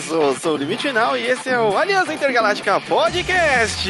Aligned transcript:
sou, 0.00 0.34
sou 0.36 0.54
o 0.54 0.56
Limite 0.56 0.88
Final 0.88 1.16
e 1.16 1.26
esse 1.26 1.48
é 1.48 1.58
o 1.58 1.76
Aliança 1.76 2.14
Intergaláctica 2.14 2.80
Podcast. 2.80 3.88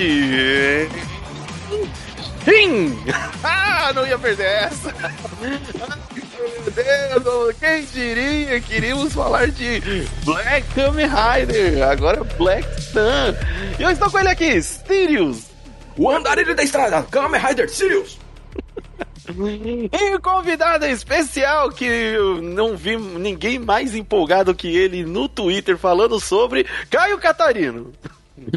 Sim! 2.44 2.98
Ah, 3.42 3.92
não 3.94 4.06
ia 4.06 4.18
perder 4.18 4.44
essa! 4.44 4.94
Meu 7.10 7.20
Deus, 7.20 7.56
quem 7.58 7.84
diria 7.86 8.60
que 8.60 8.76
iríamos 8.76 9.14
falar 9.14 9.48
de 9.48 9.80
Black 10.24 10.66
Kamen 10.74 11.06
Rider, 11.08 11.82
agora 11.88 12.22
Black 12.36 12.66
Sun. 12.82 13.34
E 13.78 13.82
eu 13.82 13.90
estou 13.90 14.10
com 14.10 14.18
ele 14.18 14.28
aqui, 14.28 14.60
Sirius. 14.62 15.44
O 15.96 16.10
andarilho 16.10 16.54
da 16.54 16.62
estrada, 16.62 17.02
Kamen 17.10 17.40
Rider 17.40 17.68
Sirius. 17.70 18.19
E 19.28 20.14
o 20.14 20.20
convidado 20.20 20.86
especial 20.86 21.70
que 21.70 21.84
eu 21.84 22.40
não 22.40 22.76
vi 22.76 22.96
ninguém 22.96 23.58
mais 23.58 23.94
empolgado 23.94 24.54
que 24.54 24.74
ele 24.74 25.04
no 25.04 25.28
Twitter 25.28 25.76
falando 25.76 26.18
sobre 26.18 26.66
Caio 26.88 27.18
Catarino. 27.18 27.92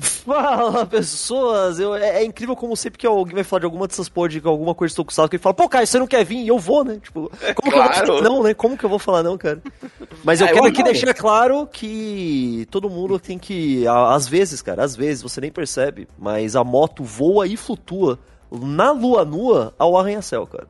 Fala, 0.02 0.86
pessoas! 0.86 1.80
Eu, 1.80 1.96
é, 1.96 2.22
é, 2.22 2.24
incrível 2.24 2.56
como 2.56 2.76
sempre 2.76 2.98
que 2.98 3.06
alguém 3.06 3.36
vai 3.36 3.44
falar 3.44 3.62
de 3.62 3.66
alguma 3.66 3.88
dessas 3.88 4.10
de 4.30 4.42
alguma 4.46 4.74
coisa 4.74 4.96
de 4.96 5.04
que 5.30 5.36
ele 5.36 5.44
fala, 5.44 5.54
pô, 5.54 5.68
Caio, 5.68 5.86
você 5.86 6.00
não 6.00 6.08
quer 6.08 6.24
vir? 6.24 6.38
E 6.38 6.48
eu 6.48 6.58
vou, 6.58 6.84
né? 6.84 7.00
Tipo, 7.04 7.30
como 7.56 7.72
claro. 7.72 7.92
que 7.92 8.00
eu 8.00 8.06
vou 8.06 8.18
falar 8.18 8.22
não, 8.22 8.44
né? 8.44 8.54
Como 8.54 8.78
que 8.78 8.86
eu 8.86 8.90
vou 8.90 9.00
falar 9.00 9.24
não, 9.24 9.38
cara? 9.38 9.62
Mas 10.24 10.40
eu 10.40 10.48
é, 10.48 10.54
quero 10.54 10.66
eu 10.66 10.70
aqui 10.70 10.84
não. 10.84 10.92
deixar 10.92 11.14
claro 11.14 11.68
que 11.68 12.68
todo 12.72 12.90
mundo 12.90 13.20
tem 13.20 13.38
que, 13.38 13.86
às 13.88 14.28
vezes, 14.28 14.62
cara, 14.62 14.84
às 14.84 14.96
vezes, 14.96 15.22
você 15.22 15.42
nem 15.42 15.52
percebe, 15.52 16.08
mas 16.18 16.56
a 16.56 16.64
moto 16.64 17.04
voa 17.04 17.46
e 17.46 17.58
flutua 17.58 18.20
na 18.62 18.92
lua 18.92 19.26
nua 19.26 19.74
ao 19.80 19.98
arranha-céu, 19.98 20.48
cara. 20.48 20.68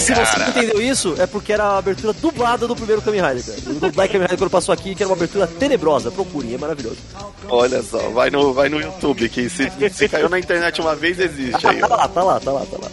E 0.00 0.02
se 0.02 0.14
você 0.14 0.38
não 0.38 0.48
entendeu 0.48 0.80
isso, 0.82 1.14
é 1.18 1.26
porque 1.26 1.52
era 1.52 1.64
a 1.64 1.78
abertura 1.78 2.12
dublada 2.12 2.66
do 2.66 2.74
primeiro 2.74 3.02
Kamen 3.02 3.20
Rider, 3.20 3.44
cara. 3.44 3.60
Do 3.60 3.92
Black 3.92 4.12
Kamen 4.12 4.26
Rider 4.26 4.38
quando 4.38 4.50
passou 4.50 4.72
aqui, 4.72 4.94
que 4.94 5.02
era 5.02 5.10
uma 5.10 5.16
abertura 5.16 5.46
tenebrosa. 5.46 6.10
Procurem, 6.10 6.54
é 6.54 6.58
maravilhoso. 6.58 6.96
Olha 7.48 7.82
só, 7.82 7.98
vai 8.10 8.30
no, 8.30 8.52
vai 8.52 8.68
no 8.68 8.80
YouTube, 8.80 9.28
que 9.28 9.48
se, 9.48 9.70
se 9.92 10.08
caiu 10.08 10.28
na 10.28 10.38
internet 10.38 10.80
uma 10.80 10.96
vez, 10.96 11.18
existe 11.20 11.66
aí. 11.66 11.78
tá 11.80 11.86
lá, 11.86 12.08
tá 12.08 12.22
lá, 12.22 12.40
tá 12.40 12.52
lá, 12.52 12.66
tá 12.66 12.76
lá. 12.80 12.90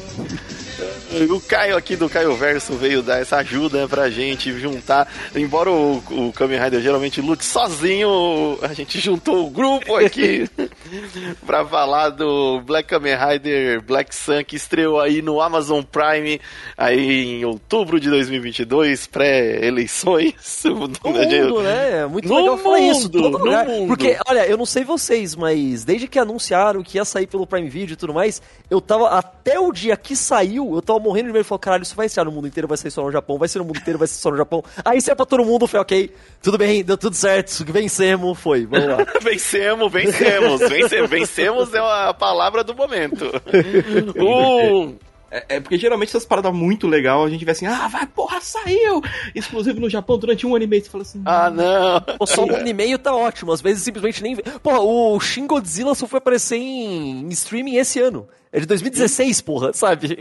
O 1.30 1.40
Caio 1.40 1.78
aqui 1.78 1.96
do 1.96 2.10
Caio 2.10 2.36
Verso 2.36 2.74
veio 2.74 3.02
dar 3.02 3.22
essa 3.22 3.38
ajuda 3.38 3.82
né, 3.82 3.88
pra 3.88 4.10
gente 4.10 4.52
juntar. 4.60 5.08
Embora 5.34 5.72
o, 5.72 5.98
o 5.98 6.34
Kamen 6.34 6.60
Rider 6.60 6.82
geralmente 6.82 7.22
lute 7.22 7.46
sozinho, 7.46 8.60
a 8.62 8.74
gente 8.74 9.00
juntou 9.00 9.48
o 9.48 9.50
grupo 9.50 9.96
aqui 9.96 10.50
pra 11.46 11.66
falar 11.66 12.10
do 12.10 12.60
Black 12.62 12.90
Kamen 12.90 13.16
Rider 13.16 13.82
Black 13.82 14.14
Sun 14.14 14.44
que 14.46 14.58
estreou 14.58 15.00
aí 15.00 15.22
no 15.22 15.40
Amazon 15.40 15.82
Prime 15.82 16.42
aí 16.78 17.40
em 17.40 17.46
outubro 17.46 18.00
de 18.00 18.10
2022, 18.10 19.08
pré-eleições. 19.08 20.34
No 20.68 20.76
mundo, 21.14 21.62
né? 21.62 22.02
É 22.02 22.06
muito 22.06 22.28
no 22.28 22.36
legal 22.36 22.56
mundo, 22.56 22.64
falar 22.64 22.80
isso. 22.80 23.10
Todo 23.10 23.38
lugar. 23.38 23.66
Mundo. 23.66 23.88
Porque, 23.88 24.18
olha, 24.28 24.46
eu 24.48 24.58
não 24.58 24.66
sei 24.66 24.84
vocês, 24.84 25.36
mas 25.36 25.84
desde 25.84 26.08
que 26.08 26.20
anunciaram 26.20 26.84
que 26.84 26.98
ia 26.98 27.06
sair 27.06 27.28
pelo 27.28 27.48
Prime 27.48 27.70
Video 27.70 27.94
e 27.94 27.96
tudo 27.96 28.14
mais, 28.14 28.42
eu 28.70 28.82
tava 28.82 29.10
até 29.10 29.60
o 29.60 29.72
dia 29.72 29.96
que 29.96 30.16
saiu, 30.16 30.76
eu 30.76 30.82
tava 30.82 30.97
morrendo 31.00 31.28
de 31.28 31.34
medo. 31.34 31.46
Falei, 31.46 31.60
caralho, 31.60 31.84
isso 31.84 31.96
vai 31.96 32.10
ser 32.10 32.24
no 32.24 32.32
mundo 32.32 32.48
inteiro, 32.48 32.68
vai 32.68 32.78
ser 32.78 32.90
só 32.90 33.04
no 33.04 33.12
Japão, 33.12 33.38
vai 33.38 33.48
ser 33.48 33.60
no 33.60 33.66
mundo 33.66 33.78
inteiro, 33.78 34.00
vai 34.00 34.08
ser 34.08 34.16
só 34.20 34.30
no 34.30 34.38
Japão. 34.38 34.64
Aí 34.84 35.02
saiu 35.02 35.16
pra 35.16 35.26
todo 35.26 35.46
mundo, 35.46 35.68
foi 35.68 35.80
ok, 35.80 36.14
tudo 36.42 36.58
bem, 36.58 36.84
deu 36.84 36.98
tudo 36.98 37.16
certo, 37.16 37.66
vencemos, 37.66 38.38
foi, 38.40 38.66
vamos 38.66 38.88
lá. 38.88 38.98
vencemos, 39.22 39.92
vencemos, 39.92 40.60
vencemos, 40.60 41.10
vencemos 41.10 41.74
é 41.74 41.80
a 41.80 42.14
palavra 42.14 42.64
do 42.64 42.76
momento. 42.76 43.26
uh, 43.26 44.96
é, 45.38 45.46
é, 45.56 45.60
porque 45.60 45.78
geralmente 45.78 46.10
essas 46.10 46.26
paradas 46.26 46.54
muito 46.54 46.88
legal, 46.88 47.24
a 47.24 47.30
gente 47.30 47.46
vê 47.46 47.52
assim, 47.52 47.66
ah, 47.66 47.88
vai, 47.88 48.06
porra, 48.08 48.42
saiu! 48.42 49.02
Exclusivo 49.36 49.80
no 49.80 49.90
Japão 49.90 50.18
durante 50.18 50.46
um 50.48 50.56
ano 50.56 50.64
e 50.64 50.68
meio. 50.68 50.84
Você 50.84 50.90
fala 50.90 51.04
assim, 51.04 51.22
ah, 51.26 51.50
não! 51.50 52.18
Pô, 52.18 52.26
só 52.26 52.44
um 52.44 52.56
ano 52.56 52.68
e 52.68 52.74
meio 52.74 52.98
tá 52.98 53.16
ótimo, 53.16 53.52
às 53.52 53.62
vezes 53.62 53.84
simplesmente 53.84 54.24
nem. 54.24 54.36
Porra, 54.36 54.80
o 54.80 55.20
Shin 55.20 55.46
Godzilla 55.46 55.94
só 55.94 56.08
foi 56.08 56.18
aparecer 56.18 56.58
em, 56.58 57.22
em 57.22 57.30
streaming 57.30 57.76
esse 57.76 58.00
ano. 58.00 58.28
É 58.52 58.60
de 58.60 58.66
2016, 58.66 59.42
porra, 59.42 59.74
sabe? 59.74 60.18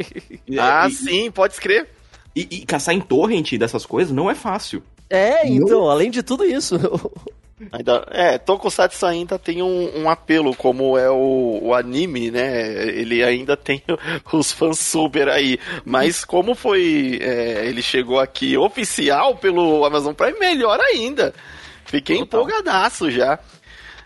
Ah, 0.58 0.88
e, 0.88 0.92
sim, 0.92 1.30
pode 1.30 1.54
escrever. 1.54 1.88
E, 2.34 2.46
e 2.50 2.66
caçar 2.66 2.94
em 2.94 3.00
torrent 3.00 3.52
dessas 3.54 3.86
coisas 3.86 4.12
não 4.12 4.30
é 4.30 4.34
fácil. 4.34 4.82
É, 5.08 5.46
então, 5.46 5.80
não. 5.80 5.90
além 5.90 6.10
de 6.10 6.22
tudo 6.22 6.44
isso. 6.44 6.76
Ainda, 7.72 8.06
é, 8.10 8.36
Tokusatsu 8.36 9.06
ainda 9.06 9.38
tem 9.38 9.62
um, 9.62 10.02
um, 10.02 10.10
apelo, 10.10 10.54
como 10.54 10.98
é 10.98 11.08
o, 11.08 11.58
o, 11.62 11.74
anime, 11.74 12.30
né? 12.30 12.86
Ele 12.88 13.24
ainda 13.24 13.56
tem 13.56 13.82
os 14.30 14.52
fãs 14.52 14.78
super 14.78 15.28
aí. 15.30 15.58
Mas 15.84 16.22
como 16.22 16.54
foi. 16.54 17.18
É, 17.22 17.66
ele 17.66 17.80
chegou 17.80 18.20
aqui 18.20 18.58
oficial 18.58 19.36
pelo 19.36 19.86
Amazon 19.86 20.12
Prime, 20.12 20.38
melhor 20.38 20.78
ainda. 20.80 21.32
Fiquei 21.86 22.18
Total. 22.18 22.42
empolgadaço 22.42 23.10
já. 23.10 23.38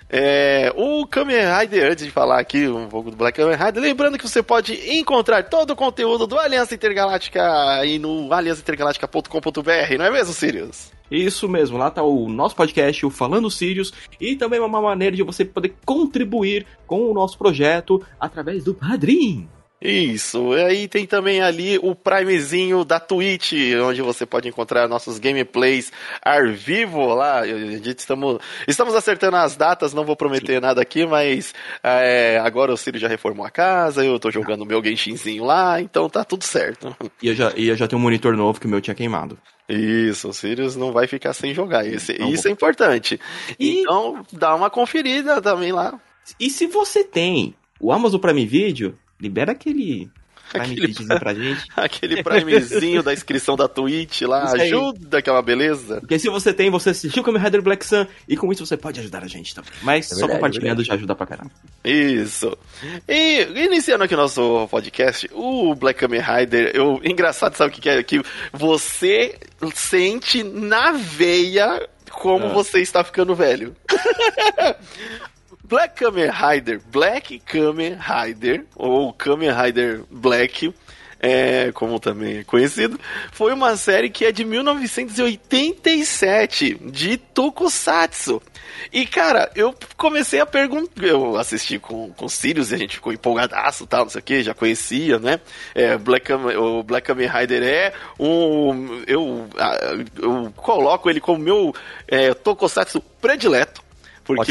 É, 0.08 0.72
o 0.76 1.06
Kamen 1.06 1.36
Rider, 1.58 1.90
antes 1.90 2.04
de 2.04 2.10
falar 2.10 2.40
aqui 2.40 2.68
um 2.68 2.88
pouco 2.88 3.10
do 3.10 3.16
Black 3.16 3.36
Kamen 3.36 3.56
Rider, 3.56 3.82
lembrando 3.82 4.18
que 4.18 4.28
você 4.28 4.42
pode 4.42 4.74
encontrar 4.96 5.44
todo 5.44 5.70
o 5.70 5.76
conteúdo 5.76 6.26
do 6.26 6.38
Aliança 6.38 6.74
Intergaláctica 6.74 7.42
aí 7.78 7.98
no 7.98 8.32
aliançaintergaláctica.com.br, 8.32 9.98
não 9.98 10.04
é 10.04 10.10
mesmo, 10.10 10.34
Sirius? 10.34 10.99
Isso 11.10 11.48
mesmo, 11.48 11.76
lá 11.76 11.90
tá 11.90 12.02
o 12.02 12.28
nosso 12.28 12.54
podcast, 12.54 13.04
o 13.04 13.10
Falando 13.10 13.50
Sirius, 13.50 13.92
e 14.20 14.36
também 14.36 14.60
uma 14.60 14.80
maneira 14.80 15.16
de 15.16 15.22
você 15.22 15.44
poder 15.44 15.74
contribuir 15.84 16.66
com 16.86 17.10
o 17.10 17.14
nosso 17.14 17.36
projeto 17.36 18.02
através 18.18 18.64
do 18.64 18.74
Padrim. 18.74 19.48
Isso, 19.82 20.54
e 20.54 20.62
aí 20.62 20.88
tem 20.88 21.06
também 21.06 21.40
ali 21.40 21.78
o 21.78 21.94
Primezinho 21.94 22.84
da 22.84 23.00
Twitch, 23.00 23.54
onde 23.82 24.02
você 24.02 24.26
pode 24.26 24.46
encontrar 24.46 24.86
nossos 24.86 25.18
gameplays 25.18 25.90
ao 26.22 26.52
vivo 26.52 27.14
lá. 27.14 27.46
Estamos, 27.46 28.40
estamos 28.68 28.94
acertando 28.94 29.38
as 29.38 29.56
datas, 29.56 29.94
não 29.94 30.04
vou 30.04 30.14
prometer 30.14 30.60
nada 30.60 30.82
aqui, 30.82 31.06
mas 31.06 31.54
é, 31.82 32.38
agora 32.44 32.74
o 32.74 32.76
Ciro 32.76 32.98
já 32.98 33.08
reformou 33.08 33.46
a 33.46 33.50
casa, 33.50 34.04
eu 34.04 34.20
tô 34.20 34.30
jogando 34.30 34.66
meu 34.66 34.84
Genshinzinho 34.84 35.44
lá, 35.44 35.80
então 35.80 36.10
tá 36.10 36.24
tudo 36.24 36.44
certo. 36.44 36.94
E 37.22 37.28
eu 37.28 37.34
já, 37.34 37.50
e 37.56 37.68
eu 37.68 37.76
já 37.76 37.88
tenho 37.88 37.98
um 37.98 38.02
monitor 38.02 38.36
novo 38.36 38.60
que 38.60 38.66
o 38.66 38.68
meu 38.70 38.82
tinha 38.82 38.94
queimado. 38.94 39.38
Isso, 39.70 40.28
o 40.28 40.32
Sirius 40.32 40.76
não 40.76 40.92
vai 40.92 41.06
ficar 41.06 41.32
sem 41.32 41.54
jogar. 41.54 41.86
Esse, 41.86 42.12
isso 42.30 42.48
é 42.48 42.50
importante. 42.50 43.20
E... 43.58 43.80
Então, 43.80 44.24
dá 44.32 44.54
uma 44.54 44.70
conferida 44.70 45.40
também 45.40 45.72
lá. 45.72 46.00
E 46.38 46.50
se 46.50 46.66
você 46.66 47.04
tem 47.04 47.54
o 47.78 47.92
Amazon 47.92 48.20
Prime 48.20 48.44
Video, 48.46 48.98
libera 49.20 49.52
aquele 49.52 50.10
aquele, 50.58 51.18
pra 51.18 51.34
gente. 51.34 51.64
Aquele 51.76 52.22
primezinho 52.22 53.02
da 53.02 53.12
inscrição 53.12 53.56
da 53.56 53.68
Twitch 53.68 54.22
lá, 54.22 54.52
ajuda 54.52 55.18
aquela 55.18 55.40
beleza. 55.42 56.00
Porque 56.00 56.18
se 56.18 56.28
você 56.28 56.52
tem, 56.52 56.70
você 56.70 56.90
assistiu 56.90 57.22
o 57.22 57.24
Kamen 57.24 57.42
Rider 57.42 57.62
Black 57.62 57.84
Sun 57.84 58.06
e 58.28 58.36
com 58.36 58.52
isso 58.52 58.64
você 58.66 58.76
pode 58.76 59.00
ajudar 59.00 59.22
a 59.24 59.28
gente 59.28 59.54
também. 59.54 59.70
Mas 59.82 60.10
é 60.10 60.14
só 60.14 60.28
compartilhando 60.28 60.82
já 60.84 60.94
ajuda 60.94 61.14
pra 61.14 61.26
caramba. 61.26 61.50
Isso. 61.84 62.56
E 63.08 63.42
iniciando 63.64 64.04
aqui 64.04 64.14
o 64.14 64.18
nosso 64.18 64.68
podcast, 64.70 65.28
o 65.32 65.74
Black 65.74 66.00
Kamen 66.00 66.20
Rider, 66.20 66.72
eu, 66.74 67.00
engraçado, 67.04 67.56
sabe 67.56 67.70
o 67.70 67.74
que, 67.74 67.80
que 67.80 67.88
é? 67.88 68.02
Que 68.02 68.22
você 68.52 69.38
sente 69.74 70.42
na 70.42 70.92
veia 70.92 71.88
como 72.10 72.46
ah. 72.46 72.52
você 72.52 72.80
está 72.80 73.04
ficando 73.04 73.34
velho. 73.34 73.74
Black 75.70 75.94
Kamen 75.94 76.28
Rider, 76.28 76.82
Black 76.90 77.38
Kamen 77.38 77.96
Rider, 77.96 78.66
ou 78.74 79.12
Kamen 79.12 79.52
Rider 79.52 80.02
Black, 80.10 80.74
é, 81.20 81.70
como 81.70 82.00
também 82.00 82.38
é 82.38 82.44
conhecido, 82.44 82.98
foi 83.30 83.54
uma 83.54 83.76
série 83.76 84.10
que 84.10 84.24
é 84.24 84.32
de 84.32 84.44
1987, 84.44 86.74
de 86.74 87.16
Tokusatsu. 87.16 88.42
E, 88.92 89.06
cara, 89.06 89.48
eu 89.54 89.72
comecei 89.96 90.40
a 90.40 90.46
perguntar. 90.46 91.04
Eu 91.04 91.36
assisti 91.36 91.78
com, 91.78 92.10
com 92.14 92.28
Sirius 92.28 92.72
e 92.72 92.74
a 92.74 92.78
gente 92.78 92.96
ficou 92.96 93.12
empolgadaço 93.12 93.86
tal, 93.86 94.02
não 94.04 94.10
sei 94.10 94.20
o 94.20 94.24
que, 94.24 94.42
já 94.42 94.54
conhecia, 94.54 95.20
né? 95.20 95.38
É, 95.72 95.96
Black, 95.96 96.32
o 96.32 96.82
Black 96.82 97.06
Kamen 97.06 97.28
Rider 97.28 97.62
é 97.62 97.92
um. 98.18 99.04
Eu, 99.06 99.48
eu 100.20 100.52
coloco 100.56 101.08
ele 101.08 101.20
como 101.20 101.38
meu 101.38 101.72
é, 102.08 102.34
Tokusatsu 102.34 103.00
predileto. 103.20 103.80
Porque. 104.24 104.50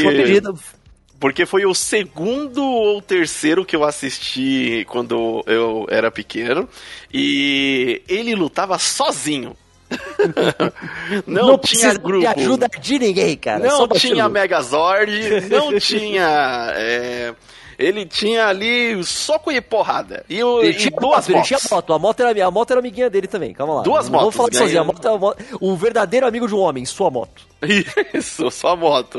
Porque 1.20 1.44
foi 1.46 1.64
o 1.66 1.74
segundo 1.74 2.64
ou 2.64 3.00
terceiro 3.02 3.64
que 3.64 3.76
eu 3.76 3.84
assisti 3.84 4.84
quando 4.88 5.44
eu 5.46 5.86
era 5.90 6.10
pequeno. 6.10 6.68
E 7.12 8.02
ele 8.08 8.34
lutava 8.34 8.78
sozinho. 8.78 9.54
não, 11.26 11.46
não 11.48 11.58
tinha 11.58 11.94
grupo. 11.94 12.20
de 12.20 12.26
ajuda 12.26 12.68
de 12.80 12.98
ninguém, 12.98 13.36
cara. 13.36 13.58
Não 13.58 13.86
tinha 13.88 14.28
Megazord, 14.28 15.12
não 15.50 15.78
tinha. 15.78 16.72
É, 16.76 17.34
Ele 17.78 18.06
tinha 18.06 18.46
ali 18.46 19.02
soco 19.04 19.50
e 19.50 19.60
porrada. 19.60 20.24
E, 20.28 20.38
Ele 20.38 20.68
e 20.70 20.74
tinha 20.74 20.90
duas 20.92 21.02
moto, 21.16 21.28
ele 21.28 21.34
motos. 21.38 21.48
tinha 21.48 21.60
moto. 21.70 21.92
A 21.92 21.98
moto, 21.98 22.20
era, 22.20 22.46
a 22.46 22.50
moto 22.50 22.70
era 22.70 22.80
amiguinha 22.80 23.10
dele 23.10 23.26
também, 23.26 23.52
calma 23.52 23.74
lá. 23.74 23.82
Duas 23.82 24.08
Não 24.08 24.20
Vamos 24.20 24.34
motos, 24.34 24.36
falar 24.36 24.48
ganhando. 24.50 24.64
sozinho. 24.64 24.80
A 24.80 24.84
moto 24.84 25.04
é 25.06 25.10
uma 25.10 25.18
moto- 25.18 25.44
o 25.60 25.76
verdadeiro 25.76 26.26
amigo 26.26 26.46
de 26.46 26.54
um 26.54 26.58
homem, 26.60 26.84
sua 26.84 27.10
moto. 27.10 27.42
Isso, 28.14 28.50
só 28.50 28.76
moto. 28.76 29.18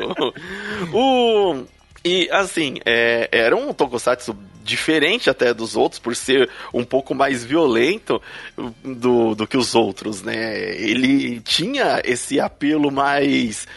o... 0.93 1.63
E 2.03 2.27
assim, 2.31 2.77
é, 2.85 3.29
era 3.31 3.55
um 3.55 3.73
tokusatsu 3.73 4.35
diferente 4.63 5.27
até 5.29 5.53
dos 5.53 5.75
outros, 5.75 5.97
por 5.99 6.15
ser 6.15 6.47
um 6.73 6.83
pouco 6.83 7.15
mais 7.15 7.43
violento 7.43 8.21
do, 8.83 9.33
do 9.35 9.47
que 9.47 9.57
os 9.57 9.73
outros, 9.73 10.21
né? 10.21 10.75
Ele 10.75 11.39
tinha 11.41 11.99
esse 12.05 12.39
apelo 12.39 12.91
mais 12.91 13.67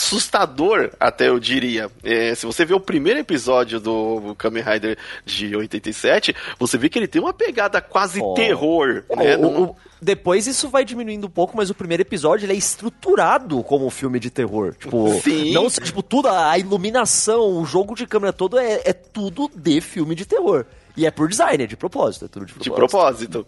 assustador, 0.00 0.90
até 0.98 1.28
eu 1.28 1.38
diria. 1.38 1.90
É, 2.02 2.34
se 2.34 2.46
você 2.46 2.64
vê 2.64 2.74
o 2.74 2.80
primeiro 2.80 3.18
episódio 3.20 3.78
do 3.80 4.34
Kamen 4.38 4.62
Rider 4.62 4.96
de 5.24 5.54
87, 5.54 6.34
você 6.58 6.78
vê 6.78 6.88
que 6.88 6.98
ele 6.98 7.08
tem 7.08 7.20
uma 7.20 7.34
pegada 7.34 7.80
quase 7.80 8.20
Oh. 8.22 8.34
terror, 8.34 9.04
né? 9.16 9.36
O- 9.36 9.40
Não- 9.40 9.62
o- 9.62 9.76
depois 10.00 10.46
isso 10.46 10.68
vai 10.68 10.84
diminuindo 10.84 11.26
um 11.26 11.30
pouco, 11.30 11.56
mas 11.56 11.68
o 11.68 11.74
primeiro 11.74 12.02
episódio 12.02 12.46
ele 12.46 12.54
é 12.54 12.56
estruturado 12.56 13.62
como 13.62 13.86
um 13.86 13.90
filme 13.90 14.18
de 14.18 14.30
terror. 14.30 14.74
Tipo, 14.74 15.20
Sim. 15.20 15.52
não 15.52 15.68
tipo, 15.68 16.02
tudo, 16.02 16.28
a 16.28 16.58
iluminação, 16.58 17.60
o 17.60 17.64
jogo 17.64 17.94
de 17.94 18.06
câmera 18.06 18.32
todo 18.32 18.58
é, 18.58 18.80
é 18.84 18.92
tudo 18.92 19.50
de 19.54 19.80
filme 19.80 20.14
de 20.14 20.24
terror. 20.24 20.64
E 20.96 21.06
é 21.06 21.10
por 21.10 21.28
design, 21.28 21.64
é 21.64 21.66
de 21.66 21.76
propósito, 21.76 22.24
é 22.24 22.28
tudo 22.28 22.46
de 22.46 22.54
De 22.54 22.70
propósito. 22.70 23.46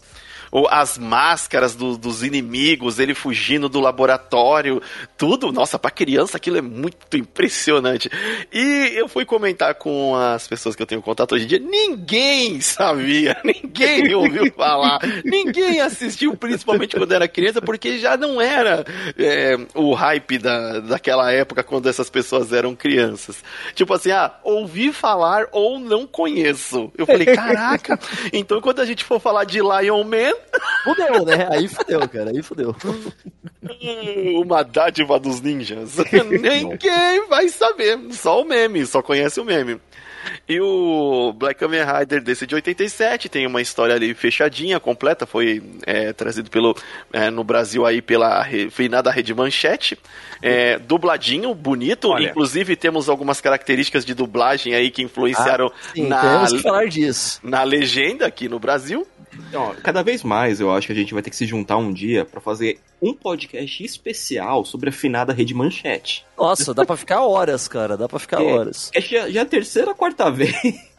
As 0.70 0.98
máscaras 0.98 1.74
do- 1.74 1.96
dos 1.96 2.22
inimigos, 2.22 2.98
ele 2.98 3.14
fugindo 3.14 3.68
do 3.68 3.80
laboratório, 3.80 4.82
tudo. 5.16 5.50
Nossa, 5.50 5.78
pra 5.78 5.90
criança 5.90 6.36
aquilo 6.36 6.58
é 6.58 6.62
muito 6.62 7.16
impressionante. 7.16 8.10
E 8.52 8.92
eu 8.94 9.08
fui 9.08 9.24
comentar 9.24 9.74
com 9.76 10.14
as 10.14 10.46
pessoas 10.46 10.76
que 10.76 10.82
eu 10.82 10.86
tenho 10.86 11.00
contato 11.00 11.34
hoje 11.34 11.44
em 11.44 11.48
dia, 11.48 11.58
ninguém 11.58 12.60
sabia, 12.60 13.36
ninguém 13.44 14.14
ouviu 14.14 14.52
falar, 14.52 14.98
ninguém 15.24 15.80
assistiu, 15.80 16.36
principalmente 16.36 16.96
quando 16.96 17.12
era 17.12 17.26
criança, 17.26 17.62
porque 17.62 17.98
já 17.98 18.16
não 18.16 18.40
era 18.40 18.84
é, 19.18 19.56
o 19.74 19.94
hype 19.94 20.38
da, 20.38 20.80
daquela 20.80 21.32
época 21.32 21.62
quando 21.62 21.88
essas 21.88 22.10
pessoas 22.10 22.52
eram 22.52 22.74
crianças. 22.74 23.42
Tipo 23.74 23.94
assim, 23.94 24.10
ah, 24.10 24.34
ouvi 24.44 24.92
falar 24.92 25.46
ou 25.52 25.78
não 25.78 26.06
conheço. 26.06 26.92
Eu 26.98 27.06
falei, 27.06 27.26
caraca, 27.34 27.98
então 28.32 28.60
quando 28.60 28.80
a 28.80 28.84
gente 28.84 29.04
for 29.04 29.18
falar 29.20 29.44
de 29.44 29.58
Lion 29.60 30.04
Man, 30.04 30.32
Fudeu, 30.84 31.24
né? 31.24 31.48
Aí 31.50 31.68
fudeu, 31.68 32.08
cara, 32.08 32.30
aí 32.30 32.42
fudeu. 32.42 32.74
uma 34.42 34.62
dádiva 34.62 35.18
dos 35.18 35.40
ninjas. 35.40 35.96
Ninguém 36.40 37.26
vai 37.28 37.48
saber, 37.48 37.98
só 38.12 38.42
o 38.42 38.44
meme, 38.44 38.84
só 38.86 39.02
conhece 39.02 39.40
o 39.40 39.44
meme. 39.44 39.80
E 40.48 40.60
o 40.60 41.32
Black 41.36 41.58
Kamen 41.60 41.82
Rider 41.84 42.22
desse 42.22 42.46
de 42.46 42.54
87 42.54 43.28
tem 43.28 43.46
uma 43.46 43.60
história 43.60 43.94
ali 43.94 44.14
fechadinha, 44.14 44.78
completa, 44.78 45.26
foi 45.26 45.62
é, 45.86 46.12
trazido 46.12 46.50
pelo 46.50 46.76
é, 47.12 47.30
no 47.30 47.42
Brasil 47.44 47.84
aí 47.86 48.00
pela 48.02 48.44
finada 48.70 49.10
Rede 49.10 49.34
Manchete, 49.34 49.98
é, 50.40 50.78
dubladinho, 50.78 51.54
bonito, 51.54 52.08
Olha. 52.10 52.30
inclusive 52.30 52.76
temos 52.76 53.08
algumas 53.08 53.40
características 53.40 54.04
de 54.04 54.14
dublagem 54.14 54.74
aí 54.74 54.90
que 54.90 55.02
influenciaram 55.02 55.66
Ah, 55.66 55.92
Sim, 55.94 56.06
na, 56.08 56.20
temos 56.20 56.52
que 56.52 56.58
falar 56.62 56.86
disso. 56.86 57.40
na 57.42 57.62
legenda 57.62 58.26
aqui 58.26 58.48
no 58.48 58.58
Brasil. 58.58 59.06
Ó, 59.54 59.72
cada 59.82 60.02
vez 60.02 60.22
mais 60.22 60.60
eu 60.60 60.70
acho 60.70 60.86
que 60.86 60.92
a 60.92 60.96
gente 60.96 61.14
vai 61.14 61.22
ter 61.22 61.30
que 61.30 61.36
se 61.36 61.46
juntar 61.46 61.76
um 61.78 61.92
dia 61.92 62.24
pra 62.24 62.40
fazer 62.40 62.78
um 63.02 63.12
podcast 63.12 63.82
especial 63.84 64.64
sobre 64.64 64.90
a 64.90 64.92
finada 64.92 65.32
Rede 65.32 65.52
Manchete. 65.52 66.24
Nossa, 66.38 66.72
dá 66.72 66.84
pra 66.86 66.96
ficar 66.96 67.22
horas, 67.26 67.66
cara, 67.66 67.96
dá 67.96 68.08
pra 68.08 68.18
ficar 68.20 68.36
Que- 68.38 68.44
horas. 68.44 68.90
Que 68.90 69.00
já, 69.00 69.28
já 69.28 69.40
é 69.40 69.42
a 69.42 69.46
terceira, 69.46 69.94
quarta 69.94 70.30
vez. 70.30 70.54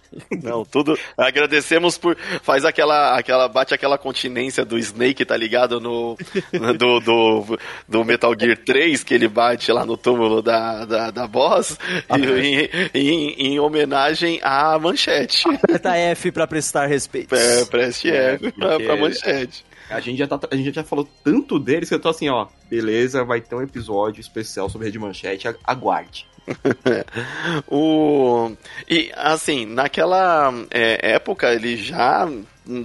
Não, 0.43 0.63
tudo. 0.63 0.95
Agradecemos 1.17 1.97
por. 1.97 2.15
Faz 2.43 2.63
aquela. 2.65 3.17
aquela 3.17 3.47
bate 3.47 3.73
aquela 3.73 3.97
continência 3.97 4.63
do 4.63 4.77
Snake, 4.77 5.25
tá 5.25 5.35
ligado? 5.35 5.79
No. 5.79 6.15
Do, 6.77 6.99
do, 6.99 7.59
do 7.89 8.05
Metal 8.05 8.31
Gear 8.39 8.55
3, 8.57 9.03
que 9.03 9.11
ele 9.15 9.27
bate 9.27 9.71
lá 9.71 9.83
no 9.87 9.97
túmulo 9.97 10.39
da, 10.43 10.85
da, 10.85 11.09
da 11.09 11.27
boss. 11.27 11.79
e- 12.15 12.69
em, 12.93 12.99
em, 13.09 13.53
em 13.53 13.59
homenagem 13.59 14.39
à 14.43 14.77
manchete. 14.77 15.47
Aperta 15.49 15.95
F 15.97 16.31
pra 16.31 16.45
prestar 16.45 16.85
respeito. 16.85 17.33
É, 17.33 17.65
preste 17.65 18.11
É, 18.11 18.33
F 18.35 18.51
pra, 18.51 18.79
pra 18.79 18.95
manchete. 18.95 19.65
A 19.93 19.99
gente, 19.99 20.17
já 20.17 20.27
tá, 20.27 20.39
a 20.49 20.55
gente 20.55 20.73
já 20.73 20.83
falou 20.83 21.07
tanto 21.23 21.59
deles 21.59 21.89
que 21.89 21.95
eu 21.95 21.99
tô 21.99 22.09
assim, 22.09 22.29
ó. 22.29 22.47
Beleza, 22.69 23.23
vai 23.23 23.41
ter 23.41 23.55
um 23.55 23.61
episódio 23.61 24.21
especial 24.21 24.69
sobre 24.69 24.87
Rede 24.87 24.99
Manchete. 24.99 25.47
Aguarde. 25.63 26.27
O, 27.67 28.51
e 28.89 29.11
assim, 29.15 29.65
naquela 29.65 30.53
é, 30.69 31.13
época 31.13 31.53
ele 31.53 31.77
já 31.77 32.29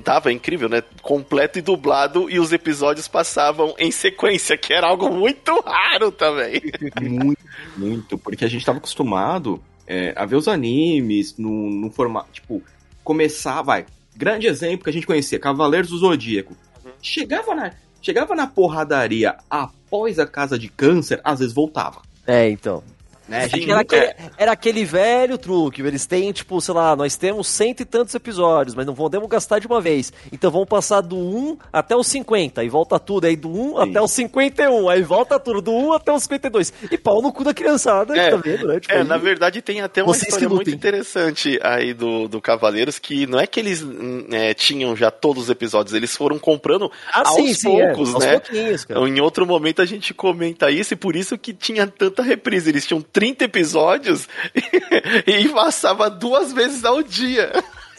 tava 0.05 0.33
incrível, 0.33 0.69
né? 0.69 0.83
Completo 1.03 1.59
e 1.59 1.63
dublado 1.63 2.31
e 2.31 2.39
os 2.39 2.53
episódios 2.53 3.09
passavam 3.09 3.75
em 3.79 3.91
sequência, 3.91 4.57
que 4.57 4.73
era 4.73 4.87
algo 4.87 5.11
muito 5.11 5.61
raro 5.61 6.11
também. 6.11 6.61
Muito, 7.01 7.39
muito. 7.77 8.19
Porque 8.19 8.45
a 8.45 8.49
gente 8.49 8.65
tava 8.65 8.79
acostumado 8.79 9.63
é, 9.87 10.13
a 10.17 10.25
ver 10.27 10.37
os 10.37 10.49
animes 10.49 11.37
no, 11.39 11.71
no 11.71 11.91
formato. 11.91 12.31
Tipo, 12.33 12.63
começar, 13.05 13.63
vai. 13.63 13.87
Grande 14.17 14.47
exemplo 14.47 14.85
que 14.85 14.91
a 14.91 14.93
gente 14.93 15.07
conhecia, 15.07 15.39
Cavaleiros 15.39 15.91
do 15.91 15.99
Zodíaco. 15.99 16.57
Chegava 17.01 17.55
na, 17.55 17.73
chegava 18.01 18.35
na 18.35 18.47
porradaria 18.47 19.37
após 19.49 20.19
a 20.19 20.27
casa 20.27 20.59
de 20.59 20.69
câncer, 20.69 21.21
às 21.25 21.39
vezes 21.39 21.55
voltava. 21.55 22.03
É, 22.27 22.49
então. 22.51 22.83
Né? 23.29 23.49
Gente 23.49 23.71
Era 23.71 23.81
aquele, 23.81 24.15
era 24.39 24.53
aquele 24.53 24.85
velho 24.85 25.37
truque. 25.39 25.83
Eles 25.83 26.07
têm, 26.07 26.33
tipo, 26.33 26.61
sei 26.61 26.75
lá, 26.75 26.97
nós 26.97 27.17
temos 27.17 27.47
cento 27.49 27.81
e 27.81 27.85
tantos 27.85 28.15
episódios, 28.15 28.75
mas 28.75 28.87
não 28.87 28.95
podemos 28.95 29.29
gastar 29.29 29.59
de 29.59 29.67
uma 29.67 29.81
vez. 29.81 30.13
Então 30.33 30.51
vamos 30.51 30.69
passar 30.69 31.01
do 31.03 31.17
1 31.17 31.59
até 31.73 31.95
o 31.95 32.03
50, 32.03 32.61
aí 32.61 32.69
volta 32.69 32.99
tudo. 32.99 33.27
Aí 33.27 33.37
do 33.37 33.49
1 33.51 33.79
até 33.79 34.01
o 34.01 34.09
51, 34.09 34.89
aí 34.89 35.03
volta 35.03 35.39
tudo, 35.39 35.61
do 35.61 35.73
1 35.73 35.93
até 35.93 36.13
o 36.13 36.19
52. 36.19 36.73
E 36.91 36.97
pau 36.99 37.21
no 37.21 37.33
cu 37.33 37.45
da 37.45 37.53
criançada, 37.53 38.17
É, 38.17 38.31
tá 38.31 38.37
vendo, 38.37 38.67
né? 38.67 38.81
Tipo, 38.81 38.95
É, 38.95 38.99
aí- 38.99 39.05
na 39.05 39.17
verdade 39.19 39.61
tem 39.61 39.81
até 39.81 40.03
uma 40.03 40.15
história 40.17 40.49
muito 40.49 40.71
interessante 40.71 41.59
aí 41.63 41.93
do, 41.93 42.29
do 42.29 42.41
Cavaleiros, 42.41 42.99
que 42.99 43.27
não 43.27 43.39
é 43.39 43.47
que 43.47 43.61
eles 43.61 43.83
hum, 43.83 44.27
é, 44.33 44.55
tinham 44.55 44.97
já 44.97 45.11
todos 45.11 45.45
os 45.45 45.51
episódios, 45.51 45.95
eles 45.95 46.17
foram 46.17 46.39
comprando 46.39 46.91
Ah, 47.13 47.29
aos 47.29 47.35
sim, 47.37 47.55
sim, 47.55 47.81
é, 47.81 47.89
poucos, 47.93 48.15
aos 48.15 48.25
né? 48.25 48.41
Então, 48.85 49.07
em 49.07 49.21
outro 49.21 49.47
momento 49.47 49.83
a 49.83 49.85
gente 49.87 50.15
comenta 50.15 50.71
isso 50.71 50.95
e 50.95 50.97
por 50.97 51.15
isso 51.15 51.37
que 51.37 51.53
tinha 51.53 51.87
tanta 51.87 52.23
reprise. 52.23 52.71
Eles 52.71 52.87
tinham 52.87 53.01
30 53.19 53.45
episódios 53.47 54.29
e 55.27 55.49
passava 55.49 56.09
duas 56.09 56.53
vezes 56.53 56.85
ao 56.85 57.03
dia. 57.03 57.51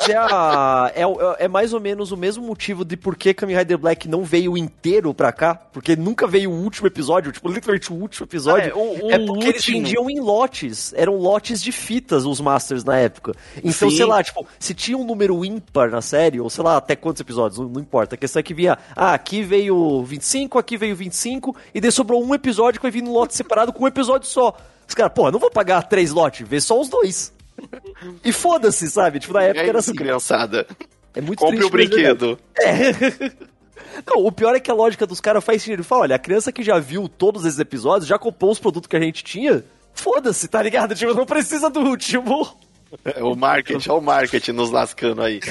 É, 0.08 0.16
a- 0.16 0.90
é, 0.96 1.44
é 1.44 1.48
mais 1.50 1.74
ou 1.74 1.80
menos 1.82 2.14
o 2.14 2.16
mesmo 2.16 2.42
motivo 2.48 2.86
de 2.86 2.96
por 2.96 3.18
que 3.18 3.34
Kamen 3.34 3.58
Rider 3.58 3.78
Black 3.78 4.08
não 4.08 4.24
veio 4.24 4.58
inteiro 4.58 5.14
pra 5.14 5.30
cá, 5.34 5.54
porque 5.54 5.94
nunca 5.94 6.26
veio 6.26 6.50
o 6.52 6.54
último 6.64 6.88
episódio, 6.88 7.34
tipo, 7.34 7.50
literalmente 7.50 7.92
o 7.92 7.98
último 7.98 8.26
episódio. 8.26 8.72
É, 8.72 8.74
o- 8.74 9.08
o 9.08 9.12
é 9.12 9.20
porque 9.20 9.44
eles 9.48 9.56
último. 9.58 9.78
vendiam 9.78 10.10
em 10.10 10.22
lotes, 10.22 10.94
eram 10.94 11.18
lotes 11.18 11.62
de 11.62 11.74
fitas 11.74 12.24
os 12.26 12.40
Masters 12.40 12.86
na 12.86 12.98
época. 12.98 13.34
Então, 13.58 13.90
Sim. 13.90 13.98
sei 13.98 14.06
lá, 14.06 14.24
tipo, 14.24 14.48
se 14.58 14.74
tinha 14.74 14.98
um 14.98 15.04
número 15.04 15.44
ímpar 15.44 15.90
na 15.92 16.02
série, 16.02 16.40
ou 16.40 16.50
sei 16.50 16.64
lá, 16.64 16.78
até 16.78 16.96
quantos 16.96 17.20
episódios, 17.20 17.60
não, 17.60 17.68
não 17.68 17.82
importa. 17.82 18.16
A 18.16 18.18
questão 18.18 18.40
é 18.40 18.44
que 18.44 18.54
via, 18.54 18.78
ah, 18.96 19.14
aqui 19.14 19.42
veio 19.44 20.02
25, 20.06 20.58
aqui 20.58 20.78
veio 20.78 20.96
25, 20.96 21.54
e 21.76 21.82
daí 21.82 21.92
sobrou 21.92 22.24
um 22.24 22.34
episódio 22.34 22.80
que 22.80 22.84
vai 22.86 22.92
vir 22.92 23.04
no 23.04 23.12
lote 23.12 23.36
separado 23.36 23.74
com 23.74 23.84
um 23.84 23.88
episódio 23.88 24.30
só. 24.30 24.56
Os 24.90 24.96
caras, 24.96 25.14
porra, 25.14 25.32
não 25.32 25.40
vou 25.40 25.52
pagar 25.52 25.84
três 25.84 26.12
lotes, 26.12 26.46
vê 26.48 26.60
só 26.60 26.80
os 26.82 26.90
dois. 26.90 27.32
E 28.24 28.32
foda-se, 28.32 28.90
sabe? 28.90 29.20
Tipo, 29.20 29.34
na 29.34 29.44
época 29.44 29.66
É 29.66 29.68
era 29.70 29.80
assim. 29.80 29.94
criançada. 29.94 30.66
É 31.14 31.20
muito 31.22 31.40
Compre 31.40 31.64
o 31.64 31.70
triste, 31.70 31.92
mas 31.92 32.00
é 32.00 32.14
brinquedo. 32.14 32.40
Não, 34.08 34.26
o 34.26 34.32
pior 34.32 34.56
é 34.56 34.60
que 34.60 34.72
a 34.72 34.74
lógica 34.74 35.06
dos 35.06 35.20
caras 35.20 35.44
faz 35.44 35.62
sentido. 35.62 35.80
Ele 35.80 35.84
fala, 35.84 36.04
olha, 36.04 36.16
a 36.16 36.20
criança 36.20 36.52
que 36.52 36.64
já 36.64 36.80
viu 36.80 37.10
todos 37.10 37.46
esses 37.46 37.60
episódios, 37.60 38.08
já 38.08 38.18
comprou 38.18 38.52
os 38.52 38.60
produtos 38.60 38.88
que 38.88 38.96
a 38.96 39.02
gente 39.02 39.24
tinha, 39.24 39.64
foda-se, 39.94 40.48
tá 40.48 40.62
ligado? 40.64 40.96
Tipo, 40.96 41.14
não 41.14 41.26
precisa 41.26 41.70
do 41.70 41.82
último. 41.82 42.58
É, 43.06 43.24
O 43.24 43.36
marketing, 43.36 43.90
olha 43.90 44.00
o 44.00 44.02
marketing 44.02 44.52
nos 44.52 44.72
lascando 44.72 45.22
aí. 45.22 45.40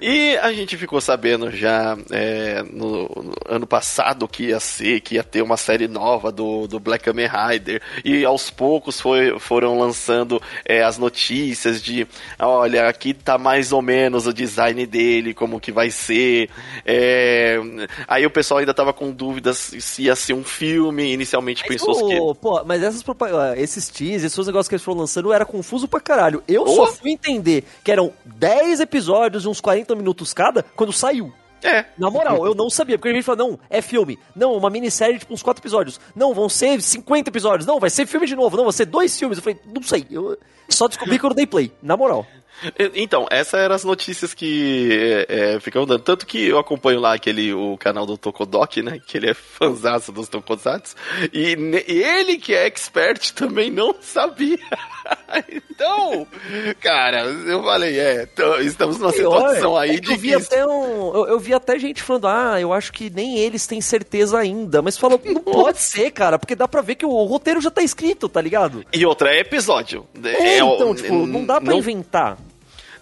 E 0.00 0.36
a 0.38 0.52
gente 0.52 0.76
ficou 0.76 1.00
sabendo 1.00 1.50
já 1.50 1.96
é, 2.10 2.62
no, 2.62 3.02
no 3.04 3.32
ano 3.46 3.66
passado 3.66 4.26
que 4.26 4.44
ia 4.44 4.60
ser, 4.60 5.00
que 5.00 5.16
ia 5.16 5.24
ter 5.24 5.42
uma 5.42 5.56
série 5.56 5.86
nova 5.86 6.32
do, 6.32 6.66
do 6.66 6.80
Black 6.80 7.04
Kamen 7.04 7.28
Rider. 7.28 7.82
E 8.04 8.24
aos 8.24 8.50
poucos 8.50 9.00
foi, 9.00 9.38
foram 9.38 9.78
lançando 9.78 10.40
é, 10.64 10.82
as 10.82 10.98
notícias 10.98 11.82
de, 11.82 12.06
olha, 12.38 12.88
aqui 12.88 13.14
tá 13.14 13.38
mais 13.38 13.72
ou 13.72 13.82
menos 13.82 14.26
o 14.26 14.32
design 14.32 14.84
dele, 14.86 15.34
como 15.34 15.60
que 15.60 15.70
vai 15.70 15.90
ser. 15.90 16.48
É, 16.84 17.58
aí 18.08 18.26
o 18.26 18.30
pessoal 18.30 18.58
ainda 18.58 18.74
tava 18.74 18.92
com 18.92 19.10
dúvidas 19.12 19.72
se 19.78 20.02
ia 20.04 20.16
ser 20.16 20.34
um 20.34 20.44
filme. 20.44 21.12
Inicialmente 21.12 21.64
pensou 21.64 22.08
que. 22.08 22.40
Pô, 22.40 22.62
mas 22.64 22.82
essas 22.82 23.04
esses 23.56 23.88
teas, 23.88 24.24
esses 24.24 24.46
negócios 24.46 24.68
que 24.68 24.74
eles 24.74 24.84
foram 24.84 25.00
lançando 25.00 25.32
era 25.32 25.44
confuso 25.44 25.86
pra 25.86 26.00
caralho. 26.00 26.42
Eu 26.48 26.71
Oh. 26.71 26.71
Só 26.74 26.86
fui 26.92 27.12
entender 27.12 27.64
que 27.84 27.90
eram 27.92 28.12
10 28.24 28.80
episódios 28.80 29.42
de 29.42 29.48
uns 29.48 29.60
40 29.60 29.94
minutos 29.94 30.32
cada 30.32 30.62
quando 30.74 30.92
saiu. 30.92 31.32
É, 31.64 31.84
Na 31.96 32.10
moral, 32.10 32.44
eu 32.44 32.56
não 32.56 32.68
sabia, 32.68 32.98
porque 32.98 33.08
a 33.08 33.12
gente 33.14 33.22
falou, 33.22 33.50
não, 33.50 33.58
é 33.70 33.80
filme. 33.80 34.18
Não, 34.34 34.54
uma 34.54 34.68
minissérie 34.68 35.14
de 35.14 35.20
tipo, 35.20 35.32
uns 35.32 35.44
4 35.44 35.62
episódios. 35.62 36.00
Não, 36.14 36.34
vão 36.34 36.48
ser 36.48 36.82
50 36.82 37.30
episódios. 37.30 37.66
Não, 37.66 37.78
vai 37.78 37.88
ser 37.88 38.04
filme 38.04 38.26
de 38.26 38.34
novo. 38.34 38.56
Não, 38.56 38.64
vai 38.64 38.72
ser 38.72 38.86
dois 38.86 39.16
filmes. 39.16 39.38
Eu 39.38 39.44
falei, 39.44 39.60
não 39.64 39.80
sei. 39.82 40.04
Eu 40.10 40.36
só 40.68 40.88
descobri 40.88 41.18
quando 41.20 41.32
eu 41.32 41.36
dei 41.36 41.46
play, 41.46 41.72
na 41.80 41.96
moral. 41.96 42.26
Então, 42.94 43.26
essas 43.30 43.60
eram 43.60 43.74
as 43.74 43.82
notícias 43.84 44.32
que 44.34 45.26
é, 45.28 45.54
é, 45.54 45.60
ficam 45.60 45.84
dando. 45.84 46.00
Tanto 46.02 46.24
que 46.26 46.46
eu 46.46 46.58
acompanho 46.58 47.00
lá 47.00 47.14
aquele, 47.14 47.52
o 47.52 47.76
canal 47.76 48.06
do 48.06 48.16
Tokodok, 48.16 48.82
né? 48.82 49.00
Que 49.04 49.16
ele 49.18 49.30
é 49.30 49.34
fãzaço 49.34 50.12
dos 50.12 50.28
Tokusatsu. 50.28 50.94
E 51.32 51.56
ne- 51.56 51.84
ele, 51.88 52.38
que 52.38 52.54
é 52.54 52.66
expert, 52.66 53.32
também 53.32 53.70
não 53.70 53.94
sabia. 54.00 54.58
então, 55.50 56.26
cara, 56.80 57.22
eu 57.24 57.62
falei, 57.62 57.98
é, 57.98 58.28
estamos 58.60 58.98
numa 58.98 59.12
situação 59.12 59.76
aí 59.76 59.96
É 59.96 60.00
de 60.00 60.12
eu 60.12 60.16
vi 60.18 60.34
até 60.34 60.64
um, 60.66 61.14
eu, 61.14 61.26
eu 61.28 61.40
vi 61.40 61.54
até 61.54 61.78
gente 61.78 62.02
falando, 62.02 62.28
ah, 62.28 62.60
eu 62.60 62.72
acho 62.72 62.92
que 62.92 63.10
nem 63.10 63.38
eles 63.38 63.66
têm 63.66 63.80
certeza 63.80 64.38
ainda. 64.38 64.80
Mas 64.82 64.96
falou, 64.96 65.20
não 65.24 65.40
pode 65.42 65.80
ser, 65.80 66.10
cara, 66.10 66.38
porque 66.38 66.54
dá 66.54 66.68
pra 66.68 66.80
ver 66.82 66.94
que 66.94 67.06
o 67.06 67.24
roteiro 67.24 67.60
já 67.60 67.70
tá 67.70 67.82
escrito, 67.82 68.28
tá 68.28 68.40
ligado? 68.40 68.84
E 68.92 69.04
outra 69.04 69.34
é 69.34 69.40
episódio. 69.40 70.06
É, 70.22 70.62
o- 70.62 70.74
então, 70.74 70.94
tipo, 70.94 71.26
não 71.26 71.44
dá 71.44 71.60
pra 71.60 71.70
não- 71.72 71.78
inventar. 71.78 72.38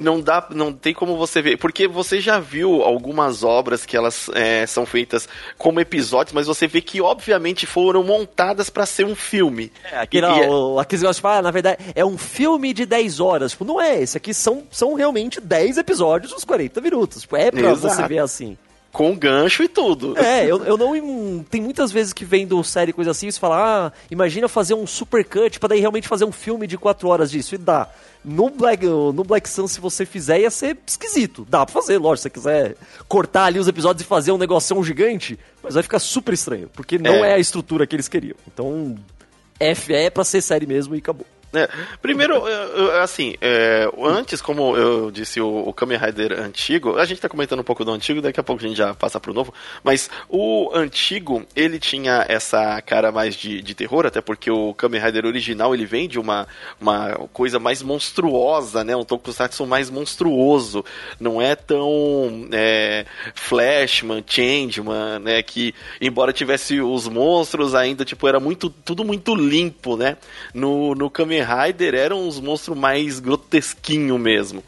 Não 0.00 0.20
dá, 0.20 0.46
não 0.50 0.72
tem 0.72 0.92
como 0.94 1.16
você 1.16 1.40
ver, 1.42 1.56
porque 1.58 1.86
você 1.86 2.20
já 2.20 2.38
viu 2.40 2.82
algumas 2.82 3.44
obras 3.44 3.84
que 3.86 3.96
elas 3.96 4.28
é, 4.34 4.66
são 4.66 4.84
feitas 4.86 5.28
como 5.58 5.78
episódios, 5.80 6.32
mas 6.32 6.46
você 6.46 6.66
vê 6.66 6.80
que 6.80 7.00
obviamente 7.00 7.66
foram 7.66 8.02
montadas 8.02 8.70
pra 8.70 8.86
ser 8.86 9.04
um 9.04 9.14
filme. 9.14 9.70
É, 9.92 9.98
aquele, 9.98 10.26
E- 10.26 10.30
e 10.38 10.42
é- 10.44 10.48
o, 10.48 10.78
aqueles 10.80 11.02
negócios, 11.02 11.24
ah, 11.24 11.42
na 11.42 11.50
verdade, 11.50 11.78
é 11.94 12.04
um 12.04 12.16
filme 12.18 12.72
de 12.72 12.86
10 12.86 13.20
horas. 13.20 13.52
Tipo, 13.52 13.64
não 13.64 13.80
é, 13.80 14.00
esse 14.02 14.16
aqui 14.16 14.32
são, 14.34 14.62
são 14.70 14.94
realmente 14.94 15.40
10 15.40 15.76
episódios 15.78 16.32
dos 16.32 16.44
40 16.44 16.80
minutos. 16.80 17.22
Tipo, 17.22 17.36
é 17.36 17.50
pra 17.50 17.70
Exato. 17.70 17.94
você 17.94 18.08
ver 18.08 18.18
assim. 18.18 18.56
Com 18.92 19.14
gancho 19.16 19.62
e 19.62 19.68
tudo. 19.68 20.18
É, 20.18 20.44
eu, 20.44 20.64
eu 20.64 20.76
não. 20.76 21.44
Tem 21.48 21.60
muitas 21.60 21.92
vezes 21.92 22.12
que 22.12 22.24
vendo 22.24 22.62
série 22.64 22.92
coisa 22.92 23.12
assim, 23.12 23.30
você 23.30 23.38
fala, 23.38 23.86
ah, 23.86 23.92
imagina 24.10 24.48
fazer 24.48 24.74
um 24.74 24.86
super 24.86 25.24
cut 25.24 25.60
pra 25.60 25.68
daí 25.68 25.80
realmente 25.80 26.08
fazer 26.08 26.24
um 26.24 26.32
filme 26.32 26.66
de 26.66 26.76
4 26.76 27.08
horas 27.08 27.30
disso. 27.30 27.54
E 27.54 27.58
dá. 27.58 27.88
No 28.24 28.50
Black, 28.50 28.84
no 28.84 29.24
Black 29.24 29.48
Sun, 29.48 29.66
se 29.66 29.80
você 29.80 30.04
fizer, 30.04 30.40
ia 30.40 30.50
ser 30.50 30.76
esquisito. 30.86 31.46
Dá 31.48 31.64
pra 31.64 31.72
fazer, 31.72 31.96
lógico, 31.96 32.16
se 32.18 32.22
você 32.24 32.30
quiser 32.30 32.76
cortar 33.08 33.44
ali 33.44 33.58
os 33.58 33.66
episódios 33.66 34.02
e 34.02 34.06
fazer 34.06 34.30
um 34.32 34.36
negocinho 34.36 34.82
gigante, 34.84 35.38
mas 35.62 35.72
vai 35.74 35.82
ficar 35.82 35.98
super 35.98 36.34
estranho, 36.34 36.68
porque 36.74 36.98
não 36.98 37.24
é, 37.24 37.30
É. 37.30 37.34
a 37.34 37.38
estrutura 37.38 37.86
que 37.86 37.96
eles 37.96 38.08
queriam. 38.08 38.36
Então, 38.52 38.94
F 39.58 39.94
é 39.94 40.10
pra 40.10 40.22
ser 40.24 40.42
série 40.42 40.66
mesmo 40.66 40.94
e 40.94 40.98
acabou. 40.98 41.26
É, 41.52 41.68
primeiro, 42.00 42.44
assim, 43.02 43.34
é, 43.40 43.88
antes, 44.04 44.40
como 44.40 44.76
eu 44.76 45.10
disse, 45.10 45.40
o, 45.40 45.68
o 45.68 45.72
Kamen 45.72 45.98
Rider 45.98 46.38
antigo, 46.40 46.96
a 46.96 47.04
gente 47.04 47.20
tá 47.20 47.28
comentando 47.28 47.58
um 47.58 47.64
pouco 47.64 47.84
do 47.84 47.90
antigo, 47.90 48.22
daqui 48.22 48.38
a 48.38 48.42
pouco 48.42 48.64
a 48.64 48.68
gente 48.68 48.76
já 48.76 48.94
passa 48.94 49.18
pro 49.18 49.34
novo, 49.34 49.52
mas 49.82 50.08
o 50.28 50.70
antigo, 50.72 51.44
ele 51.56 51.80
tinha 51.80 52.24
essa 52.28 52.80
cara 52.82 53.10
mais 53.10 53.34
de, 53.34 53.60
de 53.62 53.74
terror, 53.74 54.06
até 54.06 54.20
porque 54.20 54.48
o 54.48 54.72
Kamen 54.74 55.00
Rider 55.00 55.26
original, 55.26 55.74
ele 55.74 55.86
vem 55.86 56.08
de 56.08 56.20
uma, 56.20 56.46
uma 56.80 57.14
coisa 57.32 57.58
mais 57.58 57.82
monstruosa, 57.82 58.84
né, 58.84 58.94
um 58.94 59.04
tokusatsu 59.04 59.66
mais 59.66 59.90
monstruoso, 59.90 60.84
não 61.18 61.42
é 61.42 61.56
tão 61.56 62.48
é, 62.52 63.04
Flashman, 63.34 64.22
Changeman, 64.24 65.18
né, 65.18 65.42
que 65.42 65.74
embora 66.00 66.32
tivesse 66.32 66.80
os 66.80 67.08
monstros, 67.08 67.74
ainda, 67.74 68.04
tipo, 68.04 68.28
era 68.28 68.38
muito, 68.38 68.70
tudo 68.70 69.04
muito 69.04 69.34
limpo, 69.34 69.96
né, 69.96 70.16
no, 70.54 70.94
no 70.94 71.10
Kamen 71.10 71.39
Rider 71.42 71.94
eram 71.94 72.26
os 72.26 72.40
monstros 72.40 72.76
mais 72.76 73.20
grotesquinho 73.20 74.18
mesmo. 74.18 74.62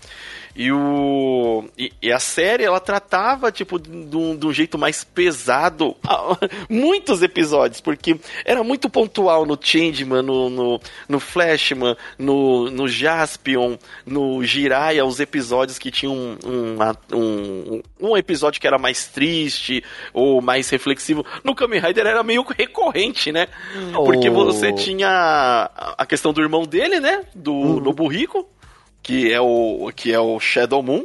E, 0.55 0.71
o, 0.71 1.65
e, 1.79 1.91
e 2.03 2.13
a 2.13 2.19
série, 2.19 2.63
ela 2.65 2.79
tratava, 2.79 3.51
tipo, 3.51 3.79
de 3.79 4.17
um, 4.17 4.37
de 4.37 4.47
um 4.47 4.53
jeito 4.53 4.77
mais 4.77 5.03
pesado 5.03 5.97
muitos 6.69 7.23
episódios, 7.23 7.81
porque 7.81 8.17
era 8.45 8.63
muito 8.63 8.91
pontual 8.91 9.47
no 9.47 9.59
Changeman, 9.61 10.23
no, 10.23 10.51
no, 10.51 10.81
no 11.09 11.19
Flashman, 11.21 11.97
no, 12.19 12.71
no 12.71 12.87
Jaspion, 12.87 13.77
no 14.05 14.45
Jiraiya, 14.45 15.05
os 15.07 15.21
episódios 15.21 15.79
que 15.79 15.91
tinham 15.91 16.15
um, 16.15 16.39
um, 16.45 17.17
um, 17.19 17.83
um 18.11 18.17
episódio 18.17 18.61
que 18.61 18.67
era 18.67 18.79
mais 18.79 19.07
triste 19.09 19.83
ou 20.13 20.43
mais 20.43 20.69
reflexivo. 20.69 21.25
No 21.43 21.55
Kamen 21.55 21.81
Rider 21.81 22.07
era 22.07 22.23
meio 22.23 22.43
recorrente, 22.43 23.33
né? 23.33 23.47
Porque 24.05 24.29
Oh. 24.29 24.45
você 24.45 24.73
tinha 24.73 25.71
a- 25.99 26.07
questão 26.07 26.33
do 26.33 26.41
irmão 26.43 26.65
dele, 26.65 27.01
né? 27.01 27.23
Do 27.35 27.81
Nobu 27.81 28.07
Rico 28.07 28.47
que 29.03 29.33
é 29.33 29.41
o 29.41 29.91
que 29.95 30.13
é 30.13 30.21
o 30.21 30.39
Shadow 30.39 30.83
Moon. 30.83 31.05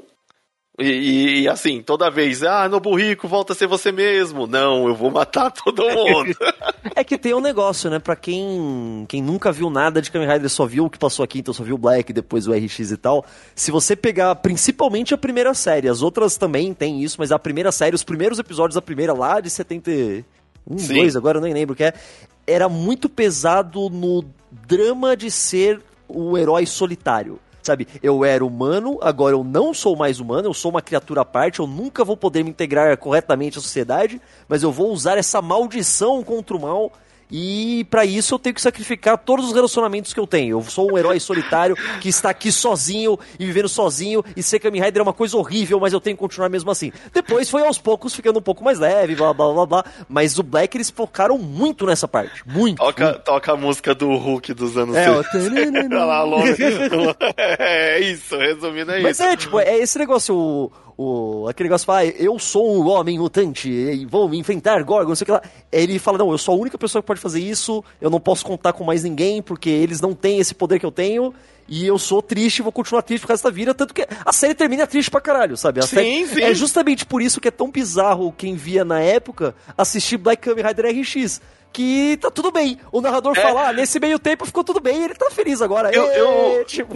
E, 0.80 1.42
e- 1.42 1.48
assim, 1.50 1.82
toda 1.82 2.08
vez, 2.12 2.44
ah, 2.44 2.70
Nobu 2.70 2.94
Rico, 2.96 3.28
volta 3.28 3.54
a 3.54 3.56
ser 3.56 3.66
você 3.66 3.92
mesmo. 3.92 4.46
Não, 4.46 4.88
eu 4.88 4.94
vou 4.94 5.10
matar 5.10 5.50
todo 5.64 5.82
mundo. 5.84 6.36
É 6.96 7.04
que 7.04 7.18
tem 7.18 7.34
um 7.34 7.40
negócio, 7.42 7.90
né? 7.90 7.98
Pra 7.98 8.16
quem, 8.16 9.04
quem 9.10 9.20
nunca 9.24 9.52
viu 9.52 9.72
nada 9.72 10.00
de 10.04 10.12
Kamen 10.12 10.30
Rider, 10.32 10.48
só 10.50 10.68
viu 10.68 10.86
o 10.86 10.90
que 10.90 11.00
passou 11.00 11.24
aqui, 11.24 11.40
então 11.40 11.52
só 11.52 11.64
viu 11.64 11.74
o 11.74 11.80
Black, 11.80 12.14
depois 12.14 12.46
o 12.48 12.54
RX 12.54 12.92
e 12.92 12.98
tal. 12.98 13.26
Se 13.56 13.72
você 13.72 13.96
pegar 13.96 14.36
principalmente 14.36 15.16
a 15.16 15.18
primeira 15.18 15.52
série, 15.56 15.90
as 15.90 16.04
outras 16.04 16.38
também 16.38 16.72
tem 16.76 17.02
isso, 17.02 17.16
mas 17.18 17.32
a 17.32 17.40
primeira 17.40 17.72
série, 17.72 17.96
os 17.96 18.04
primeiros 18.04 18.38
episódios 18.38 18.76
da 18.76 18.82
primeira 18.82 19.14
lá 19.14 19.40
de 19.40 19.50
71, 19.50 20.24
Sim. 20.78 20.94
2, 20.94 21.16
agora 21.16 21.40
eu 21.40 21.42
nem 21.42 21.56
lembro 21.56 21.74
o 21.74 21.76
que 21.76 21.86
é, 21.86 21.94
era 22.46 22.70
muito 22.70 23.10
pesado 23.10 23.90
no 23.90 24.24
drama 24.52 25.18
de 25.18 25.32
ser 25.32 25.82
o 26.08 26.38
herói 26.38 26.68
solitário. 26.68 27.40
Sabe, 27.68 27.86
eu 28.02 28.24
era 28.24 28.46
humano, 28.46 28.98
agora 29.02 29.36
eu 29.36 29.44
não 29.44 29.74
sou 29.74 29.94
mais 29.94 30.22
humano, 30.22 30.48
eu 30.48 30.54
sou 30.54 30.72
uma 30.72 30.82
criatura 30.82 31.20
à 31.20 31.26
parte, 31.26 31.60
eu 31.60 31.68
nunca 31.68 32.06
vou 32.06 32.16
poder 32.16 32.42
me 32.42 32.50
integrar 32.50 32.96
corretamente 32.98 33.58
à 33.58 33.62
sociedade, 33.62 34.22
mas 34.48 34.64
eu 34.64 34.72
vou 34.72 34.90
usar 34.90 35.18
essa 35.18 35.42
maldição 35.42 36.24
contra 36.24 36.56
o 36.56 36.62
mal 36.62 36.94
e 37.32 37.86
pra 37.90 38.06
isso 38.06 38.36
eu 38.36 38.40
tenho 38.40 38.56
que 38.56 38.62
sacrificar 38.62 39.18
todos 39.18 39.48
os 39.48 39.54
relacionamentos 39.54 40.14
que 40.14 40.20
eu 40.20 40.28
tenho. 40.28 40.58
Eu 40.60 40.64
sou 40.64 40.92
um 40.92 40.98
herói 40.98 41.20
solitário 41.20 41.76
que 42.00 42.10
está 42.10 42.30
aqui 42.30 42.52
sozinho 42.52 43.18
e 43.40 43.46
vivendo 43.46 43.68
sozinho 43.70 44.24
e 44.36 44.42
ser 44.44 44.60
Kamen 44.60 44.82
Rider 44.82 45.00
é 45.02 45.04
uma 45.04 45.14
coisa 45.14 45.36
horrível, 45.38 45.80
mas 45.80 45.94
eu 45.94 46.00
tenho 46.00 46.16
que 46.16 46.22
continuar 46.22 46.50
mesmo 46.50 46.72
assim. 46.72 46.92
Depois 47.14 47.50
foi 47.50 47.66
aos 47.66 47.78
poucos 47.78 48.16
ficando 48.16 48.40
um 48.40 48.42
pouco 48.42 48.64
mais 48.64 48.80
leve, 48.80 49.16
blá 49.16 49.34
blá 49.34 49.54
blá 49.54 49.66
blá, 49.66 49.86
mas 50.08 50.38
o 50.40 50.44
Black 50.44 50.78
eles 50.78 50.90
focaram 50.90 51.38
muito 51.38 51.86
nessa 51.86 52.08
parte, 52.08 52.44
muito. 52.48 52.78
toca, 52.78 53.14
toca 53.20 53.52
a 53.52 53.58
música 53.58 53.94
do 53.94 54.16
Hulk 54.16 54.54
dos 54.54 54.78
anos 54.78 54.96
É, 54.96 55.10
o 55.12 55.24
60. 55.24 55.88
Olha 55.96 56.06
lá. 56.06 56.28
É 57.60 58.00
isso, 58.00 58.38
resumindo 58.38 58.92
é 58.92 59.02
Mas 59.02 59.20
isso. 59.20 59.24
é, 59.24 59.36
tipo, 59.36 59.60
é 59.60 59.78
esse 59.78 59.98
negócio, 59.98 60.36
o, 60.36 60.72
o, 60.98 61.48
aquele 61.48 61.70
negócio 61.70 61.86
fala, 61.86 62.06
eu 62.06 62.40
sou 62.40 62.76
um 62.76 62.88
homem 62.88 63.20
mutante 63.20 63.70
e 63.70 64.06
vou 64.06 64.34
enfrentar 64.34 64.84
Gorgon, 64.84 65.10
não 65.10 65.16
sei 65.16 65.24
o 65.24 65.26
que 65.28 65.32
lá. 65.32 65.42
Ele 65.72 66.00
fala, 66.00 66.18
não, 66.18 66.32
eu 66.32 66.38
sou 66.38 66.56
a 66.56 66.58
única 66.58 66.78
pessoa 66.78 67.04
que 67.04 67.08
pode 67.08 67.20
fazer 67.20 67.40
isso, 67.40 67.84
eu 68.02 68.10
não 68.10 68.20
posso 68.20 68.44
contar 68.44 68.74
com 68.74 68.84
mais 68.84 69.04
ninguém, 69.04 69.42
porque 69.42 69.70
eles 69.70 70.02
não 70.02 70.16
têm 70.16 70.40
esse 70.40 70.56
poder 70.56 70.80
que 70.80 70.86
eu 70.86 70.92
tenho, 70.92 71.34
e 71.68 71.86
eu 71.86 71.98
sou 71.98 72.22
triste, 72.22 72.62
vou 72.62 72.72
continuar 72.72 73.02
triste 73.02 73.24
por 73.26 73.32
resto 73.32 73.44
da 73.44 73.50
vida, 73.52 73.74
tanto 73.74 73.94
que 73.94 74.08
a 74.26 74.32
série 74.34 74.56
termina 74.56 74.88
triste 74.88 75.12
pra 75.12 75.20
caralho, 75.22 75.58
sabe? 75.58 75.80
A 75.80 75.84
Sim, 75.84 75.96
série- 75.96 76.28
sim. 76.28 76.42
É 76.44 76.54
justamente 76.54 77.06
por 77.06 77.22
isso 77.22 77.42
que 77.42 77.48
é 77.48 77.52
tão 77.52 77.70
bizarro 77.70 78.32
quem 78.32 78.56
via 78.56 78.86
na 78.86 79.00
época 79.02 79.54
assistir 79.78 80.18
Black 80.18 80.42
Kamen 80.42 80.66
Rider 80.66 80.86
RX. 81.02 81.42
Que 81.74 82.18
tá 82.18 82.32
tudo 82.32 82.50
bem. 82.50 82.80
O 82.92 83.02
narrador 83.02 83.36
fala, 83.36 83.68
ah, 83.70 83.74
nesse 83.74 84.00
meio 84.00 84.18
tempo 84.18 84.46
ficou 84.46 84.64
tudo 84.64 84.80
bem, 84.80 85.04
ele 85.04 85.14
tá 85.14 85.30
feliz 85.30 85.62
agora. 85.62 85.92
Eu- 85.94 86.06
eu- 86.06 86.66
tipo... 86.66 86.96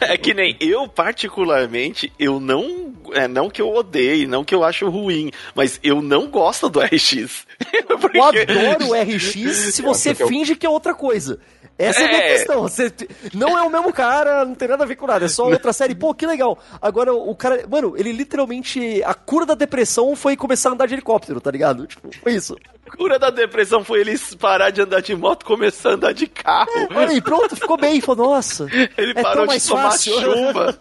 É 0.00 0.16
que 0.16 0.32
nem 0.34 0.54
eu, 0.60 0.86
particularmente, 0.86 2.12
eu 2.18 2.38
não. 2.38 2.92
É, 3.14 3.26
não 3.26 3.50
que 3.50 3.60
eu 3.60 3.68
odeie, 3.74 4.26
não 4.26 4.44
que 4.44 4.54
eu 4.54 4.62
acho 4.62 4.88
ruim, 4.88 5.30
mas 5.54 5.80
eu 5.82 6.00
não 6.00 6.28
gosto 6.28 6.68
do 6.68 6.80
RX. 6.80 7.46
Porque- 8.00 8.18
Eu 8.18 8.22
adoro 8.24 8.90
o 8.90 8.94
RX 8.94 9.32
se 9.74 9.82
você 9.82 10.10
eu- 10.10 10.28
finge 10.28 10.54
que 10.54 10.66
é 10.66 10.70
outra 10.70 10.94
coisa. 10.94 11.40
Essa 11.78 12.00
é, 12.00 12.04
a 12.04 12.08
minha 12.08 12.20
É. 12.20 12.32
questão. 12.34 12.62
Você 12.62 12.92
não 13.34 13.58
é 13.58 13.62
o 13.62 13.70
mesmo 13.70 13.92
cara, 13.92 14.44
não 14.44 14.54
tem 14.54 14.68
nada 14.68 14.84
a 14.84 14.86
ver 14.86 14.96
com 14.96 15.06
nada. 15.06 15.24
É 15.24 15.28
só 15.28 15.46
outra 15.48 15.72
série. 15.72 15.94
Pô, 15.94 16.14
que 16.14 16.26
legal. 16.26 16.58
Agora, 16.80 17.12
o 17.14 17.34
cara. 17.34 17.64
Mano, 17.68 17.94
ele 17.96 18.12
literalmente. 18.12 19.02
A 19.04 19.14
cura 19.14 19.44
da 19.46 19.54
depressão 19.54 20.14
foi 20.14 20.36
começar 20.36 20.68
a 20.68 20.72
andar 20.72 20.86
de 20.86 20.94
helicóptero, 20.94 21.40
tá 21.40 21.50
ligado? 21.50 21.86
Tipo, 21.86 22.10
foi 22.22 22.34
isso. 22.34 22.56
A 22.86 22.96
cura 22.96 23.18
da 23.18 23.30
depressão 23.30 23.82
foi 23.84 24.00
ele 24.00 24.16
parar 24.38 24.70
de 24.70 24.82
andar 24.82 25.00
de 25.00 25.14
moto 25.16 25.42
e 25.42 25.46
começar 25.46 25.90
a 25.90 25.92
andar 25.94 26.12
de 26.12 26.26
carro. 26.26 26.70
Olha 26.94 27.08
aí, 27.08 27.20
pronto, 27.20 27.56
ficou 27.56 27.76
bem. 27.76 28.00
Falou, 28.00 28.30
nossa. 28.34 28.66
Ele 28.96 29.12
é 29.16 29.22
parou 29.22 29.46
de 29.46 29.66
tomar 29.66 29.82
fácil. 29.90 30.20
chuva. 30.20 30.78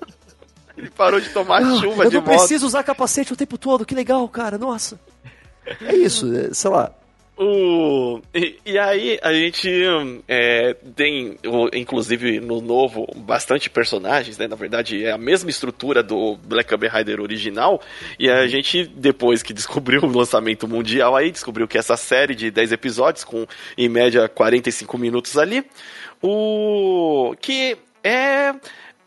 Ele 0.77 0.89
parou 0.89 1.19
de 1.19 1.29
tomar 1.29 1.61
chuva 1.79 2.03
Eu 2.05 2.09
de 2.09 2.15
não 2.17 2.23
moto. 2.23 2.37
preciso 2.37 2.65
usar 2.65 2.83
capacete 2.83 3.33
o 3.33 3.35
tempo 3.35 3.57
todo. 3.57 3.85
Que 3.85 3.93
legal, 3.95 4.27
cara. 4.27 4.57
Nossa. 4.57 4.99
É 5.85 5.95
isso, 5.95 6.31
é, 6.35 6.53
sei 6.53 6.69
lá. 6.71 6.91
O, 7.43 8.21
e, 8.35 8.59
e 8.63 8.77
aí 8.77 9.17
a 9.19 9.33
gente 9.33 9.67
é, 10.27 10.75
tem, 10.95 11.39
inclusive 11.73 12.39
no 12.39 12.61
novo, 12.61 13.07
bastante 13.15 13.67
personagens, 13.67 14.37
né? 14.37 14.47
Na 14.47 14.55
verdade, 14.55 15.03
é 15.03 15.11
a 15.11 15.17
mesma 15.17 15.49
estrutura 15.49 16.03
do 16.03 16.37
Black 16.43 16.69
Kamen 16.69 16.91
Rider 16.91 17.19
original. 17.19 17.81
E 18.19 18.29
a 18.29 18.45
gente, 18.45 18.85
depois 18.85 19.41
que 19.41 19.53
descobriu 19.55 20.03
o 20.03 20.15
lançamento 20.15 20.67
mundial, 20.67 21.15
aí 21.15 21.31
descobriu 21.31 21.67
que 21.67 21.79
essa 21.79 21.97
série 21.97 22.35
de 22.35 22.51
10 22.51 22.73
episódios, 22.73 23.23
com 23.23 23.47
em 23.75 23.89
média 23.89 24.29
45 24.29 24.95
minutos 24.99 25.35
ali, 25.35 25.65
o 26.21 27.35
que 27.41 27.75
é 28.03 28.53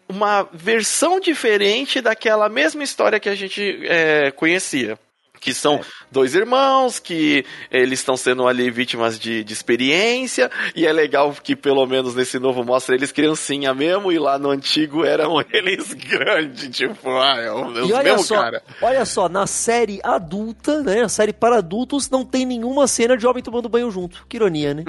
uma 0.09 0.43
versão 0.53 1.21
diferente 1.21 2.01
daquela 2.01 2.49
mesma 2.49 2.83
história 2.83 3.21
que 3.21 3.29
a 3.29 3.35
gente 3.37 3.79
é, 3.87 4.33
conhecia 4.33 4.99
que 5.45 5.53
são 5.53 5.79
dois 6.11 6.35
irmãos 6.35 6.99
que 6.99 7.45
eles 7.71 7.99
estão 7.99 8.17
sendo 8.17 8.49
ali 8.49 8.71
vítimas 8.71 9.19
de, 9.19 9.45
de 9.45 9.53
experiência 9.53 10.51
e 10.75 10.87
é 10.87 10.93
legal 10.93 11.35
que 11.35 11.55
pelo 11.55 11.85
menos 11.85 12.15
nesse 12.15 12.39
novo 12.39 12.65
mostra 12.65 12.95
eles 12.95 13.13
criancinha 13.13 13.75
mesmo 13.75 14.11
e 14.11 14.19
lá 14.19 14.39
no 14.39 14.49
antigo 14.49 15.05
eram 15.05 15.45
eles 15.53 15.93
grandes, 15.93 16.75
tipo, 16.75 17.11
ah, 17.11 17.37
é 17.39 17.53
o, 17.53 17.67
os 17.67 17.91
olha 17.91 18.03
mesmo 18.03 18.23
só, 18.23 18.37
cara. 18.37 18.63
olha 18.81 19.05
só, 19.05 19.29
na 19.29 19.47
série 19.47 20.01
adulta, 20.03 20.83
né, 20.83 21.03
a 21.03 21.11
série 21.11 21.35
para 21.35 21.59
adultos, 21.59 22.09
não 22.09 22.25
tem 22.25 22.47
nenhuma 22.47 22.87
cena 22.87 23.15
de 23.15 23.27
homem 23.27 23.43
tomando 23.43 23.69
banho 23.69 23.91
junto. 23.91 24.25
Que 24.27 24.39
ironia, 24.39 24.73
né? 24.73 24.85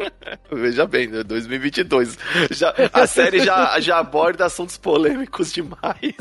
Veja 0.50 0.86
bem, 0.86 1.08
né, 1.08 1.22
2022. 1.22 2.16
Já, 2.50 2.74
a 2.92 3.06
série 3.06 3.40
já, 3.40 3.78
já 3.78 3.98
aborda 3.98 4.46
assuntos 4.46 4.78
polêmicos 4.78 5.52
demais. 5.52 6.14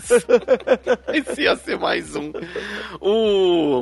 Esse 1.13 1.43
ia 1.43 1.55
ser 1.55 1.77
mais 1.77 2.15
um. 2.15 2.33
O, 2.99 3.76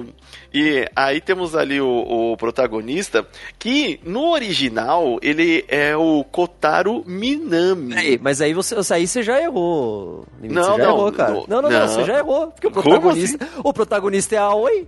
e 0.54 0.88
aí 0.96 1.22
temos 1.22 1.56
ali 1.56 1.80
o, 1.80 2.32
o 2.34 2.38
protagonista, 2.38 3.26
que 3.60 4.00
no 4.04 4.32
original 4.32 5.20
ele 5.22 5.64
é 5.68 5.96
o 5.96 6.24
Kotaro 6.24 7.04
Minami. 7.06 7.94
Aí, 7.96 8.20
mas 8.22 8.42
aí 8.42 8.54
você, 8.54 8.76
aí 8.94 9.06
você 9.08 9.22
já 9.22 9.40
errou. 9.42 10.26
Limite, 10.42 10.56
Não, 10.56 10.64
você 10.64 10.78
já 10.82 10.88
não, 10.88 10.96
errou, 10.96 11.12
cara. 11.12 11.32
não, 11.34 11.46
Não, 11.48 11.62
não, 11.64 11.70
não, 11.70 11.88
você 11.88 12.04
já 12.04 12.18
errou. 12.18 12.48
Porque 12.48 12.68
o 12.68 12.72
protagonista, 12.72 13.48
o 13.64 13.74
protagonista 13.74 14.36
é 14.36 14.38
a 14.40 14.54
Oi. 14.54 14.88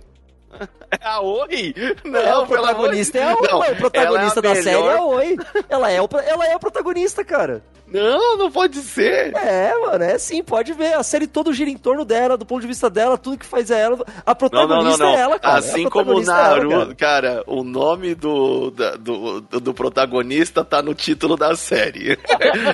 É 0.90 1.06
a 1.06 1.20
Oi? 1.20 1.74
Não, 2.04 2.18
é, 2.18 2.38
o 2.38 2.46
protagonista 2.46 3.18
é 3.18 3.22
a 3.22 3.34
Oi. 3.34 3.48
Não, 3.48 3.58
o 3.60 3.76
protagonista 3.76 4.40
é 4.40 4.50
a 4.50 4.54
da 4.54 4.62
série 4.62 4.76
melhor- 4.76 4.90
é 4.90 4.98
a 4.98 5.04
Oi. 5.04 5.36
Ela 5.68 5.90
é, 5.92 6.00
o, 6.00 6.08
ela 6.26 6.46
é 6.46 6.56
o 6.56 6.58
protagonista, 6.58 7.22
cara. 7.22 7.62
Não, 7.90 8.36
não 8.36 8.50
pode 8.50 8.78
ser. 8.82 9.34
É, 9.36 9.72
mano, 9.80 10.04
é 10.04 10.18
sim, 10.18 10.42
pode 10.42 10.72
ver. 10.72 10.94
A 10.94 11.02
série 11.02 11.26
toda 11.26 11.52
gira 11.52 11.70
em 11.70 11.76
torno 11.76 12.04
dela, 12.04 12.36
do 12.36 12.44
ponto 12.44 12.60
de 12.60 12.66
vista 12.66 12.90
dela, 12.90 13.16
tudo 13.16 13.38
que 13.38 13.46
faz 13.46 13.70
é 13.70 13.80
ela. 13.80 14.04
A 14.26 14.34
protagonista 14.34 14.98
não, 14.98 15.06
não, 15.06 15.12
não. 15.12 15.18
é 15.18 15.20
ela, 15.20 15.38
cara. 15.38 15.58
Assim 15.58 15.88
como 15.88 16.12
o 16.12 16.14
protagonista 16.16 16.32
é 16.32 16.44
ela, 16.44 16.54
Naruto, 16.56 16.96
cara. 16.96 17.32
cara. 17.32 17.44
o 17.46 17.62
nome 17.64 18.14
do, 18.14 18.70
da- 18.70 18.96
do, 18.96 19.40
do, 19.40 19.60
do 19.60 19.74
protagonista 19.74 20.64
tá 20.64 20.82
no 20.82 20.94
título 20.94 21.36
da 21.36 21.54
série. 21.56 22.18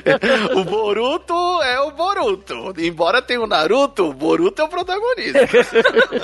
o 0.55 0.65
Boruto 0.65 1.35
é 1.63 1.81
o 1.81 1.91
Boruto. 1.93 2.75
Embora 2.79 3.23
tenha 3.23 3.41
o 3.41 3.47
Naruto, 3.47 4.05
o 4.11 4.13
Boruto 4.13 4.63
é 4.63 4.65
o 4.65 4.69
protagonista. 4.69 5.39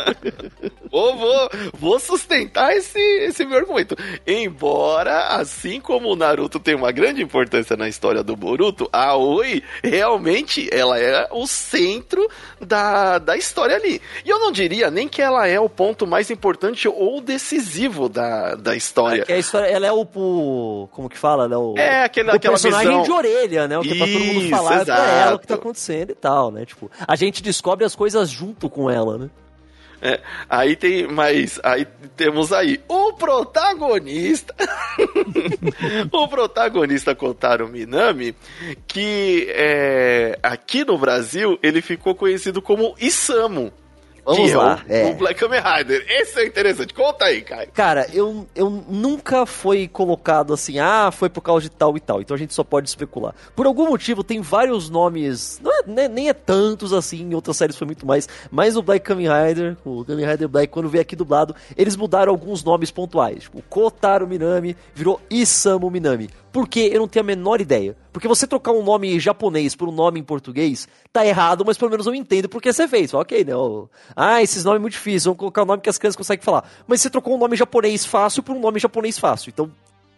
vou, 0.91 1.17
vou, 1.17 1.51
vou 1.75 1.99
sustentar 2.01 2.73
esse, 2.77 2.99
esse 2.99 3.45
meu 3.45 3.59
argumento. 3.59 3.97
Embora, 4.27 5.29
assim 5.37 5.81
como 5.81 6.09
o 6.09 6.17
Naruto 6.17 6.59
tem 6.59 6.75
uma 6.75 6.93
grande 6.93 7.23
importância 7.23 7.77
na 7.77 7.89
história 7.89 8.23
do 8.23 8.35
Boruto, 8.37 8.80
a 8.93 9.17
Oi 9.17 9.63
realmente 9.83 10.69
ela 10.73 10.99
é 10.99 11.29
o 11.33 11.47
centro 11.47 12.29
da, 12.61 13.19
da 13.19 13.37
história 13.37 13.77
ali. 13.77 14.01
E 14.25 14.29
eu 14.31 14.39
não 14.39 14.53
diria 14.53 14.91
nem 14.91 15.09
que 15.09 15.21
ela 15.21 15.47
é 15.47 15.59
o 15.59 15.69
ponto 15.69 16.07
mais 16.07 16.31
importante 16.31 16.89
ou 16.89 17.21
decisivo 17.21 18.09
da, 18.09 18.55
da 18.55 18.77
história. 18.77 19.25
É 19.29 19.35
a 19.35 19.39
história, 19.39 19.67
ela 19.67 19.87
é 19.87 19.93
o, 19.93 20.07
o- 20.15 20.89
Como 20.93 21.09
que 21.09 21.19
fala, 21.19 21.49
né? 21.49 21.57
O, 21.57 21.75
É, 21.77 22.05
aquele- 22.05 22.31
o 22.31 22.35
aquela 22.37 22.55
personagem 22.55 22.89
visão. 22.89 23.03
de 23.03 23.11
orelha, 23.13 23.69
né? 23.69 23.79
O 23.79 23.83
que 23.83 23.93
é 23.93 23.97
pra 23.97 24.07
todo 24.07 24.25
mundo 24.25 24.41
Isso, 24.41 24.51
falar 24.51 24.81
é 24.81 24.85
pra 24.85 24.95
exato. 24.95 25.11
ela 25.11 25.35
o 25.35 25.39
que 25.39 25.47
tá 25.47 25.55
acontecendo 25.55 26.11
e 26.11 26.15
tal, 26.15 26.51
né? 26.51 26.65
Tipo, 26.65 26.91
a 27.07 27.17
gente 27.17 27.43
descobre 27.43 27.85
as 27.85 27.95
coisas 27.95 28.29
junto 28.31 28.69
com 28.71 28.91
ela, 28.91 29.19
né? 29.19 29.31
É, 30.03 30.21
aí 30.49 30.77
tem, 30.77 31.07
mas 31.07 31.61
aí 31.63 31.87
temos 32.17 32.53
aí 32.53 32.81
o 32.89 33.13
protagonista, 33.13 34.55
o 36.11 36.27
protagonista 36.27 37.15
Kotaro 37.15 37.69
Minami, 37.69 38.35
que 38.87 39.47
é, 39.51 40.39
aqui 40.43 40.85
no 40.85 40.97
Brasil 40.97 41.59
ele 41.63 41.83
ficou 41.83 42.15
conhecido 42.15 42.63
como 42.63 42.95
Isamu. 42.99 43.73
Vamos 44.25 44.53
lá, 44.53 44.83
é 44.89 45.11
o, 45.11 45.15
Black 45.15 45.41
Kamen 45.41 45.61
Rider. 45.61 46.05
Esse 46.09 46.41
é 46.41 46.47
interessante. 46.47 46.93
Conta 46.95 47.25
aí, 47.27 47.43
Caio. 47.43 47.69
Cara, 47.73 48.07
eu, 48.13 48.47
eu 48.55 48.71
nunca 48.71 49.47
foi 49.47 49.89
colocado 49.89 50.53
assim, 50.53 50.79
ah, 50.79 51.11
foi 51.13 51.29
por 51.29 51.41
causa 51.41 51.63
de 51.63 51.71
tal 51.71 51.97
e 51.97 52.01
tal. 52.01 52.21
Então 52.21 52.35
a 52.35 52.39
gente 52.39 52.55
só 52.55 52.63
pode 52.65 52.89
especular. 52.89 53.35
Por 53.55 53.67
algum 53.67 53.89
motivo, 53.89 54.23
tem 54.23 54.41
vários 54.41 54.89
nomes, 54.91 55.61
não 55.63 55.73
é- 55.73 55.83
né, 55.87 56.09
nem 56.09 56.29
é 56.29 56.33
tantos 56.35 56.93
assim, 56.93 57.23
em 57.23 57.35
outras 57.35 57.57
séries 57.57 57.77
foi 57.77 57.87
muito 57.87 58.07
mais. 58.07 58.29
Mas 58.51 58.77
o 58.77 58.83
Black 58.83 59.05
Kamen 59.05 59.29
Rider, 59.29 59.77
o 59.85 60.05
Kamen 60.05 60.27
Rider 60.27 60.49
Black, 60.49 60.69
quando 60.73 60.89
veio 60.89 61.03
aqui 61.03 61.17
dublado, 61.17 61.55
eles 61.77 61.97
mudaram 61.97 62.31
alguns 62.33 62.63
nomes 62.63 62.91
pontuais. 62.91 63.45
Tipo, 63.45 63.63
Kotaro 63.69 64.27
Minami 64.27 64.77
virou 64.95 65.21
Isamu 65.31 65.91
Minami. 65.91 66.29
Por 66.53 66.67
quê? 66.67 66.91
Eu 66.93 66.99
não 67.01 67.07
tenho 67.09 67.23
a 67.25 67.27
menor 67.27 67.61
ideia. 67.61 67.97
Porque 68.13 68.27
você 68.27 68.45
trocar 68.47 68.73
um 68.73 68.83
nome 68.83 69.21
japonês 69.21 69.77
por 69.77 69.89
um 69.89 69.93
nome 69.93 70.19
em 70.19 70.23
português, 70.25 70.89
tá 71.13 71.25
errado, 71.25 71.65
mas 71.65 71.79
pelo 71.79 71.91
menos 71.93 72.07
eu 72.07 72.15
entendo 72.15 72.49
por 72.49 72.61
que 72.61 72.73
você 72.73 72.89
fez. 72.89 73.15
Ok, 73.15 73.45
né? 73.45 73.53
Ah, 74.17 74.43
esses 74.43 74.65
nomes 74.65 74.81
muito 74.81 74.93
difíceis, 74.95 75.25
vamos 75.25 75.39
colocar 75.39 75.63
o 75.63 75.67
nome 75.67 75.81
que 75.81 75.89
as 75.89 75.97
crianças 75.97 76.17
conseguem 76.17 76.45
falar. 76.45 76.65
Mas 76.89 77.01
você 77.01 77.09
trocou 77.09 77.35
um 77.37 77.39
nome 77.39 77.55
japonês 77.57 78.05
fácil 78.05 78.43
por 78.43 78.57
um 78.57 78.61
nome 78.61 78.81
japonês 78.81 79.17
fácil. 79.19 79.51
Então, 79.51 79.71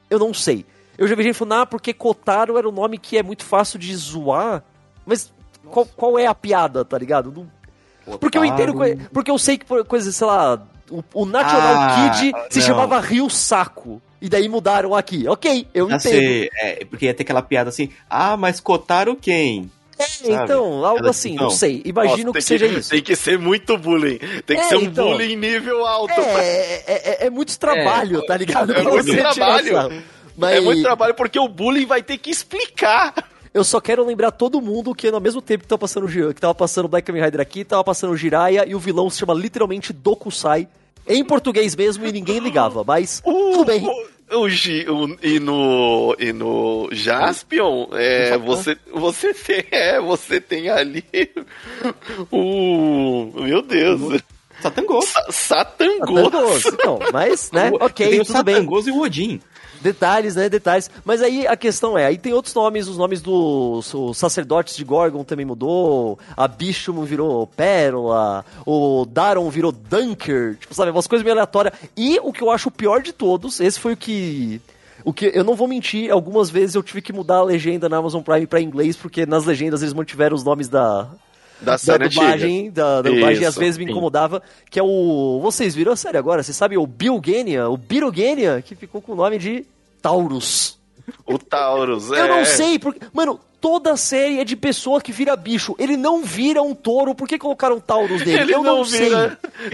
eu 0.08 0.18
não 0.18 0.32
sei. 0.32 0.64
Eu 0.96 1.06
já 1.06 1.14
vi 1.14 1.22
gente 1.22 1.34
falando, 1.34 1.60
ah, 1.60 1.66
porque 1.66 1.92
Kotaro 1.92 2.56
era 2.56 2.68
um 2.68 2.72
nome 2.72 2.96
que 2.98 3.18
é 3.18 3.22
muito 3.22 3.44
fácil 3.44 3.78
de 3.78 3.94
zoar. 3.94 4.62
Mas 5.04 5.30
qual, 5.66 5.84
qual 5.84 6.18
é 6.18 6.26
a 6.26 6.34
piada, 6.34 6.84
tá 6.84 6.96
ligado? 6.96 7.30
Não- 7.30 8.18
porque 8.18 8.36
eu 8.38 8.44
entendo. 8.44 8.74
Porque 9.12 9.30
eu 9.30 9.38
sei 9.38 9.58
que 9.58 9.66
coisas, 9.84 10.16
sei 10.16 10.26
lá, 10.26 10.60
o, 10.90 11.02
o 11.14 11.26
National 11.26 11.74
Ah, 11.76 12.10
Kid 12.10 12.32
se 12.50 12.58
não. 12.60 12.66
chamava 12.66 12.98
Rio 13.00 13.28
Saco. 13.30 14.00
E 14.22 14.28
daí 14.28 14.48
mudaram 14.48 14.94
aqui. 14.94 15.26
Ok, 15.26 15.66
eu 15.74 15.86
entendo. 15.86 16.00
sei, 16.00 16.48
é, 16.60 16.84
porque 16.84 17.06
ia 17.06 17.12
ter 17.14 17.24
aquela 17.24 17.42
piada 17.42 17.68
assim, 17.70 17.90
ah, 18.08 18.36
mas 18.36 18.60
cotaram 18.60 19.16
quem? 19.16 19.68
É, 19.98 20.04
sabe? 20.04 20.32
então, 20.32 20.84
algo 20.84 21.00
Era 21.00 21.10
assim, 21.10 21.30
assim, 21.30 21.36
não 21.36 21.42
não. 21.44 21.50
sei. 21.50 21.82
Imagino 21.84 22.26
Nossa, 22.26 22.38
que 22.38 22.42
seja 22.42 22.66
isso. 22.66 22.90
Tem 22.90 23.02
que 23.02 23.14
ser 23.16 23.38
muito 23.38 23.76
bullying. 23.76 24.18
Tem 24.46 24.56
que 24.56 24.62
É, 24.62 24.68
ser 24.68 24.76
um 24.76 24.82
então. 24.82 25.10
bullying 25.10 25.36
nível 25.36 25.84
alto. 25.86 26.12
É, 26.20 26.24
é, 26.24 26.84
é- 26.86 27.26
é 27.26 27.30
muito 27.30 27.58
trabalho, 27.58 28.24
tá 28.24 28.36
ligado? 28.36 28.72
é 28.72 28.80
Pra 28.82 28.90
muito 28.92 29.12
trabalho. 29.16 30.02
Mas 30.36 30.56
É 30.56 30.60
muito 30.60 30.82
trabalho 30.82 31.14
porque 31.14 31.38
o 31.38 31.46
bullying 31.48 31.84
vai 31.84 32.02
ter 32.02 32.16
que 32.18 32.30
explicar. 32.30 33.12
eu 33.52 33.62
só 33.64 33.80
quero 33.80 34.04
lembrar 34.04 34.30
todo 34.30 34.60
mundo 34.62 34.94
que 34.94 35.06
ao 35.08 35.20
mesmo 35.20 35.42
tempo 35.42 35.62
que 35.64 35.68
tava 35.68 35.78
passando 35.80 36.06
que 36.32 36.40
tava 36.40 36.54
passando 36.54 36.88
Black 36.88 37.06
Kamen 37.06 37.22
Rider 37.24 37.40
aqui, 37.40 37.64
tava 37.64 37.84
passando 37.84 38.12
o 38.12 38.16
Jiraiya 38.16 38.64
e 38.66 38.74
o 38.74 38.78
vilão 38.78 39.10
se 39.10 39.18
chama 39.18 39.34
literalmente 39.34 39.92
Dokusai. 39.92 40.66
Em 41.06 41.24
português 41.24 41.74
mesmo 41.74 42.06
e 42.06 42.12
ninguém 42.12 42.38
ligava, 42.38 42.84
mas 42.84 43.20
tudo 43.24 43.64
bem. 43.64 43.84
O, 43.84 44.06
o 44.32 44.46
o- 44.46 45.16
e 45.22 45.38
no 45.38 46.16
e 46.18 46.32
no 46.32 46.88
Jaspion, 46.92 47.88
é, 47.92 48.36
você 48.38 48.76
você 48.92 49.32
tem 49.34 49.64
é, 49.70 50.00
você 50.00 50.40
tem 50.40 50.68
ali 50.70 51.04
o 52.30 53.30
meu 53.34 53.62
Deus, 53.62 54.20
Satangos. 54.60 55.06
Sa- 55.06 55.26
Satangos. 55.30 56.22
Satangoso, 56.24 56.68
então, 56.68 56.98
mas, 57.12 57.50
né, 57.50 57.70
Tem 57.70 57.78
ok, 57.82 58.20
o 58.20 58.24
tudo 58.24 58.44
bem. 58.44 58.54
Satangos 58.56 58.86
e 58.86 58.90
o 58.90 59.00
Odin. 59.00 59.40
Detalhes, 59.82 60.36
né? 60.36 60.48
Detalhes. 60.48 60.90
Mas 61.04 61.20
aí 61.22 61.46
a 61.46 61.56
questão 61.56 61.98
é, 61.98 62.06
aí 62.06 62.16
tem 62.16 62.32
outros 62.32 62.54
nomes, 62.54 62.88
os 62.88 62.96
nomes 62.96 63.20
dos 63.20 63.92
os 63.92 64.16
sacerdotes 64.16 64.76
de 64.76 64.84
Gorgon 64.84 65.24
também 65.24 65.44
mudou, 65.44 66.18
a 66.36 66.46
Bishum 66.46 67.02
virou 67.04 67.46
Pérola, 67.46 68.44
o 68.64 69.04
Daron 69.04 69.48
virou 69.50 69.72
Dunker, 69.72 70.56
tipo, 70.56 70.74
sabe, 70.74 70.90
umas 70.90 71.06
coisas 71.06 71.24
meio 71.24 71.34
aleatórias. 71.34 71.74
E 71.96 72.18
o 72.22 72.32
que 72.32 72.42
eu 72.42 72.50
acho 72.50 72.68
o 72.68 72.72
pior 72.72 73.02
de 73.02 73.12
todos, 73.12 73.60
esse 73.60 73.78
foi 73.78 73.92
o 73.94 73.96
que... 73.96 74.60
O 75.04 75.12
que 75.12 75.32
eu 75.34 75.42
não 75.42 75.56
vou 75.56 75.66
mentir, 75.66 76.12
algumas 76.12 76.48
vezes 76.48 76.76
eu 76.76 76.82
tive 76.82 77.02
que 77.02 77.12
mudar 77.12 77.38
a 77.38 77.42
legenda 77.42 77.88
na 77.88 77.96
Amazon 77.96 78.22
Prime 78.22 78.46
pra 78.46 78.60
inglês, 78.60 78.96
porque 78.96 79.26
nas 79.26 79.44
legendas 79.44 79.82
eles 79.82 79.92
mantiveram 79.92 80.36
os 80.36 80.44
nomes 80.44 80.68
da, 80.68 81.08
Da 81.62 81.76
da 81.76 81.96
dublagem, 81.96 82.70
da, 82.70 83.02
da 83.02 83.10
dublagem, 83.10 83.46
às 83.46 83.56
vezes 83.56 83.78
me 83.78 83.84
incomodava, 83.84 84.42
que 84.68 84.78
é 84.78 84.82
o... 84.82 85.38
Vocês 85.42 85.74
viram 85.74 85.92
a 85.92 85.96
série 85.96 86.18
agora? 86.18 86.42
Vocês 86.42 86.56
sabem 86.56 86.76
o 86.76 86.86
Bill 86.86 87.20
Genia, 87.24 87.68
o 87.68 87.76
Birogenia, 87.76 88.62
que 88.64 88.74
ficou 88.74 89.00
com 89.00 89.12
o 89.12 89.16
nome 89.16 89.38
de 89.38 89.64
Taurus. 90.00 90.78
O 91.26 91.38
Taurus, 91.38 92.08
Eu 92.08 92.16
é. 92.16 92.28
não 92.28 92.44
sei, 92.44 92.78
porque... 92.78 93.00
Mano, 93.12 93.38
toda 93.60 93.96
série 93.96 94.40
é 94.40 94.44
de 94.44 94.56
pessoa 94.56 95.00
que 95.00 95.12
vira 95.12 95.36
bicho. 95.36 95.74
Ele 95.78 95.96
não 95.96 96.22
vira 96.24 96.60
um 96.62 96.74
touro, 96.74 97.14
por 97.14 97.28
que 97.28 97.38
colocaram 97.38 97.78
Taurus 97.78 98.24
nele? 98.24 98.40
Ele 98.40 98.54
Eu 98.54 98.62
não, 98.62 98.78
não, 98.78 98.84
sei. 98.84 99.08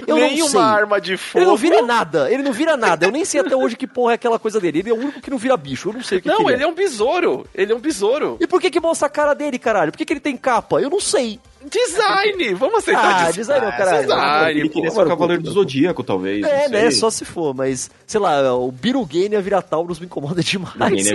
Eu 0.06 0.16
nem 0.16 0.36
não 0.38 0.44
uma 0.44 0.50
sei. 0.50 0.60
arma 0.60 1.00
de 1.00 1.16
fogo. 1.16 1.38
Ele 1.42 1.50
não 1.50 1.56
vira 1.56 1.82
nada, 1.82 2.30
ele 2.30 2.42
não 2.42 2.52
vira 2.52 2.76
nada. 2.76 3.06
Eu 3.06 3.10
nem 3.10 3.24
sei 3.24 3.40
até 3.40 3.56
hoje 3.56 3.76
que 3.76 3.86
porra 3.86 4.12
é 4.12 4.14
aquela 4.14 4.38
coisa 4.38 4.60
dele. 4.60 4.80
Ele 4.80 4.90
é 4.90 4.92
o 4.92 4.96
único 4.96 5.20
que 5.22 5.30
não 5.30 5.38
vira 5.38 5.56
bicho, 5.56 5.88
eu 5.88 5.94
não 5.94 6.02
sei 6.02 6.18
o 6.18 6.22
que 6.22 6.28
Não, 6.28 6.44
que 6.44 6.52
ele 6.52 6.62
é 6.62 6.66
um 6.66 6.74
besouro. 6.74 7.46
Ele 7.54 7.72
é 7.72 7.74
um 7.74 7.80
besouro. 7.80 8.36
E 8.38 8.46
por 8.46 8.60
que 8.60 8.70
que 8.70 8.78
mostra 8.78 9.06
a 9.06 9.10
cara 9.10 9.34
dele, 9.34 9.58
caralho? 9.58 9.90
Por 9.90 9.96
que 9.98 10.04
que 10.04 10.12
ele 10.12 10.20
tem 10.20 10.36
capa? 10.36 10.80
Eu 10.80 10.90
não 10.90 11.00
sei. 11.00 11.40
Design! 11.70 12.54
Vamos 12.58 12.78
aceitar 12.78 13.26
Ah, 13.26 13.30
design 13.30 13.64
não, 13.66 13.72
caralho. 13.72 14.02
Design, 14.02 14.60
Ele 14.60 14.68
queria 14.68 14.90
ser 14.90 15.00
o 15.02 15.06
Cavaleiro 15.06 15.42
do 15.42 15.50
Zodíaco, 15.50 16.04
talvez. 16.04 16.46
É, 16.46 16.64
não 16.68 16.70
né? 16.70 16.90
Só 16.90 17.10
se 17.10 17.24
for, 17.24 17.54
mas, 17.54 17.90
sei 18.06 18.20
lá, 18.20 18.54
o 18.54 18.70
Birugenia 18.70 19.40
vira 19.40 19.60
Taurus 19.60 19.98
me 19.98 20.06
incomoda 20.06 20.40
demais. 20.44 21.08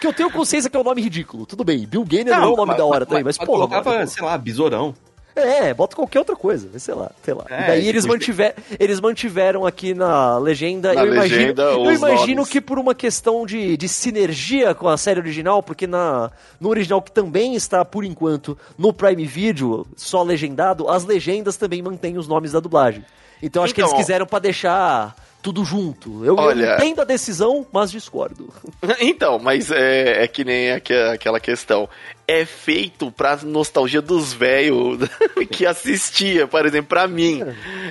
Que 0.00 0.06
eu 0.06 0.12
tenho 0.12 0.30
consciência 0.30 0.68
que 0.70 0.76
é 0.76 0.80
um 0.80 0.84
nome 0.84 1.00
ridículo. 1.02 1.46
Tudo 1.46 1.64
bem, 1.64 1.86
Bill 1.86 2.04
Gania 2.04 2.36
não, 2.36 2.42
é 2.44 2.46
um 2.48 2.56
nome 2.56 2.68
mas- 2.68 2.76
da 2.76 2.84
hora 2.84 3.06
também, 3.06 3.24
mas, 3.24 3.36
porra. 3.38 3.46
colocava, 3.48 3.90
mano, 3.94 4.06
sei 4.08 4.22
lá, 4.24 4.36
besourão. 4.38 4.94
É, 5.36 5.74
bota 5.74 5.94
qualquer 5.94 6.18
outra 6.18 6.34
coisa, 6.34 6.78
sei 6.78 6.94
lá, 6.94 7.10
sei 7.22 7.34
lá. 7.34 7.44
É, 7.50 7.62
e 7.62 7.66
daí 7.66 7.78
tipo, 7.80 7.90
eles, 7.90 8.06
mantiver, 8.06 8.54
eles 8.80 9.00
mantiveram 9.00 9.66
aqui 9.66 9.92
na 9.92 10.38
legenda. 10.38 10.94
Na 10.94 11.04
eu 11.04 11.12
legenda, 11.12 11.62
imagino, 11.62 11.84
eu 11.84 11.92
imagino 11.94 12.36
nomes. 12.36 12.48
que 12.50 12.60
por 12.60 12.78
uma 12.78 12.94
questão 12.94 13.44
de, 13.44 13.76
de 13.76 13.88
sinergia 13.88 14.74
com 14.74 14.88
a 14.88 14.96
série 14.96 15.20
original, 15.20 15.62
porque 15.62 15.86
na, 15.86 16.30
no 16.58 16.70
original, 16.70 17.02
que 17.02 17.12
também 17.12 17.54
está, 17.54 17.84
por 17.84 18.02
enquanto, 18.02 18.56
no 18.78 18.92
Prime 18.92 19.26
Video, 19.26 19.86
só 19.94 20.22
legendado, 20.22 20.88
as 20.88 21.04
legendas 21.04 21.56
também 21.58 21.82
mantêm 21.82 22.16
os 22.16 22.26
nomes 22.26 22.52
da 22.52 22.60
dublagem. 22.60 23.04
Então 23.42 23.62
acho 23.62 23.74
que 23.74 23.82
Então, 23.82 23.90
eles 23.90 24.02
quiseram 24.02 24.24
pra 24.24 24.38
deixar 24.38 25.14
tudo 25.46 25.64
junto. 25.64 26.24
Eu, 26.24 26.34
Olha- 26.36 26.64
eu 26.70 26.74
entendo 26.76 27.02
a 27.02 27.04
decisão, 27.04 27.64
mas 27.72 27.90
discordo. 27.92 28.52
Então, 28.98 29.38
mas 29.38 29.70
é, 29.70 30.24
é 30.24 30.28
que 30.28 30.44
nem 30.44 30.72
aque- 30.72 30.92
aquela 30.92 31.38
questão. 31.38 31.88
É 32.26 32.44
feito 32.44 33.12
pra 33.12 33.36
nostalgia 33.44 34.02
dos 34.02 34.32
velhos 34.32 34.98
que 35.52 35.64
assistia, 35.64 36.48
por 36.48 36.66
exemplo, 36.66 36.88
pra 36.88 37.06
mim. 37.06 37.40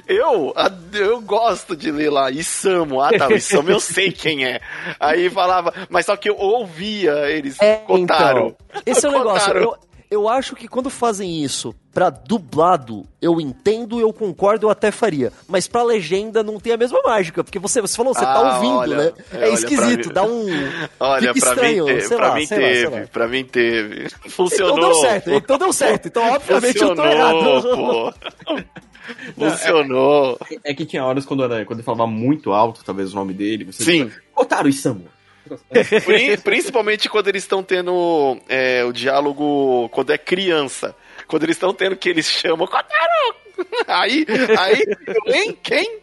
Eu, 0.05 0.53
eu 0.93 1.21
gosto 1.21 1.75
de 1.77 1.89
ler 1.91 2.09
lá, 2.11 2.29
Isamu. 2.29 2.99
Ah, 3.01 3.11
tá, 3.17 3.29
o 3.29 3.33
Isamu 3.33 3.69
eu 3.71 3.79
sei 3.79 4.11
quem 4.11 4.45
é. 4.45 4.59
Aí 4.99 5.29
falava, 5.29 5.73
mas 5.89 6.05
só 6.05 6.17
que 6.17 6.29
eu 6.29 6.35
ouvia 6.37 7.29
eles 7.29 7.57
contaram. 7.85 8.47
Então, 8.69 8.81
esse 8.85 9.05
é 9.05 9.09
o 9.09 9.13
negócio. 9.13 9.53
Eu, 9.53 9.77
eu 10.09 10.27
acho 10.29 10.55
que 10.55 10.67
quando 10.67 10.89
fazem 10.89 11.43
isso 11.43 11.73
pra 11.93 12.09
dublado, 12.09 13.05
eu 13.21 13.39
entendo, 13.39 13.99
eu 13.99 14.11
concordo, 14.11 14.65
eu 14.67 14.69
até 14.69 14.91
faria. 14.91 15.31
Mas 15.47 15.67
pra 15.67 15.81
legenda 15.83 16.43
não 16.43 16.59
tem 16.59 16.73
a 16.73 16.77
mesma 16.77 16.99
mágica, 17.03 17.43
porque 17.43 17.57
você, 17.59 17.79
você 17.81 17.95
falou, 17.95 18.13
você 18.13 18.21
tá 18.21 18.33
Ah, 18.33 18.55
ouvindo, 18.55 18.77
olha, 18.77 18.97
né? 18.97 19.13
é, 19.33 19.49
É, 19.49 19.53
esquisito, 19.53 20.11
dá 20.11 20.23
um. 20.23 20.45
Olha, 20.99 21.33
fica 21.33 21.45
pra 21.53 21.55
estranho, 21.55 21.85
mim, 21.85 21.95
te- 21.95 22.01
sei 22.07 22.17
pra 22.17 22.27
lá, 22.29 22.35
mim 22.35 22.45
sei 22.45 22.57
lá, 22.59 22.63
sei 22.67 22.83
teve, 22.83 22.99
lá. 23.01 23.07
pra 23.07 23.27
mim 23.27 23.45
teve. 23.45 24.09
Funcionou. 24.29 24.75
Então 24.75 24.89
deu 24.89 24.93
certo, 24.95 25.29
então 25.31 25.57
deu 25.57 25.73
certo. 25.73 26.07
Então, 26.07 26.23
obviamente, 26.33 26.81
eu 26.81 26.95
tô 26.95 27.01
Funcionou, 27.01 27.11
errado. 27.13 27.61
pô. 27.75 28.13
Funcionou. 29.37 30.39
É 30.63 30.73
que 30.73 30.85
tinha 30.85 31.03
horas 31.05 31.25
quando, 31.25 31.43
era, 31.43 31.65
quando 31.65 31.79
ele 31.79 31.85
falava 31.85 32.07
muito 32.07 32.51
alto, 32.51 32.83
talvez 32.83 33.13
o 33.13 33.15
nome 33.15 33.33
dele. 33.33 33.65
Você 33.65 33.83
Sim. 33.83 34.11
Otário 34.35 34.69
Isamu. 34.69 35.05
Pri- 36.05 36.37
Principalmente 36.37 37.07
quando 37.09 37.27
eles 37.27 37.43
estão 37.43 37.63
tendo 37.63 38.39
é, 38.49 38.83
o 38.83 38.91
diálogo 38.91 39.89
quando 39.89 40.11
é 40.11 40.17
criança. 40.17 40.95
Quando 41.27 41.43
eles 41.43 41.55
estão 41.55 41.73
tendo 41.73 41.95
que 41.95 42.09
eles 42.09 42.27
chamam 42.29 42.67
Kotaro! 42.67 43.35
Aí, 43.87 44.25
aí, 44.59 44.83
hein? 45.27 45.57
Quem? 45.63 45.99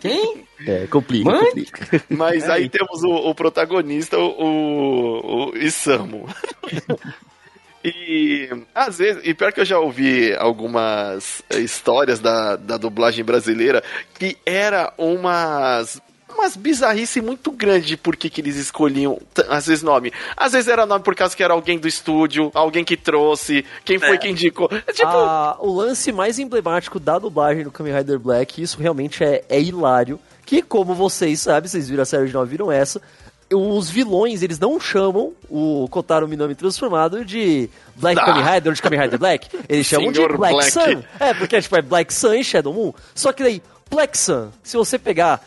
Quem? 0.00 0.46
É, 0.66 0.86
complica, 0.86 1.30
Mãe? 1.30 1.44
complica. 1.44 2.02
Mas 2.08 2.48
aí 2.48 2.70
temos 2.70 3.02
o, 3.04 3.10
o 3.10 3.34
protagonista, 3.34 4.16
o, 4.18 5.50
o 5.50 5.56
Isamu. 5.58 6.26
E 7.84 8.48
às 8.74 8.96
vezes, 8.96 9.20
e 9.26 9.34
pior 9.34 9.52
que 9.52 9.60
eu 9.60 9.64
já 9.64 9.78
ouvi 9.78 10.34
algumas 10.34 11.42
histórias 11.50 12.18
da, 12.18 12.56
da 12.56 12.78
dublagem 12.78 13.22
brasileira 13.22 13.82
que 14.18 14.38
era 14.46 14.90
umas 14.96 16.00
umas 16.34 16.56
bizarrice 16.56 17.20
muito 17.20 17.50
grande 17.50 17.86
de 17.86 17.96
por 17.96 18.16
que, 18.16 18.28
que 18.28 18.40
eles 18.40 18.56
escolhiam, 18.56 19.18
às 19.48 19.66
vezes, 19.66 19.82
nome. 19.82 20.12
Às 20.36 20.52
vezes 20.52 20.68
era 20.68 20.84
nome 20.86 21.02
por 21.04 21.14
causa 21.14 21.34
que 21.36 21.42
era 21.42 21.54
alguém 21.54 21.78
do 21.78 21.88
estúdio, 21.88 22.50
alguém 22.54 22.84
que 22.84 22.96
trouxe, 22.96 23.64
quem 23.84 23.98
foi 23.98 24.18
que 24.18 24.28
indicou. 24.28 24.68
É 24.86 24.92
tipo, 24.92 25.08
Ah, 25.08 25.56
o 25.60 25.72
lance 25.74 26.12
mais 26.12 26.38
emblemático 26.38 26.98
da 27.00 27.18
dublagem 27.18 27.64
do 27.64 27.70
Kamen 27.70 27.94
Rider 27.96 28.18
Black, 28.18 28.60
isso 28.62 28.80
realmente 28.80 29.22
é, 29.24 29.44
é 29.48 29.60
hilário. 29.60 30.18
Que, 30.46 30.60
como 30.60 30.94
vocês 30.94 31.40
sabem, 31.40 31.68
vocês 31.70 31.88
viram 31.88 32.02
a 32.02 32.06
série 32.06 32.22
original, 32.22 32.44
viram 32.44 32.70
essa. 32.70 33.00
Os 33.52 33.88
vilões, 33.90 34.42
eles 34.42 34.58
não 34.58 34.80
chamam 34.80 35.32
o 35.48 35.86
Kotaro 35.90 36.26
Minami 36.26 36.54
transformado 36.54 37.24
de 37.24 37.68
Black 37.94 38.18
Ah. 38.20 38.24
Kamen 38.24 38.42
Rider 38.42 38.68
ou 38.70 38.74
de 38.74 38.82
Kamen 38.82 39.00
Rider 39.00 39.18
Black. 39.18 39.48
Eles 39.68 39.86
chamam 39.86 40.10
de 40.10 40.26
Black, 40.26 40.54
Black. 40.54 40.70
Sun. 40.72 41.02
É, 41.20 41.32
porque 41.34 41.60
tipo, 41.60 41.76
é 41.76 41.82
Black 41.82 42.12
Sun 42.12 42.34
e 42.34 42.42
Shadow 42.42 42.72
Moon. 42.72 42.92
Só 43.14 43.32
que 43.32 43.42
daí, 43.42 43.62
Black 43.90 44.16
Sun, 44.18 44.50
se 44.62 44.76
você 44.76 44.98
pegar, 44.98 45.40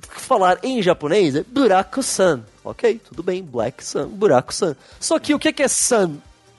falar 0.00 0.58
em 0.62 0.82
japonês, 0.82 1.34
é 1.34 1.42
Buraco 1.42 2.02
Sun. 2.02 2.42
Ok, 2.64 3.00
tudo 3.08 3.22
bem, 3.22 3.42
Black 3.42 3.82
Sun, 3.84 4.08
Buraco 4.08 4.52
Sun. 4.54 4.74
Só 5.00 5.18
que 5.18 5.34
o 5.34 5.38
que 5.38 5.52
que 5.52 5.62
é 5.62 5.68
Sun? 5.68 6.16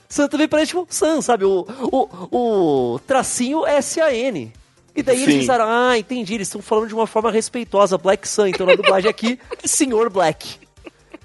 Sun 0.09 0.27
também 0.27 0.47
parece 0.47 0.69
tipo 0.69 0.87
Sun, 0.89 1.21
sabe? 1.21 1.45
O, 1.45 1.67
o, 1.91 2.93
o 2.95 2.99
tracinho 2.99 3.65
é 3.65 3.77
S-A-N. 3.77 4.51
E 4.95 5.03
daí 5.03 5.21
eles 5.21 5.33
Sim. 5.33 5.39
pensaram, 5.41 5.65
ah, 5.67 5.97
entendi, 5.97 6.33
eles 6.33 6.47
estão 6.47 6.61
falando 6.61 6.87
de 6.87 6.95
uma 6.95 7.05
forma 7.05 7.31
respeitosa, 7.31 7.97
Black 7.97 8.27
Sun, 8.27 8.47
então 8.47 8.65
na 8.65 8.75
dublagem 8.75 9.09
aqui, 9.09 9.39
é 9.63 9.67
Senhor 9.67 10.09
Black. 10.09 10.57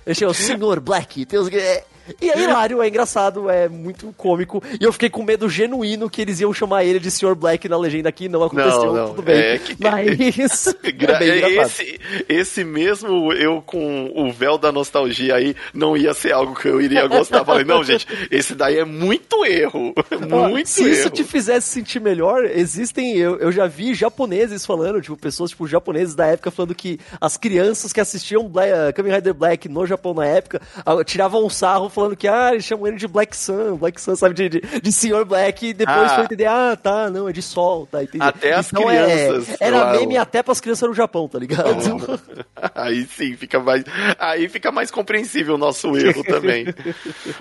Eu 0.05 0.15
chamo 0.15 0.35
Senhor 0.35 0.81
Black. 0.81 1.25
Tem 1.25 1.39
os... 1.39 1.49
é- 1.49 1.85
E 2.21 2.31
é 2.31 2.39
hilário, 2.43 2.81
é 2.83 2.89
engraçado, 2.89 3.49
é 3.51 3.69
muito 3.69 4.13
cômico. 4.17 4.63
E 4.81 4.85
eu 4.85 4.93
fiquei 4.93 5.09
com 5.11 5.23
medo 5.23 5.49
genuíno 5.49 6.09
que 6.11 6.21
eles 6.23 6.41
iam 6.41 6.53
chamar 6.53 6.85
ele 6.85 6.99
de 7.01 7.11
Senhor 7.11 7.35
Black 7.35 7.69
na 7.69 7.77
legenda 7.79 8.09
aqui, 8.09 8.29
não 8.29 8.43
aconteceu, 8.43 8.87
Não, 8.87 8.95
não, 8.95 9.09
tudo 9.11 9.23
bem. 9.23 9.37
é 9.37 9.59
que- 9.59 9.77
Mas. 9.81 10.75
Gra- 10.97 11.15
é 11.17 11.19
bem 11.19 11.39
engraçado. 11.51 11.67
esse, 11.67 12.01
esse 12.29 12.65
mesmo 12.65 13.33
eu 13.33 13.63
com 13.63 14.11
o 14.15 14.33
véu 14.33 14.57
da 14.59 14.71
nostalgia 14.73 15.35
aí 15.37 15.55
não 15.73 15.97
ia 15.97 16.13
ser 16.15 16.33
algo 16.33 16.55
que 16.55 16.69
eu 16.69 16.81
iria 16.81 17.07
gostar. 17.07 17.45
Falei, 17.45 17.65
não, 17.65 17.83
gente, 17.85 18.07
esse 18.31 18.55
daí 18.55 18.79
é 18.79 18.85
muito 18.85 19.45
erro. 19.45 19.95
Muito 20.29 20.69
Se 20.69 20.83
erro. 20.83 20.93
isso 20.93 21.11
te 21.11 21.25
fizesse 21.25 21.69
sentir 21.69 22.01
melhor, 22.01 22.45
existem. 22.45 23.17
Eu, 23.17 23.37
eu 23.39 23.51
já 23.53 23.67
vi 23.67 23.95
japoneses 23.95 24.65
falando, 24.67 25.01
tipo, 25.01 25.17
pessoas, 25.17 25.51
tipo, 25.51 25.67
japoneses 25.67 26.15
da 26.15 26.27
época 26.27 26.51
falando 26.51 26.75
que 26.75 26.99
as 27.21 27.37
crianças 27.37 27.93
que 27.93 28.01
assistiam 28.01 28.49
Bla 28.49 28.65
uh, 28.65 28.93
Kamen 28.95 29.13
Rider 29.15 29.35
Black 29.35 29.69
no 29.69 29.87
Japão 29.87 30.15
na 30.15 30.27
época 30.27 30.61
ah, 30.85 31.03
tiravam 31.05 31.45
um 31.45 31.51
sarro 31.51 31.89
falando 31.95 32.17
que, 32.17 32.27
ah, 32.29 32.51
eles 32.53 32.65
chamam 32.65 32.87
ele 32.87 32.97
de 32.97 33.07
Black 33.07 33.37
Sun, 33.37 33.77
Black 33.77 34.01
Sun, 34.01 34.17
sabe, 34.17 34.35
de, 34.35 34.49
de, 34.49 34.81
de 34.81 34.93
Senhor 34.93 35.25
Black, 35.25 35.67
e 35.69 35.73
depois 35.73 35.97
Ah. 36.13 36.15
foi 36.17 36.25
entender, 36.25 36.47
ah, 36.47 36.77
tá, 36.81 37.09
não, 37.09 37.29
é 37.29 37.33
de 37.33 37.41
sol, 37.43 37.87
tá, 37.87 38.03
entendi. 38.03 38.23
Até 38.25 38.53
as 38.53 38.73
Então, 38.73 38.91
é- 38.91 39.05
crianças, 39.05 39.57
era 39.61 39.77
lá, 39.85 39.93
meme 39.93 40.17
até 40.17 40.43
pras 40.43 40.61
crianças 40.61 40.89
no 40.89 40.95
Japão, 40.95 41.29
tá 41.29 41.39
ligado? 41.39 41.65
Aí 42.75 43.05
sim, 43.07 43.37
fica 43.37 43.61
mais. 43.61 43.85
Aí 44.19 44.49
fica 44.49 44.73
mais 44.73 44.91
compreensível 44.91 45.55
o 45.55 45.59
nosso 45.59 45.97
erro 45.97 46.25
também. 46.25 46.67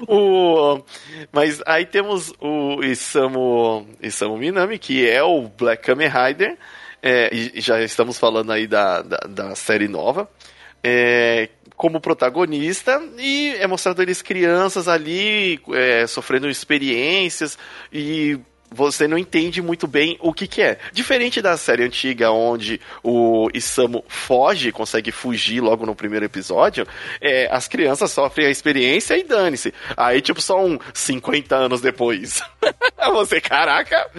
o, 0.07 0.81
mas 1.31 1.61
aí 1.65 1.85
temos 1.85 2.33
o 2.39 2.83
Isamu, 2.83 3.87
Isamu 4.01 4.37
Minami, 4.37 4.77
que 4.77 5.07
é 5.09 5.23
o 5.23 5.47
Black 5.57 5.83
Kamen 5.83 6.09
Rider. 6.09 6.57
é, 7.01 7.29
e 7.33 7.59
já 7.61 7.81
estamos 7.81 8.17
falando 8.17 8.51
aí 8.51 8.67
da, 8.67 9.01
da, 9.01 9.17
da 9.27 9.55
série 9.55 9.87
nova. 9.87 10.29
é, 10.83 11.49
como 11.75 11.99
protagonista 11.99 13.01
e 13.17 13.55
é 13.59 13.67
mostrado 13.67 14.01
eles 14.01 14.21
crianças 14.21 14.87
ali 14.87 15.59
é, 15.73 16.07
sofrendo 16.07 16.49
experiências 16.49 17.57
e 17.91 18.39
você 18.73 19.07
não 19.07 19.17
entende 19.17 19.61
muito 19.61 19.87
bem 19.87 20.17
o 20.19 20.33
que, 20.33 20.47
que 20.47 20.61
é. 20.61 20.79
Diferente 20.91 21.41
da 21.41 21.55
série 21.55 21.83
antiga, 21.83 22.31
onde 22.31 22.81
o 23.03 23.49
Isamu 23.53 24.03
foge, 24.07 24.71
consegue 24.71 25.11
fugir 25.11 25.61
logo 25.61 25.85
no 25.85 25.95
primeiro 25.95 26.25
episódio, 26.25 26.87
é, 27.21 27.47
as 27.51 27.67
crianças 27.67 28.11
sofrem 28.11 28.47
a 28.47 28.49
experiência 28.49 29.17
e 29.17 29.23
dane-se. 29.23 29.73
Aí, 29.95 30.21
tipo, 30.21 30.41
só 30.41 30.63
um 30.65 30.79
50 30.93 31.55
anos 31.55 31.81
depois. 31.81 32.41
você, 33.13 33.39
caraca! 33.39 34.09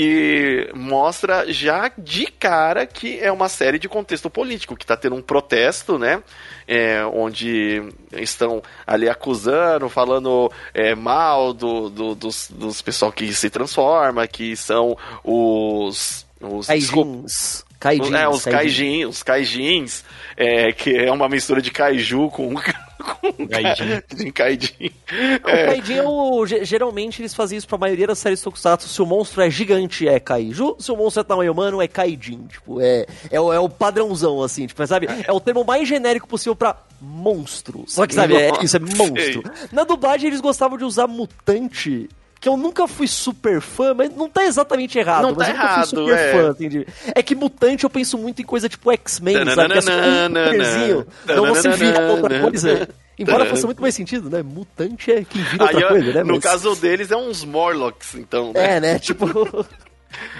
E 0.00 0.70
mostra 0.76 1.52
já 1.52 1.90
de 1.98 2.26
cara 2.26 2.86
que 2.86 3.18
é 3.18 3.32
uma 3.32 3.48
série 3.48 3.80
de 3.80 3.88
contexto 3.88 4.30
político, 4.30 4.76
que 4.76 4.86
tá 4.86 4.96
tendo 4.96 5.16
um 5.16 5.22
protesto, 5.22 5.98
né? 5.98 6.22
É, 6.68 7.04
onde 7.04 7.82
estão 8.12 8.62
ali 8.86 9.08
acusando, 9.08 9.88
falando 9.88 10.52
é, 10.72 10.94
mal 10.94 11.52
do, 11.52 11.90
do- 11.90 12.14
dos, 12.14 12.48
dos 12.48 12.80
pessoal 12.80 13.10
que 13.10 13.32
se 13.34 13.50
transforma, 13.50 14.24
que 14.28 14.54
são 14.54 14.96
os. 15.24 16.24
os 16.40 16.68
desculpa, 16.68 17.10
Kaijins. 17.10 17.64
Kaijins. 17.80 18.12
é, 18.14 18.28
os 18.28 18.44
kaijins. 18.44 18.52
kaijins, 18.52 19.08
os 19.08 19.22
kaijins, 19.24 20.04
é, 20.36 20.72
que 20.72 20.96
é 20.96 21.10
uma 21.10 21.28
mistura 21.28 21.60
de 21.60 21.70
kaiju 21.72 22.28
com, 22.30 22.54
com 22.98 23.46
Gaijin. 23.46 24.02
de 24.14 24.32
kaijin. 24.32 24.90
O 25.38 25.40
Kaijin 25.42 25.94
é 25.94 26.02
o. 26.02 26.46
ge- 26.46 26.64
Geralmente 26.64 27.20
eles 27.22 27.34
fazem 27.34 27.56
isso 27.58 27.66
pra 27.68 27.78
maioria 27.78 28.06
das 28.06 28.18
séries 28.18 28.40
Tokusatsu. 28.42 28.88
Se 28.88 29.00
o 29.02 29.06
monstro 29.06 29.40
é 29.42 29.50
gigante, 29.50 30.06
é 30.08 30.18
Kaiju. 30.20 30.76
Se 30.78 30.90
o 30.92 30.96
monstro 30.96 31.20
é 31.20 31.24
tamanho 31.24 31.52
humano, 31.52 31.80
é 31.80 31.88
Kaijin. 31.88 32.46
Tipo, 32.48 32.80
é, 32.80 33.06
é, 33.30 33.40
o, 33.40 33.52
é 33.52 33.58
o 33.60 33.68
padrãozão, 33.68 34.42
assim. 34.42 34.66
Tipo, 34.66 34.86
sabe? 34.86 35.08
É 35.26 35.32
o 35.32 35.40
termo 35.40 35.64
mais 35.64 35.88
genérico 35.88 36.26
possível 36.28 36.54
pra 36.56 36.76
monstro. 37.00 37.84
Só 37.86 38.06
que, 38.06 38.14
sabe, 38.14 38.36
é, 38.36 38.50
isso 38.62 38.76
é 38.76 38.80
monstro. 38.80 39.42
Na 39.72 39.84
dublagem 39.84 40.28
eles 40.28 40.40
gostavam 40.40 40.76
de 40.76 40.84
usar 40.84 41.06
mutante. 41.06 42.08
Que 42.40 42.48
eu 42.48 42.56
nunca 42.56 42.86
fui 42.86 43.08
super 43.08 43.60
fã, 43.60 43.94
mas 43.94 44.14
não 44.14 44.28
tá 44.28 44.44
exatamente 44.44 44.98
errado. 44.98 45.22
Não 45.22 45.34
mas 45.34 45.48
tá 45.48 45.52
eu 45.52 45.56
nunca 45.56 45.66
errado, 45.66 45.88
fui 45.88 45.98
super 45.98 46.18
é. 46.18 46.32
fã, 46.32 46.50
entendi. 46.50 46.86
É 47.14 47.22
que 47.22 47.34
mutante 47.34 47.84
eu 47.84 47.90
penso 47.90 48.16
muito 48.16 48.40
em 48.40 48.44
coisa 48.44 48.68
tipo 48.68 48.90
X-Men, 48.92 49.44
sabe? 49.54 49.72
Que 49.72 49.78
é 49.78 49.82
só 49.82 49.90
um 49.90 50.32
poderzinho. 50.32 51.06
Então 51.24 51.46
você 51.46 51.68
vira 51.70 52.00
outra 52.12 52.40
coisa. 52.40 52.88
Embora 53.18 53.46
faça 53.46 53.66
muito 53.66 53.82
mais 53.82 53.94
sentido, 53.94 54.30
né? 54.30 54.42
Mutante 54.42 55.10
é 55.10 55.24
quem 55.24 55.42
vira 55.42 55.64
outra 55.64 55.88
coisa, 55.88 56.12
né? 56.12 56.22
no 56.22 56.40
caso 56.40 56.76
deles 56.76 57.10
é 57.10 57.16
uns 57.16 57.44
Morlocks, 57.44 58.14
então, 58.14 58.52
né? 58.52 58.76
É, 58.76 58.80
né? 58.80 58.98
Tipo. 58.98 59.26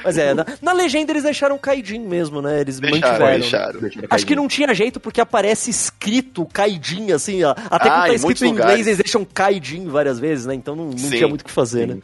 Mas 0.04 0.16
é, 0.18 0.34
na, 0.34 0.46
na 0.62 0.72
legenda 0.72 1.12
eles 1.12 1.22
deixaram 1.22 1.58
Kaidin 1.58 2.00
mesmo, 2.00 2.40
né? 2.42 2.60
Eles 2.60 2.78
Deixaram, 2.80 3.26
mantiveram. 3.26 3.80
deixaram. 3.80 3.80
Acho 4.10 4.26
que 4.26 4.36
não 4.36 4.48
tinha 4.48 4.72
jeito 4.74 4.98
porque 5.00 5.20
aparece 5.20 5.70
escrito 5.70 6.46
Kaidin, 6.46 7.12
assim, 7.12 7.42
ó. 7.44 7.50
Até 7.70 7.88
Ah, 7.88 7.92
quando 8.00 8.06
tá 8.08 8.14
escrito 8.14 8.44
em 8.44 8.48
inglês, 8.48 8.64
lugares. 8.66 8.86
eles 8.86 8.98
deixam 8.98 9.24
Kaidin 9.24 9.88
várias 9.88 10.18
vezes, 10.18 10.46
né? 10.46 10.54
Então 10.54 10.74
não, 10.76 10.86
não 10.86 10.96
tinha 11.10 11.28
muito 11.28 11.42
o 11.42 11.44
que 11.44 11.50
fazer, 11.50 11.88
sim. 11.88 11.94
né? 11.94 12.00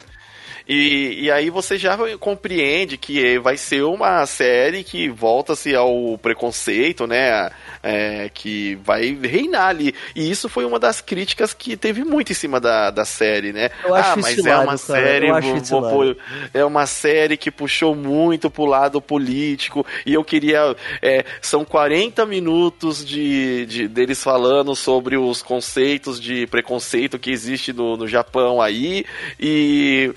E, 0.67 1.25
e 1.25 1.31
aí 1.31 1.49
você 1.49 1.77
já 1.77 1.95
compreende 2.19 2.97
que 2.97 3.37
vai 3.39 3.55
ser 3.57 3.83
uma 3.83 4.25
série 4.25 4.83
que 4.83 5.09
volta-se 5.09 5.75
ao 5.75 6.17
preconceito, 6.17 7.05
né? 7.05 7.51
É, 7.83 8.29
que 8.33 8.75
vai 8.83 9.11
reinar 9.21 9.67
ali. 9.67 9.93
E 10.15 10.29
isso 10.29 10.49
foi 10.49 10.65
uma 10.65 10.79
das 10.79 11.01
críticas 11.01 11.53
que 11.53 11.77
teve 11.77 12.03
muito 12.03 12.31
em 12.31 12.35
cima 12.35 12.59
da, 12.59 12.89
da 12.89 13.05
série, 13.05 13.53
né? 13.53 13.69
Eu 13.83 13.93
acho 13.93 14.09
ah, 14.09 14.15
mas 14.17 14.37
é 14.45 14.55
uma 14.55 14.65
cara. 14.65 14.77
série. 14.77 15.27
Eu 15.29 15.35
acho 15.35 15.47
vo- 15.49 15.57
isso 15.57 15.81
vo- 15.81 16.03
hilário. 16.03 16.17
é 16.53 16.65
uma 16.65 16.85
série 16.87 17.37
que 17.37 17.51
puxou 17.51 17.93
muito 17.95 18.49
pro 18.49 18.65
lado 18.65 18.99
político. 18.99 19.85
E 20.05 20.13
eu 20.15 20.23
queria. 20.23 20.75
é, 21.01 21.23
são 21.41 21.63
40 21.63 22.25
minutos 22.25 23.05
de, 23.05 23.65
de 23.67 23.87
deles 23.87 24.23
falando 24.23 24.75
sobre 24.75 25.15
os 25.15 25.43
conceitos 25.43 26.19
de 26.19 26.47
preconceito 26.47 27.19
que 27.19 27.29
existe 27.29 27.71
no, 27.71 27.95
no 27.97 28.07
Japão 28.07 28.59
aí. 28.61 29.05
E, 29.39 30.11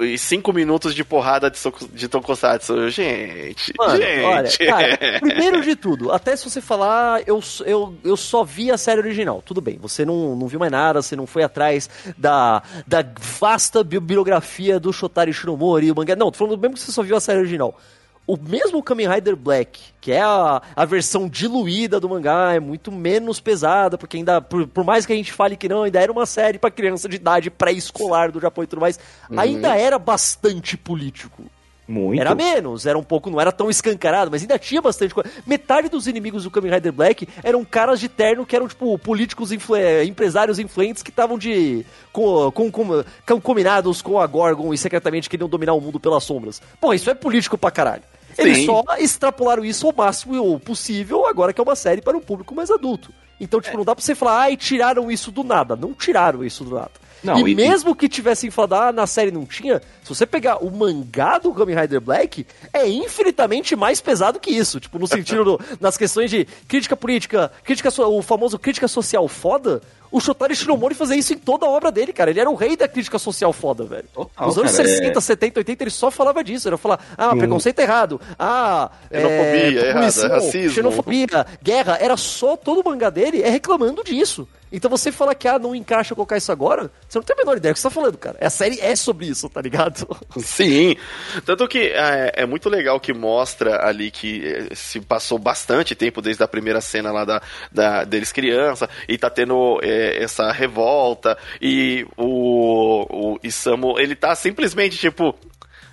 e 0.00 0.16
cinco 0.18 0.52
minutos 0.52 0.94
de 0.94 1.02
porrada 1.04 1.50
de, 1.50 1.58
soku- 1.58 1.88
de 1.92 2.08
tokusatsu. 2.08 2.88
Gente, 2.90 3.72
Mano, 3.78 3.96
gente. 3.96 4.24
olha, 4.24 4.50
cara, 4.58 4.98
primeiro 5.20 5.62
de 5.62 5.74
tudo, 5.76 6.12
até 6.12 6.36
se 6.36 6.48
você 6.48 6.60
falar, 6.60 7.22
eu, 7.26 7.40
eu, 7.66 7.94
eu 8.04 8.16
só 8.16 8.44
vi 8.44 8.70
a 8.70 8.78
série 8.78 9.00
original, 9.00 9.42
tudo 9.44 9.60
bem, 9.60 9.78
você 9.80 10.04
não, 10.04 10.36
não 10.36 10.46
viu 10.46 10.58
mais 10.60 10.72
nada, 10.72 11.02
você 11.02 11.16
não 11.16 11.26
foi 11.26 11.42
atrás 11.42 11.88
da, 12.16 12.62
da 12.86 13.04
vasta 13.38 13.82
bi- 13.84 13.98
bibliografia 14.00 14.78
do 14.78 14.92
Shotari 14.92 15.32
Shinomori, 15.32 15.90
o 15.90 15.94
mangá, 15.96 16.14
não, 16.16 16.30
tô 16.30 16.38
falando 16.38 16.58
mesmo 16.60 16.74
que 16.74 16.80
você 16.80 16.92
só 16.92 17.02
viu 17.02 17.16
a 17.16 17.20
série 17.20 17.38
original. 17.40 17.78
O 18.26 18.36
mesmo 18.36 18.80
Kamen 18.82 19.08
Rider 19.08 19.34
Black, 19.34 19.80
que 20.00 20.12
é 20.12 20.20
a, 20.22 20.62
a 20.76 20.84
versão 20.84 21.28
diluída 21.28 21.98
do 21.98 22.08
mangá, 22.08 22.54
é 22.54 22.60
muito 22.60 22.92
menos 22.92 23.40
pesada, 23.40 23.98
porque 23.98 24.18
ainda, 24.18 24.40
por, 24.40 24.68
por 24.68 24.84
mais 24.84 25.04
que 25.04 25.12
a 25.12 25.16
gente 25.16 25.32
fale 25.32 25.56
que 25.56 25.68
não, 25.68 25.82
ainda 25.82 26.00
era 26.00 26.12
uma 26.12 26.26
série 26.26 26.56
pra 26.58 26.70
criança 26.70 27.08
de 27.08 27.16
idade 27.16 27.50
pré-escolar 27.50 28.30
do 28.30 28.38
Japão 28.40 28.62
e 28.62 28.66
tudo 28.68 28.80
mais, 28.80 29.00
ainda 29.36 29.76
era 29.76 29.98
bastante 29.98 30.76
político. 30.76 31.42
Muito. 31.88 32.20
Era 32.20 32.36
menos, 32.36 32.86
era 32.86 32.96
um 32.96 33.02
pouco, 33.02 33.28
não 33.30 33.40
era 33.40 33.50
tão 33.50 33.68
escancarado, 33.68 34.30
mas 34.30 34.42
ainda 34.42 34.56
tinha 34.60 34.80
bastante 34.80 35.12
coisa. 35.12 35.28
Metade 35.44 35.88
dos 35.88 36.06
inimigos 36.06 36.44
do 36.44 36.50
Kamen 36.52 36.70
Rider 36.74 36.92
Black 36.92 37.26
eram 37.42 37.64
caras 37.64 37.98
de 37.98 38.08
terno 38.08 38.46
que 38.46 38.54
eram, 38.54 38.68
tipo, 38.68 38.96
políticos, 38.96 39.50
influ- 39.50 39.74
eh, 39.74 40.04
empresários 40.04 40.60
influentes 40.60 41.02
que 41.02 41.10
estavam 41.10 41.36
de. 41.36 41.84
Com, 42.12 42.48
com, 42.52 42.70
com, 42.70 43.04
com- 43.26 43.40
combinados 43.40 44.00
com 44.02 44.20
a 44.20 44.26
Gorgon 44.28 44.72
e 44.72 44.78
secretamente 44.78 45.28
queriam 45.28 45.48
dominar 45.48 45.72
o 45.72 45.80
mundo 45.80 45.98
pelas 45.98 46.22
sombras. 46.22 46.62
Pô, 46.80 46.94
isso 46.94 47.10
é 47.10 47.14
político 47.14 47.58
pra 47.58 47.72
caralho. 47.72 48.04
Eles 48.40 48.58
Sim. 48.58 48.66
só 48.66 48.82
extrapolaram 48.98 49.64
isso 49.64 49.86
ao 49.86 49.94
máximo 49.94 50.58
possível, 50.60 51.26
agora 51.26 51.52
que 51.52 51.60
é 51.60 51.64
uma 51.64 51.76
série 51.76 52.00
para 52.00 52.16
um 52.16 52.20
público 52.20 52.54
mais 52.54 52.70
adulto. 52.70 53.12
Então, 53.40 53.60
tipo, 53.60 53.76
não 53.76 53.84
dá 53.84 53.94
pra 53.94 54.04
você 54.04 54.14
falar, 54.14 54.40
ai, 54.40 54.56
tiraram 54.56 55.10
isso 55.10 55.30
do 55.30 55.42
nada. 55.42 55.74
Não 55.74 55.94
tiraram 55.94 56.44
isso 56.44 56.64
do 56.64 56.74
nada. 56.74 56.90
Não, 57.22 57.46
e, 57.46 57.52
e- 57.52 57.54
mesmo 57.54 57.94
que 57.94 58.08
tivessem 58.08 58.50
falado, 58.50 58.74
ah, 58.74 58.92
na 58.92 59.06
série 59.06 59.30
não 59.30 59.44
tinha, 59.44 59.80
se 60.02 60.08
você 60.08 60.24
pegar 60.26 60.58
o 60.64 60.70
mangá 60.70 61.38
do 61.38 61.52
Kamen 61.52 61.76
Rider 61.76 62.00
Black, 62.00 62.46
é 62.72 62.88
infinitamente 62.88 63.76
mais 63.76 64.00
pesado 64.00 64.40
que 64.40 64.50
isso. 64.50 64.80
Tipo, 64.80 64.98
no 64.98 65.06
sentido, 65.06 65.44
do- 65.44 65.60
nas 65.80 65.96
questões 65.96 66.30
de 66.30 66.46
crítica 66.66 66.96
política, 66.96 67.50
crítica 67.64 67.90
o 68.06 68.22
famoso 68.22 68.58
crítica 68.58 68.88
social 68.88 69.26
foda, 69.28 69.82
o 70.12 70.18
Shotari 70.18 70.56
Shinomori 70.56 70.94
fazia 70.94 71.14
isso 71.16 71.32
em 71.32 71.38
toda 71.38 71.66
a 71.66 71.68
obra 71.68 71.92
dele, 71.92 72.12
cara. 72.12 72.30
Ele 72.30 72.40
era 72.40 72.50
o 72.50 72.54
rei 72.56 72.76
da 72.76 72.88
crítica 72.88 73.16
social 73.18 73.52
foda, 73.52 73.84
velho. 73.84 74.04
Total, 74.12 74.46
Nos 74.48 74.58
anos 74.58 74.72
cara, 74.72 74.88
60, 74.88 75.18
é- 75.18 75.20
70, 75.22 75.60
80, 75.60 75.84
ele 75.84 75.90
só 75.90 76.10
falava 76.10 76.42
disso. 76.42 76.68
Ele 76.68 76.76
falava, 76.76 77.02
ah, 77.16 77.36
preconceito 77.36 77.78
errado, 77.78 78.20
ah, 78.38 78.90
Xenofobia, 79.12 79.80
errada, 79.80 79.92
poluição, 79.92 80.28
racismo. 80.30 80.70
xenofobia, 80.74 81.46
guerra. 81.62 81.96
Era 82.00 82.16
só 82.16 82.56
todo 82.56 82.80
o 82.80 82.84
mangá 82.84 83.08
dele 83.10 83.40
é 83.42 83.48
reclamando 83.50 84.02
disso. 84.02 84.48
Então 84.72 84.90
você 84.90 85.10
fala 85.10 85.34
que, 85.34 85.48
ah, 85.48 85.58
não 85.58 85.74
encaixa 85.74 86.14
colocar 86.14 86.36
isso 86.36 86.52
agora, 86.52 86.90
você 87.08 87.18
não 87.18 87.24
tem 87.24 87.34
a 87.34 87.38
menor 87.38 87.56
ideia 87.56 87.72
do 87.72 87.74
que 87.74 87.80
você 87.80 87.88
tá 87.88 87.94
falando, 87.94 88.16
cara. 88.18 88.36
A 88.40 88.50
série 88.50 88.80
é 88.80 88.94
sobre 88.94 89.26
isso, 89.26 89.48
tá 89.48 89.60
ligado? 89.60 90.06
Sim, 90.38 90.96
tanto 91.44 91.66
que 91.68 91.78
é, 91.94 92.32
é 92.36 92.46
muito 92.46 92.68
legal 92.68 93.00
que 93.00 93.12
mostra 93.12 93.84
ali 93.86 94.10
que 94.10 94.44
eh, 94.46 94.74
se 94.74 95.00
passou 95.00 95.38
bastante 95.38 95.94
tempo 95.94 96.22
desde 96.22 96.42
a 96.42 96.48
primeira 96.48 96.80
cena 96.80 97.10
lá 97.10 97.24
da, 97.24 97.42
da- 97.72 98.04
deles 98.04 98.32
criança 98.32 98.88
e 99.08 99.18
tá 99.18 99.28
tendo 99.28 99.80
eh, 99.82 100.22
essa 100.22 100.50
revolta 100.52 101.36
e 101.60 102.06
o, 102.16 103.32
o 103.34 103.38
Isamu, 103.42 103.98
ele 103.98 104.14
tá 104.14 104.34
simplesmente 104.34 104.96
tipo 104.96 105.34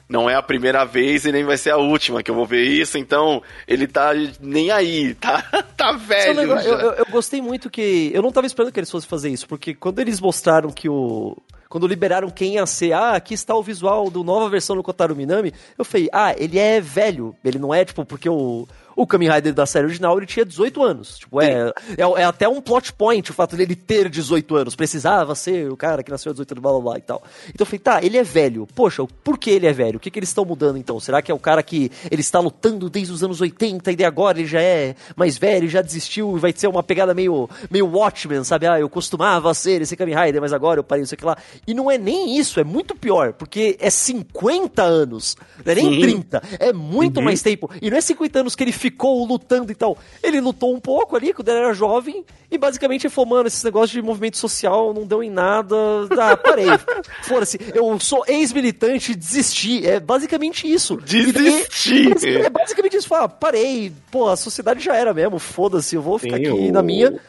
não 0.10 0.30
é 0.30 0.36
a 0.36 0.42
primeira 0.42 0.86
vez 0.86 1.26
e 1.26 1.32
nem 1.32 1.44
vai 1.44 1.58
ser 1.58 1.72
a 1.72 1.78
última 1.78 2.24
que 2.24 2.32
eu 2.32 2.36
vou 2.36 2.46
ver 2.46 2.64
isso, 2.64 2.98
então 2.98 3.42
ele 3.68 3.88
tá 3.88 4.12
nem 4.42 4.72
aí, 4.72 5.14
tá, 5.20 5.42
tá 5.76 5.92
velho. 5.94 6.34
negócio- 6.36 6.70
eu, 6.70 6.78
eu- 6.80 6.92
eu 6.94 7.06
gostei 7.12 7.42
muito 7.42 7.70
que. 7.70 8.12
Eu 8.14 8.22
não 8.22 8.32
tava 8.32 8.48
esperando 8.48 8.72
que 8.72 8.80
eles 8.80 8.92
fossem 8.92 9.10
fazer 9.10 9.30
isso, 9.30 9.48
porque 9.48 9.74
quando 9.74 10.00
eles 10.00 10.20
mostraram 10.20 10.70
que 10.70 10.88
o. 10.90 11.36
Quando 11.70 11.86
liberaram 11.86 12.30
quem 12.30 12.54
ia 12.54 12.66
ser, 12.66 12.94
ah, 12.94 13.12
aqui 13.12 13.34
está 13.34 13.54
o 13.54 13.62
visual 13.62 14.10
do 14.10 14.24
nova 14.24 14.48
versão 14.50 14.74
do 14.78 14.82
Kotaro 14.82 15.14
Minami, 15.14 15.54
eu 15.78 15.84
falei, 15.84 16.08
ah, 16.14 16.34
ele 16.38 16.58
é 16.58 16.80
velho. 16.80 17.36
Ele 17.44 17.60
não 17.60 17.74
é, 17.74 17.84
tipo, 17.84 18.06
porque 18.06 18.30
o. 18.30 18.66
O 18.98 19.06
Kamen 19.06 19.30
Rider 19.30 19.54
da 19.54 19.68
série 19.68 19.86
original, 19.86 20.18
ele 20.18 20.26
tinha 20.26 20.44
18 20.44 20.84
anos. 20.84 21.20
Tipo, 21.20 21.40
é, 21.40 21.72
é, 21.96 22.22
é 22.22 22.24
até 22.24 22.50
um 22.50 22.60
plot 22.60 22.92
point 22.94 23.30
o 23.30 23.34
fato 23.34 23.56
dele 23.56 23.76
ter 23.76 24.10
18 24.10 24.56
anos. 24.56 24.76
Precisava 24.76 25.36
ser 25.36 25.72
o 25.72 25.78
cara 25.78 26.02
que 26.02 26.10
nasceu 26.10 26.32
aos 26.32 26.38
18 26.38 26.54
anos, 26.54 26.62
blá 26.64 26.72
blá 26.72 26.82
blá 26.82 26.98
e 26.98 27.02
tal. 27.02 27.24
Então 27.50 27.60
eu 27.60 27.66
falei, 27.68 27.80
tá, 27.80 28.04
ele 28.04 28.18
é 28.18 28.24
velho. 28.24 28.68
Poxa, 28.74 29.06
por 29.24 29.38
que 29.38 29.52
ele 29.52 29.68
é 29.68 29.72
velho? 29.72 29.98
O 29.98 30.00
que, 30.00 30.10
que 30.10 30.18
eles 30.18 30.30
estão 30.30 30.44
mudando 30.44 30.80
então? 30.80 31.00
Será 31.00 31.22
que 31.22 31.32
é 31.32 31.36
o 31.36 31.38
cara 31.38 31.62
que 31.62 31.92
ele 32.10 32.22
está 32.22 32.40
lutando 32.40 32.90
desde 32.90 33.14
os 33.14 33.24
anos 33.24 33.40
80 33.40 33.92
e 33.92 33.96
de 33.96 34.04
agora 34.04 34.40
ele 34.40 34.48
já 34.48 34.62
é 34.64 34.96
mais 35.16 35.38
velho, 35.38 35.70
já 35.70 35.84
desistiu 35.84 36.36
e 36.36 36.40
vai 36.40 36.52
ser 36.56 36.66
uma 36.66 36.82
pegada 36.82 37.14
meio, 37.14 37.48
meio 37.70 37.86
Watchmen, 37.86 38.44
sabe? 38.44 38.66
Ah, 38.66 38.80
eu 38.80 38.90
costumava 38.90 39.54
ser 39.54 39.80
esse 39.80 39.96
Kamen 39.96 40.16
Rider, 40.16 40.42
mas 40.42 40.54
agora 40.54 40.80
eu 40.80 40.84
parei, 40.84 41.04
não 41.04 41.08
sei 41.08 41.18
o 41.18 41.20
que 41.20 41.26
lá. 41.26 41.38
E 41.68 41.74
não 41.76 41.92
é 41.92 42.00
nem 42.00 42.36
isso, 42.36 42.60
é 42.60 42.64
muito 42.64 42.96
pior, 42.96 43.34
porque 43.34 43.78
é 43.80 43.92
50 43.92 44.82
anos, 44.82 45.38
não 45.64 45.72
é 45.72 45.76
nem 45.76 45.94
Sim. 45.94 46.02
30, 46.02 46.42
é 46.60 46.74
muito 46.74 47.22
mais 47.22 47.44
tempo. 47.44 47.70
E 47.80 47.92
não 47.92 47.98
é 47.98 48.02
50 48.02 48.40
anos 48.40 48.56
que 48.56 48.64
ele 48.64 48.72
ficou 48.72 48.87
lutando 49.26 49.72
e 49.72 49.76
tal. 49.76 49.98
Ele 50.22 50.40
lutou 50.42 50.74
um 50.76 50.80
pouco 50.80 51.16
ali 51.16 51.34
quando 51.34 51.50
ele 51.50 51.60
era 51.60 51.74
jovem 51.74 52.24
e 52.50 52.58
basicamente 52.58 53.06
ele 53.08 53.14
falou, 53.14 53.30
mano, 53.32 53.48
esse 53.48 53.64
negócio 53.66 53.94
de 53.94 54.02
movimento 54.02 54.38
social 54.38 54.94
não 54.94 55.06
deu 55.06 55.22
em 55.22 55.30
nada. 55.30 55.76
Ah, 56.20 56.38
parei. 56.38 56.68
Foda-se, 57.24 57.60
eu 57.74 58.00
sou 58.00 58.24
ex-militante, 58.28 59.14
desisti. 59.16 59.86
É 59.86 60.00
basicamente 60.00 60.72
isso. 60.72 61.00
E 61.12 61.32
daí- 61.32 61.44
Desistir. 61.68 62.46
É 62.46 62.50
basicamente 62.50 62.98
isso. 62.98 63.08
Fala, 63.08 63.28
parei. 63.30 63.92
Pô, 64.12 64.28
a 64.30 64.36
sociedade 64.36 64.84
já 64.84 64.96
era 64.96 65.14
mesmo. 65.14 65.40
Foda-se, 65.40 65.96
eu 65.96 66.02
vou 66.02 66.18
ficar 66.18 66.38
Sim, 66.38 66.48
aqui 66.48 66.72
na 66.72 66.82
minha. 66.82 67.20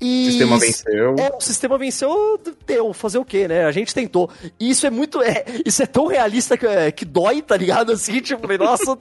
E 0.00 0.28
O 0.28 0.30
sistema 0.30 0.58
venceu. 0.58 1.16
É, 1.18 1.36
o 1.36 1.40
sistema 1.40 1.78
venceu, 1.78 2.40
deu, 2.66 2.92
fazer 2.92 3.18
o 3.18 3.24
quê, 3.24 3.48
né? 3.48 3.64
A 3.64 3.72
gente 3.72 3.94
tentou. 3.94 4.30
E 4.60 4.68
isso 4.68 4.86
é 4.86 4.90
muito. 4.90 5.22
É, 5.22 5.44
isso 5.64 5.82
é 5.82 5.86
tão 5.86 6.06
realista 6.06 6.56
que, 6.56 6.66
é, 6.66 6.92
que 6.92 7.04
dói, 7.04 7.40
tá 7.40 7.56
ligado? 7.56 7.92
Assim, 7.92 8.20
tipo, 8.20 8.46
nossa, 8.58 8.92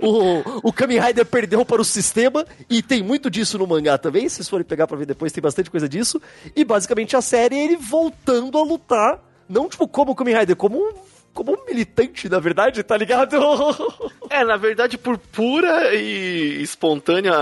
o, 0.00 0.68
o 0.68 0.72
Kamen 0.72 1.00
Rider 1.00 1.26
perdeu 1.26 1.64
para 1.64 1.82
o 1.82 1.84
sistema, 1.84 2.46
e 2.68 2.82
tem 2.82 3.02
muito 3.02 3.30
disso 3.30 3.58
no 3.58 3.66
mangá 3.66 3.98
também. 3.98 4.28
Se 4.28 4.36
vocês 4.36 4.48
forem 4.48 4.64
pegar 4.64 4.86
pra 4.86 4.96
ver 4.96 5.06
depois, 5.06 5.32
tem 5.32 5.42
bastante 5.42 5.70
coisa 5.70 5.88
disso. 5.88 6.20
E 6.56 6.64
basicamente 6.64 7.14
a 7.14 7.20
série 7.20 7.56
é 7.56 7.64
ele 7.64 7.76
voltando 7.76 8.56
a 8.56 8.62
lutar, 8.62 9.20
não 9.48 9.68
tipo 9.68 9.86
como 9.86 10.12
o 10.12 10.14
Kamen 10.14 10.38
Rider, 10.38 10.56
como 10.56 10.78
um. 10.78 11.07
Como 11.38 11.52
um 11.52 11.64
militante, 11.66 12.28
na 12.28 12.40
verdade, 12.40 12.82
tá 12.82 12.96
ligado? 12.96 13.38
É, 14.28 14.44
na 14.44 14.58
verdade, 14.58 14.98
por 14.98 15.16
pura 15.16 15.94
e 15.94 16.60
espontânea 16.60 17.32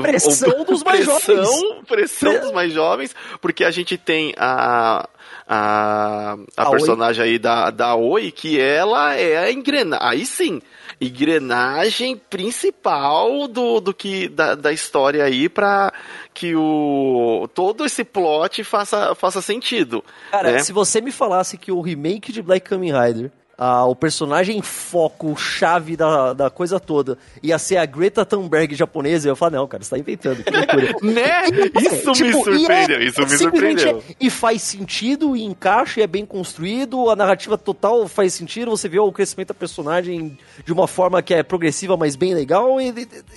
Pressão 0.00 0.62
dos 0.64 0.84
mais 0.84 1.04
pressão, 1.04 1.44
jovens. 1.44 1.86
Pressão 1.88 2.38
dos 2.38 2.52
mais 2.52 2.72
jovens, 2.72 3.16
porque 3.40 3.64
a 3.64 3.70
gente 3.70 3.96
tem 3.96 4.32
a. 4.36 5.08
A, 5.48 6.36
a, 6.56 6.62
A 6.62 6.70
personagem 6.70 7.24
aí 7.24 7.38
da, 7.38 7.70
da 7.70 7.94
Oi, 7.96 8.30
que 8.30 8.60
ela 8.60 9.14
é 9.14 9.38
a 9.38 9.50
engrenagem. 9.50 10.06
Aí 10.06 10.26
sim, 10.26 10.60
engrenagem 11.00 12.16
principal 12.16 13.46
do, 13.46 13.80
do 13.80 13.94
que 13.94 14.28
da, 14.28 14.54
da 14.54 14.72
história 14.72 15.24
aí 15.24 15.48
pra 15.48 15.92
que 16.34 16.54
o 16.56 17.48
todo 17.54 17.84
esse 17.84 18.04
plot 18.04 18.64
faça, 18.64 19.14
faça 19.14 19.40
sentido. 19.40 20.04
Cara, 20.30 20.52
né? 20.52 20.58
se 20.58 20.72
você 20.72 21.00
me 21.00 21.12
falasse 21.12 21.56
que 21.56 21.70
o 21.70 21.80
remake 21.80 22.32
de 22.32 22.42
Black 22.42 22.68
Kamen 22.68 22.92
Rider, 22.92 23.30
ah, 23.60 23.84
o 23.86 23.96
personagem 23.96 24.62
foco, 24.62 25.36
chave 25.36 25.96
da, 25.96 26.32
da 26.32 26.48
coisa 26.48 26.78
toda, 26.78 27.18
ia 27.42 27.58
ser 27.58 27.76
a 27.76 27.84
Greta 27.84 28.24
Thunberg 28.24 28.72
japonesa, 28.74 29.26
eu 29.28 29.32
ia 29.32 29.36
falar, 29.36 29.50
não, 29.58 29.66
cara, 29.66 29.82
você 29.82 29.90
tá 29.90 29.98
inventando, 29.98 30.44
que 30.44 30.50
loucura. 30.50 30.94
Né? 31.02 31.42
Isso 31.82 32.10
me 32.10 32.14
Tipo, 32.14 32.30
e 32.30 32.32
surpreendeu, 32.58 32.98
é- 33.00 33.04
isso 33.04 33.20
me 33.20 33.36
surpreendeu. 33.36 33.98
é- 34.08 34.14
e 34.20 34.30
faz 34.30 34.62
sentido, 34.62 35.36
e 35.36 35.42
encaixa, 35.42 35.98
e 35.98 36.02
é 36.04 36.06
bem 36.06 36.24
construído, 36.24 37.10
a 37.10 37.16
narrativa 37.16 37.58
total 37.58 38.06
faz 38.06 38.32
sentido, 38.32 38.70
você 38.70 38.88
vê 38.88 39.00
o 39.00 39.10
crescimento 39.10 39.48
da 39.48 39.54
personagem 39.54 40.38
de 40.64 40.72
uma 40.72 40.86
forma 40.86 41.20
que 41.20 41.34
é 41.34 41.42
progressiva, 41.42 41.96
mas 41.96 42.14
bem 42.14 42.34
legal, 42.34 42.80
e, 42.80 42.90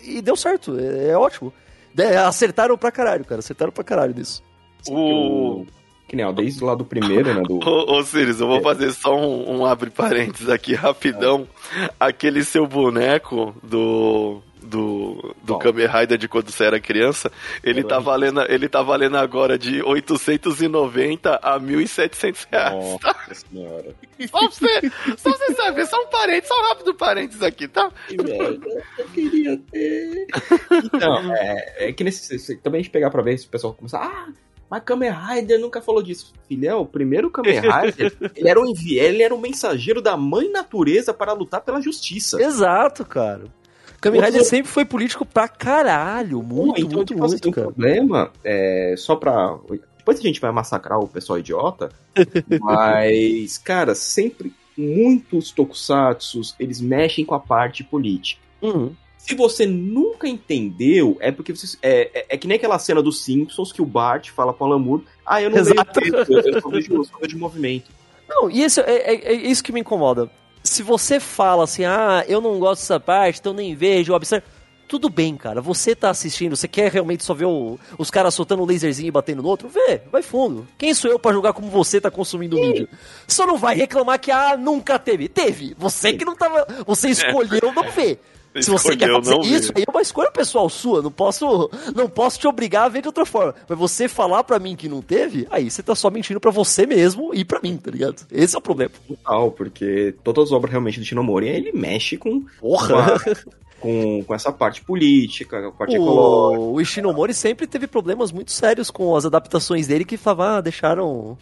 e- 0.03 0.17
e 0.17 0.21
deu 0.21 0.36
certo, 0.36 0.77
é, 0.79 1.10
é 1.10 1.17
ótimo. 1.17 1.51
De- 1.95 2.03
acertaram 2.15 2.77
pra 2.77 2.91
caralho, 2.91 3.25
cara, 3.25 3.39
acertaram 3.39 3.71
pra 3.71 3.84
caralho 3.84 4.13
nisso. 4.15 4.43
O... 4.88 5.65
Que 6.12 6.17
nem, 6.17 6.26
ó, 6.26 6.32
desde 6.34 6.62
lá 6.62 6.76
do 6.76 6.84
primeiro, 6.84 7.34
né? 7.34 7.41
Do... 7.41 7.56
Ô, 7.65 7.97
ô 7.97 8.04
Sirius, 8.04 8.41
eu 8.41 8.45
vou 8.47 8.58
É. 8.58 8.62
fazer 8.62 8.91
só 8.91 9.15
um, 9.17 9.60
um 9.60 9.65
abre 9.65 9.89
parênteses 9.89 10.50
aqui 10.50 10.74
rapidão. 10.74 11.47
Aquele 11.97 12.43
seu 12.43 12.67
boneco 12.67 13.56
do, 13.63 14.41
do, 14.62 15.34
do 15.41 15.58
Kamen 15.58 15.88
Rider 15.88 16.17
de 16.17 16.28
quando 16.28 16.52
você 16.52 16.65
era 16.65 16.82
criança, 16.82 17.32
ele 17.63 17.82
tá, 17.82 17.97
valendo, 17.97 18.41
ele 18.52 18.67
tá 18.67 18.82
valendo 18.82 19.15
agora 19.15 19.58
de 19.58 19.82
890 19.82 21.36
a 21.41 21.58
1.700 21.58 22.47
reais. 22.52 22.74
Nossa 22.74 23.34
senhora. 23.50 23.95
Só 24.30 24.50
você, 24.50 24.91
só 25.15 25.32
você 25.32 25.54
saber, 25.54 25.86
só 25.86 25.95
um 25.97 26.08
parênteses, 26.08 26.50
só 26.50 26.62
um 26.62 26.67
rápido 26.67 26.93
parênteses 26.93 27.41
aqui, 27.41 27.69
tá? 27.69 27.89
Que 28.10 28.17
merda, 28.21 28.84
eu 29.00 29.06
queria 29.13 29.58
ter. 29.71 30.28
Então, 30.93 31.34
é, 31.38 31.88
é 31.88 31.93
que 31.93 32.04
nesse. 32.04 32.58
Também 32.58 32.80
a 32.80 32.84
gente 32.84 32.91
pegar 32.91 33.10
pra 33.10 33.21
ver 33.24 33.38
se 33.38 33.47
o 33.47 33.50
pessoal 33.50 33.74
começar. 33.74 34.04
Ah, 34.04 34.28
mas 34.71 34.84
Kamen 34.86 35.12
Rider 35.12 35.60
nunca 35.60 35.81
falou 35.81 36.01
disso. 36.01 36.31
Filhão, 36.47 36.84
o 36.84 36.86
primeiro 36.86 37.29
Kamen 37.29 37.60
Rider, 37.60 38.15
ele 38.34 38.47
era, 38.47 38.57
um, 38.57 38.71
ele 38.88 39.21
era 39.21 39.36
um 39.36 39.38
mensageiro 39.38 40.01
da 40.01 40.15
mãe 40.15 40.49
natureza 40.49 41.13
para 41.13 41.34
lutar 41.34 41.60
pela 41.60 41.81
justiça. 41.81 42.41
Exato, 42.41 43.03
cara. 43.03 43.43
Kamen 43.99 44.21
Rider 44.21 44.45
sempre 44.45 44.71
foi 44.71 44.86
político 44.86 45.25
pra 45.25 45.49
caralho. 45.49 46.41
Muito, 46.41 46.79
então, 46.79 46.99
muito, 46.99 47.10
tipo, 47.10 47.25
assim, 47.25 47.34
muito, 47.34 47.49
assim, 47.49 47.51
cara. 47.51 47.67
O 47.67 47.73
problema 47.73 48.31
é 48.45 48.95
só 48.97 49.17
pra... 49.17 49.60
Depois 49.97 50.17
a 50.17 50.21
gente 50.21 50.39
vai 50.39 50.53
massacrar 50.53 50.99
o 50.99 51.07
pessoal 51.07 51.38
idiota, 51.38 51.89
mas, 52.62 53.57
cara, 53.57 53.93
sempre 53.93 54.53
muitos 54.77 55.51
tokusatsus, 55.51 56.55
eles 56.57 56.79
mexem 56.79 57.25
com 57.25 57.36
a 57.36 57.39
parte 57.41 57.84
política. 57.84 58.41
Uhum. 58.62 58.95
Se 59.23 59.36
você 59.36 59.67
nunca 59.67 60.27
entendeu, 60.27 61.15
é 61.19 61.31
porque 61.31 61.55
você. 61.55 61.77
É, 61.81 62.10
é, 62.13 62.25
é, 62.29 62.38
que 62.38 62.47
nem 62.47 62.57
aquela 62.57 62.79
cena 62.79 63.03
dos 63.03 63.23
Simpsons 63.23 63.71
que 63.71 63.81
o 63.81 63.86
Bart 63.86 64.29
fala 64.31 64.51
com 64.51 64.65
o 64.65 64.73
Alan 64.73 65.01
Ah, 65.23 65.41
eu 65.41 65.49
não 65.51 65.57
Exato. 65.60 65.99
vejo 65.99 66.15
eu, 66.15 66.41
eu 66.41 66.62
só 66.62 66.69
vejo, 66.69 66.93
eu 66.93 67.03
só 67.03 67.17
vejo 67.21 67.38
movimento. 67.38 67.91
Não, 68.27 68.49
e 68.49 68.63
isso 68.63 68.81
é, 68.81 68.95
é, 68.95 69.13
é, 69.13 69.34
isso 69.34 69.63
que 69.63 69.71
me 69.71 69.81
incomoda. 69.81 70.29
Se 70.63 70.81
você 70.81 71.19
fala 71.19 71.65
assim, 71.65 71.86
ah, 71.86 72.25
eu 72.27 72.41
não 72.41 72.60
gosto 72.60 72.81
dessa 72.81 72.99
parte, 72.99 73.39
então 73.39 73.53
nem 73.53 73.75
vejo, 73.75 74.13
observo. 74.13 74.45
Tudo 74.88 75.07
bem, 75.07 75.38
cara. 75.38 75.62
Você 75.62 75.95
tá 75.95 76.10
assistindo, 76.10 76.57
você 76.57 76.67
quer 76.67 76.91
realmente 76.91 77.23
só 77.23 77.34
ver 77.34 77.45
o, 77.45 77.79
os 77.97 78.10
caras 78.10 78.34
soltando 78.34 78.63
um 78.63 78.65
laserzinho 78.65 79.07
e 79.07 79.12
batendo 79.12 79.43
no 79.43 79.47
outro? 79.47 79.69
Vê, 79.69 80.01
vai 80.12 80.21
fundo. 80.21 80.67
Quem 80.77 80.93
sou 80.93 81.10
eu 81.10 81.19
para 81.19 81.31
julgar 81.31 81.53
como 81.53 81.69
você 81.69 82.01
tá 82.01 82.12
consumindo 82.12 82.57
o 82.57 82.60
mídia? 82.60 82.89
Só 83.27 83.45
não 83.45 83.57
vai 83.57 83.75
reclamar 83.75 84.19
que, 84.19 84.31
ah, 84.31 84.57
nunca 84.57 84.99
teve. 84.99 85.29
Teve. 85.29 85.75
Você 85.77 86.12
que 86.13 86.25
não 86.25 86.36
tava. 86.36 86.67
Você 86.86 87.07
escolheu 87.12 87.71
não 87.73 87.89
ver. 87.91 88.19
Se 88.59 88.69
você 88.69 88.97
quer 88.97 89.09
fazer 89.09 89.39
isso, 89.41 89.71
aí 89.75 89.83
é 89.87 89.91
uma 89.91 90.01
escolha 90.01 90.31
pessoal 90.31 90.69
sua. 90.69 91.01
Não 91.01 91.11
posso, 91.11 91.69
não 91.95 92.09
posso 92.09 92.39
te 92.39 92.47
obrigar 92.47 92.85
a 92.85 92.89
ver 92.89 93.01
de 93.01 93.07
outra 93.07 93.25
forma. 93.25 93.55
Mas 93.67 93.77
você 93.77 94.07
falar 94.07 94.43
para 94.43 94.59
mim 94.59 94.75
que 94.75 94.89
não 94.89 95.01
teve, 95.01 95.47
aí 95.49 95.69
você 95.69 95.81
tá 95.81 95.95
só 95.95 96.09
mentindo 96.09 96.39
para 96.39 96.51
você 96.51 96.85
mesmo 96.85 97.33
e 97.33 97.45
para 97.45 97.61
mim, 97.61 97.77
tá 97.77 97.91
ligado? 97.91 98.25
Esse 98.31 98.55
é 98.55 98.59
o 98.59 98.61
problema. 98.61 98.91
Total, 99.07 99.51
porque 99.51 100.15
todas 100.23 100.45
as 100.45 100.51
obras 100.51 100.71
realmente 100.71 100.99
do 100.99 101.05
Shinomori, 101.05 101.47
ele 101.47 101.71
mexe 101.71 102.17
com. 102.17 102.43
Porra! 102.59 103.19
Com, 103.79 104.23
com 104.23 104.35
essa 104.35 104.51
parte 104.51 104.83
política, 104.83 105.67
a 105.67 105.71
parte 105.71 105.97
o, 105.97 106.03
ecológica. 106.03 106.61
O 106.61 106.79
Ishinomori 106.79 107.33
sempre 107.33 107.65
teve 107.65 107.87
problemas 107.87 108.31
muito 108.31 108.51
sérios 108.51 108.91
com 108.91 109.15
as 109.15 109.25
adaptações 109.25 109.87
dele 109.87 110.05
que 110.05 110.17
falavam, 110.17 110.57
ah, 110.57 110.61
deixaram 110.61 111.35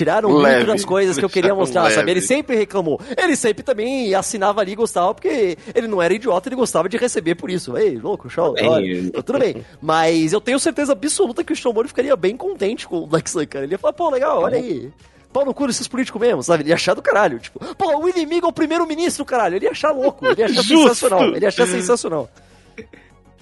Tiraram 0.00 0.32
leve. 0.32 0.56
muito 0.56 0.68
das 0.68 0.82
coisas 0.82 1.18
que 1.18 1.24
eu 1.24 1.28
queria 1.28 1.54
mostrar, 1.54 1.82
leve. 1.82 1.94
sabe? 1.94 2.10
Ele 2.10 2.22
sempre 2.22 2.56
reclamou. 2.56 2.98
Ele 3.18 3.36
sempre 3.36 3.62
também 3.62 4.14
assinava 4.14 4.62
ali 4.62 4.72
e 4.72 4.74
gostava, 4.74 5.12
porque 5.12 5.58
ele 5.74 5.86
não 5.86 6.00
era 6.00 6.14
idiota, 6.14 6.48
ele 6.48 6.56
gostava 6.56 6.88
de 6.88 6.96
receber 6.96 7.34
por 7.34 7.50
isso. 7.50 7.76
Ei, 7.76 7.98
louco, 7.98 8.30
show. 8.30 8.54
Bem, 8.54 9.10
tudo 9.10 9.38
bem. 9.38 9.62
Mas 9.78 10.32
eu 10.32 10.40
tenho 10.40 10.58
certeza 10.58 10.92
absoluta 10.92 11.44
que 11.44 11.52
o 11.52 11.56
Shomori 11.56 11.88
ficaria 11.88 12.16
bem 12.16 12.34
contente 12.34 12.88
com 12.88 12.96
o 12.96 13.06
Black 13.06 13.28
Sun, 13.28 13.46
cara. 13.46 13.66
Ele 13.66 13.74
ia 13.74 13.78
falar, 13.78 13.92
pô, 13.92 14.08
legal, 14.08 14.40
olha 14.42 14.56
aí. 14.56 14.90
Pau 15.34 15.44
no 15.44 15.52
cu 15.52 15.66
desses 15.66 15.86
políticos 15.86 16.18
mesmo, 16.18 16.42
sabe? 16.42 16.62
Ele 16.62 16.70
ia 16.70 16.76
achar 16.76 16.94
do 16.94 17.02
caralho. 17.02 17.38
Tipo, 17.38 17.60
pô, 17.74 17.98
o 17.98 18.08
inimigo 18.08 18.46
é 18.46 18.48
o 18.48 18.52
primeiro-ministro, 18.52 19.22
caralho. 19.26 19.56
Ele 19.56 19.66
ia 19.66 19.70
achar 19.72 19.90
louco, 19.92 20.24
ele 20.26 20.40
ia 20.40 20.46
achar 20.46 20.62
sensacional. 20.64 21.24
Ele 21.24 21.44
ia 21.44 21.48
achar 21.48 21.66
sensacional. 21.66 22.30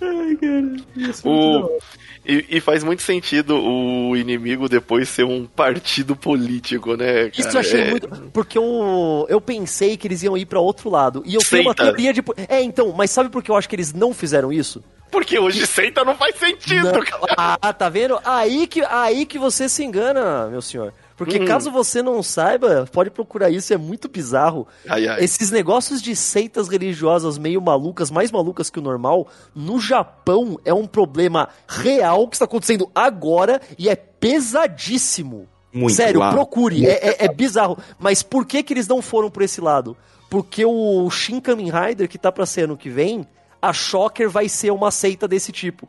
Ai, 0.00 0.36
cara. 0.36 0.76
O... 1.24 1.78
E, 2.26 2.44
e, 2.50 2.60
faz 2.60 2.84
muito 2.84 3.02
sentido 3.02 3.56
o 3.56 4.16
inimigo 4.16 4.68
depois 4.68 5.08
ser 5.08 5.24
um 5.24 5.46
partido 5.46 6.14
político, 6.14 6.94
né? 6.94 7.30
Cara? 7.30 7.32
Isso 7.38 7.56
eu 7.56 7.60
achei 7.60 7.80
é... 7.80 7.90
muito. 7.90 8.08
Porque 8.32 8.58
eu, 8.58 9.26
eu 9.28 9.40
pensei 9.40 9.96
que 9.96 10.06
eles 10.06 10.22
iam 10.22 10.36
ir 10.36 10.46
para 10.46 10.60
outro 10.60 10.90
lado. 10.90 11.22
E 11.24 11.34
eu 11.34 11.40
tenho 11.40 11.62
uma 11.62 11.74
teoria 11.74 12.12
de. 12.12 12.22
É, 12.48 12.62
então, 12.62 12.92
mas 12.92 13.10
sabe 13.10 13.30
por 13.30 13.42
que 13.42 13.50
eu 13.50 13.56
acho 13.56 13.68
que 13.68 13.76
eles 13.76 13.92
não 13.92 14.12
fizeram 14.12 14.52
isso? 14.52 14.82
Porque 15.10 15.38
hoje 15.38 15.66
seita 15.66 16.04
não 16.04 16.14
faz 16.16 16.36
sentido, 16.36 16.92
não. 16.92 17.00
cara. 17.00 17.56
Ah, 17.62 17.72
tá 17.72 17.88
vendo? 17.88 18.20
Aí 18.24 18.66
que, 18.66 18.82
aí 18.84 19.24
que 19.24 19.38
você 19.38 19.68
se 19.68 19.82
engana, 19.82 20.48
meu 20.48 20.60
senhor. 20.60 20.92
Porque 21.18 21.40
hum. 21.40 21.44
caso 21.44 21.68
você 21.72 22.00
não 22.00 22.22
saiba, 22.22 22.88
pode 22.92 23.10
procurar 23.10 23.50
isso, 23.50 23.74
é 23.74 23.76
muito 23.76 24.08
bizarro. 24.08 24.68
Ai, 24.88 25.08
ai. 25.08 25.24
Esses 25.24 25.50
negócios 25.50 26.00
de 26.00 26.14
seitas 26.14 26.68
religiosas 26.68 27.36
meio 27.36 27.60
malucas, 27.60 28.08
mais 28.08 28.30
malucas 28.30 28.70
que 28.70 28.78
o 28.78 28.82
normal, 28.82 29.26
no 29.52 29.80
Japão 29.80 30.60
é 30.64 30.72
um 30.72 30.86
problema 30.86 31.48
real 31.66 32.28
que 32.28 32.36
está 32.36 32.44
acontecendo 32.44 32.88
agora 32.94 33.60
e 33.76 33.88
é 33.88 33.96
pesadíssimo. 33.96 35.48
Muito 35.72 35.96
Sério, 35.96 36.20
procure, 36.30 36.86
é, 36.86 37.08
é, 37.08 37.24
é, 37.24 37.28
bizarro. 37.28 37.76
Mas 37.98 38.22
por 38.22 38.46
que 38.46 38.62
que 38.62 38.72
eles 38.72 38.86
não 38.86 39.02
foram 39.02 39.28
por 39.28 39.42
esse 39.42 39.60
lado? 39.60 39.96
Porque 40.30 40.64
o 40.64 41.10
Shin 41.10 41.40
Kamen 41.40 41.70
Rider, 41.70 42.08
que 42.08 42.16
tá 42.16 42.30
pra 42.30 42.46
ser 42.46 42.62
ano 42.62 42.76
que 42.76 42.88
vem, 42.88 43.26
a 43.60 43.72
Shocker 43.72 44.30
vai 44.30 44.48
ser 44.48 44.70
uma 44.70 44.92
seita 44.92 45.26
desse 45.26 45.50
tipo. 45.50 45.88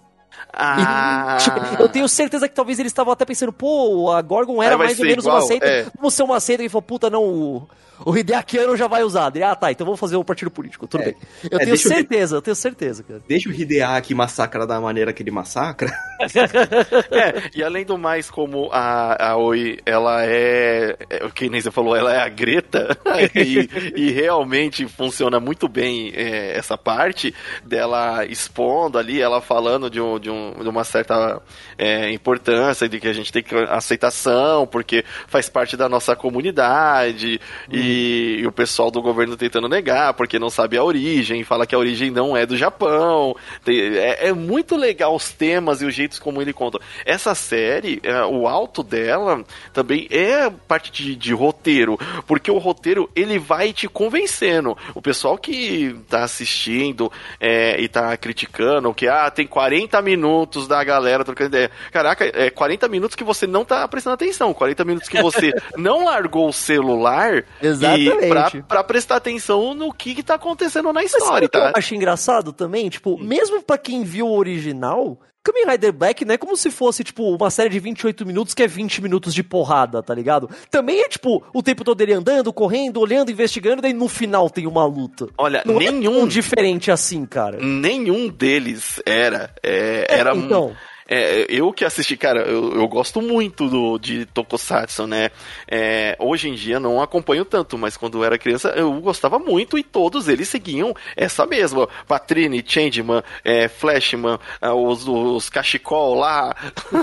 Ah. 0.53 1.37
Tipo, 1.39 1.83
eu 1.83 1.89
tenho 1.89 2.07
certeza 2.07 2.47
que 2.47 2.55
talvez 2.55 2.79
eles 2.79 2.91
estavam 2.91 3.13
até 3.13 3.25
pensando, 3.25 3.53
pô, 3.53 4.11
a 4.11 4.21
Gorgon 4.21 4.61
era 4.61 4.77
mais 4.77 4.99
ou 4.99 5.05
menos 5.05 5.25
igual, 5.25 5.37
uma 5.37 5.47
seita. 5.47 5.65
É. 5.65 5.85
Vamos 5.95 6.13
ser 6.13 6.23
uma 6.23 6.39
seita. 6.39 6.63
E 6.63 6.69
falou, 6.69 6.81
puta, 6.81 7.09
não, 7.09 7.23
o, 7.23 7.67
o 8.05 8.17
Hideakiano 8.17 8.75
já 8.77 8.87
vai 8.87 9.03
usar. 9.03 9.31
Ele, 9.33 9.43
ah, 9.43 9.55
tá, 9.55 9.71
então 9.71 9.85
vamos 9.85 9.99
fazer 9.99 10.15
um 10.17 10.23
partido 10.23 10.49
político. 10.49 10.87
Tudo 10.87 11.01
é. 11.01 11.05
bem. 11.05 11.15
Eu 11.49 11.59
é, 11.59 11.65
tenho 11.65 11.77
certeza, 11.77 12.35
eu 12.35 12.41
tenho 12.41 12.55
certeza, 12.55 13.03
cara. 13.03 13.21
Deixa 13.27 13.49
o 13.49 13.53
Hideaki 13.53 14.13
massacrar 14.13 14.65
da 14.65 14.79
maneira 14.79 15.13
que 15.13 15.21
ele 15.21 15.31
massacra. 15.31 15.91
é, 17.11 17.49
e 17.55 17.63
além 17.63 17.85
do 17.85 17.97
mais, 17.97 18.29
como 18.29 18.69
a, 18.71 19.31
a 19.31 19.37
Oi, 19.37 19.79
ela 19.85 20.25
é, 20.25 20.97
é. 21.09 21.25
O 21.25 21.31
que 21.31 21.49
nem 21.49 21.61
você 21.61 21.71
falou, 21.71 21.95
ela 21.95 22.13
é 22.13 22.19
a 22.19 22.29
Greta. 22.29 22.97
e, 23.35 23.69
e, 23.95 24.11
realmente 24.11 24.87
funciona 24.87 25.39
muito 25.39 25.67
bem 25.67 26.11
é, 26.15 26.57
essa 26.57 26.77
parte 26.77 27.33
dela 27.63 28.25
expondo 28.25 28.97
ali, 28.97 29.21
ela 29.21 29.41
falando 29.41 29.89
de, 29.89 30.01
um, 30.01 30.19
de, 30.19 30.28
um, 30.29 30.53
de 30.61 30.69
uma 30.69 30.83
certa 30.83 31.41
é, 31.77 32.11
importância, 32.11 32.87
de 32.87 32.99
que 32.99 33.07
a 33.07 33.13
gente 33.13 33.31
tem 33.31 33.43
que 33.43 33.55
aceitação, 33.55 34.65
porque 34.65 35.03
faz 35.27 35.49
parte 35.49 35.75
da 35.75 35.89
nossa 35.89 36.15
comunidade. 36.15 37.39
Hum. 37.69 37.71
E 37.73 38.39
e, 38.39 38.45
o 38.45 38.51
pessoal 38.51 38.91
do 38.91 39.01
governo 39.01 39.35
tentando 39.35 39.67
negar, 39.67 40.13
porque 40.13 40.37
não 40.39 40.49
sabe 40.49 40.77
a 40.77 40.83
origem, 40.83 41.43
fala 41.43 41.65
que 41.65 41.73
a 41.73 41.77
origem 41.77 42.11
não 42.11 42.35
é 42.35 42.45
do 42.45 42.55
Japão. 42.55 43.35
Tem, 43.63 43.79
é, 43.97 44.27
é, 44.27 44.33
muito 44.33 44.75
legal 44.75 45.15
os 45.15 45.31
temas 45.31 45.81
e 45.81 45.85
os 45.85 45.93
jeitos 45.93 46.19
como 46.19 46.41
ele 46.41 46.53
conta. 46.53 46.79
Essa 47.05 47.33
série, 47.33 47.99
é, 48.03 48.23
o 48.23 48.47
alto 48.47 48.83
dela 48.83 49.43
também 49.73 50.07
é 50.11 50.49
parte 50.49 50.91
de, 50.91 51.15
de, 51.15 51.33
roteiro, 51.33 51.97
porque 52.27 52.51
o 52.51 52.57
roteiro 52.57 53.09
ele 53.15 53.39
vai 53.39 53.73
te 53.73 53.87
convencendo. 53.87 54.77
O 54.93 55.01
pessoal 55.01 55.37
que 55.37 55.95
tá 56.07 56.23
assistindo 56.23 57.11
é, 57.39 57.79
e 57.81 57.87
tá 57.87 58.15
criticando, 58.17 58.93
que 58.93 59.07
ah, 59.07 59.29
tem 59.29 59.47
40 59.47 60.01
minutos 60.01 60.18
da 60.67 60.83
galera 60.83 61.23
trocando 61.23 61.49
ideia. 61.49 61.71
Caraca, 61.91 62.25
é 62.25 62.49
40 62.49 62.87
minutos 62.87 63.15
que 63.15 63.23
você 63.23 63.47
não 63.47 63.63
tá 63.63 63.87
prestando 63.87 64.15
atenção, 64.15 64.53
40 64.53 64.85
minutos 64.85 65.09
que 65.09 65.21
você 65.21 65.53
não 65.77 66.05
largou 66.05 66.49
o 66.49 66.53
celular 66.53 67.43
Exatamente. 67.61 68.25
E 68.25 68.29
pra, 68.29 68.51
pra, 68.67 68.83
prestar 68.83 69.15
atenção 69.17 69.73
no 69.73 69.93
que, 69.93 70.15
que 70.15 70.23
tá 70.23 70.35
acontecendo 70.35 70.91
na 70.93 71.03
história, 71.03 71.49
Mas, 71.51 71.61
tá? 71.61 71.69
Eu 71.69 71.73
acho 71.75 71.95
engraçado 71.95 72.53
também, 72.53 72.89
tipo, 72.89 73.17
mesmo 73.17 73.61
pra 73.61 73.77
quem 73.77 74.03
viu 74.03 74.27
o 74.27 74.37
original, 74.37 75.19
Kamen 75.43 75.65
Rider 75.65 75.93
Black 75.93 76.25
não 76.25 76.33
é 76.33 76.37
como 76.37 76.55
se 76.57 76.69
fosse, 76.69 77.03
tipo, 77.03 77.35
uma 77.35 77.49
série 77.49 77.69
de 77.69 77.79
28 77.79 78.25
minutos 78.25 78.53
que 78.53 78.63
é 78.63 78.67
20 78.67 79.01
minutos 79.01 79.33
de 79.33 79.41
porrada, 79.41 80.03
tá 80.03 80.13
ligado? 80.13 80.49
Também 80.69 80.99
é, 81.01 81.07
tipo, 81.07 81.43
o 81.53 81.63
tempo 81.63 81.83
todo 81.83 82.01
ele 82.01 82.13
andando, 82.13 82.51
correndo, 82.51 82.99
olhando, 82.99 83.31
investigando, 83.31 83.81
daí 83.81 83.93
no 83.93 84.07
final 84.07 84.49
tem 84.49 84.67
uma 84.67 84.85
luta. 84.85 85.27
Olha, 85.37 85.63
não 85.65 85.79
é 85.79 85.91
nenhum... 85.91 86.25
É 86.25 86.27
diferente 86.27 86.91
assim, 86.91 87.25
cara. 87.25 87.57
Nenhum 87.61 88.27
deles 88.27 89.01
era. 89.05 89.53
É, 89.63 90.05
era... 90.09 90.35
Então... 90.35 90.75
É, 91.11 91.47
eu 91.49 91.73
que 91.73 91.83
assisti, 91.83 92.15
cara, 92.15 92.41
eu, 92.41 92.75
eu 92.75 92.87
gosto 92.87 93.19
muito 93.19 93.67
do, 93.67 93.97
de 93.97 94.27
Tokusatsu, 94.27 95.07
né? 95.07 95.31
É, 95.67 96.15
hoje 96.19 96.49
em 96.49 96.53
dia 96.53 96.79
não 96.79 97.01
acompanho 97.01 97.43
tanto, 97.43 97.79
mas 97.79 97.97
quando 97.97 98.19
eu 98.19 98.23
era 98.23 98.37
criança 98.37 98.69
eu 98.75 98.93
gostava 99.01 99.39
muito 99.39 99.75
e 99.75 99.83
todos 99.83 100.27
eles 100.27 100.47
seguiam 100.47 100.93
essa 101.17 101.47
mesma. 101.47 101.89
Patrine, 102.07 102.63
Changeman, 102.65 103.23
é, 103.43 103.67
Flashman, 103.67 104.37
é, 104.61 104.69
os, 104.69 105.07
os 105.07 105.49
Cachecol 105.49 106.13
lá. 106.13 106.55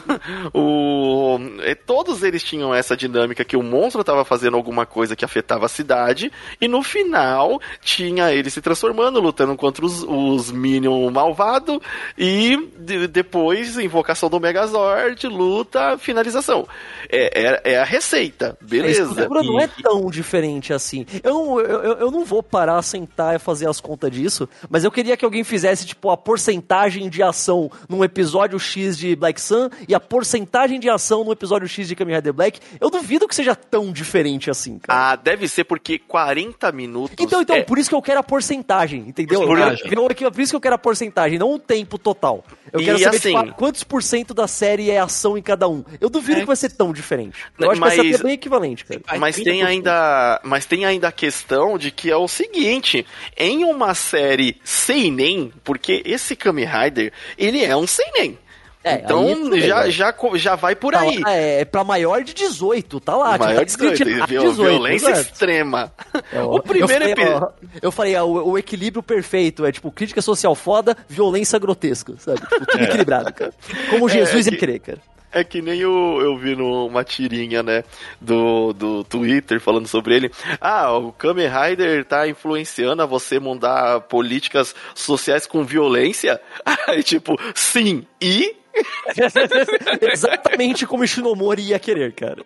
o, 0.55 1.38
é, 1.62 1.75
todos 1.75 2.23
eles 2.23 2.45
tinham 2.45 2.73
essa 2.73 2.97
dinâmica 2.97 3.45
que 3.45 3.57
o 3.57 3.62
monstro 3.62 4.03
estava 4.03 4.25
fazendo 4.25 4.57
alguma 4.57 4.87
coisa 4.87 5.16
que 5.16 5.25
afetava 5.25 5.66
a 5.66 5.69
cidade 5.69 6.31
e 6.61 6.69
no 6.69 6.81
final 6.85 7.61
tinha 7.81 8.33
ele 8.33 8.51
se 8.51 8.61
transformando, 8.61 9.21
lutando 9.21 9.57
contra 9.57 9.85
os, 9.85 10.05
os 10.05 10.53
Minion 10.53 11.11
malvado 11.11 11.83
e 12.16 12.57
de, 12.79 13.09
depois, 13.09 13.77
em 13.79 13.88
invocação 13.96 14.28
do 14.28 14.38
Megazord, 14.38 15.26
luta, 15.26 15.97
finalização. 15.97 16.68
É, 17.09 17.62
é, 17.64 17.72
é 17.72 17.78
a 17.78 17.84
receita, 17.84 18.57
beleza. 18.61 19.03
A 19.03 19.07
estrutura 19.07 19.42
não 19.42 19.59
é 19.59 19.66
tão 19.66 20.11
diferente 20.11 20.72
assim. 20.72 21.07
Eu 21.22 21.34
não, 21.34 21.61
eu, 21.61 21.99
eu 21.99 22.11
não 22.11 22.24
vou 22.24 22.42
parar, 22.42 22.80
sentar 22.82 23.36
e 23.36 23.38
fazer 23.38 23.68
as 23.68 23.80
contas 23.80 24.11
disso, 24.11 24.49
mas 24.68 24.84
eu 24.84 24.90
queria 24.90 25.16
que 25.16 25.24
alguém 25.24 25.42
fizesse, 25.44 25.86
tipo, 25.86 26.11
a 26.11 26.16
porcentagem 26.16 27.09
de 27.09 27.22
ação 27.22 27.70
num 27.88 28.05
episódio 28.05 28.59
X 28.59 28.99
de 28.99 29.16
Black 29.16 29.40
Sun 29.40 29.70
e 29.88 29.94
a 29.94 30.01
porcentagem 30.01 30.78
de 30.78 30.90
ação 30.90 31.24
no 31.24 31.32
episódio 31.32 31.68
X 31.68 31.88
de 31.88 31.97
Kamen 31.97 32.16
Rider 32.16 32.32
Black. 32.32 32.61
Eu 32.80 32.90
duvido 32.90 33.26
que 33.26 33.34
seja 33.34 33.55
tão 33.55 33.92
diferente 33.92 34.51
assim, 34.51 34.78
cara. 34.78 35.12
Ah, 35.12 35.16
deve 35.16 35.49
ser 35.49 35.64
porque 35.64 35.99
40 35.99 36.70
minutos. 36.72 37.16
Então, 37.18 37.40
então, 37.40 37.57
é... 37.57 37.62
por 37.62 37.78
isso 37.78 37.88
que 37.88 37.94
eu 37.94 38.03
quero 38.03 38.20
a 38.20 38.22
porcentagem, 38.22 39.05
entendeu? 39.09 39.42
Eu, 39.42 40.32
por 40.32 40.40
isso 40.40 40.53
que 40.53 40.57
eu 40.57 40.61
quero 40.61 40.74
a 40.74 40.78
porcentagem, 40.78 41.38
não 41.38 41.55
o 41.55 41.59
tempo 41.59 41.99
total. 41.99 42.44
Eu 42.72 42.80
quero 42.80 42.99
e 42.99 43.03
saber 43.03 43.20
tipo, 43.20 43.36
assim, 43.38 43.47
tipo, 43.47 43.57
quantos 43.57 43.84
por 43.87 44.03
cento 44.03 44.34
da 44.34 44.47
série 44.47 44.91
é 44.91 44.99
ação 44.99 45.37
em 45.37 45.43
cada 45.43 45.68
um. 45.68 45.84
Eu 46.01 46.09
duvido 46.09 46.39
é. 46.39 46.41
que 46.41 46.47
vai 46.47 46.57
ser 46.57 46.72
tão 46.72 46.93
diferente. 46.93 47.39
Eu 47.59 47.70
acho 47.70 47.80
mas, 47.80 47.95
que 47.95 48.03
vai 48.03 48.12
ser 48.12 48.22
bem 48.22 48.32
equivalente, 48.32 48.84
cara. 48.84 49.01
Mas 49.18 49.37
tem 49.37 49.62
ainda, 49.62 50.41
mas 50.45 50.66
tem 50.66 50.84
ainda 50.84 51.09
a 51.09 51.12
questão 51.12 51.78
de 51.78 51.91
que 51.91 52.11
é 52.11 52.16
o 52.16 52.28
seguinte, 52.28 53.07
em 53.37 53.64
uma 53.64 53.95
série 53.95 54.61
seinen, 54.62 55.53
porque 55.64 56.03
esse 56.05 56.37
Kamen 56.37 56.66
Rider, 56.66 57.12
ele 57.39 57.64
é 57.64 57.76
um 57.76 57.87
seinen. 57.87 58.39
É, 58.87 59.03
então 59.03 59.51
já, 59.59 59.91
já, 59.91 60.14
já 60.37 60.55
vai 60.55 60.76
por 60.76 60.93
tá 60.93 61.01
aí. 61.01 61.18
Lá, 61.18 61.34
é, 61.34 61.62
é 61.62 61.64
pra 61.64 61.82
maior 61.82 62.22
de 62.22 62.32
18, 62.32 63.01
tá 63.01 63.16
lá. 63.16 63.37
Maior 63.37 63.64
de 63.64 63.72
18, 63.72 64.05
18, 64.05 64.26
18 64.28 64.55
violência 64.55 65.11
exato. 65.11 65.20
extrema. 65.32 65.93
É, 66.32 66.41
o 66.41 66.61
primeiro 66.61 67.05
episódio. 67.05 67.49
Eu 67.82 67.91
falei, 67.91 68.16
o, 68.16 68.51
o, 68.51 68.57
equilíbrio 68.57 69.03
perfeito 69.03 69.66
é 69.66 69.72
tipo 69.72 69.91
crítica 69.91 70.22
social 70.22 70.55
foda, 70.55 70.97
violência 71.09 71.59
grotesca, 71.59 72.14
sabe? 72.16 72.39
Tipo, 72.39 72.66
tudo 72.66 72.80
é. 72.80 72.84
equilibrado, 72.84 73.32
cara. 73.32 73.53
Como 73.91 74.09
é, 74.09 74.12
Jesus 74.12 74.47
é, 74.47 74.51
ia 74.53 74.57
querer, 74.57 74.78
cara. 74.78 75.01
É 75.32 75.43
que 75.43 75.61
nem 75.61 75.80
eu, 75.80 76.18
eu 76.22 76.39
vi 76.39 76.55
numa 76.55 77.03
tirinha, 77.03 77.62
né, 77.62 77.82
do, 78.20 78.72
do 78.72 79.05
Twitter 79.05 79.61
falando 79.61 79.89
sobre 79.89 80.14
ele. 80.14 80.30
Ah, 80.61 80.93
o 80.97 81.12
Kamen 81.12 81.49
Rider 81.49 82.05
tá 82.05 82.28
influenciando 82.28 83.03
a 83.03 83.07
você 83.07 83.41
mudar 83.41 84.01
políticas 84.03 84.74
sociais 84.95 85.45
com 85.45 85.64
violência? 85.64 86.41
Aí, 86.87 87.03
tipo, 87.03 87.37
sim, 87.53 88.07
e 88.20 88.55
Exatamente 90.12 90.87
como 90.87 91.03
o 91.03 91.07
Shinomori 91.07 91.62
ia 91.62 91.79
querer, 91.79 92.12
cara. 92.12 92.45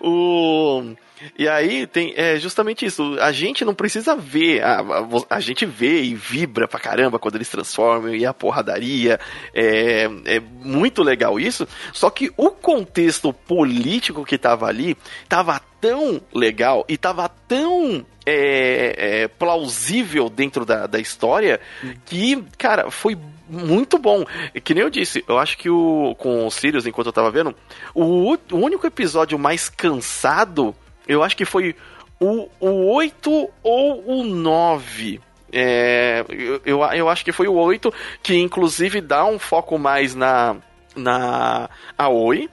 O... 0.00 0.94
E 1.36 1.48
aí 1.48 1.86
tem 1.86 2.14
é 2.16 2.38
justamente 2.38 2.86
isso. 2.86 3.16
A 3.20 3.32
gente 3.32 3.64
não 3.64 3.74
precisa 3.74 4.14
ver, 4.14 4.62
a, 4.62 4.80
a, 4.80 5.36
a, 5.36 5.40
gente 5.40 5.66
vê 5.66 6.02
e 6.02 6.14
vibra 6.14 6.68
pra 6.68 6.78
caramba 6.78 7.18
quando 7.18 7.34
eles 7.34 7.48
transformam 7.48 8.14
e 8.14 8.24
a 8.24 8.32
porradaria. 8.32 9.18
É, 9.52 10.08
é 10.24 10.40
muito 10.40 11.02
legal 11.02 11.40
isso. 11.40 11.66
Só 11.92 12.10
que 12.10 12.32
o 12.36 12.50
contexto 12.50 13.32
político 13.32 14.24
que 14.24 14.38
tava 14.38 14.66
ali 14.66 14.96
tava 15.28 15.60
tão 15.80 16.20
legal 16.32 16.84
e 16.88 16.96
tava 16.96 17.28
tão 17.28 18.04
é, 18.26 19.22
é, 19.22 19.28
plausível 19.28 20.28
dentro 20.28 20.64
da, 20.64 20.86
da 20.86 21.00
história 21.00 21.60
que, 22.04 22.44
cara, 22.56 22.90
foi 22.90 23.16
muito 23.48 23.98
bom. 23.98 24.24
Que 24.62 24.74
nem 24.74 24.82
eu 24.82 24.90
disse, 24.90 25.24
eu 25.26 25.38
acho 25.38 25.56
que 25.56 25.70
o 25.70 26.14
com 26.18 26.46
o 26.46 26.50
Sirius, 26.50 26.86
enquanto 26.86 27.06
eu 27.06 27.12
tava 27.12 27.30
vendo, 27.30 27.54
o, 27.94 28.34
o 28.34 28.56
único 28.56 28.86
episódio 28.86 29.38
mais 29.38 29.68
cansado, 29.68 30.74
eu 31.06 31.22
acho 31.22 31.36
que 31.36 31.44
foi 31.44 31.74
o, 32.20 32.48
o 32.60 32.92
8 32.94 33.50
ou 33.62 34.20
o 34.20 34.24
9. 34.24 35.20
É, 35.50 36.24
eu, 36.28 36.60
eu, 36.64 36.82
eu 36.84 37.08
acho 37.08 37.24
que 37.24 37.32
foi 37.32 37.48
o 37.48 37.54
8, 37.54 37.92
que 38.22 38.36
inclusive 38.36 39.00
dá 39.00 39.24
um 39.24 39.38
foco 39.38 39.78
mais 39.78 40.14
na, 40.14 40.56
na 40.94 41.70
Aoi. 41.96 42.50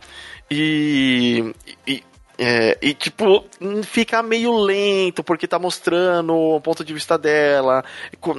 E, 0.50 1.54
e, 1.88 2.04
é, 2.38 2.77
e 2.81 2.93
tipo, 2.93 3.45
fica 3.83 4.21
meio 4.21 4.53
lento, 4.57 5.23
porque 5.23 5.47
tá 5.47 5.57
mostrando 5.57 6.33
o 6.33 6.61
ponto 6.61 6.83
de 6.83 6.93
vista 6.93 7.17
dela, 7.17 7.83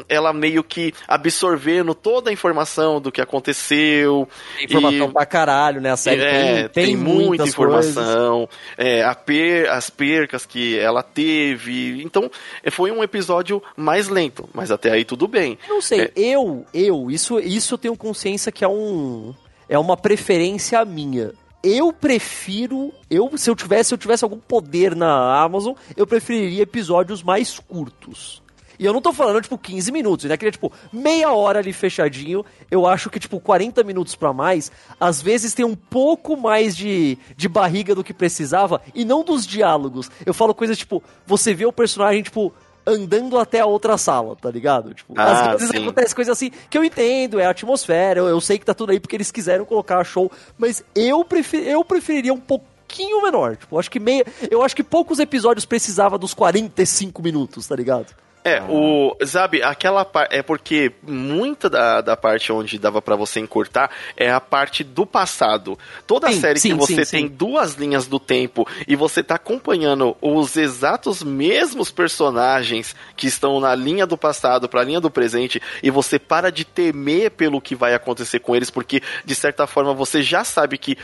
ela 0.09 0.33
meio 0.33 0.63
que 0.63 0.93
absorvendo 1.09 1.95
toda 1.95 2.31
a 2.31 2.33
informação 2.33 3.01
do 3.01 3.11
que 3.11 3.21
aconteceu. 3.21 4.29
Informação 4.61 5.09
e, 5.09 5.13
pra 5.13 5.27
caralho, 5.27 5.81
né? 5.81 5.91
A 5.93 5.97
série 5.97 6.23
é, 6.23 6.69
tem, 6.69 6.87
tem, 6.87 6.97
muita 6.97 7.45
informação, 7.45 8.49
é, 8.77 9.03
per, 9.15 9.71
as 9.71 9.89
percas 9.89 10.45
que 10.45 10.79
ela 10.79 11.03
teve. 11.03 12.03
Então, 12.03 12.31
foi 12.71 12.91
um 12.91 13.03
episódio 13.03 13.63
mais 13.77 14.09
lento, 14.09 14.49
mas 14.53 14.71
até 14.71 14.91
aí 14.91 15.05
tudo 15.05 15.27
bem. 15.27 15.59
Não 15.69 15.81
sei, 15.81 16.03
é, 16.03 16.13
eu, 16.17 16.67
eu, 16.75 17.11
isso, 17.11 17.39
isso 17.41 17.75
eu 17.75 17.79
tenho 17.79 17.97
consciência 17.97 18.53
que 18.53 18.65
é 18.65 18.69
um. 18.69 19.35
É 19.69 19.77
uma 19.77 19.97
preferência 19.97 20.85
minha 20.85 21.33
eu 21.63 21.93
prefiro, 21.93 22.93
eu 23.11 23.37
se 23.37 23.51
eu 23.51 23.57
tivesse, 23.57 23.89
se 23.89 23.95
eu 23.95 23.99
tivesse 23.99 24.25
algum 24.25 24.39
poder 24.39 24.95
na 24.95 25.41
Amazon, 25.41 25.75
eu 25.97 26.07
preferiria 26.07 26.63
episódios 26.63 27.23
mais 27.23 27.59
curtos. 27.59 28.43
E 28.79 28.85
eu 28.85 28.93
não 28.93 29.01
tô 29.01 29.13
falando, 29.13 29.41
tipo, 29.41 29.57
15 29.57 29.91
minutos, 29.91 30.27
né? 30.27 30.37
Queria, 30.37 30.53
tipo, 30.53 30.73
meia 30.93 31.33
hora 31.33 31.59
ali 31.59 31.73
fechadinho. 31.73 32.45
Eu 32.71 32.87
acho 32.87 33.09
que, 33.09 33.19
tipo, 33.19 33.41
40 33.41 33.83
minutos 33.83 34.15
para 34.15 34.33
mais, 34.33 34.71
às 35.01 35.23
vezes 35.23 35.55
tem 35.55 35.65
um 35.65 35.75
pouco 35.75 36.37
mais 36.37 36.77
de, 36.77 37.19
de 37.37 37.49
barriga 37.49 37.95
do 37.95 38.05
que 38.05 38.13
precisava, 38.13 38.81
e 38.95 39.05
não 39.05 39.25
dos 39.25 39.47
diálogos. 39.47 40.11
Eu 40.25 40.35
falo 40.35 40.55
coisas, 40.55 40.77
tipo, 40.77 41.03
você 41.27 41.55
vê 41.55 41.65
o 41.65 41.73
personagem, 41.73 42.23
tipo, 42.23 42.53
andando 42.87 43.39
até 43.39 43.61
a 43.61 43.67
outra 43.67 43.99
sala, 43.99 44.37
tá 44.37 44.51
ligado? 44.51 44.95
Tipo, 44.95 45.15
ah, 45.17 45.53
às 45.53 45.61
vezes 45.61 45.71
sim. 45.71 45.83
acontece 45.83 46.15
coisa 46.15 46.33
assim 46.33 46.51
que 46.71 46.79
eu 46.79 46.85
entendo, 46.85 47.41
é 47.41 47.47
a 47.47 47.51
atmosfera, 47.51 48.21
eu, 48.21 48.29
eu, 48.29 48.41
sei 48.41 48.59
que 48.59 48.65
tá 48.65 48.75
tudo 48.75 48.93
aí 48.93 49.01
porque 49.01 49.17
eles 49.17 49.33
quiseram 49.33 49.65
colocar 49.65 50.03
show, 50.05 50.31
mas 50.57 50.85
eu, 50.95 51.25
prefer, 51.25 51.67
eu 51.67 51.85
preferiria 51.85 52.33
um 52.33 52.41
pouquinho 52.41 53.23
menor. 53.23 53.57
Tipo, 53.57 53.79
acho 53.79 53.91
que 53.91 53.99
meia, 53.99 54.25
eu 54.51 54.63
acho 54.63 54.77
que 54.77 54.85
poucos 54.85 55.19
episódios 55.19 55.65
precisava 55.65 56.17
dos 56.17 56.33
45 56.33 57.23
minutos, 57.23 57.67
tá 57.67 57.75
ligado? 57.75 58.15
É, 58.47 58.63
o. 58.69 59.17
Sabe, 59.27 59.61
aquela 59.61 60.05
parte. 60.05 60.37
É 60.37 60.41
porque 60.41 60.93
muita 61.03 61.69
da, 61.69 62.01
da 62.01 62.17
parte 62.17 62.53
onde 62.53 62.79
dava 62.79 63.03
para 63.03 63.17
você 63.17 63.41
encurtar 63.41 63.91
é 64.17 64.31
a 64.31 64.41
parte 64.41 64.85
do 64.85 65.05
passado. 65.05 65.77
Toda 66.07 66.31
sim, 66.31 66.41
série 66.41 66.61
sim, 66.61 66.69
que 66.69 66.75
você 66.75 67.05
sim, 67.05 67.17
tem 67.17 67.29
duas 67.29 67.75
linhas 67.75 68.07
do 68.07 68.21
tempo 68.21 68.65
e 68.87 68.95
você 68.95 69.21
tá 69.21 69.35
acompanhando 69.35 70.17
os 70.23 70.57
exatos 70.57 71.25
mesmos 71.25 71.91
personagens 71.91 72.95
que 73.17 73.27
estão 73.27 73.59
na 73.59 73.75
linha 73.75 74.07
do 74.07 74.17
passado 74.17 74.69
pra 74.69 74.85
linha 74.85 75.01
do 75.01 75.11
presente 75.11 75.61
e 75.83 75.91
você 75.91 76.17
para 76.17 76.53
de 76.53 76.65
temer 76.65 77.33
pelo 77.33 77.61
que 77.61 77.75
vai 77.75 77.95
acontecer 77.95 78.39
com 78.39 78.55
eles, 78.55 78.71
porque 78.71 79.03
de 79.25 79.35
certa 79.35 79.67
forma 79.67 79.93
você 79.93 80.23
já 80.23 80.45
sabe 80.45 80.79
que. 80.79 80.97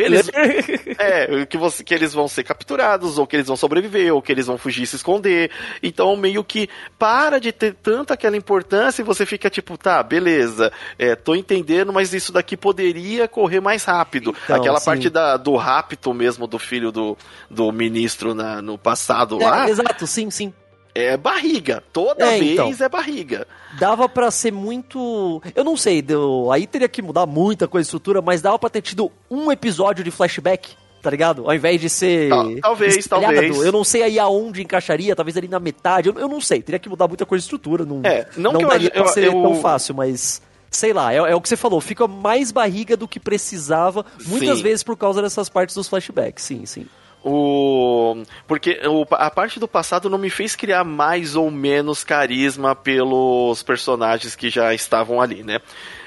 Eles, 0.00 0.30
é, 0.98 1.44
que, 1.44 1.58
você, 1.58 1.84
que 1.84 1.92
eles 1.92 2.14
vão 2.14 2.26
ser 2.26 2.42
capturados, 2.42 3.18
ou 3.18 3.26
que 3.26 3.36
eles 3.36 3.48
vão 3.48 3.56
sobreviver, 3.56 4.14
ou 4.14 4.22
que 4.22 4.32
eles 4.32 4.46
vão 4.46 4.56
fugir 4.56 4.84
e 4.84 4.86
se 4.86 4.96
esconder. 4.96 5.50
Então, 5.82 6.16
meio 6.16 6.42
que 6.42 6.70
para 6.98 7.38
de 7.38 7.52
ter 7.52 7.74
tanta 7.74 8.14
aquela 8.14 8.36
importância 8.36 9.02
e 9.02 9.04
você 9.04 9.26
fica 9.26 9.50
tipo, 9.50 9.76
tá, 9.76 10.02
beleza, 10.02 10.72
é, 10.98 11.14
tô 11.14 11.34
entendendo, 11.34 11.92
mas 11.92 12.12
isso 12.12 12.32
daqui 12.32 12.56
poderia 12.56 13.28
correr 13.28 13.60
mais 13.60 13.84
rápido. 13.84 14.34
Então, 14.44 14.56
aquela 14.56 14.78
sim. 14.78 14.86
parte 14.86 15.10
da, 15.10 15.36
do 15.36 15.56
rapto 15.56 16.12
mesmo 16.14 16.46
do 16.46 16.58
filho 16.58 16.90
do, 16.90 17.16
do 17.50 17.70
ministro 17.72 18.34
na, 18.34 18.60
no 18.62 18.78
passado 18.78 19.40
é, 19.40 19.46
lá. 19.46 19.68
Exato, 19.68 20.06
sim, 20.06 20.30
sim 20.30 20.52
é 20.96 21.14
barriga. 21.14 21.82
Toda 21.92 22.24
é, 22.24 22.38
vez 22.38 22.52
então, 22.52 22.86
é 22.86 22.88
barriga. 22.88 23.46
Dava 23.78 24.08
para 24.08 24.30
ser 24.30 24.50
muito. 24.50 25.42
Eu 25.54 25.62
não 25.62 25.76
sei, 25.76 26.00
deu... 26.00 26.50
aí 26.50 26.66
teria 26.66 26.88
que 26.88 27.02
mudar 27.02 27.26
muita 27.26 27.68
coisa 27.68 27.86
estrutura, 27.86 28.22
mas 28.22 28.40
dava 28.40 28.58
pra 28.58 28.70
ter 28.70 28.80
tido 28.80 29.12
um 29.30 29.52
episódio 29.52 30.02
de 30.02 30.10
flashback 30.10 30.74
tá 31.06 31.10
ligado? 31.10 31.44
Ao 31.46 31.54
invés 31.54 31.80
de 31.80 31.88
ser. 31.88 32.28
talvez, 32.60 32.96
espelhado. 32.96 33.32
talvez. 33.32 33.62
Eu 33.62 33.70
não 33.70 33.84
sei 33.84 34.02
aí 34.02 34.18
aonde 34.18 34.60
encaixaria, 34.60 35.14
talvez 35.14 35.36
ali 35.36 35.46
na 35.46 35.60
metade. 35.60 36.08
Eu, 36.08 36.18
eu 36.18 36.28
não 36.28 36.40
sei, 36.40 36.60
teria 36.60 36.80
que 36.80 36.88
mudar 36.88 37.06
muita 37.06 37.24
coisa 37.24 37.42
de 37.42 37.44
estrutura. 37.44 37.84
Não, 37.84 38.00
é, 38.02 38.26
não, 38.36 38.52
não 38.52 38.60
que 38.60 38.66
daria 38.66 38.90
eu, 38.92 39.04
pra 39.04 39.12
ser 39.12 39.24
eu, 39.26 39.32
tão 39.32 39.54
fácil, 39.60 39.94
mas. 39.94 40.42
Sei 40.68 40.92
lá, 40.92 41.14
é, 41.14 41.18
é, 41.18 41.34
o 41.34 41.40
que 41.40 41.48
você 41.48 41.56
falou, 41.56 41.80
fica 41.80 42.08
mais 42.08 42.50
barriga 42.50 42.96
do 42.96 43.06
que 43.06 43.20
precisava, 43.20 44.04
muitas 44.26 44.58
sim. 44.58 44.62
vezes 44.64 44.82
por 44.82 44.96
causa 44.96 45.22
dessas 45.22 45.48
partes 45.48 45.76
dos 45.76 45.88
flashbacks, 45.88 46.42
sim, 46.42 46.66
sim. 46.66 46.86
O... 47.24 48.22
Porque 48.48 48.80
o, 48.84 49.06
a 49.12 49.30
parte 49.30 49.60
do 49.60 49.68
passado 49.68 50.10
não 50.10 50.18
me 50.18 50.28
fez 50.28 50.56
criar 50.56 50.84
mais 50.84 51.36
ou 51.36 51.50
menos 51.52 52.02
carisma 52.02 52.74
pelos 52.74 53.62
personagens 53.62 54.34
que 54.34 54.50
já 54.50 54.74
estavam 54.74 55.20
ali, 55.20 55.44
né? 55.44 55.60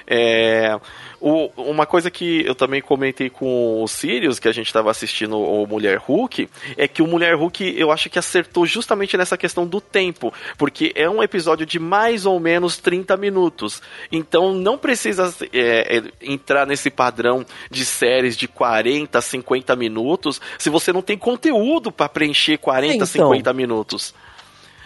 É, 0.09 0.79
o, 1.21 1.51
uma 1.55 1.85
coisa 1.85 2.09
que 2.09 2.43
eu 2.45 2.55
também 2.55 2.81
comentei 2.81 3.29
com 3.29 3.83
o 3.83 3.87
Sirius, 3.87 4.39
que 4.39 4.47
a 4.47 4.51
gente 4.51 4.65
estava 4.65 4.89
assistindo 4.89 5.37
o 5.37 5.67
Mulher 5.67 5.97
Hulk, 5.97 6.49
é 6.75 6.87
que 6.87 7.01
o 7.01 7.07
Mulher 7.07 7.35
Hulk 7.35 7.75
eu 7.77 7.91
acho 7.91 8.09
que 8.09 8.17
acertou 8.17 8.65
justamente 8.65 9.15
nessa 9.15 9.37
questão 9.37 9.67
do 9.67 9.79
tempo, 9.79 10.33
porque 10.57 10.91
é 10.95 11.09
um 11.09 11.21
episódio 11.21 11.65
de 11.65 11.77
mais 11.77 12.25
ou 12.25 12.39
menos 12.39 12.77
30 12.77 13.15
minutos. 13.17 13.81
Então 14.11 14.53
não 14.53 14.77
precisa 14.77 15.33
é, 15.53 15.97
é, 15.97 16.03
entrar 16.21 16.65
nesse 16.65 16.89
padrão 16.89 17.45
de 17.69 17.85
séries 17.85 18.35
de 18.35 18.47
40, 18.47 19.21
50 19.21 19.75
minutos 19.75 20.41
se 20.57 20.69
você 20.69 20.91
não 20.91 21.01
tem 21.01 21.17
conteúdo 21.17 21.91
para 21.91 22.09
preencher 22.09 22.57
40, 22.57 22.95
então, 22.95 23.05
50 23.05 23.53
minutos. 23.53 24.13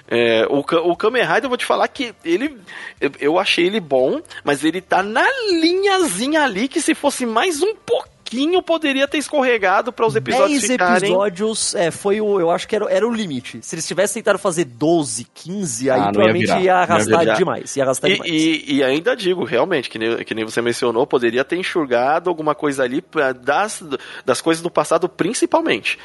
É, 0.08 0.46
o, 0.50 0.60
o 0.60 0.96
Kamen 0.98 1.24
Rider, 1.24 1.46
eu 1.46 1.50
vou 1.50 1.58
te 1.58 1.66
falar 1.66 1.88
que 1.88 2.14
ele. 2.26 2.58
eu- 3.00 3.12
Eu 3.20 3.40
achei 3.40 3.66
ele 3.66 3.80
bom, 3.80 4.22
mas 4.44 4.64
ele 4.64 4.82
tá 4.82 5.02
na 5.02 5.26
linhazinha 5.50 6.44
ali 6.44 6.68
que 6.68 6.82
se 6.82 6.94
fosse 6.94 7.26
mais 7.26 7.62
um 7.62 7.74
pouquinho 7.76 8.62
poderia 8.64 9.08
ter 9.08 9.20
escorregado 9.20 9.94
para 9.94 10.08
os 10.08 10.16
episódios 10.16 10.60
10 10.62 10.72
ficarem. 10.72 11.10
episódios 11.10 11.76
é, 11.76 11.92
foi 11.92 12.20
o. 12.20 12.40
Eu 12.40 12.50
acho 12.50 12.68
que 12.68 12.76
era, 12.76 12.86
era 12.92 13.08
o 13.08 13.14
limite. 13.14 13.60
Se 13.62 13.76
eles 13.76 13.88
tivessem 13.88 14.22
tentado 14.24 14.40
fazer 14.40 14.66
12, 14.66 15.28
15, 15.34 15.90
aí 15.92 16.00
Ah, 16.00 16.04
provavelmente 16.12 16.48
ia, 16.50 16.56
virar, 16.56 16.64
ia 16.64 16.76
arrastar 16.78 17.36
demais. 17.38 17.76
Ia 17.76 17.84
arrastar 17.84 18.10
E, 18.10 18.14
demais. 18.16 18.32
e- 18.32 18.64
e 18.76 18.84
ainda 18.84 19.16
digo, 19.16 19.44
realmente, 19.44 19.88
que 19.90 20.00
nem, 20.00 20.18
que 20.24 20.34
nem 20.34 20.44
você 20.44 20.62
mencionou, 20.64 21.06
poderia 21.06 21.44
ter 21.46 21.58
enxugado 21.58 22.28
alguma 22.30 22.56
coisa 22.56 22.84
ali 22.84 23.02
pra- 23.04 23.34
das, 23.34 23.84
das 24.26 24.42
coisas 24.42 24.64
do 24.64 24.70
passado, 24.72 25.08
principalmente. 25.08 26.00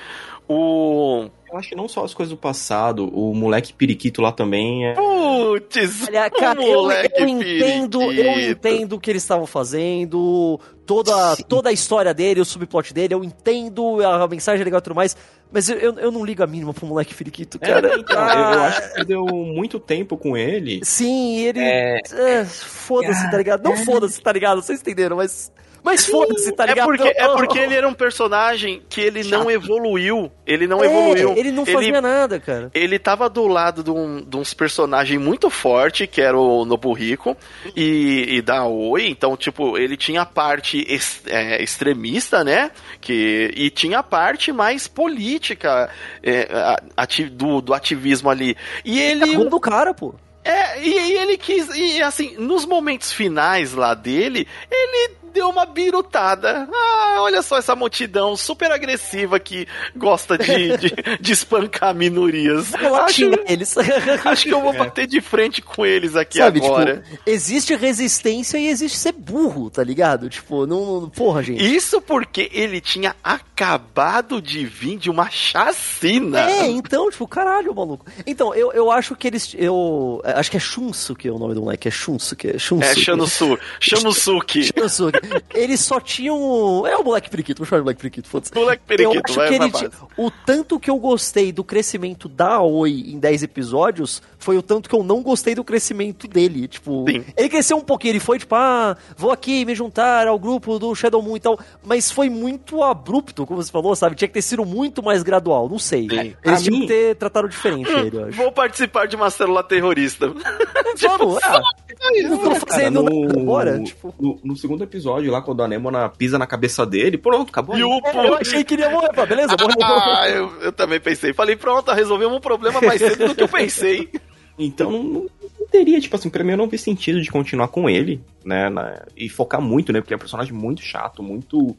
O. 0.49 1.29
Eu 1.51 1.59
acho 1.59 1.71
que 1.71 1.75
não 1.75 1.89
só 1.89 2.05
as 2.05 2.13
coisas 2.13 2.31
do 2.31 2.39
passado, 2.39 3.09
o 3.09 3.35
moleque 3.35 3.73
periquito 3.73 4.21
lá 4.21 4.33
também 4.33 4.87
é. 4.87 4.95
Putz! 4.95 6.07
Olha, 6.07 6.31
cara, 6.31 6.63
eu, 6.63 6.83
moleque 6.83 7.23
eu 7.23 7.29
entendo, 7.29 8.03
eu 8.03 8.09
periquito. 8.09 8.51
entendo 8.51 8.93
o 8.95 9.01
que 9.01 9.11
eles 9.11 9.23
estavam 9.23 9.47
fazendo, 9.47 10.61
toda, 10.85 11.37
toda 11.49 11.71
a 11.71 11.73
história 11.73 12.13
dele, 12.13 12.41
o 12.41 12.45
subplot 12.45 12.93
dele, 12.93 13.15
eu 13.15 13.25
entendo 13.25 14.05
a 14.05 14.27
mensagem 14.29 14.63
legal 14.63 14.79
e 14.79 14.83
tudo 14.83 14.95
mais, 14.95 15.17
mas 15.51 15.69
eu, 15.69 15.79
eu, 15.79 15.99
eu 15.99 16.11
não 16.11 16.25
ligo 16.25 16.43
a 16.43 16.47
mínima 16.47 16.75
pro 16.75 16.87
moleque 16.87 17.15
periquito, 17.15 17.59
cara. 17.59 17.95
É, 17.95 17.99
então, 17.99 18.31
eu, 18.31 18.53
eu 18.53 18.63
acho 18.63 18.83
que 18.83 18.95
perdeu 18.95 19.25
muito 19.27 19.81
tempo 19.81 20.17
com 20.17 20.37
ele. 20.37 20.81
Sim, 20.83 21.39
ele. 21.39 21.61
É. 21.61 22.01
é, 22.13 22.45
foda-se, 22.45 23.31
tá 23.31 23.39
ligado? 23.39 23.63
Não 23.63 23.77
foda-se, 23.77 24.21
tá 24.21 24.33
ligado? 24.33 24.63
Vocês 24.63 24.81
entenderam, 24.81 25.17
mas. 25.17 25.51
Mas 25.89 26.05
foda-se, 26.07 26.53
tá 26.53 26.65
É 26.65 26.67
ligado? 26.69 26.87
porque, 26.87 27.09
é 27.09 27.29
porque 27.35 27.59
ele 27.59 27.75
era 27.75 27.89
um 27.89 27.95
personagem 27.95 28.83
que 28.91 29.01
ele 29.01 29.25
não 29.25 29.51
evoluiu. 29.51 30.31
Ele 30.47 30.67
não 30.67 30.85
evoluiu. 30.85 31.31
É, 31.33 31.39
ele 31.39 31.51
não 31.51 31.65
fazia 31.65 32.01
nada, 32.03 32.39
cara. 32.39 32.71
Ele 32.75 32.99
tava 32.99 33.29
do 33.31 33.47
lado 33.47 33.83
de, 33.83 33.91
um, 33.91 34.21
de 34.23 34.37
uns 34.37 34.53
personagens 34.53 35.21
muito 35.21 35.49
forte, 35.49 36.07
que 36.07 36.21
era 36.21 36.39
o 36.39 36.65
Nobuhiko 36.67 37.35
e, 37.75 38.37
e 38.37 38.43
da 38.43 38.67
Oi. 38.67 39.07
Então, 39.09 39.35
tipo, 39.37 39.79
ele 39.79 39.97
tinha 39.97 40.23
a 40.23 40.27
parte 40.27 40.87
é, 41.27 41.63
extremista, 41.63 42.45
né? 42.45 42.71
Que, 43.01 43.51
e 43.57 43.71
tinha 43.71 44.01
a 44.01 44.03
parte 44.03 44.53
mais 44.53 44.87
política 44.87 45.89
é, 46.23 46.49
ati- 46.97 47.25
do, 47.31 47.61
do 47.61 47.73
ativismo 47.73 48.29
ali. 48.29 48.57
E 48.85 49.01
ele. 49.01 49.27
Cagou 49.33 49.49
do 49.49 49.61
cara, 49.61 49.95
pô. 49.95 50.15
É, 50.45 50.81
e, 50.83 50.89
e 50.91 51.13
ele 51.19 51.37
quis. 51.37 51.69
E 51.75 52.01
assim, 52.03 52.35
nos 52.39 52.65
momentos 52.65 53.13
finais 53.13 53.75
lá 53.75 53.93
dele, 53.95 54.47
ele 54.71 55.11
deu 55.39 55.49
uma 55.49 55.65
birutada. 55.65 56.69
Ah, 56.73 57.17
olha 57.21 57.41
só 57.43 57.59
essa 57.59 57.75
multidão 57.77 58.37
super 58.37 58.71
agressiva 58.73 59.39
que 59.39 59.67
gosta 59.97 60.37
de, 60.37 60.77
de, 60.77 60.95
de 61.21 61.33
espancar 61.33 61.95
minorias. 61.95 62.75
Acho, 62.75 63.31
eles. 63.47 63.75
acho 64.25 64.45
que 64.45 64.53
eu 64.53 64.61
vou 64.61 64.73
bater 64.73 65.07
de 65.07 65.21
frente 65.21 65.63
com 65.63 65.87
eles 65.87 66.17
aqui 66.17 66.39
Sabe, 66.39 66.59
agora. 66.65 67.05
tipo, 67.09 67.23
existe 67.25 67.75
resistência 67.77 68.59
e 68.59 68.67
existe 68.67 68.99
ser 68.99 69.13
burro, 69.13 69.71
tá 69.71 69.83
ligado? 69.85 70.29
Tipo, 70.29 70.67
não. 70.67 71.03
não- 71.03 71.09
Porra, 71.11 71.43
gente. 71.43 71.65
Isso 71.65 72.01
porque 72.01 72.51
ele 72.53 72.81
tinha 72.81 73.15
acabado 73.23 74.43
de 74.43 74.65
vir 74.65 74.99
de 74.99 75.09
uma 75.11 75.31
chacina. 75.31 76.51
É, 76.51 76.67
então, 76.69 77.11
tipo, 77.11 77.27
caralho, 77.29 77.75
maluco. 77.75 78.05
Então, 78.27 78.55
eu, 78.55 78.73
eu 78.73 78.91
acho 78.91 79.15
que 79.15 79.27
eles. 79.29 79.55
Eu. 79.57 80.21
Acho 80.25 80.51
que 80.51 80.57
é 80.57 80.61
Shunsuke 80.61 81.31
o 81.31 81.39
nome 81.39 81.55
do 81.55 81.63
moleque. 81.63 81.87
É 81.89 81.91
Shunsuke. 81.91 82.49
É 82.49 82.59
Shunsuke. 82.59 83.01
É, 83.01 83.05
Shanosu, 83.05 83.59
Shanosuke. 83.81 84.63
Shunsuke. 84.77 85.28
Eles 85.55 85.81
só 85.81 86.01
tinham. 86.01 86.87
É 86.87 86.97
o 86.97 87.05
moleque 87.05 87.29
periquito, 87.31 87.59
vou 87.59 87.67
chamar 87.67 87.79
de 87.81 87.85
moleque 87.85 88.01
periquito, 88.01 88.29
foda-se. 88.29 88.55
Moleque 88.55 88.83
Eu 88.83 88.87
periquito, 88.87 89.23
acho 89.27 89.35
vai, 89.39 89.49
que 89.49 89.55
ele. 89.55 89.71
ti- 89.71 89.91
O 90.17 90.31
tanto 90.31 90.79
que 90.81 90.91
eu 90.91 90.97
gostei 90.99 91.53
do 91.53 91.63
crescimento 91.65 92.29
da 92.29 92.61
Oi 92.61 93.05
em 93.07 93.19
10 93.19 93.43
episódios 93.43 94.23
foi 94.39 94.57
o 94.57 94.63
tanto 94.63 94.89
que 94.89 94.95
eu 94.95 95.03
não 95.03 95.23
gostei 95.23 95.55
do 95.55 95.65
crescimento 95.65 96.27
dele. 96.29 96.69
Tipo, 96.69 97.05
Sim. 97.09 97.25
ele 97.37 97.49
cresceu 97.49 97.77
um 97.77 97.81
pouquinho, 97.83 98.13
ele 98.13 98.21
foi 98.21 98.39
tipo, 98.39 98.55
ah, 98.55 98.97
vou 99.17 99.31
aqui 99.31 99.65
me 99.65 99.75
juntar 99.75 100.27
ao 100.27 100.39
grupo 100.39 100.79
do 100.79 100.95
Shadow 100.95 101.21
Moon 101.23 101.37
e 101.37 101.41
tal. 101.41 101.59
Mas 101.85 102.11
foi 102.11 102.29
muito 102.31 102.83
abrupto, 102.83 103.47
como 103.47 103.63
você 103.63 103.71
falou, 103.71 103.95
sabe? 103.97 104.17
Tinha 104.17 104.29
que 104.29 104.35
ter 104.35 104.43
sido 104.43 104.65
muito 104.65 105.03
mais 105.03 105.23
gradual, 105.23 105.69
não 105.69 105.79
sei. 105.79 106.09
Sim. 106.09 106.35
Eles 106.45 106.63
tinham 106.63 106.81
que 106.81 106.87
ter 106.87 107.17
tratado 107.17 107.49
diferente 107.49 107.91
ele, 107.91 108.17
eu 108.17 108.25
acho. 108.27 108.37
Vou 108.37 108.53
participar 108.53 109.07
de 109.07 109.17
uma 109.17 109.31
célula 109.31 109.63
terrorista. 109.63 110.29
Vamos, 111.01 111.39
ah, 111.43 111.63
não 112.01 112.39
tô 112.39 112.49
Cara, 112.51 112.61
fazendo 112.61 113.03
no, 113.03 113.21
nada 113.27 113.41
agora. 113.41 113.83
Tipo, 113.83 114.15
no, 114.21 114.39
no 114.45 114.57
segundo 114.57 114.85
episódio, 114.85 115.31
lá, 115.33 115.43
quando 115.43 115.63
a 115.63 115.69
Nemona 115.69 116.09
pisa 116.09 116.39
na 116.39 116.47
cabeça 116.47 116.87
dele, 116.87 117.19
pronto, 117.19 117.51
acabou. 117.51 117.77
E 117.77 117.83
aí. 117.83 117.85
o 117.85 118.01
eu 118.25 118.35
achei 118.35 118.65
que 118.65 118.75
ele 118.75 118.83
ia 118.83 118.91
morrer, 118.91 119.11
beleza? 119.27 119.57
Morreu. 119.61 119.77
Ah, 119.83 120.29
eu, 120.29 120.53
eu 120.63 120.73
também 120.73 121.01
pensei. 121.01 121.33
Falei, 121.33 121.57
pronto, 121.57 121.91
resolvemos 121.93 122.37
um 122.37 122.41
problema 122.41 122.81
mais 122.81 123.01
cedo 123.01 123.29
do 123.29 123.35
que 123.35 123.43
eu 123.43 123.49
pensei. 123.49 124.09
Então, 124.61 124.91
não, 124.91 125.27
não 125.61 125.67
teria, 125.71 126.01
tipo 126.01 126.17
assim, 126.17 126.29
pra 126.29 126.43
mim 126.43 126.51
eu 126.51 126.57
não 126.57 126.67
vi 126.67 126.77
sentido 126.77 127.23
de 127.23 127.31
continuar 127.31 127.69
com 127.69 127.89
ele, 127.89 128.21
né, 128.45 128.69
na- 128.69 129.05
e 129.17 129.29
focar 129.29 129.61
muito, 129.61 129.93
né, 129.93 130.01
porque 130.01 130.13
é 130.13 130.17
um 130.17 130.19
personagem 130.19 130.53
muito 130.53 130.83
chato, 130.83 131.23
muito... 131.23 131.77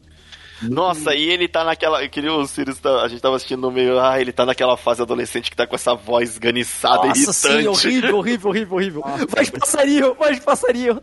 Nossa, 0.62 1.14
e 1.16 1.30
ele 1.30 1.48
tá 1.48 1.64
naquela. 1.64 2.08
Que 2.08 2.22
nem 2.22 2.30
o 2.32 2.46
Sirius 2.46 2.80
tá- 2.80 3.02
a 3.02 3.08
gente 3.08 3.22
tava 3.22 3.36
assistindo 3.36 3.62
no 3.62 3.72
meio. 3.72 4.00
Ah, 4.00 4.20
ele 4.20 4.32
tá 4.32 4.46
naquela 4.46 4.76
fase 4.76 5.02
adolescente 5.02 5.50
que 5.50 5.56
tá 5.56 5.66
com 5.68 5.76
essa 5.76 5.94
voz 5.96 6.38
ganiçada, 6.38 7.08
Nossa, 7.08 7.34
sim, 7.34 7.48
irritante. 7.50 7.68
horrível, 7.68 8.18
horrível, 8.18 8.50
horrível, 8.50 9.02
horrível. 9.02 9.28
Vai 9.30 9.46
de 9.46 9.52
passarinho, 9.52 10.14
vai 10.16 10.34
de 10.36 10.42
passarinho. 10.42 11.02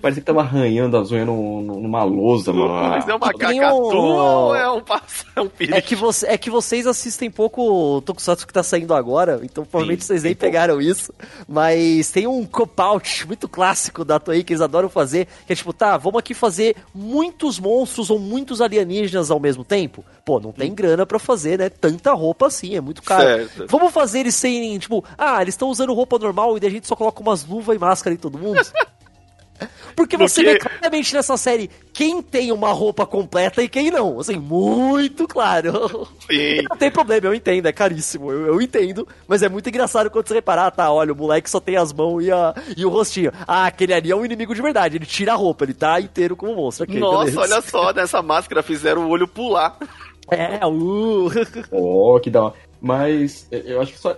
Parecia 0.00 0.20
que 0.22 0.26
tava 0.26 0.40
arranhando 0.40 0.96
as 0.96 1.10
unhas 1.10 1.26
no- 1.26 1.60
no- 1.62 1.80
numa 1.80 2.02
lousa, 2.04 2.52
mano. 2.52 2.72
Mas 2.72 3.08
é 3.08 3.14
uma 3.14 3.32
cacatu 3.32 3.76
um- 3.76 4.02
ou 4.02 4.54
é 4.54 4.70
um? 4.72 4.82
É 5.36 5.40
um 5.40 5.48
perigo. 5.48 5.76
É 5.76 5.80
que, 5.80 5.94
você, 5.96 6.26
é 6.26 6.38
que 6.38 6.50
vocês 6.50 6.86
assistem 6.86 7.30
pouco 7.30 7.62
o 7.96 8.00
Tokusatsu 8.02 8.46
que 8.46 8.52
tá 8.52 8.62
saindo 8.62 8.94
agora, 8.94 9.40
então 9.42 9.64
provavelmente 9.64 10.02
Sim, 10.02 10.08
vocês 10.08 10.22
nem 10.22 10.34
pouco. 10.34 10.40
pegaram 10.46 10.80
isso. 10.80 11.12
Mas 11.48 12.10
tem 12.10 12.26
um 12.26 12.44
cop-out 12.44 13.26
muito 13.26 13.48
clássico 13.48 14.04
da 14.04 14.18
Toei 14.18 14.42
que 14.42 14.52
eles 14.52 14.60
adoram 14.60 14.88
fazer, 14.88 15.26
que 15.46 15.52
é 15.52 15.56
tipo, 15.56 15.72
tá, 15.72 15.96
vamos 15.96 16.18
aqui 16.18 16.34
fazer 16.34 16.76
muitos 16.94 17.58
monstros 17.58 18.10
ou 18.10 18.18
muitos 18.18 18.60
alienígenas 18.60 19.30
ao 19.30 19.40
mesmo 19.40 19.64
tempo. 19.64 20.04
Pô, 20.24 20.38
não 20.40 20.52
tem 20.52 20.72
grana 20.74 21.04
pra 21.04 21.18
fazer, 21.18 21.58
né? 21.58 21.68
Tanta 21.68 22.12
roupa 22.12 22.46
assim, 22.46 22.76
é 22.76 22.80
muito 22.80 23.02
caro. 23.02 23.22
Certo. 23.24 23.66
Vamos 23.68 23.92
fazer 23.92 24.20
eles 24.20 24.34
serem, 24.34 24.78
tipo, 24.78 25.04
ah, 25.18 25.42
eles 25.42 25.54
estão 25.54 25.68
usando 25.68 25.92
roupa 25.94 26.18
normal 26.18 26.56
e 26.56 26.60
daí 26.60 26.68
a 26.70 26.72
gente 26.72 26.86
só 26.86 26.94
coloca 26.96 27.20
umas 27.20 27.44
luvas 27.44 27.76
e 27.76 27.78
máscara 27.78 28.14
em 28.14 28.18
todo 28.18 28.38
mundo. 28.38 28.60
Porque 29.96 30.16
você 30.16 30.42
que- 30.42 30.50
vê 30.52 30.58
claramente 30.58 31.14
nessa 31.14 31.36
série 31.36 31.70
quem 31.92 32.22
tem 32.22 32.50
uma 32.52 32.72
roupa 32.72 33.04
completa 33.06 33.62
e 33.62 33.68
quem 33.68 33.90
não. 33.90 34.18
Assim, 34.20 34.36
muito 34.36 35.26
claro. 35.28 36.08
Sim. 36.30 36.62
Não 36.68 36.76
tem 36.76 36.90
problema, 36.90 37.26
eu 37.26 37.34
entendo, 37.34 37.66
é 37.66 37.72
caríssimo, 37.72 38.30
eu, 38.32 38.46
eu 38.46 38.60
entendo. 38.62 39.06
Mas 39.28 39.42
é 39.42 39.48
muito 39.48 39.68
engraçado 39.68 40.10
quando 40.10 40.26
você 40.28 40.34
reparar, 40.34 40.70
tá, 40.70 40.90
olha, 40.92 41.12
o 41.12 41.16
moleque 41.16 41.48
só 41.50 41.60
tem 41.60 41.76
as 41.76 41.92
mãos 41.92 42.22
e, 42.24 42.30
a, 42.30 42.54
e 42.76 42.84
o 42.84 42.88
rostinho. 42.88 43.32
Ah, 43.46 43.66
aquele 43.66 43.92
ali 43.94 44.10
é 44.10 44.16
um 44.16 44.24
inimigo 44.24 44.54
de 44.54 44.62
verdade, 44.62 44.96
ele 44.96 45.06
tira 45.06 45.32
a 45.32 45.36
roupa, 45.36 45.64
ele 45.64 45.74
tá 45.74 46.00
inteiro 46.00 46.34
como 46.36 46.54
monstro. 46.54 46.84
ok, 46.84 46.98
Nossa, 46.98 47.24
beleza. 47.24 47.40
olha 47.40 47.60
só, 47.62 47.92
nessa 47.92 48.22
máscara 48.22 48.62
fizeram 48.62 49.06
o 49.06 49.08
olho 49.10 49.28
pular. 49.28 49.76
É, 50.30 50.64
uh. 50.66 51.28
Oh, 51.70 52.18
que 52.20 52.30
da 52.30 52.44
hora. 52.44 52.54
Mas 52.80 53.46
eu- 53.50 53.60
eu 53.60 53.80
acho 53.82 53.92
que 53.92 53.98
só. 53.98 54.16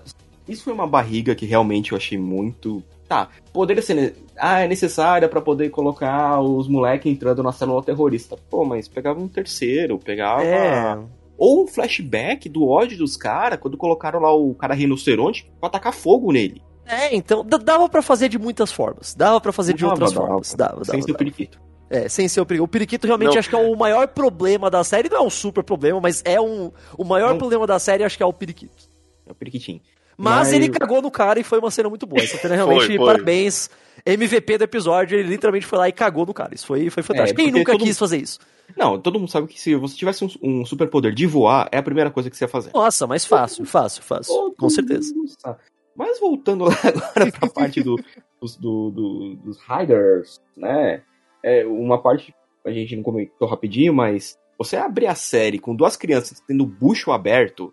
Isso 0.48 0.64
foi 0.64 0.72
uma 0.72 0.86
barriga 0.86 1.34
que 1.34 1.46
realmente 1.46 1.92
eu 1.92 1.96
achei 1.98 2.18
muito. 2.18 2.82
Tá, 3.08 3.28
poderia 3.52 3.82
ser. 3.82 4.16
Ah, 4.36 4.60
é 4.60 4.68
necessária 4.68 5.28
pra 5.28 5.40
poder 5.40 5.70
colocar 5.70 6.40
os 6.40 6.66
moleques 6.68 7.10
entrando 7.12 7.42
na 7.42 7.52
célula 7.52 7.82
terrorista. 7.82 8.36
Pô, 8.50 8.64
mas 8.64 8.88
pegava 8.88 9.20
um 9.20 9.28
terceiro, 9.28 9.98
pegava. 9.98 10.42
É. 10.42 10.98
Ou 11.36 11.64
um 11.64 11.66
flashback 11.66 12.48
do 12.48 12.66
ódio 12.66 12.96
dos 12.98 13.16
caras, 13.16 13.58
quando 13.60 13.76
colocaram 13.76 14.20
lá 14.20 14.32
o 14.34 14.54
cara 14.54 14.72
rinoceronte 14.74 15.50
pra 15.60 15.68
atacar 15.68 15.92
fogo 15.92 16.32
nele. 16.32 16.62
É, 16.86 17.14
então, 17.14 17.44
dava 17.44 17.88
pra 17.88 18.02
fazer 18.02 18.28
de 18.28 18.38
muitas 18.38 18.70
formas. 18.72 19.14
Dava 19.14 19.40
pra 19.40 19.52
fazer 19.52 19.72
de 19.74 19.82
Dava, 19.82 19.92
outras 19.94 20.12
dava. 20.12 20.26
formas. 20.26 20.54
Dava, 20.54 20.72
dava, 20.72 20.84
Sem 20.84 21.00
ser 21.00 21.04
o 21.04 21.06
dava. 21.08 21.18
periquito. 21.18 21.60
É, 21.90 22.08
sem 22.08 22.28
ser 22.28 22.40
o 22.40 22.46
periquito. 22.46 22.64
O 22.64 22.68
periquito 22.68 23.06
realmente 23.06 23.32
Não. 23.32 23.38
acho 23.38 23.48
que 23.48 23.54
é 23.54 23.58
o 23.58 23.76
maior 23.76 24.08
problema 24.08 24.70
da 24.70 24.82
série. 24.84 25.08
Não 25.08 25.18
é 25.18 25.22
um 25.22 25.30
super 25.30 25.62
problema, 25.62 26.00
mas 26.00 26.22
é 26.24 26.40
um. 26.40 26.70
O 26.96 27.04
maior 27.04 27.30
Não. 27.30 27.38
problema 27.38 27.66
da 27.66 27.78
série 27.78 28.04
acho 28.04 28.16
que 28.16 28.22
é 28.22 28.26
o 28.26 28.32
periquito. 28.32 28.74
É 29.26 29.32
o 29.32 29.34
periquitinho. 29.34 29.80
Mas, 30.16 30.48
Mas- 30.48 30.52
ele 30.52 30.68
cagou 30.68 31.02
no 31.02 31.10
cara 31.10 31.38
e 31.40 31.44
foi 31.44 31.58
uma 31.58 31.70
cena 31.70 31.88
muito 31.88 32.06
boa. 32.06 32.22
Essa 32.22 32.36
cena 32.36 32.54
realmente, 32.56 32.86
Foi, 32.86 32.96
foi. 32.96 33.06
parabéns. 33.06 33.70
MVP 34.06 34.58
do 34.58 34.64
episódio, 34.64 35.18
ele 35.18 35.28
literalmente 35.28 35.64
foi 35.66 35.78
lá 35.78 35.88
e 35.88 35.92
cagou 35.92 36.26
no 36.26 36.34
cara. 36.34 36.54
Isso 36.54 36.66
foi, 36.66 36.90
foi 36.90 37.02
fantástico. 37.02 37.36
Quem 37.36 37.46
porque 37.46 37.58
nunca 37.60 37.72
todo- 37.72 37.84
quis 37.84 37.98
fazer 37.98 38.18
isso? 38.18 38.38
Não, 38.76 38.98
todo 38.98 39.18
mundo 39.18 39.30
sabe 39.30 39.46
que 39.46 39.60
se 39.60 39.74
você 39.74 39.94
tivesse 39.96 40.24
um, 40.24 40.28
um 40.42 40.64
superpoder 40.66 41.12
de 41.14 41.26
voar, 41.26 41.68
é 41.70 41.78
a 41.78 41.82
primeira 41.82 42.10
coisa 42.10 42.30
que 42.30 42.36
você 42.36 42.44
ia 42.44 42.48
fazer. 42.48 42.70
Nossa, 42.74 43.06
mas 43.06 43.24
fácil, 43.24 43.64
fácil, 43.64 44.02
fácil. 44.02 44.32
Todo 44.34 44.54
Com 44.56 44.68
certeza. 44.70 45.12
Mas 45.96 46.18
voltando 46.18 46.64
lá 46.66 46.74
agora 46.82 47.30
pra 47.32 47.48
parte 47.50 47.82
do, 47.82 47.96
dos, 48.40 48.56
do- 48.56 48.90
do- 48.90 49.34
dos 49.36 49.58
Riders, 49.68 50.40
né? 50.56 51.02
É 51.42 51.64
uma 51.66 52.00
parte 52.00 52.34
a 52.66 52.70
gente 52.70 52.96
não 52.96 53.02
comentou 53.02 53.46
rapidinho, 53.46 53.92
mas 53.92 54.38
você 54.58 54.76
abrir 54.76 55.06
a 55.06 55.14
série 55.14 55.58
com 55.58 55.74
duas 55.76 55.96
crianças 55.98 56.40
tendo 56.48 56.64
o 56.64 56.66
bucho 56.66 57.12
aberto, 57.12 57.72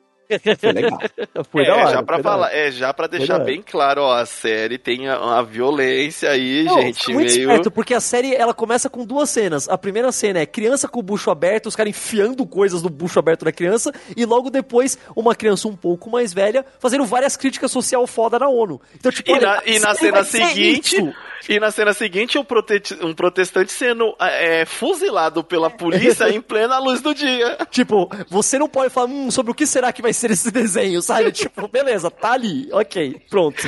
Foi 0.60 0.72
legal. 0.72 1.00
Foi 1.52 1.64
é, 1.64 1.68
da 1.68 1.76
hora, 1.76 1.92
já 1.92 2.04
pra 2.04 2.16
foi 2.16 2.24
da 2.24 2.30
falar, 2.30 2.48
hora. 2.48 2.56
é, 2.58 2.72
já 2.72 2.94
pra 2.94 3.08
deixar 3.08 3.40
bem 3.40 3.62
claro, 3.62 4.02
ó, 4.02 4.14
a 4.18 4.26
série 4.26 4.78
tem 4.78 5.08
a, 5.08 5.16
a 5.40 5.42
violência 5.42 6.30
aí, 6.30 6.64
Não, 6.64 6.82
gente, 6.82 7.12
muito 7.14 7.28
meio... 7.28 7.42
esperto, 7.42 7.72
porque 7.72 7.94
a 7.94 8.00
série 8.00 8.34
ela 8.36 8.54
começa 8.54 8.90
com 8.90 9.06
duas 9.06 9.30
cenas. 9.30 9.68
A 9.70 9.78
primeira 9.78 10.12
cena 10.12 10.40
é 10.40 10.46
criança 10.46 10.88
com 10.88 11.00
o 11.00 11.04
bucho 11.04 11.30
aberto, 11.32 11.68
os 11.68 11.76
caras 11.76 11.90
enfiando 11.92 12.46
coisas 12.46 12.82
no 12.84 12.90
bucho 12.90 13.20
aberto 13.20 13.46
da 13.46 13.52
criança, 13.52 13.92
e 14.16 14.26
logo 14.26 14.50
depois 14.50 14.98
uma 15.16 15.36
criança 15.36 15.68
um 15.68 15.76
pouco 15.76 16.10
mais 16.10 16.34
velha 16.34 16.66
fazendo 16.80 17.06
várias 17.06 17.36
críticas 17.36 17.72
social 17.72 18.06
foda 18.08 18.40
na 18.40 18.48
ONU. 18.48 18.80
Então, 18.96 19.12
tipo, 19.12 19.30
E 19.30 19.34
olha, 19.34 19.48
na, 19.48 19.62
e 19.66 19.80
na 19.80 19.96
cena 19.96 20.24
seguinte, 20.24 20.96
isso. 20.98 21.14
E 21.50 21.60
na 21.60 21.72
cena 21.72 21.94
seguinte, 21.94 22.38
um, 22.38 22.44
prote- 22.44 22.98
um 23.02 23.14
protestante 23.14 23.72
sendo 23.72 24.16
é, 24.20 24.66
fuzilado 24.66 25.44
pela 25.44 25.70
polícia 25.70 26.30
em 26.30 26.42
plena 26.42 26.78
luz 26.80 27.02
do 27.02 27.14
dia. 27.14 27.58
Tipo, 27.70 28.10
você 28.30 28.58
não 28.60 28.68
pode 28.70 28.94
falar 28.94 29.08
hum, 29.08 29.32
sobre 29.32 29.52
o 29.52 29.56
que 29.56 29.66
será 29.66 29.92
que 29.92 30.02
vai 30.02 30.14
ser 30.14 30.32
esse 30.32 30.52
desenho, 30.52 31.02
sabe? 31.02 31.32
tipo, 31.34 31.68
beleza, 31.68 32.10
tá 32.12 32.34
ali, 32.34 32.70
ok, 32.72 33.22
pronto. 33.30 33.62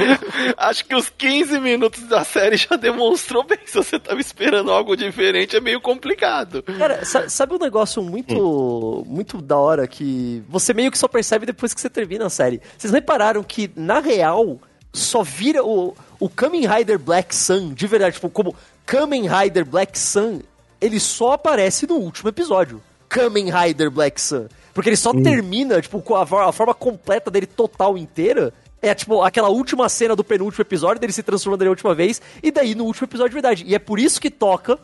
Acho 0.57 0.86
que 0.86 0.95
os 0.95 1.09
15 1.09 1.59
minutos 1.59 2.03
da 2.03 2.24
série 2.24 2.57
já 2.57 2.76
demonstrou 2.76 3.43
bem. 3.43 3.59
Se 3.65 3.76
você 3.78 3.99
tava 3.99 4.19
esperando 4.21 4.71
algo 4.71 4.95
diferente, 4.95 5.55
é 5.55 5.61
meio 5.61 5.82
complicado. 5.82 6.63
Cara, 6.63 7.03
sa- 7.05 7.28
sabe 7.30 7.53
um 7.55 7.59
negócio 7.59 8.01
muito, 8.01 9.03
muito 9.07 9.41
da 9.41 9.57
hora 9.57 9.88
que 9.88 10.43
você 10.47 10.74
meio 10.74 10.91
que 10.91 10.97
só 10.97 11.07
percebe 11.07 11.45
depois 11.45 11.74
que 11.74 11.82
você 11.82 11.89
termina 11.89 12.26
a 12.26 12.30
série? 12.30 12.61
Vocês 12.78 12.93
repararam 12.93 13.43
que, 13.43 13.71
na 13.76 13.99
real, 13.99 14.59
só 14.91 15.24
vira 15.24 15.63
o, 15.63 15.95
o 16.24 16.30
Kamen 16.30 16.65
Rider 16.65 16.97
Black 16.97 17.36
Sun, 17.36 17.74
de 17.74 17.86
verdade, 17.86 18.13
tipo, 18.13 18.30
como 18.30 18.55
Kamen 18.86 19.28
Rider 19.28 19.65
Black 19.65 19.99
Sun, 19.99 20.39
ele 20.80 20.97
só 20.97 21.34
aparece 21.34 21.86
no 21.86 21.95
último 21.95 22.30
episódio. 22.30 22.82
Kamen 23.09 23.51
Rider 23.51 23.91
Black 23.91 24.21
Sun. 24.21 24.47
Porque 24.74 24.88
ele 24.88 24.95
só 24.95 25.11
termina, 25.11 25.82
tipo, 25.82 26.01
com 26.01 26.15
a, 26.15 26.21
a 26.21 26.51
forma 26.53 26.74
completa 26.74 27.30
dele 27.30 27.45
total 27.45 27.97
inteira. 27.97 28.53
É 28.82 28.95
tipo 28.95 29.21
aquela 29.21 29.49
última 29.49 29.89
cena 29.89 30.15
do 30.15 30.24
penúltimo 30.24 30.61
episódio 30.61 31.01
dele 31.01 31.11
se 31.11 31.24
transformando 31.24 31.65
na 31.65 31.71
última 31.71 31.93
vez, 31.93 32.21
e 32.41 32.51
daí 32.51 32.74
no 32.74 32.86
último 32.86 33.05
episódio 33.05 33.32
de 33.32 33.41
verdade. 33.41 33.65
E 33.67 33.76
é 33.76 33.80
por 33.80 33.99
isso 33.99 34.21
que 34.21 34.32
toca 34.32 34.80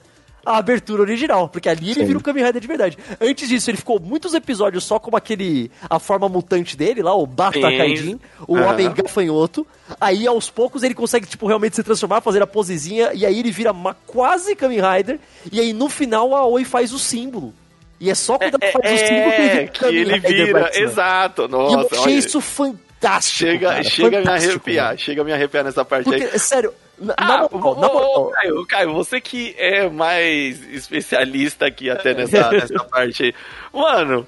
a 0.46 0.58
abertura 0.58 1.02
original, 1.02 1.48
porque 1.50 1.68
ali 1.70 1.86
ele 1.92 1.94
Sim. 2.02 2.06
vira 2.06 2.18
o 2.18 2.22
Kamen 2.24 2.44
Rider 2.46 2.62
de 2.62 2.68
verdade. 2.68 2.98
Antes 3.20 3.48
disso, 3.50 3.70
ele 3.70 3.78
ficou 3.78 4.00
muitos 4.00 4.34
episódios 4.34 4.84
só 4.84 4.98
como 5.00 5.18
aquele. 5.18 5.70
a 5.90 6.00
forma 6.00 6.28
mutante 6.30 6.76
dele 6.78 7.02
lá, 7.02 7.14
o 7.16 7.26
Bafta 7.26 7.70
Sim. 7.70 7.78
Kaijin, 7.78 8.20
o 8.48 8.56
Aham. 8.58 8.68
Homem 8.74 8.92
Gafanhoto. 8.92 9.66
Aí 10.00 10.26
aos 10.28 10.50
poucos 10.50 10.84
ele 10.84 10.94
consegue, 10.94 11.26
tipo, 11.28 11.48
realmente 11.48 11.76
se 11.76 11.84
transformar, 11.84 12.22
fazer 12.22 12.42
a 12.42 12.48
posezinha, 12.48 13.12
e 13.14 13.26
aí 13.26 13.40
ele 13.40 13.52
vira 13.52 13.72
uma 13.72 13.94
quase 14.06 14.56
Kamen 14.56 14.80
Rider, 14.82 15.20
e 15.52 15.60
aí 15.60 15.74
no 15.74 15.90
final 15.90 16.36
a 16.36 16.46
Oi 16.46 16.64
faz 16.64 16.94
o 16.94 17.00
símbolo. 17.00 17.54
E 18.00 18.10
é 18.10 18.16
só 18.16 18.38
quando 18.38 18.58
ela 18.62 18.72
faz 18.72 19.02
o 19.02 19.06
símbolo 19.08 19.32
que 19.32 19.42
ele 19.42 19.50
É, 19.50 19.60
vira 20.06 20.20
que 20.22 20.28
ele 20.28 20.46
vira, 20.46 20.72
exato. 20.74 21.42
E 21.42 21.46
eu 21.46 21.50
Nossa, 21.50 21.88
achei 21.96 22.00
olha, 22.00 22.12
isso 22.20 22.40
fantástico. 22.40 23.38
chega, 23.38 23.70
cara, 23.70 23.84
chega 23.84 24.08
a 24.08 24.10
me 24.12 24.26
fantástico, 24.26 24.52
arrepiar, 24.54 24.86
mano. 24.88 25.00
chega 25.00 25.22
a 25.22 25.26
me 25.26 25.34
arrepiar 25.34 25.64
nessa 25.66 25.84
parte 25.86 26.14
aí. 26.14 26.22
Porque, 26.22 26.40
sério, 26.40 26.74
na, 27.00 27.14
Ah, 27.18 27.26
na 27.26 27.50
moral, 27.50 27.76
na 27.80 27.88
moral, 27.88 28.32
Caio, 28.32 28.66
Caio, 28.66 28.94
você 28.94 29.20
que 29.22 29.56
é 29.58 29.90
mais 29.90 30.64
especialista 30.74 31.66
aqui 31.66 31.90
até 31.90 32.14
nessa, 32.14 32.50
nessa 32.52 32.84
parte 32.86 33.24
aí. 33.24 33.34
Mano, 33.74 34.28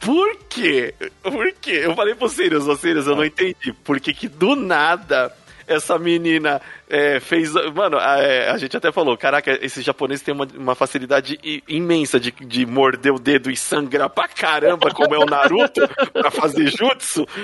por 0.00 0.36
quê? 0.48 0.94
Por 1.22 1.52
quê? 1.60 1.80
Eu 1.84 1.94
falei 1.94 2.14
pro 2.14 2.28
Sirius, 2.28 2.66
ô 2.66 2.76
Sirius, 2.76 3.06
eu 3.06 3.16
não 3.16 3.24
entendi. 3.24 3.72
Por 3.84 4.00
que 4.00 4.12
que 4.14 4.28
do 4.28 4.54
nada 4.54 5.34
essa 5.66 5.98
menina 5.98 6.60
é, 6.88 7.20
fez... 7.20 7.52
Mano, 7.74 7.98
a, 7.98 8.18
é, 8.18 8.50
a 8.50 8.56
gente 8.58 8.76
até 8.76 8.90
falou, 8.92 9.16
caraca, 9.16 9.58
esses 9.64 9.84
japoneses 9.84 10.24
têm 10.24 10.34
uma, 10.34 10.46
uma 10.56 10.74
facilidade 10.74 11.38
imensa 11.68 12.18
de, 12.20 12.30
de 12.30 12.66
morder 12.66 13.12
o 13.14 13.18
dedo 13.18 13.50
e 13.50 13.56
sangrar 13.56 14.10
pra 14.10 14.28
caramba, 14.28 14.90
como 14.90 15.14
é 15.14 15.18
o 15.18 15.26
Naruto, 15.26 15.80
pra 16.12 16.30
fazer 16.30 16.68
jutsu. 16.68 17.26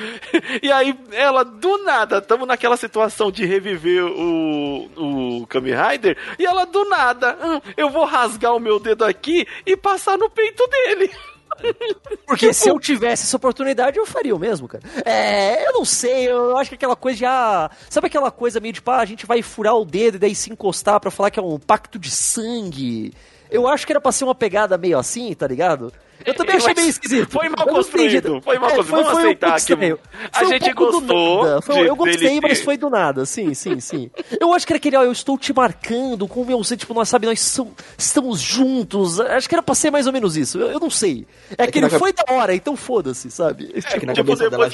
E 0.62 0.70
aí, 0.70 0.94
ela, 1.12 1.44
do 1.44 1.78
nada, 1.84 2.20
tamo 2.20 2.44
naquela 2.44 2.76
situação 2.76 3.30
de 3.30 3.44
reviver 3.46 4.04
o, 4.04 5.40
o 5.40 5.46
Kamen 5.46 5.74
Rider, 5.74 6.16
e 6.38 6.44
ela, 6.44 6.64
do 6.66 6.84
nada, 6.88 7.36
"Hum, 7.42 7.60
eu 7.76 7.90
vou 7.90 8.04
rasgar 8.04 8.54
o 8.54 8.60
meu 8.60 8.78
dedo 8.78 9.04
aqui 9.04 9.46
e 9.64 9.76
passar 9.76 10.18
no 10.18 10.28
peito 10.30 10.66
dele. 10.68 11.10
Porque 12.26 12.52
se 12.52 12.68
eu 12.68 12.78
tivesse 12.78 13.24
essa 13.24 13.36
oportunidade, 13.36 13.98
eu 13.98 14.06
faria 14.06 14.34
o 14.34 14.38
mesmo, 14.38 14.68
cara. 14.68 14.82
É, 15.04 15.66
eu 15.68 15.72
não 15.72 15.84
sei, 15.84 16.30
eu 16.30 16.56
acho 16.56 16.70
que 16.70 16.76
aquela 16.76 16.96
coisa 16.96 17.18
já. 17.18 17.70
Sabe 17.88 18.06
aquela 18.06 18.30
coisa 18.30 18.60
meio 18.60 18.72
de, 18.72 18.82
pá, 18.82 18.98
a 19.00 19.04
gente 19.04 19.26
vai 19.26 19.42
furar 19.42 19.76
o 19.76 19.84
dedo 19.84 20.16
e 20.16 20.18
daí 20.18 20.34
se 20.34 20.50
encostar 20.50 21.00
pra 21.00 21.10
falar 21.10 21.30
que 21.30 21.40
é 21.40 21.42
um 21.42 21.58
pacto 21.58 21.98
de 21.98 22.10
sangue? 22.10 23.12
Eu 23.50 23.66
acho 23.66 23.86
que 23.86 23.92
era 23.92 24.00
pra 24.00 24.12
ser 24.12 24.24
uma 24.24 24.34
pegada 24.34 24.78
meio 24.78 24.98
assim, 24.98 25.34
tá 25.34 25.46
ligado? 25.46 25.92
Eu 26.24 26.34
também 26.34 26.56
achei 26.56 26.74
meio 26.74 26.88
esquisito. 26.88 27.30
foi 27.30 27.48
mal 27.48 27.66
construído, 27.66 28.40
foi 28.42 28.58
mal 28.58 28.70
É, 28.70 28.76
construído. 28.76 29.04
Vamos 29.04 29.14
um 29.14 29.18
aceitar 29.18 29.46
pouco 29.52 29.66
que 29.66 29.72
a 29.72 30.38
Foi 30.38 30.46
um 30.46 30.50
gente 30.50 30.68
do 30.70 30.74
gostou 30.74 31.44
nada. 31.44 31.62
Foi- 31.62 31.88
eu 31.88 31.96
gostei, 31.96 32.40
mas 32.40 32.58
ter- 32.58 32.64
foi 32.64 32.76
do 32.76 32.90
nada. 32.90 33.24
Sim, 33.26 33.54
sim, 33.54 33.80
sim. 33.80 34.10
Eu 34.40 34.52
acho 34.52 34.66
que 34.66 34.72
era 34.72 34.76
aquele, 34.78 34.96
ó, 34.96 35.02
eu 35.02 35.12
estou 35.12 35.38
te 35.38 35.52
marcando 35.52 36.28
com 36.28 36.42
o 36.42 36.46
meu, 36.46 36.60
tipo, 36.62 36.92
nós 36.94 37.08
sabe, 37.08 37.26
nós 37.26 37.40
são- 37.40 37.72
estamos 37.96 38.40
juntos. 38.40 39.18
Acho 39.20 39.48
que 39.48 39.54
era 39.54 39.62
pra 39.62 39.74
ser 39.74 39.90
mais 39.90 40.06
ou 40.06 40.12
menos 40.12 40.36
isso. 40.36 40.58
Eu, 40.58 40.72
eu 40.72 40.80
não 40.80 40.90
sei. 40.90 41.26
É, 41.56 41.66
que 41.66 41.72
que 41.72 41.78
ele 41.78 41.88
na 41.88 41.98
foi 41.98 42.12
da 42.12 42.24
hora, 42.34 42.54
então 42.54 42.76
foda-se, 42.76 43.30
sabe? 43.30 43.70
É 43.74 43.80
que 43.80 44.06
na 44.06 44.12
Tipo, 44.12 44.28
cabeça 44.28 44.50
dela 44.50 44.68
depois- 44.68 44.72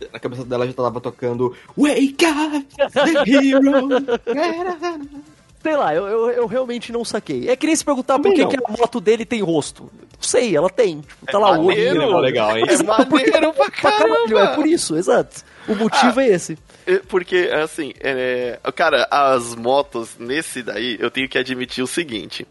já. 0.00 0.08
Na 0.12 0.18
cabeça 0.20 0.44
dela 0.44 0.64
já 0.66 0.72
tava 0.72 1.00
tocando 1.00 1.54
Wake 1.76 2.16
up, 2.24 2.66
the 2.76 3.24
hero. 3.26 3.88
Sei 5.62 5.76
lá, 5.76 5.94
eu, 5.94 6.06
eu, 6.06 6.30
eu 6.30 6.46
realmente 6.46 6.92
não 6.92 7.04
saquei. 7.04 7.48
É 7.48 7.56
que 7.56 7.66
nem 7.66 7.74
se 7.74 7.84
perguntar 7.84 8.18
por 8.18 8.32
que, 8.32 8.46
que 8.46 8.56
a 8.56 8.70
moto 8.70 9.00
dele 9.00 9.24
tem 9.24 9.42
rosto. 9.42 9.82
Não 9.82 10.22
sei, 10.22 10.56
ela 10.56 10.70
tem. 10.70 11.00
Tipo, 11.00 11.26
tá 11.26 11.38
lá 11.38 11.52
o 11.58 11.64
maneiro. 11.64 12.00
olhinho. 12.02 12.18
legal, 12.18 12.56
hein? 12.56 12.64
É 12.68 12.72
Exato, 12.72 13.10
maneiro 13.10 13.52
pra 13.52 13.70
Pra 13.70 13.70
caralho, 13.70 14.38
é 14.38 14.54
por 14.54 14.66
isso, 14.66 14.96
exato. 14.96 15.42
O 15.68 15.74
motivo 15.74 16.20
é 16.20 16.28
esse. 16.28 16.56
É, 16.86 16.98
Porque, 17.08 17.50
assim, 17.52 17.92
é, 18.00 18.58
cara, 18.74 19.06
as 19.10 19.54
motos 19.54 20.16
nesse 20.18 20.62
daí, 20.62 20.96
eu 21.00 21.10
tenho 21.10 21.28
que 21.28 21.36
admitir 21.38 21.82
o 21.82 21.86
seguinte. 21.86 22.46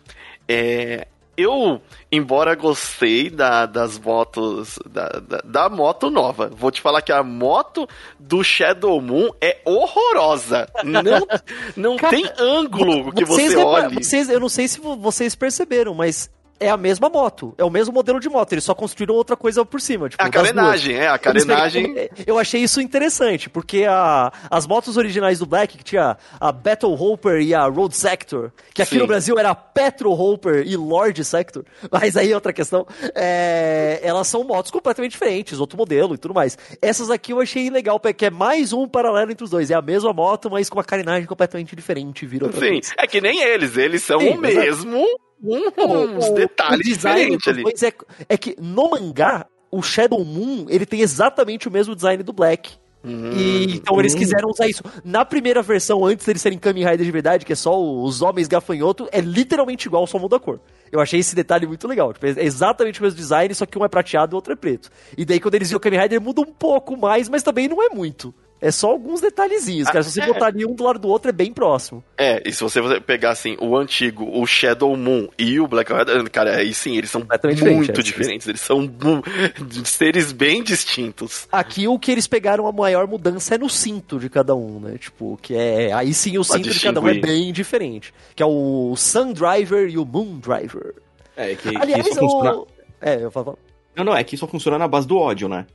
É, 0.47 1.08
eu, 1.38 1.79
embora 2.11 2.55
gostei 2.55 3.29
da, 3.29 3.65
das 3.65 3.97
motos, 3.99 4.79
da, 4.89 5.07
da, 5.09 5.41
da 5.43 5.69
moto 5.69 6.09
nova, 6.09 6.47
vou 6.51 6.71
te 6.71 6.81
falar 6.81 7.01
que 7.01 7.11
a 7.11 7.21
moto 7.23 7.88
do 8.19 8.43
Shadow 8.43 8.99
Moon 8.99 9.29
é 9.39 9.59
horrorosa. 9.63 10.67
Não, 10.83 11.27
não 11.77 11.95
Cara, 11.97 12.15
tem 12.15 12.25
ângulo 12.39 13.11
que 13.13 13.23
Vocês 13.23 13.53
você 13.53 13.57
olhe. 13.63 14.03
vocês- 14.03 14.29
eu 14.29 14.39
não 14.39 14.49
sei 14.49 14.67
se 14.67 14.79
vo- 14.79 14.95
vocês 14.97 15.35
perceberam, 15.35 15.93
mas 15.93 16.29
é 16.60 16.70
a 16.70 16.78
mesma 16.78 17.10
moto. 17.10 17.53
É 17.58 17.64
o 17.64 17.70
mesmo 17.70 17.93
modelo 17.93 18.20
de 18.20 18.30
moto. 18.30 18.51
Eles 18.53 18.64
só 18.64 18.74
construíram 18.74 19.16
outra 19.16 19.36
coisa 19.36 19.66
por 19.66 19.80
cima. 19.82 20.10
Tipo, 20.10 20.24
A 20.24 20.30
carenagem, 20.30 20.95
é, 20.95 21.08
a 21.08 21.18
carenagem. 21.18 21.95
Eu 22.26 22.38
achei 22.39 22.62
isso 22.62 22.82
interessante, 22.82 23.49
porque 23.49 23.86
a, 23.88 24.32
as 24.49 24.66
motos 24.66 24.97
originais 24.97 25.39
do 25.39 25.45
Black, 25.45 25.78
que 25.78 25.84
tinha 25.84 26.18
a 26.39 26.51
Battle 26.51 26.93
Hopper 26.93 27.41
e 27.41 27.53
a 27.53 27.66
Road 27.66 27.95
Sector, 27.95 28.51
que 28.74 28.82
aqui 28.82 28.95
Sim. 28.95 28.99
no 28.99 29.08
Brasil 29.08 29.38
era 29.38 29.53
Petro 29.53 30.12
Hopper 30.12 30.64
e 30.66 30.76
Lord 30.76 31.24
Sector, 31.24 31.64
mas 31.91 32.16
aí 32.18 32.32
é 32.32 32.36
outra 32.36 32.53
questão, 32.53 32.86
é, 33.16 33.99
elas 34.03 34.28
são 34.28 34.43
motos 34.43 34.72
completamente 34.72 35.12
diferentes, 35.12 35.60
outro 35.60 35.78
modelo 35.78 36.16
e 36.16 36.18
tudo 36.18 36.34
mais. 36.34 36.58
Essas 36.82 37.10
aqui 37.10 37.34
eu 37.34 37.39
achei 37.39 37.70
legal, 37.70 37.99
porque 37.99 38.26
é 38.26 38.30
mais 38.30 38.74
um 38.74 38.88
paralelo 38.88 39.32
entre 39.32 39.43
os 39.43 39.49
dois. 39.49 39.70
É 39.72 39.76
a 39.76 39.82
mesma 39.82 40.14
moto, 40.14 40.49
mas 40.49 40.70
com 40.70 40.78
uma 40.78 40.84
carenagem 40.84 41.28
completamente 41.28 41.76
diferente, 41.76 42.26
vira 42.26 42.45
outra 42.45 42.60
Sim, 42.60 42.74
coisa. 42.74 42.93
é 42.97 43.08
que 43.08 43.22
nem 43.22 43.41
eles, 43.41 43.78
eles 43.78 44.03
são 44.03 44.20
Sim, 44.20 44.30
o 44.30 44.38
mesmo, 44.38 45.05
uns 45.43 46.29
detalhes 46.33 46.79
o 46.79 46.89
design 46.89 47.38
diferentes 47.38 47.47
ali. 47.47 47.63
dois 47.63 47.83
é, 47.83 47.93
é 48.29 48.38
que 48.38 48.55
no 48.59 48.89
mangá, 48.89 49.45
o 49.71 49.81
Shadow 49.81 50.23
Moon, 50.23 50.65
ele 50.69 50.85
tem 50.85 51.01
exatamente 51.01 51.67
o 51.67 51.71
mesmo 51.71 51.95
design 51.95 52.23
do 52.23 52.33
Black. 52.33 52.71
Hum, 53.03 53.31
E, 53.33 53.75
então 53.75 53.99
eles 53.99 54.15
quiseram 54.15 54.49
usar 54.49 54.67
isso. 54.67 54.83
Na 55.05 55.23
primeira 55.23 55.61
versão, 55.61 56.05
antes 56.05 56.25
deles 56.25 56.41
serem 56.41 56.57
Kamen 56.57 56.83
Rider 56.83 57.05
de 57.05 57.11
verdade, 57.11 57.45
que 57.45 57.53
é 57.53 57.55
só 57.55 57.79
os 57.79 58.21
homens 58.21 58.47
gafanhoto, 58.47 59.07
é 59.11 59.21
literalmente 59.21 59.88
igual, 59.88 60.05
só 60.07 60.17
muda 60.17 60.38
a 60.38 60.39
cor. 60.39 60.59
Eu 60.91 60.99
achei 60.99 61.19
esse 61.19 61.35
detalhe 61.35 61.67
muito 61.67 61.88
legal. 61.88 62.11
Tipo, 62.11 62.25
é 62.25 62.43
exatamente 62.43 62.99
o 62.99 63.03
mesmo 63.03 63.17
design, 63.17 63.53
só 63.53 63.65
que 63.65 63.77
um 63.77 63.85
é 63.85 63.88
prateado 63.88 64.33
e 64.33 64.35
o 64.35 64.38
outro 64.38 64.53
é 64.53 64.55
preto. 64.55 64.89
E 65.17 65.23
daí 65.23 65.39
quando 65.39 65.55
eles 65.55 65.69
viram 65.69 65.77
o 65.77 65.81
Kamen 65.81 65.99
Rider, 66.01 66.21
muda 66.21 66.41
um 66.41 66.45
pouco 66.45 66.97
mais, 66.97 67.29
mas 67.29 67.43
também 67.43 67.67
não 67.67 67.81
é 67.83 67.89
muito. 67.89 68.33
É 68.60 68.72
só 68.72 68.89
alguns 68.89 69.22
detalhezinhos, 69.22 69.88
cara. 69.88 70.03
Se 70.03 70.12
você 70.12 70.22
é. 70.22 70.26
botar 70.26 70.47
ali 70.47 70.66
um 70.66 70.74
do 70.74 70.84
lado 70.84 70.99
do 70.99 71.08
outro, 71.08 71.30
é 71.30 71.32
bem 71.32 71.53
próximo. 71.53 72.03
É, 72.18 72.41
e 72.45 72.51
se 72.51 72.64
você 72.64 72.99
pegar 72.99 73.32
assim, 73.32 73.55
o 73.60 73.76
antigo, 73.78 74.28
o 74.39 74.45
Shadow 74.47 74.95
Moon 74.97 75.28
e 75.38 75.60
o 75.60 75.68
Black 75.68 75.93
Rider, 75.93 76.30
cara, 76.32 76.58
aí 76.58 76.74
sim, 76.74 76.97
eles 76.97 77.12
são 77.12 77.22
Completamente 77.22 77.64
muito 77.64 77.93
diferente, 77.93 77.99
é. 77.99 78.03
diferentes. 78.03 78.47
Eles 78.47 78.62
são 78.62 78.91
seres 79.86 80.32
bem 80.32 80.64
distintos. 80.64 81.47
Aqui 81.51 81.88
o 81.88 81.99
que 81.99 82.12
eles 82.12 82.28
pegaram 82.28 82.68
a 82.68 82.72
maior 82.72 83.08
mudança 83.08 83.55
é 83.55 83.58
no 83.58 83.70
cinto 83.70 84.20
de 84.20 84.30
cada 84.30 84.55
um, 84.55 84.80
né? 84.80 84.97
Tipo, 84.97 85.38
que 85.41 85.55
é. 85.55 85.93
Aí 85.93 86.14
sim 86.14 86.38
o 86.38 86.43
cinto 86.43 86.70
de 86.70 86.80
cada 86.80 86.99
um 86.99 87.08
é 87.08 87.14
bem 87.14 87.53
diferente. 87.53 88.14
Que 88.36 88.41
é 88.41 88.45
o 88.45 88.95
Sun 88.95 89.34
Driver 89.34 89.88
e 89.88 89.97
o 89.97 90.05
Moon 90.05 90.39
Driver. 90.39 90.95
É, 91.36 91.53
que, 91.53 91.70
que 91.70 91.78
Aliás, 91.78 92.05
isso 92.05 92.20
funciona. 92.20 92.55
o. 92.55 92.68
É, 92.99 93.24
eu 93.24 93.30
falo. 93.30 93.58
Não, 93.95 94.03
não, 94.03 94.16
é 94.16 94.24
que 94.24 94.36
isso 94.36 94.47
funciona 94.47 94.78
na 94.78 94.88
base 94.88 95.08
do 95.08 95.18
ódio, 95.18 95.47
né? 95.47 95.66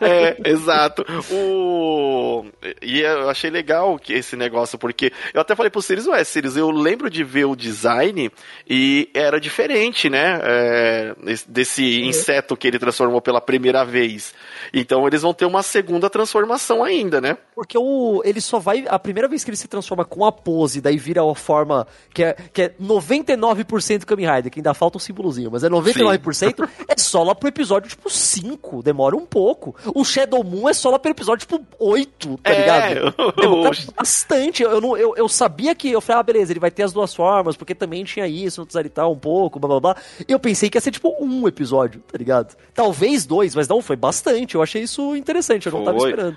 É, 0.00 0.50
exato. 0.50 1.04
O. 1.30 2.44
E 2.82 3.00
eu 3.00 3.28
achei 3.28 3.50
legal 3.50 3.98
que 3.98 4.12
esse 4.12 4.36
negócio, 4.36 4.78
porque 4.78 5.12
eu 5.32 5.40
até 5.40 5.54
falei 5.54 5.70
pro 5.70 5.82
Sirius, 5.82 6.06
ué, 6.06 6.22
Sirius, 6.22 6.56
eu 6.56 6.70
lembro 6.70 7.08
de 7.08 7.24
ver 7.24 7.46
o 7.46 7.56
design 7.56 8.30
e 8.68 9.08
era 9.14 9.40
diferente, 9.40 10.10
né? 10.10 10.38
É, 10.42 11.16
desse 11.48 11.82
uhum. 11.82 12.08
inseto 12.08 12.56
que 12.56 12.68
ele 12.68 12.78
transformou 12.78 13.20
pela 13.20 13.40
primeira 13.40 13.84
vez. 13.84 14.34
Então 14.72 15.06
eles 15.06 15.22
vão 15.22 15.32
ter 15.32 15.46
uma 15.46 15.62
segunda 15.62 16.10
transformação 16.10 16.84
ainda, 16.84 17.20
né? 17.20 17.36
Porque 17.54 17.78
o, 17.78 18.22
ele 18.24 18.40
só 18.40 18.58
vai. 18.58 18.84
A 18.88 18.98
primeira 18.98 19.28
vez 19.28 19.42
que 19.42 19.50
ele 19.50 19.56
se 19.56 19.68
transforma 19.68 20.04
com 20.04 20.24
a 20.24 20.32
pose, 20.32 20.80
daí 20.80 20.98
vira 20.98 21.22
a 21.22 21.34
forma 21.34 21.86
que 22.12 22.22
é, 22.22 22.36
que 22.52 22.62
é 22.62 22.68
99% 22.80 24.04
Kamen 24.04 24.30
Rider, 24.30 24.52
que 24.52 24.60
ainda 24.60 24.74
falta 24.74 24.98
um 24.98 25.00
símbolozinho, 25.00 25.50
mas 25.50 25.64
é 25.64 25.68
99%, 25.68 26.34
Sim. 26.34 26.72
é 26.88 26.98
só 26.98 27.22
lá 27.22 27.34
pro 27.34 27.48
episódio 27.48 27.88
tipo 27.88 28.10
5, 28.10 28.82
demora 28.82 29.05
um 29.14 29.26
pouco. 29.26 29.74
O 29.94 30.04
Shadow 30.04 30.42
Moon 30.42 30.68
é 30.68 30.72
só 30.72 30.90
lá 30.90 30.98
pro 30.98 31.10
episódio 31.10 31.46
tipo 31.46 31.64
8, 31.78 32.38
tá 32.42 32.50
é, 32.50 32.58
ligado? 32.58 33.14
Demora 33.40 33.76
bastante. 33.96 34.62
Eu, 34.62 34.80
não, 34.80 34.96
eu, 34.96 35.14
eu 35.16 35.28
sabia 35.28 35.74
que. 35.74 35.90
Eu 35.90 36.00
falei, 36.00 36.20
ah, 36.20 36.22
beleza, 36.22 36.52
ele 36.52 36.60
vai 36.60 36.70
ter 36.70 36.82
as 36.82 36.92
duas 36.92 37.14
formas, 37.14 37.56
porque 37.56 37.74
também 37.74 38.04
tinha 38.04 38.26
isso, 38.26 38.60
no 38.60 38.66
Tsarital 38.66 39.12
um 39.12 39.18
pouco, 39.18 39.58
blá 39.58 39.68
blá 39.68 39.80
blá. 39.80 39.96
Eu 40.26 40.38
pensei 40.38 40.68
que 40.70 40.76
ia 40.76 40.80
ser 40.80 40.90
tipo 40.90 41.14
um 41.20 41.46
episódio, 41.46 42.02
tá 42.10 42.18
ligado? 42.18 42.56
Talvez 42.74 43.26
dois, 43.26 43.54
mas 43.54 43.68
não, 43.68 43.80
foi 43.80 43.96
bastante. 43.96 44.54
Eu 44.54 44.62
achei 44.62 44.82
isso 44.82 45.14
interessante, 45.16 45.66
eu 45.66 45.72
não 45.72 45.84
foi. 45.84 45.86
tava 45.86 45.98
esperando. 45.98 46.36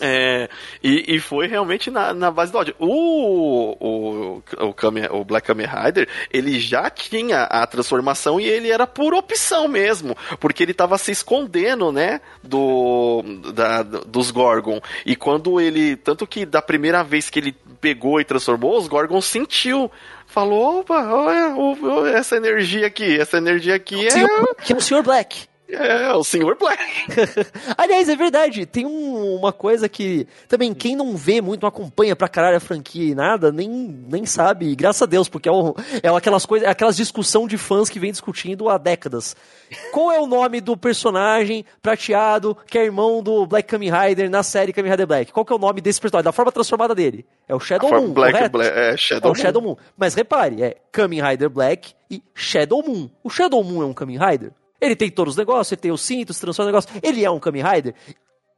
É, 0.00 0.48
e, 0.82 1.16
e 1.16 1.20
foi 1.20 1.46
realmente 1.46 1.90
na, 1.90 2.14
na 2.14 2.30
base 2.30 2.50
do 2.50 2.58
ódio. 2.58 2.74
O, 2.78 3.76
o, 3.78 4.42
o, 4.66 4.74
Kamen, 4.74 5.08
o 5.10 5.24
Black 5.24 5.46
Kamen 5.46 5.66
Rider, 5.66 6.08
ele 6.32 6.58
já 6.58 6.88
tinha 6.90 7.42
a 7.42 7.66
transformação 7.66 8.40
e 8.40 8.44
ele 8.44 8.70
era 8.70 8.86
por 8.86 9.14
opção 9.14 9.68
mesmo, 9.68 10.16
porque 10.40 10.62
ele 10.62 10.72
estava 10.72 10.96
se 10.98 11.12
escondendo, 11.12 11.92
né, 11.92 12.20
do, 12.42 13.22
da, 13.54 13.82
dos 13.82 14.30
Gorgon. 14.30 14.80
E 15.04 15.14
quando 15.14 15.60
ele, 15.60 15.96
tanto 15.96 16.26
que 16.26 16.46
da 16.46 16.62
primeira 16.62 17.04
vez 17.04 17.28
que 17.28 17.38
ele 17.38 17.56
pegou 17.80 18.20
e 18.20 18.24
transformou, 18.24 18.78
os 18.78 18.88
Gorgon 18.88 19.20
sentiu 19.20 19.90
falou, 20.26 20.80
opa, 20.80 21.00
olha 21.12 22.16
essa 22.16 22.36
energia 22.36 22.86
aqui, 22.86 23.20
essa 23.20 23.36
energia 23.36 23.76
aqui 23.76 24.06
é... 24.06 24.10
Que 24.64 24.72
é 24.72 24.76
o 24.76 24.80
Sr. 24.80 25.02
Black. 25.02 25.53
É, 25.68 26.12
o 26.12 26.22
Senhor 26.22 26.56
Black. 26.58 26.82
Aliás, 27.76 28.08
é 28.08 28.14
verdade. 28.14 28.66
Tem 28.66 28.84
um, 28.84 29.36
uma 29.36 29.52
coisa 29.52 29.88
que 29.88 30.26
também 30.46 30.74
quem 30.74 30.94
não 30.94 31.16
vê 31.16 31.40
muito, 31.40 31.62
não 31.62 31.68
acompanha 31.68 32.14
pra 32.14 32.28
caralho 32.28 32.58
a 32.58 32.60
franquia 32.60 33.10
e 33.10 33.14
nada, 33.14 33.50
nem, 33.50 33.68
nem 33.68 34.26
sabe. 34.26 34.66
E 34.70 34.76
graças 34.76 35.00
a 35.00 35.06
Deus, 35.06 35.28
porque 35.28 35.48
é, 35.48 35.52
é 36.02 36.08
aquelas 36.08 36.44
coisas, 36.44 36.68
é 36.68 36.70
aquelas 36.70 36.96
discussão 36.96 37.48
de 37.48 37.56
fãs 37.56 37.88
que 37.88 37.98
vem 37.98 38.12
discutindo 38.12 38.68
há 38.68 38.76
décadas. 38.76 39.34
Qual 39.90 40.12
é 40.12 40.20
o 40.20 40.26
nome 40.26 40.60
do 40.60 40.76
personagem 40.76 41.64
prateado 41.82 42.56
que 42.66 42.78
é 42.78 42.84
irmão 42.84 43.22
do 43.22 43.46
Black 43.46 43.66
Kamen 43.68 43.90
Rider 43.90 44.28
na 44.28 44.42
série 44.42 44.72
Kamen 44.72 44.90
Rider 44.90 45.06
Black? 45.06 45.32
Qual 45.32 45.46
que 45.46 45.52
é 45.52 45.56
o 45.56 45.58
nome 45.58 45.80
desse 45.80 46.00
personagem? 46.00 46.24
Da 46.24 46.32
forma 46.32 46.52
transformada 46.52 46.94
dele? 46.94 47.26
É 47.48 47.54
o 47.54 47.60
Shadow 47.60 47.90
Moon, 47.90 48.12
Black, 48.12 48.48
Black, 48.50 48.70
é, 48.70 48.96
Shadow 48.96 49.30
é 49.30 49.32
o 49.32 49.34
Shadow 49.34 49.62
Moon. 49.62 49.70
Moon. 49.70 49.76
Mas 49.96 50.14
repare, 50.14 50.62
é 50.62 50.76
Kamen 50.92 51.22
Rider 51.22 51.48
Black 51.48 51.94
e 52.10 52.22
Shadow 52.34 52.82
Moon. 52.86 53.08
O 53.22 53.30
Shadow 53.30 53.64
Moon 53.64 53.82
é 53.82 53.86
um 53.86 53.94
Kamen 53.94 54.18
Rider? 54.18 54.52
Ele 54.84 54.96
tem 54.96 55.10
todos 55.10 55.32
os 55.32 55.38
negócios, 55.38 55.72
ele 55.72 55.80
tem 55.80 55.90
o 55.90 55.98
cinto, 55.98 56.34
se 56.34 56.40
transforma 56.40 56.70
no 56.70 56.76
negócio. 56.76 57.00
Ele 57.02 57.24
é 57.24 57.30
um 57.30 57.40
Kamen 57.40 57.62
Rider. 57.62 57.94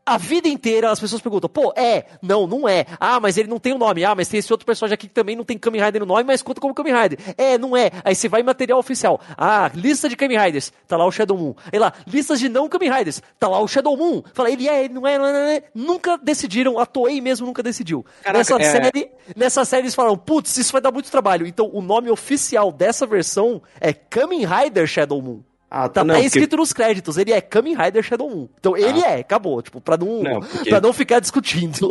A 0.08 0.18
vida 0.18 0.46
inteira 0.46 0.88
as 0.88 1.00
pessoas 1.00 1.20
perguntam, 1.20 1.50
pô, 1.50 1.72
é? 1.76 2.04
Não, 2.22 2.46
não 2.46 2.68
é. 2.68 2.86
Ah, 3.00 3.18
mas 3.18 3.36
ele 3.36 3.48
não 3.48 3.58
tem 3.58 3.72
o 3.72 3.74
um 3.74 3.78
nome. 3.78 4.04
Ah, 4.04 4.14
mas 4.14 4.28
tem 4.28 4.38
esse 4.38 4.52
outro 4.52 4.64
personagem 4.64 4.94
aqui 4.94 5.08
que 5.08 5.14
também 5.14 5.34
não 5.34 5.42
tem 5.42 5.58
Kamen 5.58 5.82
Rider 5.82 6.00
no 6.00 6.06
nome, 6.06 6.22
mas 6.22 6.42
conta 6.42 6.60
como 6.60 6.72
Kamen 6.72 6.94
Rider. 6.94 7.18
É, 7.36 7.58
não 7.58 7.76
é. 7.76 7.90
Aí 8.04 8.14
você 8.14 8.28
vai 8.28 8.40
em 8.40 8.44
material 8.44 8.78
oficial. 8.78 9.20
Ah, 9.36 9.68
lista 9.74 10.08
de 10.08 10.14
Kamen 10.14 10.38
Riders. 10.38 10.72
Tá 10.86 10.96
lá 10.96 11.04
o 11.04 11.10
Shadow 11.10 11.36
Moon. 11.36 11.54
Aí 11.72 11.78
lá, 11.80 11.92
listas 12.06 12.38
de 12.38 12.48
não 12.48 12.68
Kamen 12.68 12.88
Riders. 12.88 13.20
Tá 13.36 13.48
lá 13.48 13.58
o 13.58 13.66
Shadow 13.66 13.96
Moon. 13.96 14.22
Fala, 14.32 14.48
ele 14.48 14.68
é, 14.68 14.84
ele 14.84 14.94
não 14.94 15.04
é, 15.08 15.18
não 15.18 15.26
é, 15.26 15.32
não 15.32 15.40
é. 15.40 15.62
Nunca 15.74 16.16
decidiram, 16.16 16.78
a 16.78 16.86
Toei 16.86 17.20
mesmo 17.20 17.44
nunca 17.44 17.60
decidiu. 17.60 18.06
Caraca, 18.22 18.38
nessa, 18.38 18.54
é... 18.62 18.70
série, 18.70 19.10
nessa 19.34 19.64
série 19.64 19.82
eles 19.82 19.94
falaram, 19.96 20.16
putz, 20.16 20.56
isso 20.56 20.70
vai 20.70 20.80
dar 20.80 20.92
muito 20.92 21.10
trabalho. 21.10 21.48
Então 21.48 21.68
o 21.72 21.82
nome 21.82 22.10
oficial 22.10 22.70
dessa 22.70 23.06
versão 23.06 23.60
é 23.80 23.92
Kamen 23.92 24.46
Rider 24.46 24.86
Shadow 24.86 25.20
Moon. 25.20 25.42
Ah, 25.70 25.88
tá, 25.88 26.04
não, 26.04 26.14
tá 26.14 26.20
escrito 26.20 26.50
porque... 26.50 26.60
nos 26.60 26.72
créditos, 26.72 27.16
ele 27.16 27.32
é 27.32 27.40
Kamen 27.40 27.76
Rider 27.76 28.02
Shadow 28.02 28.30
Moon. 28.30 28.48
Então 28.58 28.76
ele 28.76 29.02
ah. 29.04 29.10
é, 29.10 29.20
acabou, 29.20 29.60
tipo, 29.60 29.80
pra 29.80 29.96
não, 29.96 30.22
não 30.22 30.40
porque... 30.40 30.70
pra 30.70 30.80
não 30.80 30.92
ficar 30.92 31.20
discutindo. 31.20 31.88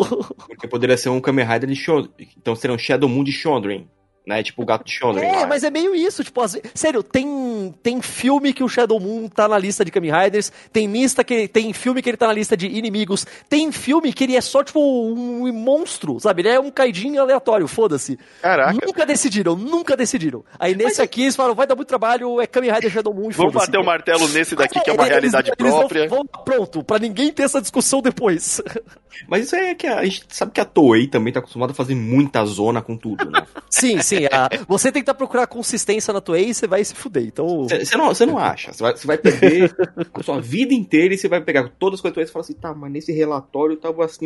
Porque 0.47 0.67
poderia 0.67 0.97
ser 0.97 1.09
um 1.09 1.19
Kamen 1.19 1.45
Rider 1.45 1.69
de 1.69 1.75
Shondrin. 1.75 2.11
Então 2.37 2.55
seria 2.55 2.73
um 2.73 2.79
Shadow 2.79 3.09
Moon 3.09 3.23
de 3.23 3.31
Shondrin 3.31 3.87
né? 4.25 4.41
Tipo 4.43 4.63
o 4.63 4.65
gato 4.65 4.83
de 4.83 4.91
Shondarin. 4.91 5.27
É, 5.27 5.45
mas 5.45 5.63
é 5.63 5.69
meio 5.69 5.95
isso, 5.95 6.23
tipo, 6.23 6.41
assim, 6.41 6.59
sério, 6.73 7.03
tem, 7.03 7.73
tem 7.83 8.01
filme 8.01 8.53
que 8.53 8.63
o 8.63 8.69
Shadow 8.69 8.99
Moon 8.99 9.27
tá 9.27 9.47
na 9.47 9.57
lista 9.57 9.85
de 9.85 9.91
Kamen 9.91 10.11
Riders, 10.11 10.51
tem 10.73 10.87
lista 10.87 11.23
que 11.23 11.47
tem 11.47 11.71
filme 11.73 12.01
que 12.01 12.09
ele 12.09 12.17
tá 12.17 12.27
na 12.27 12.33
lista 12.33 12.57
de 12.57 12.67
inimigos, 12.67 13.25
tem 13.49 13.71
filme 13.71 14.11
que 14.11 14.23
ele 14.23 14.35
é 14.35 14.41
só 14.41 14.63
tipo 14.63 14.79
um 14.79 15.51
monstro, 15.53 16.19
sabe? 16.19 16.41
Ele 16.41 16.49
é 16.49 16.59
um 16.59 16.71
caidinho 16.71 17.21
aleatório, 17.21 17.67
foda-se. 17.67 18.17
Caraca. 18.41 18.85
Nunca 18.85 19.05
decidiram, 19.05 19.55
nunca 19.55 19.95
decidiram. 19.95 20.43
Aí 20.59 20.75
nesse 20.75 20.97
mas, 20.97 20.99
aqui 20.99 21.23
eles 21.23 21.35
falam, 21.35 21.53
vai 21.53 21.67
dar 21.67 21.75
muito 21.75 21.87
trabalho, 21.87 22.41
é 22.41 22.47
Kamen 22.47 22.71
Rider 22.71 22.91
Shadow 22.91 23.13
Moon 23.13 23.29
Vamos 23.29 23.53
bater 23.53 23.79
o 23.79 23.85
martelo 23.85 24.27
nesse 24.29 24.55
daqui 24.55 24.79
que 24.79 24.89
é 24.89 24.93
uma 24.93 25.05
realidade 25.05 25.51
eles, 25.57 25.73
própria. 25.73 25.99
Eles 25.99 26.09
vão, 26.09 26.25
vão, 26.33 26.43
pronto, 26.43 26.83
pra 26.83 26.97
ninguém 26.97 27.31
ter 27.31 27.43
essa 27.43 27.61
discussão 27.61 28.01
depois. 28.01 28.61
Mas 29.27 29.45
isso 29.45 29.55
é 29.55 29.73
que 29.75 29.87
a, 29.87 29.99
a 29.99 30.05
gente 30.05 30.25
sabe 30.29 30.51
que 30.51 30.61
a 30.61 30.65
Toei 30.65 31.07
também 31.07 31.33
tá 31.33 31.39
acostumada 31.39 31.71
a 31.71 31.75
fazer 31.75 31.95
muita 31.95 32.45
zona 32.45 32.81
com 32.81 32.97
tudo, 32.97 33.29
né? 33.29 33.45
sim, 33.69 34.01
sim. 34.01 34.25
A, 34.25 34.49
você 34.67 34.91
tentar 34.91 35.13
procurar 35.13 35.47
consistência 35.47 36.13
na 36.13 36.21
Toei, 36.21 36.53
você 36.53 36.67
vai 36.67 36.83
se 36.83 36.95
fuder. 36.95 37.23
Então. 37.23 37.67
Você 37.67 37.97
não, 37.97 38.11
não 38.27 38.37
acha. 38.37 38.73
Você 38.73 38.83
vai, 38.83 38.93
vai 38.93 39.17
perder 39.17 39.75
a 40.13 40.23
sua 40.23 40.39
vida 40.39 40.73
inteira 40.73 41.13
e 41.13 41.17
você 41.17 41.27
vai 41.27 41.41
pegar 41.41 41.69
todas 41.79 41.99
as 41.99 42.01
coisas 42.01 42.29
e 42.29 42.33
falar 42.33 42.43
assim, 42.43 42.53
tá, 42.53 42.73
mas 42.73 42.91
nesse 42.91 43.11
relatório 43.11 43.77
tava 43.77 44.05
assim, 44.05 44.25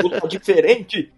tudo 0.00 0.20
tá 0.20 0.26
diferente. 0.26 1.12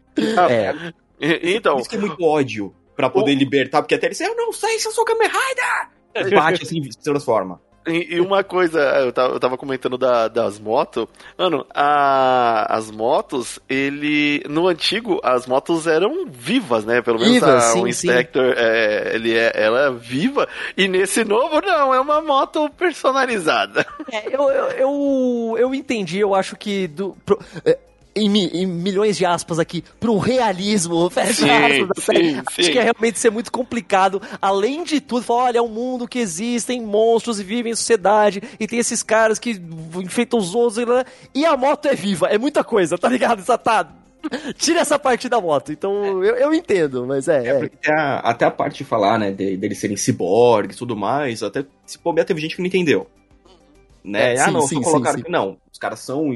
É. 0.49 0.93
Então. 1.21 1.75
Por 1.75 1.81
isso 1.81 1.91
que 1.91 1.97
é 1.97 2.01
muito 2.01 2.23
ódio 2.23 2.75
pra 2.97 3.09
poder 3.09 3.33
o... 3.33 3.39
libertar, 3.39 3.83
porque 3.83 3.95
até 3.95 4.07
ele 4.07 4.15
diz, 4.15 4.21
eu 4.21 4.37
não 4.37 4.53
sei 4.53 4.79
se 4.79 4.89
eu 4.89 4.93
sou 4.93 5.05
Kamen 5.05 5.29
Rider! 5.29 6.35
Bate 6.35 6.63
assim, 6.63 6.83
se 6.91 7.03
transforma. 7.03 7.61
E, 7.87 8.21
uma 8.21 8.45
coisa, 8.45 8.79
eu 9.01 9.13
tava, 9.13 9.35
eu 9.35 9.41
tava 9.41 9.57
comentando 9.57 9.97
da, 9.97 10.29
das 10.29 10.59
motos. 10.59 11.07
Mano, 11.39 11.67
a, 11.75 12.77
as 12.77 12.91
motos, 12.91 13.59
ele. 13.69 14.43
No 14.49 14.69
antigo, 14.69 15.19
as 15.25 15.47
motos 15.47 15.87
eram 15.87 16.27
vivas, 16.27 16.85
né? 16.85 17.01
Pelo 17.01 17.19
menos 17.19 17.35
Viva, 17.35 17.57
a, 17.57 17.61
sim, 17.61 17.83
o 17.83 17.89
Inspector, 17.89 18.55
é, 18.57 19.15
ele 19.15 19.35
é, 19.35 19.53
ela 19.55 19.87
é 19.87 19.91
viva. 19.91 20.47
E 20.77 20.87
nesse 20.87 21.25
novo, 21.25 21.61
não, 21.63 21.95
é 21.95 22.01
uma 22.01 22.21
moto 22.21 22.69
personalizada. 22.71 23.87
É, 24.13 24.27
eu, 24.29 24.51
eu, 24.51 24.67
eu, 24.73 25.57
eu 25.59 25.75
entendi, 25.75 26.19
eu 26.19 26.35
acho 26.35 26.57
que. 26.57 26.87
Do, 26.87 27.17
pro, 27.25 27.39
é, 27.65 27.79
em, 28.27 28.63
em, 28.63 28.67
milhões 28.67 29.17
de 29.17 29.25
aspas 29.25 29.59
aqui, 29.59 29.83
pro 29.99 30.19
realismo, 30.19 31.09
fecha 31.11 31.33
sim, 31.33 31.51
aspas, 31.51 32.05
sim, 32.05 32.43
acho 32.47 32.63
sim. 32.63 32.73
que 32.73 32.79
é 32.79 32.83
realmente 32.83 33.19
ser 33.19 33.31
muito 33.31 33.51
complicado. 33.51 34.21
Além 34.41 34.85
de 34.85 35.01
tudo, 35.01 35.23
falar, 35.23 35.45
olha, 35.45 35.59
é 35.59 35.63
um 35.63 35.69
mundo 35.69 36.09
que 36.09 36.19
existem 36.19 36.83
monstros 36.83 37.41
e 37.41 37.45
vivem 37.45 37.73
em 37.73 37.77
sociedade, 37.77 38.43
e 38.59 38.67
tem 38.67 38.79
esses 38.79 39.03
caras 39.03 39.39
que 39.39 39.61
enfeitam 39.97 40.39
os 40.39 40.55
outros, 40.55 40.87
e 41.35 41.45
a 41.45 41.57
moto 41.57 41.87
é 41.87 41.95
viva, 41.95 42.27
é 42.29 42.39
muita 42.39 42.63
coisa, 42.63 42.99
tá 42.99 43.09
ligado? 43.09 43.41
Isso 43.41 43.59
tá, 43.59 43.89
Tira 44.57 44.81
essa 44.81 44.99
parte 44.99 45.29
da 45.29 45.41
moto. 45.41 45.73
Então, 45.73 46.23
eu, 46.23 46.37
eu 46.37 46.55
entendo, 46.55 47.07
mas 47.07 47.29
é. 47.29 47.47
é, 47.47 47.71
é. 47.87 47.93
A, 47.93 48.19
até 48.19 48.45
a 48.45 48.51
parte 48.51 48.79
de 48.79 48.85
falar, 48.85 49.19
né, 49.19 49.31
de, 49.31 49.57
deles 49.57 49.79
serem 49.79 49.97
ciborgues 49.97 50.77
e 50.77 50.79
tudo 50.79 50.97
mais, 50.97 51.43
até 51.43 51.65
se 51.87 51.99
bobear, 51.99 52.27
teve 52.27 52.41
gente 52.41 52.57
que 52.57 52.63
não 52.63 52.69
entendeu. 52.69 53.07
Né? 54.03 54.35
É, 54.35 54.41
ah, 54.41 54.51
não, 54.51 54.63
sim, 54.63 54.77
só 54.83 54.91
colocaram 54.91 55.23
que 55.23 55.31
não. 55.31 55.59
Os 55.71 55.79
caras 55.79 56.01
são 56.01 56.33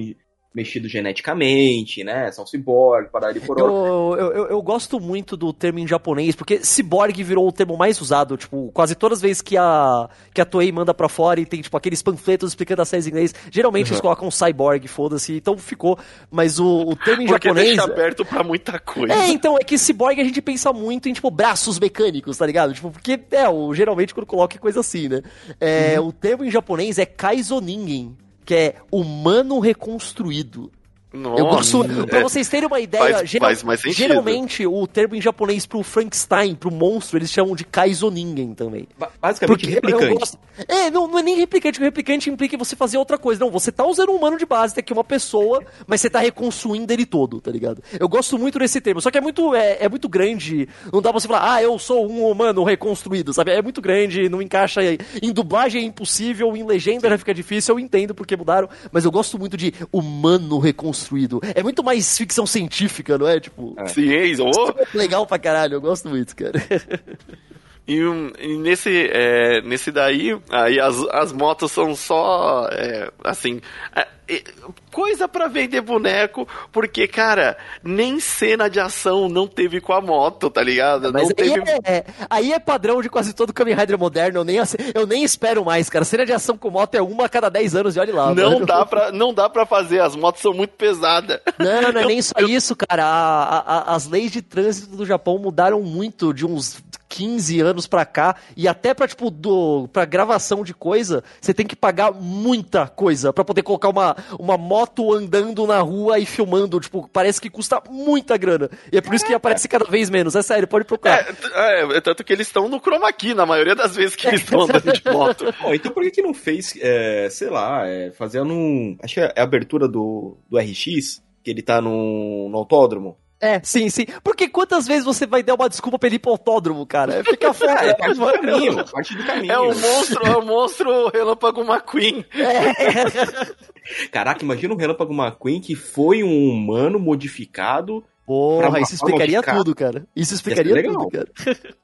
mexido 0.55 0.89
geneticamente, 0.89 2.05
né? 2.05 2.31
São 2.31 2.47
ciborgue, 2.47 3.11
para 3.11 3.29
ali 3.29 3.41
por 3.41 3.59
eu, 3.59 4.17
eu, 4.17 4.33
eu, 4.33 4.47
eu, 4.47 4.63
gosto 4.63 5.01
muito 5.01 5.37
do 5.37 5.53
termo 5.53 5.81
em 5.81 5.87
japonês, 5.87 6.37
porque 6.37 6.65
ciborgue 6.65 7.25
virou 7.25 7.49
o 7.49 7.53
termo 7.53 7.77
mais 7.77 8.01
usado, 8.01 8.37
tipo, 8.37 8.71
quase 8.73 8.95
todas 8.95 9.19
as 9.19 9.23
vezes 9.23 9.43
que 9.43 9.57
a, 9.57 10.09
que 10.33 10.41
a 10.41 10.45
Toei 10.45 10.71
manda 10.71 10.95
pra 10.95 11.09
fora 11.09 11.41
e 11.41 11.45
tem, 11.47 11.61
tipo, 11.61 11.77
aqueles 11.77 12.01
panfletos 12.03 12.51
explicando 12.51 12.83
a 12.83 12.85
série 12.85 13.05
em 13.05 13.09
inglês, 13.09 13.35
geralmente 13.51 13.89
uhum. 13.89 13.95
eles 13.95 14.01
colocam 14.01 14.31
cyborg, 14.31 14.87
foda-se, 14.87 15.37
então 15.37 15.59
ficou, 15.59 15.99
mas 16.31 16.61
o, 16.61 16.83
o 16.83 16.95
termo 16.95 17.23
em 17.23 17.27
porque 17.27 17.49
japonês... 17.49 17.69
deixa 17.77 17.85
aberto 17.85 18.25
pra 18.25 18.45
muita 18.45 18.79
coisa. 18.79 19.13
É, 19.13 19.29
então, 19.31 19.57
é 19.59 19.65
que 19.65 19.77
ciborgue 19.77 20.21
a 20.21 20.25
gente 20.25 20.41
pensa 20.41 20.73
muito 20.73 21.09
em, 21.09 21.13
tipo, 21.13 21.31
braços 21.33 21.81
mecânicos, 21.81 22.39
tá 22.39 22.47
ligado? 22.47 22.73
Tipo, 22.73 22.93
porque, 22.93 23.19
é, 23.33 23.49
o, 23.49 23.75
geralmente 23.75 24.15
quando 24.15 24.27
coloca 24.27 24.57
é 24.57 24.61
coisa 24.61 24.81
assim, 24.81 25.09
né? 25.09 25.21
É, 25.61 25.99
uhum. 25.99 26.09
O 26.09 26.13
termo 26.13 26.45
em 26.45 26.51
japonês 26.51 26.99
é 26.99 27.05
kaizoningen, 27.05 28.17
que 28.45 28.55
é 28.55 28.77
humano 28.91 29.59
reconstruído. 29.59 30.71
Nossa, 31.15 31.41
eu 31.41 31.47
gosto, 31.47 32.07
pra 32.09 32.23
vocês 32.25 32.49
terem 32.49 32.67
uma 32.67 32.81
ideia, 32.81 33.19
faz, 33.19 33.31
geral, 33.31 33.55
faz 33.55 33.81
geralmente 33.95 34.67
o 34.67 34.85
termo 34.85 35.15
em 35.15 35.23
japonês 35.23 35.65
pro 35.65 35.81
Frankenstein, 35.85 36.57
pro 36.57 36.73
monstro, 36.73 37.17
eles 37.17 37.31
chamam 37.31 37.55
de 37.55 37.65
Kaizoningen 37.65 38.53
também. 38.53 38.89
Basicamente 39.23 39.61
Porque 39.61 39.73
replicante. 39.73 40.19
Gosto, 40.19 40.39
é, 40.67 40.91
não, 40.91 41.07
não 41.07 41.21
é 41.21 41.23
nem 41.23 41.37
replicante, 41.37 41.79
o 41.79 41.85
replicante 41.85 42.29
implica 42.29 42.59
você 42.59 42.75
fazer 42.75 42.99
outra 42.99 43.17
coisa. 43.17 43.45
Não, 43.45 43.51
você 43.51 43.71
tá 43.71 43.87
usando 43.87 44.11
um 44.11 44.17
humano 44.17 44.37
de 44.37 44.45
base, 44.45 44.75
tá 44.75 44.81
aqui 44.81 44.93
uma 44.93 45.05
pessoa, 45.05 45.63
mas 45.87 46.01
você 46.01 46.11
tá 46.11 46.19
reconstruindo 46.19 46.93
ele 46.93 47.07
todo, 47.07 47.41
tá 47.41 47.51
ligado? 47.53 47.81
Eu 47.99 48.09
gosto 48.09 48.37
muito 48.37 48.59
desse 48.59 48.81
termo, 48.81 49.01
só 49.01 49.09
que 49.09 49.19
é 49.19 49.21
muito, 49.21 49.55
é, 49.55 49.85
é 49.85 49.89
muito 49.89 50.09
grande, 50.09 50.69
não 50.93 51.01
dá 51.01 51.11
pra 51.11 51.21
você 51.21 51.29
falar, 51.29 51.55
ah, 51.55 51.63
eu 51.63 51.79
sou 51.79 52.11
um 52.11 52.29
humano 52.29 52.65
reconstruído, 52.65 53.33
sabe? 53.33 53.53
É 53.53 53.63
muito 53.63 53.81
grande, 53.81 54.29
não 54.29 54.43
encaixa 54.43 54.81
em 54.83 55.33
dublagem 55.33 55.83
é 55.83 55.85
impossível, 55.85 56.57
em 56.57 56.65
legenda 56.65 57.09
já 57.09 57.19
fica 57.19 57.33
difícil, 57.33 57.77
eu 57.77 57.79
entendo 57.79 58.17
porque 58.17 58.37
mudaram, 58.37 58.69
mas 58.91 59.05
eu 59.05 59.13
gosto 59.13 59.39
muito 59.39 59.57
de 59.57 59.73
humano 59.93 60.59
reconstruído 60.59 61.04
construído. 61.05 61.41
É 61.55 61.63
muito 61.63 61.85
mais 61.85 62.17
ficção 62.17 62.47
científica, 62.47 63.19
não 63.19 63.29
é? 63.29 63.39
Tipo, 63.39 63.77
é 63.79 64.27
isso. 64.27 64.43
Ô, 64.49 64.75
legal 64.95 65.27
pra 65.27 65.39
caralho, 65.39 65.75
eu 65.75 65.81
gosto 65.81 66.09
muito, 66.09 66.35
cara. 66.35 66.55
E, 67.87 67.99
e 68.39 68.57
nesse, 68.57 69.11
é, 69.13 69.61
nesse 69.63 69.91
daí, 69.93 70.39
aí 70.51 70.81
as, 70.81 70.97
as 71.11 71.33
motos 71.33 71.71
são 71.71 71.95
só, 71.95 72.67
é, 72.73 73.11
assim, 73.23 73.61
é, 73.95 74.07
é, 74.27 74.43
coisa 74.91 75.29
pra 75.29 75.49
vender 75.49 75.83
boneco, 75.83 76.49
porque, 76.73 77.07
cara, 77.07 77.59
nem 77.83 78.19
cena 78.21 78.71
de 78.71 78.81
ação 78.81 79.29
não 79.29 79.47
teve 79.47 79.83
com 79.83 79.93
a 79.93 80.01
moto, 80.01 80.49
tá 80.49 80.63
ligado? 80.63 81.13
Mas 81.13 81.25
não 81.25 81.29
aí, 81.29 81.35
teve... 81.35 81.71
é, 81.85 82.05
aí 82.31 82.53
é 82.55 82.59
padrão 82.59 83.03
de 83.03 83.11
quase 83.11 83.35
todo 83.35 83.53
Kamen 83.53 83.75
Rider 83.75 83.99
moderno, 83.99 84.39
eu 84.41 84.45
nem, 84.45 84.57
eu 84.95 85.07
nem 85.07 85.23
espero 85.23 85.63
mais, 85.63 85.91
cara. 85.91 86.07
Cena 86.07 86.25
de 86.25 86.33
ação 86.33 86.57
com 86.57 86.71
moto 86.71 86.95
é 86.95 87.03
uma 87.03 87.27
a 87.27 87.29
cada 87.29 87.51
10 87.51 87.75
anos 87.77 87.97
e 87.97 88.01
olha 88.01 88.15
lá. 88.15 88.35
Não 88.35 88.53
mano. 88.55 88.65
dá, 88.67 88.87
pra, 88.87 89.13
não 89.13 89.35
dá 89.35 89.51
pra 89.51 89.67
fazer, 89.67 90.01
as 90.01 90.17
motos 90.17 90.41
são 90.41 90.55
muito 90.55 90.71
pesadas. 90.73 91.39
Não, 91.59 91.93
não 91.93 92.01
é 92.01 92.05
Eu- 92.05 92.09
nem 92.09 92.23
só 92.23 92.39
isso, 92.41 92.75
cara. 92.75 93.05
A- 93.05 93.59
a- 93.91 93.95
as 93.95 94.09
leis 94.09 94.33
de 94.33 94.41
trânsito 94.41 94.97
do 94.97 95.05
Japão 95.05 95.37
mudaram 95.39 95.83
muito 95.83 96.33
de 96.33 96.47
uns 96.47 96.83
15 97.15 97.61
anos 97.61 97.87
pra 97.87 98.05
cá. 98.05 98.35
E 98.57 98.67
até 98.67 98.93
pra, 98.93 99.07
tipo, 99.07 99.31
do, 99.31 99.89
pra 99.93 100.05
gravação 100.05 100.65
de 100.65 100.75
coisa, 100.75 101.23
você 101.41 101.55
tem 101.55 101.65
que 101.65 101.77
pagar 101.77 102.11
muita 102.13 102.89
coisa 102.89 103.33
pra 103.33 103.45
poder 103.45 103.63
colocar 103.63 103.89
uma, 103.89 104.17
uma 104.37 104.59
moto 104.59 105.15
andando 105.15 105.65
na 105.65 105.79
rua 105.79 106.19
e 106.19 106.27
filmando. 106.27 106.81
Tipo, 106.81 107.09
parece 107.09 107.41
que 107.41 107.49
custa 107.49 107.81
muita 107.89 108.37
grana. 108.37 108.69
E 108.93 108.99
é 108.99 109.01
por 109.01 109.15
isso 109.15 109.25
que 109.25 109.33
aparece 109.33 109.69
cada 109.69 109.85
vez 109.85 110.11
menos. 110.11 110.35
É 110.35 110.43
sério, 110.43 110.67
pode 110.67 110.87
procurar. 110.87 111.21
É, 111.55 111.83
é, 111.83 111.97
é 111.99 112.01
tanto 112.01 112.25
que 112.25 112.33
eles 112.33 112.49
estão 112.49 112.69
no 112.69 112.81
chroma 112.81 113.13
key 113.13 113.33
na 113.33 113.47
maioria 113.47 113.77
das 113.77 113.95
vezes 113.95 114.17
que 114.17 114.27
eles 114.27 114.41
estão 114.41 114.63
andando 114.63 114.93
de 114.93 115.03
moto. 115.09 115.55
Bom, 115.63 115.73
então 115.73 115.93
por 115.93 116.03
que 116.03 116.11
que 116.11 116.23
não 116.23 116.35
fez, 116.35 116.75
é, 116.81 117.29
sei 117.31 117.49
lá, 117.49 117.87
é, 117.87 118.11
fazendo 118.11 118.53
um... 118.53 118.97
Acho 119.01 119.15
que 119.15 119.21
é 119.21 119.33
a 119.37 119.43
abertura 119.45 119.87
do, 119.87 120.37
do 120.51 120.59
RX, 120.59 121.23
que 121.45 121.51
ele 121.51 121.63
tá 121.63 121.81
no, 121.81 122.49
no 122.49 122.59
autódromo. 122.59 123.17
É, 123.45 123.61
sim, 123.63 123.91
sim. 123.91 124.07
Porque 124.23 124.49
quantas 124.49 124.87
vezes 124.87 125.05
você 125.05 125.27
vai 125.27 125.43
dar 125.43 125.55
uma 125.55 125.69
desculpa 125.69 125.99
pra 125.99 126.07
ele 126.07 126.17
ir 126.17 126.19
pro 126.19 126.31
autódromo, 126.31 126.87
cara? 126.87 127.23
Fica 127.23 127.53
foda. 127.55 127.73
É, 127.85 127.91
é 127.91 127.95
parte 127.95 128.19
do 128.19 128.33
caminho, 128.33 128.85
parte 128.91 129.15
do 129.15 129.25
caminho. 129.25 129.53
É 129.53 129.59
o 129.59 129.67
monstro, 129.67 130.27
é 130.27 130.37
o 130.37 130.43
monstro 130.47 131.09
Relâmpago 131.09 131.61
McQueen. 131.61 132.25
Caraca, 134.11 134.43
imagina 134.43 134.73
um 134.73 134.79
Relâmpago 134.79 135.13
McQueen 135.13 135.61
que 135.61 135.75
foi 135.75 136.23
um 136.23 136.49
humano 136.49 136.99
modificado. 136.99 138.03
Porra, 138.27 138.81
isso 138.81 138.95
explicaria 138.95 139.43
tudo, 139.43 139.75
cara. 139.75 140.07
Isso 140.17 140.33
explicaria 140.33 140.75
Ia 140.75 140.83
ser 140.83 140.89
tudo, 140.89 141.09
cara. 141.11 141.29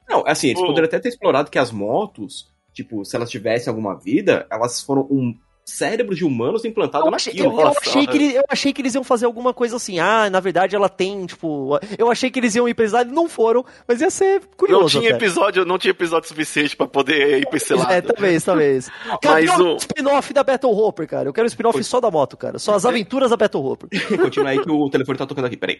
Não, 0.09 0.23
assim, 0.25 0.47
eles 0.47 0.59
Pô. 0.59 0.65
poderiam 0.65 0.87
até 0.87 0.99
ter 0.99 1.09
explorado 1.09 1.51
que 1.51 1.59
as 1.59 1.71
motos, 1.71 2.51
tipo, 2.73 3.05
se 3.05 3.15
elas 3.15 3.29
tivessem 3.29 3.69
alguma 3.69 3.95
vida, 3.95 4.47
elas 4.49 4.81
foram 4.81 5.03
um 5.11 5.37
cérebro 5.65 6.15
de 6.15 6.25
humanos 6.25 6.65
implantado 6.65 7.07
Eu 7.07 7.13
achei, 7.15 7.33
naquilo. 7.33 7.53
eu, 7.53 7.59
eu 7.59 7.65
Nossa, 7.65 7.79
achei 7.81 8.07
que 8.07 8.17
ele- 8.17 8.35
eu 8.37 8.43
achei 8.49 8.73
que 8.73 8.81
eles 8.81 8.95
iam 8.95 9.03
fazer 9.03 9.25
alguma 9.25 9.53
coisa 9.53 9.75
assim. 9.77 9.99
Ah, 9.99 10.29
na 10.29 10.39
verdade 10.39 10.75
ela 10.75 10.89
tem, 10.89 11.25
tipo. 11.25 11.79
Eu 11.97 12.11
achei 12.11 12.29
que 12.29 12.39
eles 12.39 12.55
iam 12.55 12.67
ir 12.67 12.73
pra 12.73 12.85
esse 12.85 12.93
lado, 12.93 13.11
não 13.11 13.29
foram, 13.29 13.63
mas 13.87 14.01
ia 14.01 14.09
ser 14.09 14.41
curioso. 14.57 14.81
Não 14.95 15.01
tinha 15.01 15.15
até. 15.15 15.25
episódio, 15.25 15.65
não 15.65 15.77
tinha 15.77 15.91
episódio 15.91 16.27
suficiente 16.27 16.75
pra 16.75 16.87
poder 16.87 17.39
ir 17.39 17.47
pra 17.47 17.57
esse 17.57 17.73
lado. 17.73 17.91
É, 17.91 18.01
talvez, 18.01 18.43
talvez. 18.43 18.89
Cadê 19.21 19.45
Mas 19.47 19.59
o 19.59 19.73
o- 19.73 19.77
spin-off 19.77 20.33
da 20.33 20.43
Battle 20.43 20.71
Hopper, 20.77 21.07
cara? 21.07 21.29
Eu 21.29 21.33
quero 21.33 21.45
o 21.45 21.47
spin-off 21.49 21.83
só 21.83 21.99
da 21.99 22.09
moto, 22.11 22.35
cara. 22.37 22.57
Só 22.59 22.73
as 22.73 22.85
aventuras 22.85 23.29
da 23.29 23.37
Battle 23.37 23.63
Hopper. 23.65 23.89
Continua 24.21 24.49
aí 24.49 24.59
que 24.61 24.69
o 24.71 24.89
telefone 24.89 25.17
tá 25.17 25.25
tocando 25.25 25.45
aqui, 25.45 25.57
peraí. 25.57 25.79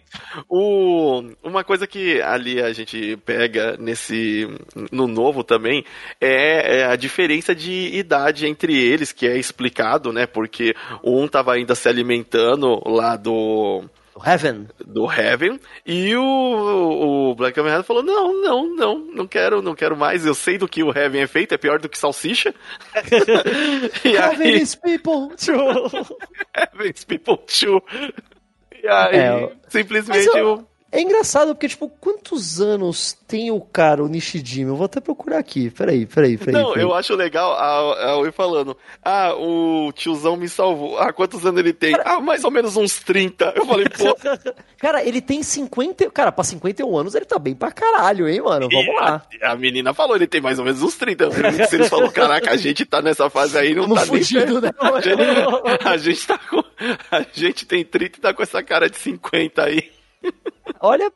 O, 0.50 1.24
uma 1.44 1.64
coisa 1.64 1.88
que 1.88 2.22
ali 2.22 2.62
a 2.62 2.72
gente 2.74 3.18
pega 3.26 3.78
nesse 3.80 4.48
no 4.92 5.08
novo 5.08 5.44
também 5.44 5.84
é, 6.20 6.80
é 6.82 6.86
a 6.86 6.96
diferença 6.96 7.56
de 7.56 7.90
idade 7.94 8.46
entre 8.46 8.78
eles, 8.78 9.12
que 9.12 9.26
é 9.28 9.38
explicado, 9.72 10.12
né? 10.12 10.26
Porque 10.26 10.76
um 11.04 11.28
tava 11.28 11.54
ainda 11.54 11.74
se 11.74 11.88
alimentando 11.88 12.82
lá 12.86 13.16
do 13.16 13.84
Heaven. 14.26 14.68
do 14.86 15.10
Heaven 15.12 15.60
e 15.86 16.16
o, 16.16 16.22
o 17.32 17.36
Black 17.36 17.56
Kamen 17.56 17.82
falou: 17.84 18.04
"Não, 18.04 18.40
não, 18.42 18.76
não, 18.76 19.00
não 19.00 19.28
quero, 19.28 19.62
não 19.62 19.74
quero 19.74 19.96
mais. 19.96 20.26
Eu 20.26 20.36
sei 20.36 20.58
do 20.58 20.68
que 20.68 20.84
o 20.84 20.92
Heaven 20.96 21.22
é 21.22 21.28
feito, 21.28 21.54
é 21.54 21.58
pior 21.58 21.80
do 21.80 21.90
que 21.90 21.98
salsicha". 21.98 22.54
e 24.06 24.10
Heaven 24.16 24.48
aí, 24.48 24.62
is 24.62 24.76
people. 24.76 25.30
Heaven's 26.56 27.06
People 27.06 27.38
Too. 27.48 27.82
E 28.84 28.88
aí, 28.88 29.16
É, 29.16 29.52
simplesmente 29.70 30.28
eu- 30.38 30.54
o 30.56 30.71
É 30.92 31.02
engraçado 31.02 31.56
porque, 31.56 31.70
tipo, 31.70 31.88
quantos 31.88 32.60
anos 32.60 33.18
tem 33.26 33.50
o 33.50 33.62
cara, 33.62 34.04
o 34.04 34.10
Nishijimi? 34.10 34.70
Eu 34.70 34.76
vou 34.76 34.86
até 34.86 35.00
procurar 35.00 35.40
aqui. 35.40 35.70
Peraí, 35.70 36.06
peraí, 36.06 36.38
peraí. 36.38 36.54
Não, 36.54 36.74
peraí. 36.74 36.84
eu 36.84 36.94
acho 36.94 37.16
legal 37.16 37.54
a, 37.54 38.10
a 38.10 38.18
Oi 38.18 38.30
falando. 38.34 38.76
Ah, 39.02 39.34
o 39.34 39.94
tiozão 39.94 40.36
me 40.36 40.50
salvou. 40.50 41.00
Ah, 41.00 41.14
quantos 41.14 41.46
anos 41.46 41.60
ele 41.62 41.72
tem? 41.72 41.96
Ah, 42.04 42.20
mais 42.20 42.44
ou 42.44 42.52
menos 42.52 42.76
uns 42.76 43.00
30. 43.00 43.54
Eu 43.56 43.66
falei, 43.66 43.88
pô. 43.88 44.18
Cara, 44.78 45.02
ele 45.02 45.22
tem 45.22 45.42
50. 45.42 46.12
Cara, 46.12 46.30
pra 46.30 46.44
51 46.44 46.98
anos 46.98 47.16
ele 47.16 47.24
tá 47.24 47.40
bem 47.40 47.56
pra 47.56 47.72
caralho, 47.72 48.28
hein, 48.28 48.42
mano? 48.42 48.68
Vamos 48.70 48.88
e 48.88 48.96
lá. 49.00 49.26
A, 49.44 49.52
a 49.52 49.56
menina 49.56 49.94
falou, 49.94 50.18
ele 50.18 50.28
tem 50.28 50.42
mais 50.42 50.60
ou 50.60 50.66
menos 50.66 50.82
uns 50.82 50.98
30. 50.98 51.30
O 51.30 51.32
Eles 51.74 51.88
falou, 51.88 52.12
caraca, 52.12 52.52
a 52.52 52.58
gente 52.58 52.86
tá 52.86 53.02
nessa 53.02 53.30
fase 53.30 53.58
aí, 53.58 53.74
não 53.74 53.84
Tamo 53.84 53.96
tá 53.96 54.02
nem 54.02 54.24
fudido, 54.24 54.60
né? 54.60 54.72
A 54.82 55.00
gente, 55.00 55.88
a 55.88 55.98
gente 55.98 56.28
tá 56.28 56.38
com. 56.38 56.62
A 57.12 57.26
gente 57.32 57.66
tem 57.66 57.86
30 57.86 58.18
e 58.18 58.22
tá 58.22 58.34
com 58.34 58.44
essa 58.44 58.62
cara 58.62 58.90
de 58.90 58.98
50 58.98 59.64
aí. 59.64 60.01
Olha, 60.80 61.12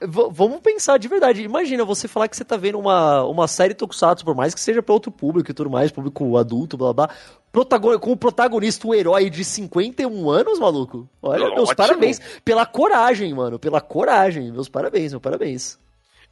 vamos 0.00 0.60
pensar 0.60 0.98
de 0.98 1.08
verdade. 1.08 1.42
Imagina 1.42 1.84
você 1.84 2.08
falar 2.08 2.28
que 2.28 2.36
você 2.36 2.44
tá 2.44 2.56
vendo 2.56 2.78
uma, 2.78 3.24
uma 3.24 3.46
série 3.46 3.74
Tokusatsu, 3.74 4.24
por 4.24 4.34
mais 4.34 4.54
que 4.54 4.60
seja 4.60 4.82
pra 4.82 4.92
outro 4.92 5.10
público 5.10 5.50
e 5.50 5.54
tudo 5.54 5.70
mais, 5.70 5.90
público 5.90 6.36
adulto, 6.36 6.76
blá 6.76 6.92
blá. 6.92 7.10
Protagon... 7.52 7.98
Com 7.98 8.12
o 8.12 8.16
protagonista, 8.16 8.86
o 8.86 8.94
herói 8.94 9.30
de 9.30 9.44
51 9.44 10.28
anos, 10.28 10.58
maluco. 10.58 11.08
Olha, 11.22 11.46
meus 11.50 11.70
Ótimo. 11.70 11.76
parabéns. 11.76 12.20
Pela 12.44 12.66
coragem, 12.66 13.32
mano. 13.32 13.58
Pela 13.58 13.80
coragem. 13.80 14.52
Meus 14.52 14.68
parabéns, 14.68 15.12
meus 15.12 15.22
parabéns. 15.22 15.78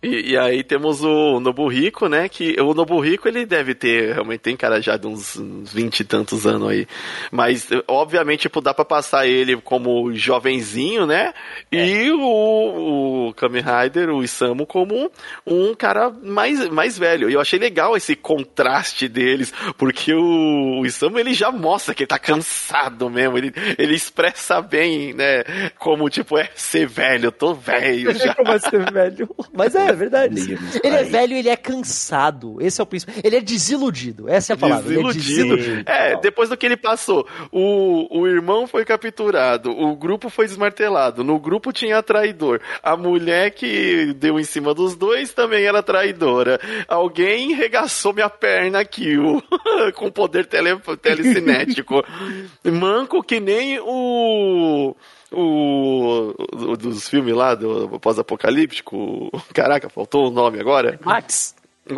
E, 0.05 0.33
e 0.33 0.39
aí 0.39 0.63
temos 0.63 1.03
o 1.03 1.41
Nobuhiko, 1.41 2.09
né? 2.09 2.29
Que 2.29 2.61
o 2.61 2.75
Nobuhiko 2.75 3.27
ele 3.27 3.47
deve 3.47 3.75
ter, 3.75 4.13
realmente 4.13 4.41
tem 4.41 4.57
cara 4.57 4.81
já 4.81 4.97
de 4.97 5.07
uns 5.07 5.37
20 5.37 6.01
e 6.01 6.05
tantos 6.05 6.47
anos 6.47 6.69
aí. 6.69 6.87
Mas, 7.31 7.69
obviamente, 7.89 8.43
tipo, 8.43 8.61
dá 8.61 8.75
pra 8.75 8.85
passar 8.85 9.27
ele 9.27 9.57
como 9.57 10.13
jovenzinho, 10.13 11.07
né? 11.07 11.33
E 11.73 12.11
o, 12.11 13.29
o 13.29 13.35
Kamen 13.35 13.63
Rider, 13.63 14.11
o 14.11 14.23
Isamu, 14.23 14.67
como 14.67 14.95
um, 14.95 15.09
um 15.47 15.75
cara 15.75 16.11
mais, 16.11 16.69
mais 16.69 16.99
velho. 16.99 17.31
E 17.31 17.33
eu 17.33 17.41
achei 17.41 17.59
legal 17.59 17.97
esse 17.97 18.15
contraste 18.15 19.09
deles, 19.09 19.53
porque 19.79 20.13
o, 20.13 20.81
o 20.81 20.87
Isamu 20.87 21.19
ele 21.19 21.33
já 21.33 21.51
mostra 21.51 21.95
que 21.95 22.03
ele 22.03 22.09
tá 22.09 22.19
cansado 22.19 23.09
mesmo. 23.09 23.39
Ele, 23.39 23.53
ele 23.79 23.95
expressa 23.95 24.61
bem, 24.61 25.15
né? 25.15 25.45
Como, 25.79 26.11
tipo, 26.11 26.37
é 26.37 26.51
ser 26.55 26.87
velho, 26.87 27.27
eu 27.27 27.33
tô 27.33 27.55
velho 27.55 28.13
já. 28.19 28.35
Vai 28.45 28.59
ser 28.59 28.93
velho. 28.93 29.29
Mas 29.53 29.75
é, 29.75 29.94
é 29.95 29.97
verdade. 29.97 30.59
Ele 30.83 30.97
é 30.97 31.05
velho, 31.05 31.37
ele 31.37 31.49
é 31.49 31.57
cansado. 31.57 32.57
Esse 32.61 32.81
é 32.81 32.85
o 32.85 32.87
principal. 32.87 33.15
Ele 33.23 33.37
é 33.37 33.41
desiludido. 33.41 34.29
Essa 34.29 34.53
é 34.53 34.55
a 34.55 34.57
palavra. 34.57 34.85
É 34.87 34.89
Desiludido. 34.89 35.25
desiludido. 35.25 35.91
É, 35.91 36.21
depois 36.21 36.49
do 36.49 36.57
que 36.57 36.67
ele 36.67 36.77
passou, 36.77 37.27
o, 37.51 38.21
o 38.21 38.27
irmão 38.27 38.67
foi 38.67 38.85
capturado, 38.85 39.71
o 39.71 39.97
grupo 39.97 40.29
foi 40.29 40.47
desmartelado, 40.47 41.25
no 41.25 41.39
grupo 41.39 41.73
tinha 41.73 42.03
traidor, 42.03 42.61
a 42.83 42.97
mulher 42.97 43.51
que 43.51 44.13
deu 44.15 44.39
em 44.39 44.45
cima 44.45 44.75
dos 44.75 44.97
dois 44.97 45.33
também 45.33 45.65
era 45.65 45.83
traidora, 45.83 46.61
alguém 46.89 47.55
regaçou 47.55 48.13
minha 48.13 48.31
perna 48.31 48.81
aqui, 48.81 49.17
o, 49.17 49.43
com 49.95 50.11
poder 50.11 50.47
tele, 50.47 50.79
telecinético, 51.01 52.05
manco 52.65 53.23
que 53.23 53.41
nem 53.41 53.79
o... 53.81 54.95
O, 55.35 56.35
o 56.53 56.77
dos 56.77 57.09
filmes 57.09 57.35
lá 57.35 57.55
do 57.55 57.99
pós-apocalíptico, 58.01 59.31
caraca, 59.53 59.89
faltou 59.89 60.29
o 60.29 60.31
nome 60.31 60.61
agora. 60.61 60.99
Max. 61.05 61.55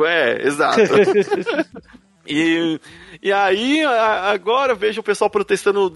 É, 0.06 0.46
exato. 0.46 0.80
E, 2.28 2.80
e 3.22 3.32
aí, 3.32 3.84
agora 3.84 4.74
vejo 4.74 5.00
o 5.00 5.04
pessoal 5.04 5.30
protestando. 5.30 5.92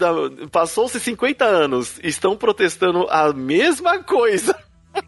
Passou-se 0.49 0.97
50 0.97 1.43
anos, 1.43 1.99
estão 2.01 2.37
protestando 2.37 3.05
a 3.09 3.33
mesma 3.33 4.01
coisa. 4.01 4.57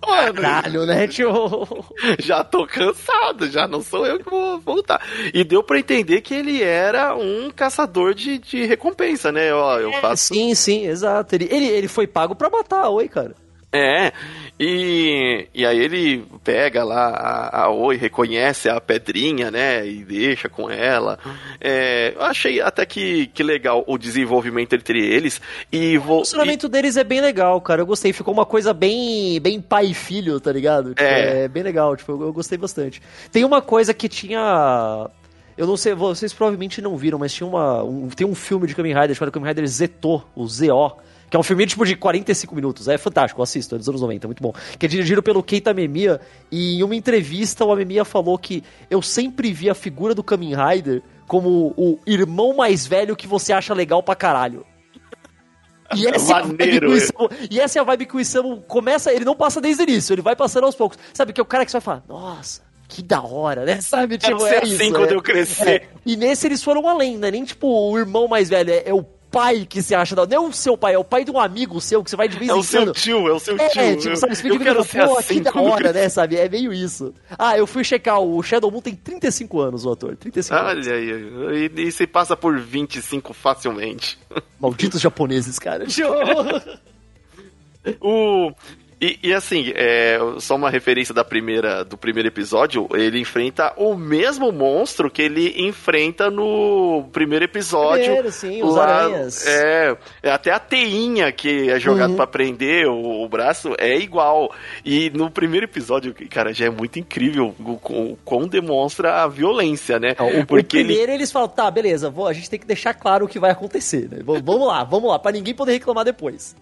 Mano, 0.05 0.33
Caralho, 0.41 0.85
né, 0.85 1.07
tio? 1.07 1.67
já 2.19 2.43
tô 2.43 2.65
cansado, 2.65 3.49
já 3.49 3.67
não 3.67 3.81
sou 3.81 4.05
eu 4.05 4.19
que 4.19 4.29
vou 4.29 4.59
voltar. 4.59 5.01
E 5.33 5.43
deu 5.43 5.63
pra 5.63 5.79
entender 5.79 6.21
que 6.21 6.33
ele 6.33 6.61
era 6.63 7.15
um 7.15 7.49
caçador 7.51 8.13
de, 8.13 8.37
de 8.37 8.65
recompensa, 8.65 9.31
né? 9.31 9.53
Ó, 9.53 9.79
eu 9.79 9.91
faço. 9.93 10.33
Sim, 10.33 10.55
sim, 10.55 10.85
exato. 10.85 11.35
Ele, 11.35 11.47
ele, 11.51 11.65
ele 11.65 11.87
foi 11.87 12.07
pago 12.07 12.35
pra 12.35 12.49
matar 12.49 12.89
Oi, 12.89 13.07
cara. 13.07 13.35
É, 13.73 14.11
e, 14.59 15.47
e 15.53 15.65
aí 15.65 15.79
ele 15.79 16.23
pega 16.43 16.83
lá 16.83 17.07
a, 17.09 17.63
a 17.63 17.69
Oi, 17.71 17.97
reconhece 17.97 18.69
a 18.69 18.79
pedrinha, 18.79 19.49
né, 19.49 19.85
e 19.85 20.03
deixa 20.05 20.47
com 20.47 20.69
ela. 20.69 21.17
É, 21.59 22.13
eu 22.15 22.21
achei 22.21 22.61
até 22.61 22.85
que, 22.85 23.27
que 23.27 23.41
legal 23.41 23.83
o 23.87 23.97
desenvolvimento 23.97 24.73
entre 24.73 25.03
eles. 25.03 25.41
E 25.71 25.97
O 25.97 26.01
funcionamento 26.03 26.69
deles 26.69 26.97
é 26.97 27.03
bem 27.03 27.19
legal, 27.19 27.59
cara. 27.61 27.81
Eu 27.81 27.85
gostei. 27.85 28.13
Ficou 28.13 28.33
uma 28.33 28.45
coisa 28.45 28.73
bem, 28.73 29.39
bem 29.41 29.59
pai 29.59 29.87
e 29.87 29.93
filho, 29.93 30.39
tá 30.39 30.51
ligado? 30.51 30.89
Tipo, 30.89 31.01
É. 31.01 31.45
é. 31.45 31.47
bem 31.47 31.63
legal. 31.63 31.95
Tipo, 31.97 32.11
eu, 32.11 32.21
eu 32.21 32.33
gostei 32.33 32.57
bastante. 32.57 33.01
Tem 33.31 33.43
uma 33.43 33.61
coisa 33.61 33.93
que 33.93 34.07
tinha. 34.07 35.09
Eu 35.57 35.67
não 35.67 35.77
sei, 35.77 35.93
vocês 35.93 36.33
provavelmente 36.33 36.81
não 36.81 36.95
viram, 36.97 37.17
mas 37.19 37.33
tinha 37.33 37.47
uma. 37.47 37.83
um- 37.83 38.07
tem 38.09 38.25
um 38.25 38.35
filme 38.35 38.67
de 38.67 38.75
Kamen 38.75 38.93
Rider 38.93 39.15
chamado 39.15 39.31
Kamen 39.31 39.49
Rider 39.49 39.65
Zeto, 39.67 40.23
o 40.35 40.47
ZO. 40.47 40.97
Que 41.33 41.37
é 41.37 41.39
um 41.39 41.41
filme 41.41 41.65
tipo 41.65 41.83
de 41.83 41.95
45 41.95 42.53
minutos. 42.53 42.87
É 42.87 42.95
fantástico, 42.95 43.41
assisto, 43.41 43.73
é 43.73 43.79
dos 43.79 43.89
anos 43.89 44.01
90, 44.01 44.27
muito 44.27 44.43
bom. 44.43 44.53
Que 44.77 44.85
é 44.85 44.89
dirigido 44.89 45.23
pelo 45.23 45.41
Keita 45.41 45.73
Memia. 45.73 46.21
E 46.51 46.77
em 46.77 46.83
uma 46.83 46.95
entrevista, 46.95 47.65
o 47.65 47.71
Amemia 47.71 48.05
falou 48.05 48.37
que 48.37 48.63
eu 48.87 49.01
sempre 49.01 49.51
vi 49.51 49.67
a 49.67 49.73
figura 49.73 50.13
do 50.13 50.23
Kamen 50.23 50.53
Rider 50.53 51.01
como 51.25 51.73
o 51.75 51.97
irmão 52.05 52.55
mais 52.55 52.85
velho 52.85 53.15
que 53.15 53.25
você 53.25 53.51
acha 53.51 53.73
legal 53.73 54.03
pra 54.03 54.13
caralho. 54.13 54.63
E 55.95 56.05
essa, 56.05 56.33
é 56.33 56.35
a 56.35 56.41
vibe 56.43 56.57
Maneiro, 56.59 56.93
é. 56.93 56.97
Isamu, 56.97 57.29
e 57.49 57.59
essa 57.59 57.79
é 57.79 57.81
a 57.81 57.83
vibe 57.83 58.05
que 58.05 58.15
o 58.15 58.19
Isamu 58.19 58.61
começa, 58.67 59.11
ele 59.11 59.25
não 59.25 59.35
passa 59.35 59.59
desde 59.59 59.81
o 59.81 59.89
início, 59.89 60.13
ele 60.13 60.21
vai 60.21 60.35
passando 60.35 60.65
aos 60.65 60.75
poucos. 60.75 60.99
Sabe, 61.15 61.33
que 61.33 61.41
é 61.41 61.43
o 61.43 61.47
cara 61.47 61.65
que 61.65 61.71
você 61.71 61.77
vai 61.77 61.81
falar, 61.81 62.03
nossa, 62.07 62.61
que 62.87 63.01
da 63.01 63.23
hora, 63.23 63.65
né? 63.65 63.81
Sabe, 63.81 64.19
tipo, 64.19 64.39
ser 64.39 64.53
é 64.53 64.57
assim 64.59 64.75
isso, 64.75 64.91
quando 64.91 65.11
é. 65.11 65.15
eu 65.15 65.21
crescer. 65.23 65.67
É. 65.67 65.87
E 66.05 66.15
nesse 66.15 66.45
eles 66.45 66.63
foram 66.63 66.87
além, 66.87 67.17
né? 67.17 67.31
Nem 67.31 67.43
tipo 67.43 67.67
o 67.67 67.97
irmão 67.97 68.27
mais 68.27 68.49
velho, 68.49 68.69
é, 68.69 68.83
é 68.85 68.93
o 68.93 69.03
pai 69.33 69.65
que 69.67 69.81
você 69.81 69.95
acha 69.95 70.15
da... 70.15 70.27
Não 70.27 70.35
é 70.35 70.39
o 70.47 70.53
seu 70.53 70.77
pai, 70.77 70.93
é 70.93 70.97
o 70.97 71.03
pai 71.03 71.25
de 71.25 71.31
um 71.31 71.39
amigo 71.39 71.81
seu 71.81 72.03
que 72.03 72.09
você 72.11 72.15
vai 72.15 72.27
de 72.27 72.37
vez 72.37 72.51
É 72.51 72.53
em 72.53 72.59
o 72.59 72.63
seu 72.63 72.81
quando. 72.83 72.93
tio, 72.93 73.27
é 73.27 73.33
o 73.33 73.39
seu 73.39 73.57
tio. 73.57 73.81
É, 73.81 73.95
tipo, 73.95 74.15
sabe, 74.15 74.35
quero 74.35 74.83
que 74.85 74.91
ser 74.91 75.07
pô, 75.07 75.17
assim 75.17 75.33
que 75.35 75.41
da 75.41 75.51
quando 75.51 75.71
hora, 75.71 75.91
né, 75.91 76.07
sabe? 76.07 76.35
É 76.37 76.47
meio 76.47 76.71
isso. 76.71 77.11
Ah, 77.37 77.57
eu 77.57 77.65
fui 77.65 77.83
checar, 77.83 78.19
o 78.19 78.41
Shadow 78.43 78.69
Moon 78.69 78.81
tem 78.81 78.95
35 78.95 79.59
anos, 79.59 79.85
o 79.85 79.91
ator. 79.91 80.15
35 80.15 80.55
anos. 80.55 80.87
Olha 80.87 80.95
aí, 80.95 81.71
e, 81.75 81.81
e 81.87 81.91
se 81.91 82.05
passa 82.05 82.37
por 82.37 82.59
25 82.59 83.33
facilmente. 83.33 84.19
Malditos 84.59 85.01
japoneses, 85.01 85.57
cara. 85.57 85.85
O. 87.99 88.51
E, 89.05 89.19
e 89.21 89.33
assim, 89.33 89.73
é, 89.75 90.17
só 90.39 90.55
uma 90.55 90.69
referência 90.69 91.13
da 91.13 91.25
primeira, 91.25 91.83
do 91.83 91.97
primeiro 91.97 92.29
episódio, 92.29 92.87
ele 92.93 93.19
enfrenta 93.19 93.73
o 93.75 93.95
mesmo 93.97 94.49
monstro 94.49 95.11
que 95.11 95.21
ele 95.21 95.53
enfrenta 95.67 96.31
no 96.31 97.09
primeiro 97.11 97.43
episódio. 97.43 98.05
Primeiro, 98.05 98.31
sim, 98.31 98.63
os 98.63 98.75
Lá- 98.75 98.85
aranhas. 99.03 99.45
É, 99.45 99.97
é, 100.23 100.31
até 100.31 100.51
a 100.51 100.59
teinha 100.59 101.29
que 101.33 101.69
é 101.69 101.77
jogado 101.81 102.11
Uhum. 102.11 102.15
pra 102.15 102.25
prender 102.27 102.87
o, 102.87 103.23
o 103.25 103.27
braço 103.27 103.73
é 103.77 103.97
igual. 103.97 104.53
E 104.85 105.09
no 105.09 105.29
primeiro 105.29 105.65
episódio, 105.65 106.15
cara, 106.29 106.53
já 106.53 106.67
é 106.67 106.69
muito 106.69 106.97
incrível 106.97 107.53
o, 107.59 107.71
o, 107.73 108.17
quão 108.23 108.47
demonstra 108.47 109.23
a 109.23 109.27
violência, 109.27 109.99
né? 109.99 110.15
Não, 110.17 110.27
o, 110.39 110.45
Porque 110.45 110.77
o 110.77 110.79
ele 110.79 110.87
primeiro 110.87 111.11
eles 111.11 111.29
falam, 111.29 111.49
tá, 111.49 111.69
beleza, 111.69 112.09
vou- 112.09 112.27
a 112.27 112.31
gente 112.33 112.49
tem 112.49 112.57
que 112.59 112.65
deixar 112.65 112.93
claro 112.93 113.25
o 113.25 113.27
que 113.27 113.37
vai 113.37 113.51
acontecer, 113.51 114.07
né? 114.09 114.19
Vamos 114.23 114.65
lá, 114.65 114.85
vamos 114.85 115.09
lá, 115.09 115.19
pra 115.19 115.33
ninguém 115.33 115.53
poder 115.53 115.73
reclamar 115.73 116.05
depois. 116.05 116.55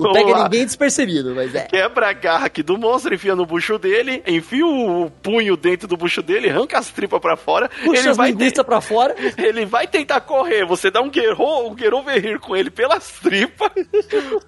Não 0.00 0.12
Vamos 0.12 0.18
pega 0.18 0.38
lá. 0.38 0.44
ninguém 0.44 0.64
despercebido, 0.64 1.34
mas 1.34 1.54
é. 1.54 1.66
quebra 1.66 2.08
a 2.08 2.12
garra 2.12 2.46
aqui 2.46 2.62
do 2.62 2.78
monstro, 2.78 3.14
enfia 3.14 3.36
no 3.36 3.44
bucho 3.44 3.78
dele, 3.78 4.22
enfia 4.26 4.66
o 4.66 5.10
punho 5.22 5.56
dentro 5.56 5.86
do 5.86 5.96
bucho 5.96 6.22
dele, 6.22 6.48
arranca 6.50 6.78
as 6.78 6.88
tripas 6.90 7.20
pra 7.20 7.36
fora. 7.36 7.68
Puxa 7.84 8.00
ele 8.00 8.08
as 8.08 8.16
vai 8.16 8.30
linguiças 8.30 8.64
pra 8.64 8.80
fora. 8.80 9.14
Ele 9.36 9.66
vai 9.66 9.86
tentar 9.86 10.20
correr, 10.22 10.64
você 10.64 10.90
dá 10.90 11.00
um 11.00 11.10
guerro, 11.10 11.68
um 11.68 11.74
guerroverrir 11.74 12.38
com 12.40 12.56
ele 12.56 12.70
pelas 12.70 13.10
tripas, 13.20 13.70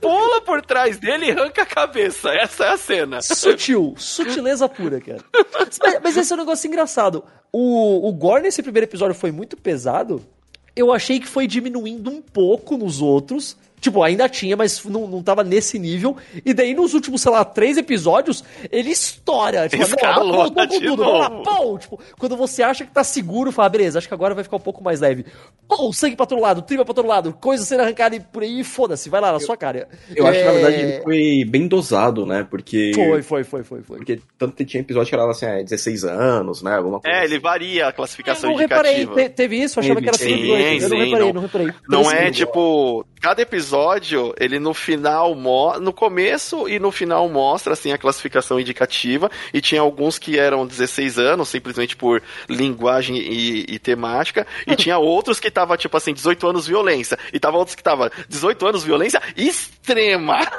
pula 0.01 0.41
por 0.41 0.63
trás 0.63 0.99
dele 0.99 1.27
e 1.27 1.31
arranca 1.31 1.63
a 1.63 1.67
cabeça. 1.67 2.31
Essa 2.31 2.65
é 2.65 2.69
a 2.71 2.77
cena. 2.77 3.23
Sutil, 3.23 3.95
sutileza 3.99 4.69
pura, 4.69 5.01
cara. 5.01 5.23
Mas, 5.53 5.79
mas 6.03 6.17
esse 6.17 6.33
é 6.33 6.37
um 6.37 6.39
negócio 6.39 6.67
engraçado. 6.67 7.25
O, 7.53 8.09
o 8.09 8.13
gore 8.13 8.43
nesse 8.43 8.63
primeiro 8.63 8.87
episódio 8.87 9.15
foi 9.15 9.31
muito 9.31 9.57
pesado. 9.57 10.25
Eu 10.75 10.91
achei 10.93 11.21
que 11.21 11.27
foi 11.29 11.47
diminuindo 11.47 12.11
um 12.11 12.23
pouco 12.23 12.77
nos 12.79 13.03
outros. 13.03 13.57
Tipo, 13.83 14.01
ainda 14.03 14.29
tinha, 14.29 14.57
mas 14.57 14.83
não, 14.85 15.09
não 15.09 15.23
tava 15.23 15.43
nesse 15.43 15.77
nível. 15.77 16.17
E 16.47 16.55
daí, 16.55 16.73
nos 16.73 16.95
últimos, 16.95 17.21
sei 17.21 17.33
lá, 17.33 17.45
três 17.45 17.77
episódios, 17.77 18.45
ele 18.71 18.91
estoura. 18.91 19.69
Tipo, 19.69 19.83
Escalou 19.83 20.49
não, 20.51 20.67
de 20.67 20.81
tudo, 20.81 21.03
lá, 21.03 21.29
pau! 21.43 21.77
Tipo, 21.79 22.01
quando 22.17 22.37
você 22.37 22.63
acha 22.63 22.85
que 22.87 22.93
tá 22.93 23.03
seguro, 23.03 23.51
fala, 23.51 23.69
beleza, 23.69 23.99
acho 23.99 24.07
que 24.07 24.15
agora 24.15 24.37
vai 24.37 24.45
ficar 24.45 24.57
um 24.57 24.61
pouco 24.61 24.85
mais 24.85 25.01
leve. 25.01 25.27
Pau, 25.67 25.93
sangue 25.93 26.15
pra 26.15 26.25
todo 26.27 26.41
lado, 26.41 26.63
tripa 26.63 26.85
pra 26.85 26.95
todo 26.95 27.09
lado, 27.09 27.33
coisa 27.41 27.65
sendo 27.65 27.81
arrancada 27.81 28.21
por 28.33 28.45
aí, 28.45 28.63
foda-se, 28.63 29.11
vai 29.11 29.21
lá 29.21 29.33
na 29.33 29.41
sua 29.41 29.57
cara. 29.57 29.89
Eu 30.15 30.27
acho 30.29 30.39
que, 30.39 30.45
na 30.45 30.53
verdade, 30.53 30.77
É, 30.77 30.81
ele 30.81 31.03
foi 31.03 31.45
bem 31.49 31.67
dosado, 31.67 32.25
né? 32.25 32.47
Porque. 32.49 32.93
Foi, 32.95 33.21
foi, 33.23 33.43
foi, 33.43 33.65
foi, 33.65 33.83
foi. 33.83 33.97
Porque 33.97 34.21
tanto 34.39 34.55
que 34.55 34.65
tinha 34.65 34.81
episódio 34.81 35.09
que 35.09 35.15
era 35.17 35.29
assim, 35.29 35.47
é, 35.47 35.63
16 35.65 36.05
anos, 36.05 36.63
né? 36.63 36.77
Alguma 36.77 37.01
coisa. 37.01 37.19
É, 37.19 37.25
ele 37.25 37.41
varia 37.41 37.89
a 37.89 37.93
classificação 37.93 38.49
Eu 38.51 38.55
não 38.55 38.61
reparei, 38.61 39.03
indicativa. 39.03 39.29
te- 39.29 39.35
teve 39.35 39.57
isso? 39.57 39.81
Eu 39.81 39.83
achava 39.83 40.01
que 40.01 40.09
era 40.09 40.17
sim, 40.19 40.29
118. 40.29 40.83
Eu 40.85 40.89
não 40.89 40.97
reparei, 40.99 41.19
não. 41.27 41.33
não 41.33 41.43
reparei. 41.43 41.73
Não 41.89 42.11
é 42.13 42.31
tipo. 42.31 43.05
Cada 43.21 43.41
episódio, 43.41 43.72
ele 44.39 44.59
no 44.59 44.73
final, 44.75 45.35
no 45.81 45.93
começo 45.93 46.69
e 46.69 46.79
no 46.79 46.91
final 46.93 47.29
mostra 47.29 47.73
assim 47.73 47.93
a 47.93 47.99
classificação 47.99 48.59
indicativa. 48.61 49.31
E 49.53 49.61
tinha 49.61 49.81
alguns 49.81 50.19
que 50.19 50.39
eram 50.39 50.67
16 50.67 51.19
anos, 51.19 51.49
simplesmente 51.49 51.97
por 51.97 52.23
linguagem 52.49 53.17
e, 53.17 53.65
e 53.69 53.79
temática. 53.79 54.47
E 54.67 54.77
tinha 54.77 54.99
outros 55.03 55.39
que 55.41 55.51
tava 55.51 55.77
tipo 55.77 55.97
assim, 55.97 56.13
18 56.13 56.47
anos 56.49 56.67
violência. 56.67 57.19
E 57.33 57.41
tava 57.41 57.57
outros 57.59 57.75
que 57.75 57.83
tava 57.83 58.11
18 58.29 58.67
anos 58.67 58.85
violência 58.85 59.21
extrema. 59.37 60.39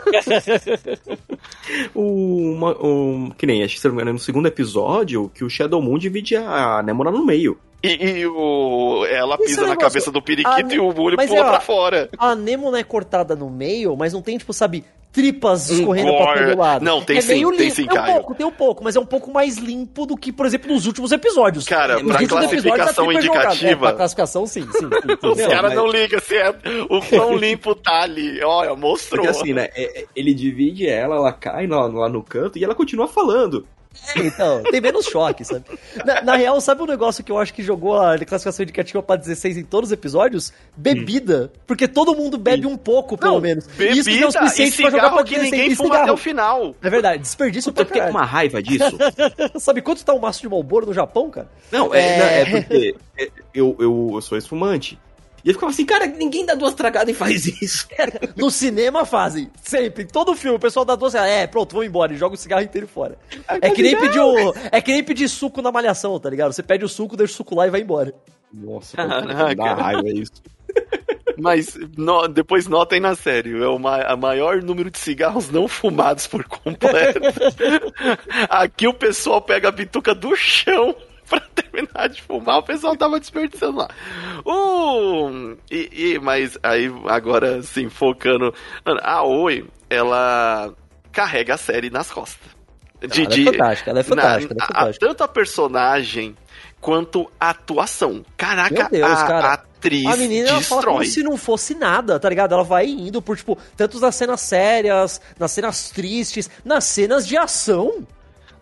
O, 1.94 2.54
uma, 2.54 2.72
o- 2.72 3.32
que 3.38 3.46
nem, 3.46 3.64
acho 3.64 3.76
que 3.76 3.82
se 3.82 3.88
não 3.88 3.96
me 3.96 4.02
engano, 4.02 4.14
no 4.14 4.20
segundo 4.20 4.48
episódio, 4.48 5.30
que 5.34 5.44
o 5.44 5.50
Shadow 5.50 5.82
Moon 5.82 5.98
divide 5.98 6.36
a 6.36 6.82
Nemora 6.84 7.12
no 7.12 7.26
meio. 7.26 7.58
E, 7.84 8.20
e 8.22 8.26
o, 8.28 9.06
ela 9.10 9.36
Esse 9.36 9.44
pisa 9.48 9.62
na 9.62 9.68
negócio- 9.70 9.90
cabeça 9.90 10.12
do 10.12 10.22
periquito 10.22 10.50
Ah, 10.72 10.74
e 10.74 10.80
o 10.80 10.86
olho 11.02 11.18
pula 11.18 11.40
é, 11.40 11.44
pra 11.44 11.60
fora. 11.60 12.10
A 12.18 12.34
Nemo 12.34 12.72
não 12.72 12.78
é 12.78 12.84
cortada 12.84 13.36
no 13.36 13.50
meio, 13.50 13.96
mas 13.98 14.14
não 14.14 14.22
tem, 14.22 14.38
tipo, 14.38 14.54
sabe, 14.54 14.86
tripas 15.12 15.70
Um 15.70 15.74
escorrendo 15.76 16.16
pra 16.16 16.26
gore. 16.26 16.46
todo 16.48 16.58
lado. 16.60 16.84
Não, 16.86 17.02
tem 17.04 17.18
é 17.18 17.22
sim, 17.22 17.46
tem 17.56 17.70
sim, 17.70 17.86
tem 17.86 17.92
um 17.92 18.02
Caio. 18.02 18.14
pouco, 18.16 18.36
tem 18.36 18.46
um 18.48 18.52
pouco, 18.52 18.84
mas 18.84 18.96
é 18.96 19.00
um 19.00 19.06
pouco 19.06 19.32
mais 19.32 19.58
limpo 19.58 20.06
do 20.06 20.16
que, 20.18 20.32
por 20.32 20.46
exemplo, 20.46 20.72
nos 20.74 20.88
últimos 20.88 21.12
episódios. 21.12 21.66
Cara, 21.66 22.00
Nos 22.00 22.14
pra 22.14 22.22
últimos 22.22 22.44
episódios, 22.46 22.66
a 22.66 22.76
classificação 22.76 23.12
é 23.12 23.16
indicativa- 23.16 23.70
É, 23.72 23.76
pra 23.76 23.94
classificação, 23.94 24.48
sim, 24.48 24.62
sim. 24.64 24.72
sim. 24.72 24.88
Os 25.30 25.38
Não, 25.38 25.50
caras 25.50 25.74
mas- 25.74 25.76
não 25.76 25.88
ligam 25.88 26.20
se 26.20 26.36
é 26.38 26.50
o 26.90 27.02
quão 27.02 27.36
limpo 27.38 27.76
tá 27.76 28.02
ali. 28.04 28.42
Olha, 28.44 28.76
mostrou. 28.76 29.24
Porque 29.26 29.38
assim, 29.40 29.54
né? 29.54 29.68
é- 29.76 30.02
é- 30.02 30.06
ele 30.16 30.34
divide 30.34 30.88
ela, 30.88 31.18
ela 31.18 31.34
cai 31.34 31.68
lá, 31.68 31.86
lá 31.86 32.10
no 32.10 32.24
canto 32.24 32.58
e 32.58 32.64
ela 32.64 32.74
continua 32.74 33.08
falando. 33.08 33.68
Então, 34.16 34.62
tem 34.64 34.82
menos 34.82 35.06
choque, 35.06 35.44
sabe? 35.46 35.64
Na, 36.06 36.22
na 36.22 36.36
real, 36.36 36.60
sabe 36.60 36.82
um 36.84 36.86
negócio 36.86 37.24
que 37.24 37.32
eu 37.32 37.38
acho 37.38 37.54
que 37.54 37.64
jogou 37.64 37.96
a 38.00 38.18
classificação 38.18 38.64
indicativa 38.64 39.02
pra 39.02 39.16
16 39.16 39.58
em 39.58 39.64
todos 39.64 39.90
os 39.90 39.94
episódios? 39.94 40.52
Bebida. 40.76 41.52
Porque 41.66 41.88
todo 41.88 42.16
mundo 42.16 42.38
bebe 42.38 42.68
um 42.68 42.76
pouco, 42.78 43.18
pelo 43.18 43.34
Não, 43.36 43.42
menos. 43.42 43.66
bebida 43.68 44.00
Isso 44.00 44.10
que 44.10 44.22
é 44.22 44.28
o 44.28 44.32
suficiente 44.32 44.82
pra 44.82 44.92
jogar 44.92 45.10
pra 45.12 45.24
que 45.24 45.36
16 45.36 45.52
ninguém 45.52 45.76
fuma 45.76 45.98
até 45.98 46.12
o 46.12 46.18
final. 46.18 46.76
É 46.82 46.90
verdade, 46.90 47.22
desperdício 47.22 47.70
Eu 47.70 47.74
pra 47.74 47.86
fiquei 47.86 48.02
com 48.02 48.08
caralho. 48.08 48.20
uma 48.20 48.26
raiva 48.26 48.62
disso. 48.62 48.98
Sabe 49.60 49.82
quanto 49.82 50.04
tá 50.04 50.14
um 50.14 50.20
maço 50.20 50.42
de 50.42 50.50
Malboro 50.50 50.86
no 50.86 50.94
Japão, 50.94 51.30
cara? 51.30 51.50
Não, 51.72 51.94
é, 51.94 52.02
É. 52.02 52.20
não, 52.20 52.26
é 52.26 52.62
porque 52.62 52.96
é, 53.18 53.30
eu, 53.54 53.76
eu, 53.80 54.12
eu 54.16 54.22
sou 54.22 54.38
esfumante. 54.38 55.00
E 55.44 55.50
eu 55.50 55.54
ficava 55.54 55.72
assim, 55.72 55.86
cara, 55.86 56.06
ninguém 56.08 56.46
dá 56.46 56.54
duas 56.56 56.74
tragadas 56.74 57.10
e 57.10 57.18
faz 57.18 57.46
isso. 57.46 57.88
No 58.38 58.50
cinema 58.50 59.06
fazem. 59.06 59.50
Sempre. 59.62 60.04
Em 60.04 60.08
todo 60.08 60.34
filme, 60.36 60.56
o 60.58 60.60
pessoal 60.60 60.86
dá 60.86 60.96
duas. 60.96 61.14
É, 61.16 61.46
pronto, 61.48 61.74
vamos 61.74 61.88
embora. 61.88 62.14
E 62.14 62.18
joga 62.18 62.36
o 62.36 62.38
cigarro 62.38 62.64
inteiro 62.64 62.88
fora. 62.88 63.18
É 63.62 63.70
que 63.70 63.82
nem 63.84 63.98
pedir 64.00 64.20
o- 64.20 64.54
É 64.72 64.82
que 64.82 64.92
nem 64.94 65.04
pedir 65.04 65.28
suco 65.28 65.62
na 65.62 65.72
malhação, 65.72 66.18
tá 66.20 66.30
ligado? 66.30 66.54
Você 66.54 66.64
pede 66.64 66.86
o 66.86 66.90
suco, 66.90 67.18
deixa 67.18 67.34
o 67.34 67.36
suco 67.38 67.56
lá 67.56 67.68
e 67.68 67.70
vai 67.72 67.82
embora. 67.82 68.14
Nossa, 68.54 68.96
Caraca. 68.96 69.56
dá 69.56 69.74
raiva 69.74 70.08
isso. 70.10 70.42
Mas 71.38 71.76
no- 71.98 72.28
depois 72.28 72.68
notem 72.68 73.00
na 73.00 73.16
série, 73.16 73.62
é 73.62 73.68
o 73.68 73.78
ma 73.80 74.02
a 74.04 74.16
maior 74.16 74.62
número 74.62 74.90
de 74.92 75.00
cigarros 75.00 75.50
não 75.50 75.68
fumados 75.68 76.26
por 76.28 76.44
completo. 76.46 77.20
Aqui 78.50 78.88
o 78.88 78.94
pessoal 78.94 79.42
pega 79.42 79.68
a 79.70 79.72
bituca 79.72 80.14
do 80.14 80.36
chão 80.36 80.96
pra 81.30 81.40
terminar 81.56 82.10
de 82.10 82.22
fumar, 82.22 82.58
o 82.60 82.64
pessoal 82.64 82.96
tava 82.96 83.20
desperdiçando 83.20 83.78
lá. 83.78 83.90
Uh, 84.46 85.58
e, 85.72 85.90
e- 86.14 86.20
mas 86.20 86.58
aí 86.62 86.92
agora 87.08 87.58
assim, 87.58 87.90
focando. 87.90 88.54
Mano, 88.86 89.00
a 89.04 89.24
Oi, 89.24 89.66
ela 89.90 90.74
carrega 91.12 91.54
a 91.56 91.58
série 91.58 91.90
nas 91.90 92.12
costas. 92.12 92.52
De, 93.02 93.24
Ela 93.24 93.34
é 93.34 93.44
fantástica, 93.52 93.90
ela 93.92 94.00
é 94.00 94.04
fantástica, 94.04 94.54
ela 94.54 94.62
é 94.62 94.64
a- 94.64 94.68
fantástica. 94.68 95.08
tanto 95.08 95.24
a 95.24 95.28
personagem 95.28 96.36
quanto 96.80 97.30
a 97.40 97.50
atuação. 97.50 98.24
Caraca, 98.38 98.88
Deus, 98.90 99.12
a, 99.12 99.28
cara. 99.28 99.48
a 99.48 99.54
atriz 99.54 100.06
A 100.06 100.16
menina 100.16 100.50
ela 100.50 100.62
fala 100.62 100.80
destrói. 100.82 100.94
como 101.00 101.06
se 101.06 101.22
não 101.24 101.36
fosse 101.36 101.76
nada, 101.76 102.18
tá 102.18 102.30
ligado? 102.30 102.54
Ela 102.54 102.64
vai 102.64 102.86
indo 102.88 103.22
por, 103.22 103.36
tipo, 103.36 103.58
tanto 103.76 104.00
nas 104.00 104.16
cenas 104.16 104.40
sérias, 104.40 105.20
nas 105.38 105.52
cenas 105.52 105.90
tristes, 105.90 106.50
nas 106.64 106.86
cenas 106.86 107.28
de 107.28 107.36
ação. 107.38 108.08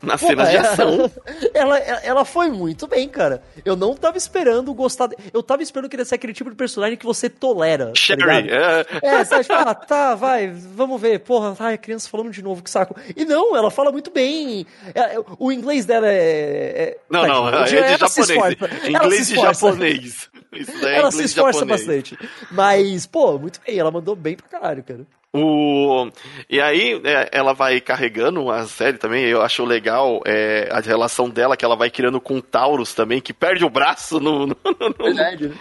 Nas 0.01 0.19
Pô, 0.19 0.27
cenas 0.27 0.49
de 0.49 0.55
ela- 0.57 0.69
ação. 0.71 1.11
Ela, 1.53 1.77
ela 1.79 2.25
foi 2.25 2.49
muito 2.49 2.87
bem, 2.87 3.07
cara. 3.07 3.43
Eu 3.63 3.75
não 3.75 3.95
tava 3.95 4.17
esperando 4.17 4.73
gostar. 4.73 5.07
de- 5.07 5.15
Eu 5.33 5.43
tava 5.43 5.61
esperando 5.63 5.89
que 5.89 5.95
ele 5.95 6.05
ser 6.05 6.15
aquele 6.15 6.33
tipo 6.33 6.49
de 6.49 6.55
personagem 6.55 6.97
que 6.97 7.05
você 7.05 7.29
tolera. 7.29 7.87
Tá 7.87 7.93
Sherry, 7.95 8.21
ligado? 8.41 8.49
é, 8.49 8.85
É, 9.03 9.23
você 9.25 9.35
acha, 9.35 9.53
ah, 9.59 9.75
tá, 9.75 10.15
vai, 10.15 10.47
vamos 10.49 10.99
ver. 10.99 11.19
Porra, 11.19 11.55
ai, 11.59 11.75
a 11.75 11.77
criança 11.77 12.09
falando 12.09 12.31
de 12.31 12.41
novo, 12.41 12.63
que 12.63 12.69
saco. 12.69 12.95
E 13.15 13.25
não, 13.25 13.55
ela 13.55 13.69
fala 13.69 13.91
muito 13.91 14.09
bem. 14.11 14.65
É, 14.95 15.15
é, 15.15 15.23
o 15.37 15.51
inglês 15.51 15.85
dela 15.85 16.07
é. 16.07 16.13
é- 16.13 16.97
Não, 17.09 17.27
não, 17.27 17.49
é 17.49 17.63
de 17.65 17.77
ela 17.77 17.97
japonês. 17.97 18.55
Inglês 18.89 19.31
e 19.31 19.35
japonês. 19.35 20.29
Isso 20.53 20.81
daí 20.81 20.95
é 20.95 20.97
Ela 20.97 21.11
se 21.11 21.23
esforça 21.23 21.63
bastante. 21.65 22.17
Mas, 22.51 23.05
pô, 23.05 23.37
muito 23.39 23.61
bem, 23.65 23.77
ela 23.79 23.89
mandou 23.91 24.15
bem 24.15 24.35
pra 24.35 24.47
caralho, 24.47 24.83
cara. 24.83 25.05
O... 25.33 26.09
E 26.49 26.59
aí, 26.59 26.99
é, 27.05 27.29
ela 27.31 27.53
vai 27.53 27.79
carregando 27.79 28.51
a 28.51 28.65
série 28.67 28.97
também. 28.97 29.23
Eu 29.23 29.41
acho 29.41 29.63
legal 29.63 30.21
é, 30.25 30.67
a 30.71 30.79
relação 30.81 31.29
dela 31.29 31.55
que 31.55 31.63
ela 31.63 31.75
vai 31.77 31.89
criando 31.89 32.19
com 32.19 32.37
o 32.37 32.41
Taurus 32.41 32.93
também, 32.93 33.21
que 33.21 33.31
perde 33.31 33.63
o 33.63 33.69
braço 33.69 34.19
no, 34.19 34.47
no, 34.47 34.55
no- 34.55 34.93
Verdade, 35.05 35.53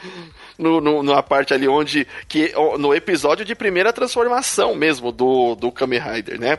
no, 0.58 0.80
no, 0.80 1.02
numa 1.04 1.22
parte 1.22 1.54
ali 1.54 1.68
onde. 1.68 2.04
Que, 2.28 2.52
no 2.78 2.92
episódio 2.92 3.44
de 3.44 3.54
primeira 3.54 3.92
transformação 3.92 4.74
mesmo 4.74 5.12
do, 5.12 5.54
do 5.54 5.70
Kamen 5.70 6.00
Rider, 6.00 6.40
né? 6.40 6.58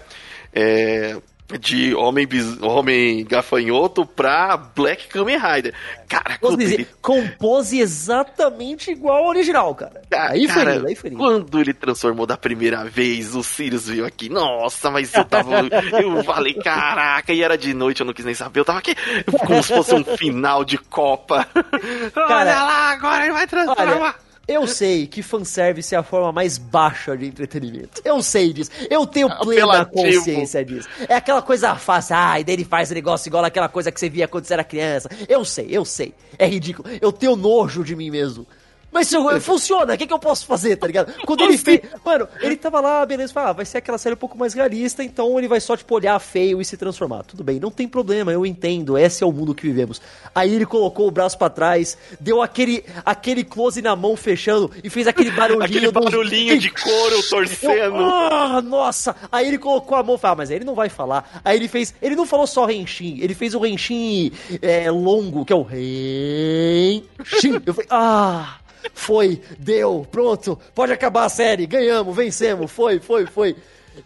É, 0.53 1.17
de 1.59 1.93
homem, 1.95 2.25
bis, 2.27 2.61
homem 2.61 3.23
gafanhoto 3.25 4.05
pra 4.05 4.57
Black 4.57 5.07
Kamen 5.07 5.37
Rider. 5.37 5.73
Cara, 6.07 6.37
quando 6.39 6.61
ele... 6.61 6.87
com 7.01 7.27
pose 7.39 7.79
exatamente 7.79 8.91
igual 8.91 9.23
ao 9.23 9.29
original, 9.29 9.73
cara. 9.75 10.01
cara 10.09 10.33
aí 10.33 10.47
foi 10.47 10.63
lindo, 10.63 10.87
aí 10.87 10.95
foi. 10.95 11.11
Quando 11.11 11.59
ele 11.59 11.73
transformou 11.73 12.25
da 12.25 12.37
primeira 12.37 12.83
vez, 12.83 13.35
o 13.35 13.43
Sirius 13.43 13.87
veio 13.87 14.05
aqui. 14.05 14.29
Nossa, 14.29 14.91
mas 14.91 15.13
eu 15.13 15.25
tava. 15.25 15.61
eu 16.01 16.23
falei, 16.23 16.53
caraca, 16.55 17.33
e 17.33 17.41
era 17.41 17.57
de 17.57 17.73
noite, 17.73 18.01
eu 18.01 18.05
não 18.05 18.13
quis 18.13 18.25
nem 18.25 18.35
saber. 18.35 18.59
Eu 18.59 18.65
tava 18.65 18.79
aqui 18.79 18.95
como 19.45 19.63
se 19.63 19.73
fosse 19.73 19.95
um 19.95 20.03
final 20.03 20.63
de 20.65 20.77
Copa. 20.77 21.47
Cara, 22.13 22.35
Olha 22.35 22.63
lá, 22.63 22.91
agora 22.91 23.23
ele 23.23 23.33
vai 23.33 23.47
transformar. 23.47 23.95
Olha, 23.95 24.15
eu 24.51 24.67
sei 24.67 25.07
que 25.07 25.21
fanservice 25.21 25.93
é 25.93 25.97
a 25.97 26.03
forma 26.03 26.31
mais 26.31 26.57
baixa 26.57 27.17
de 27.17 27.25
entretenimento. 27.25 28.01
Eu 28.03 28.21
sei 28.21 28.53
disso. 28.53 28.71
Eu 28.89 29.05
tenho 29.05 29.29
plena 29.39 29.85
consciência 29.85 30.63
disso. 30.63 30.87
É 31.07 31.15
aquela 31.15 31.41
coisa 31.41 31.75
fácil. 31.75 32.15
Ah, 32.17 32.39
e 32.39 32.43
daí 32.43 32.55
ele 32.55 32.65
faz 32.65 32.91
o 32.91 32.93
negócio 32.93 33.29
igual 33.29 33.43
aquela 33.43 33.69
coisa 33.69 33.91
que 33.91 33.99
você 33.99 34.09
via 34.09 34.27
quando 34.27 34.45
você 34.45 34.53
era 34.53 34.63
criança. 34.63 35.09
Eu 35.27 35.43
sei, 35.45 35.67
eu 35.69 35.85
sei. 35.85 36.13
É 36.37 36.45
ridículo. 36.45 36.89
Eu 37.01 37.11
tenho 37.11 37.35
nojo 37.35 37.83
de 37.83 37.95
mim 37.95 38.09
mesmo. 38.09 38.45
Mas 38.91 39.09
funciona, 39.41 39.93
o 39.93 39.97
que, 39.97 40.05
que 40.05 40.13
eu 40.13 40.19
posso 40.19 40.45
fazer, 40.45 40.75
tá 40.75 40.85
ligado? 40.85 41.13
Quando 41.25 41.43
ele 41.43 41.57
fez. 41.57 41.81
Mano, 42.03 42.27
ele 42.41 42.55
tava 42.55 42.79
lá, 42.81 43.05
beleza, 43.05 43.33
fala, 43.33 43.49
ah, 43.49 43.53
vai 43.53 43.65
ser 43.65 43.77
aquela 43.77 43.97
série 43.97 44.15
um 44.15 44.17
pouco 44.17 44.37
mais 44.37 44.53
realista, 44.53 45.03
então 45.03 45.37
ele 45.37 45.47
vai 45.47 45.59
só, 45.59 45.77
tipo, 45.77 45.95
olhar 45.95 46.19
feio 46.19 46.61
e 46.61 46.65
se 46.65 46.75
transformar. 46.75 47.23
Tudo 47.23 47.43
bem, 47.43 47.59
não 47.59 47.71
tem 47.71 47.87
problema, 47.87 48.31
eu 48.31 48.45
entendo, 48.45 48.97
esse 48.97 49.23
é 49.23 49.27
o 49.27 49.31
mundo 49.31 49.55
que 49.55 49.63
vivemos. 49.63 50.01
Aí 50.35 50.53
ele 50.53 50.65
colocou 50.65 51.07
o 51.07 51.11
braço 51.11 51.37
para 51.37 51.49
trás, 51.49 51.97
deu 52.19 52.41
aquele, 52.41 52.83
aquele 53.05 53.43
close 53.43 53.81
na 53.81 53.95
mão 53.95 54.15
fechando 54.15 54.69
e 54.83 54.89
fez 54.89 55.07
aquele 55.07 55.31
barulhinho. 55.35 55.63
aquele 55.63 55.91
barulhinho 55.91 56.59
de 56.59 56.69
couro 56.69 57.23
torcendo. 57.29 57.71
Eu, 57.71 57.95
ah, 57.95 58.61
nossa! 58.61 59.15
Aí 59.31 59.47
ele 59.47 59.57
colocou 59.57 59.97
a 59.97 60.03
mão 60.03 60.15
e 60.15 60.17
falou, 60.17 60.33
ah, 60.33 60.37
mas 60.37 60.51
ele 60.51 60.65
não 60.65 60.75
vai 60.75 60.89
falar. 60.89 61.41
Aí 61.43 61.57
ele 61.57 61.67
fez. 61.67 61.93
Ele 62.01 62.15
não 62.15 62.25
falou 62.25 62.45
só 62.45 62.65
Renshin, 62.65 63.19
ele 63.21 63.33
fez 63.33 63.55
o 63.55 63.59
Renshin 63.59 64.31
é, 64.61 64.91
longo, 64.91 65.45
que 65.45 65.53
é 65.53 65.55
o 65.55 65.63
Renshin. 65.63 67.03
Eu 67.65 67.73
falei, 67.73 67.87
ah! 67.89 68.60
Foi, 68.93 69.41
deu, 69.57 70.05
pronto, 70.11 70.59
pode 70.73 70.91
acabar 70.91 71.25
a 71.25 71.29
série, 71.29 71.65
ganhamos, 71.65 72.15
vencemos, 72.15 72.71
foi, 72.71 72.99
foi, 72.99 73.25
foi. 73.25 73.55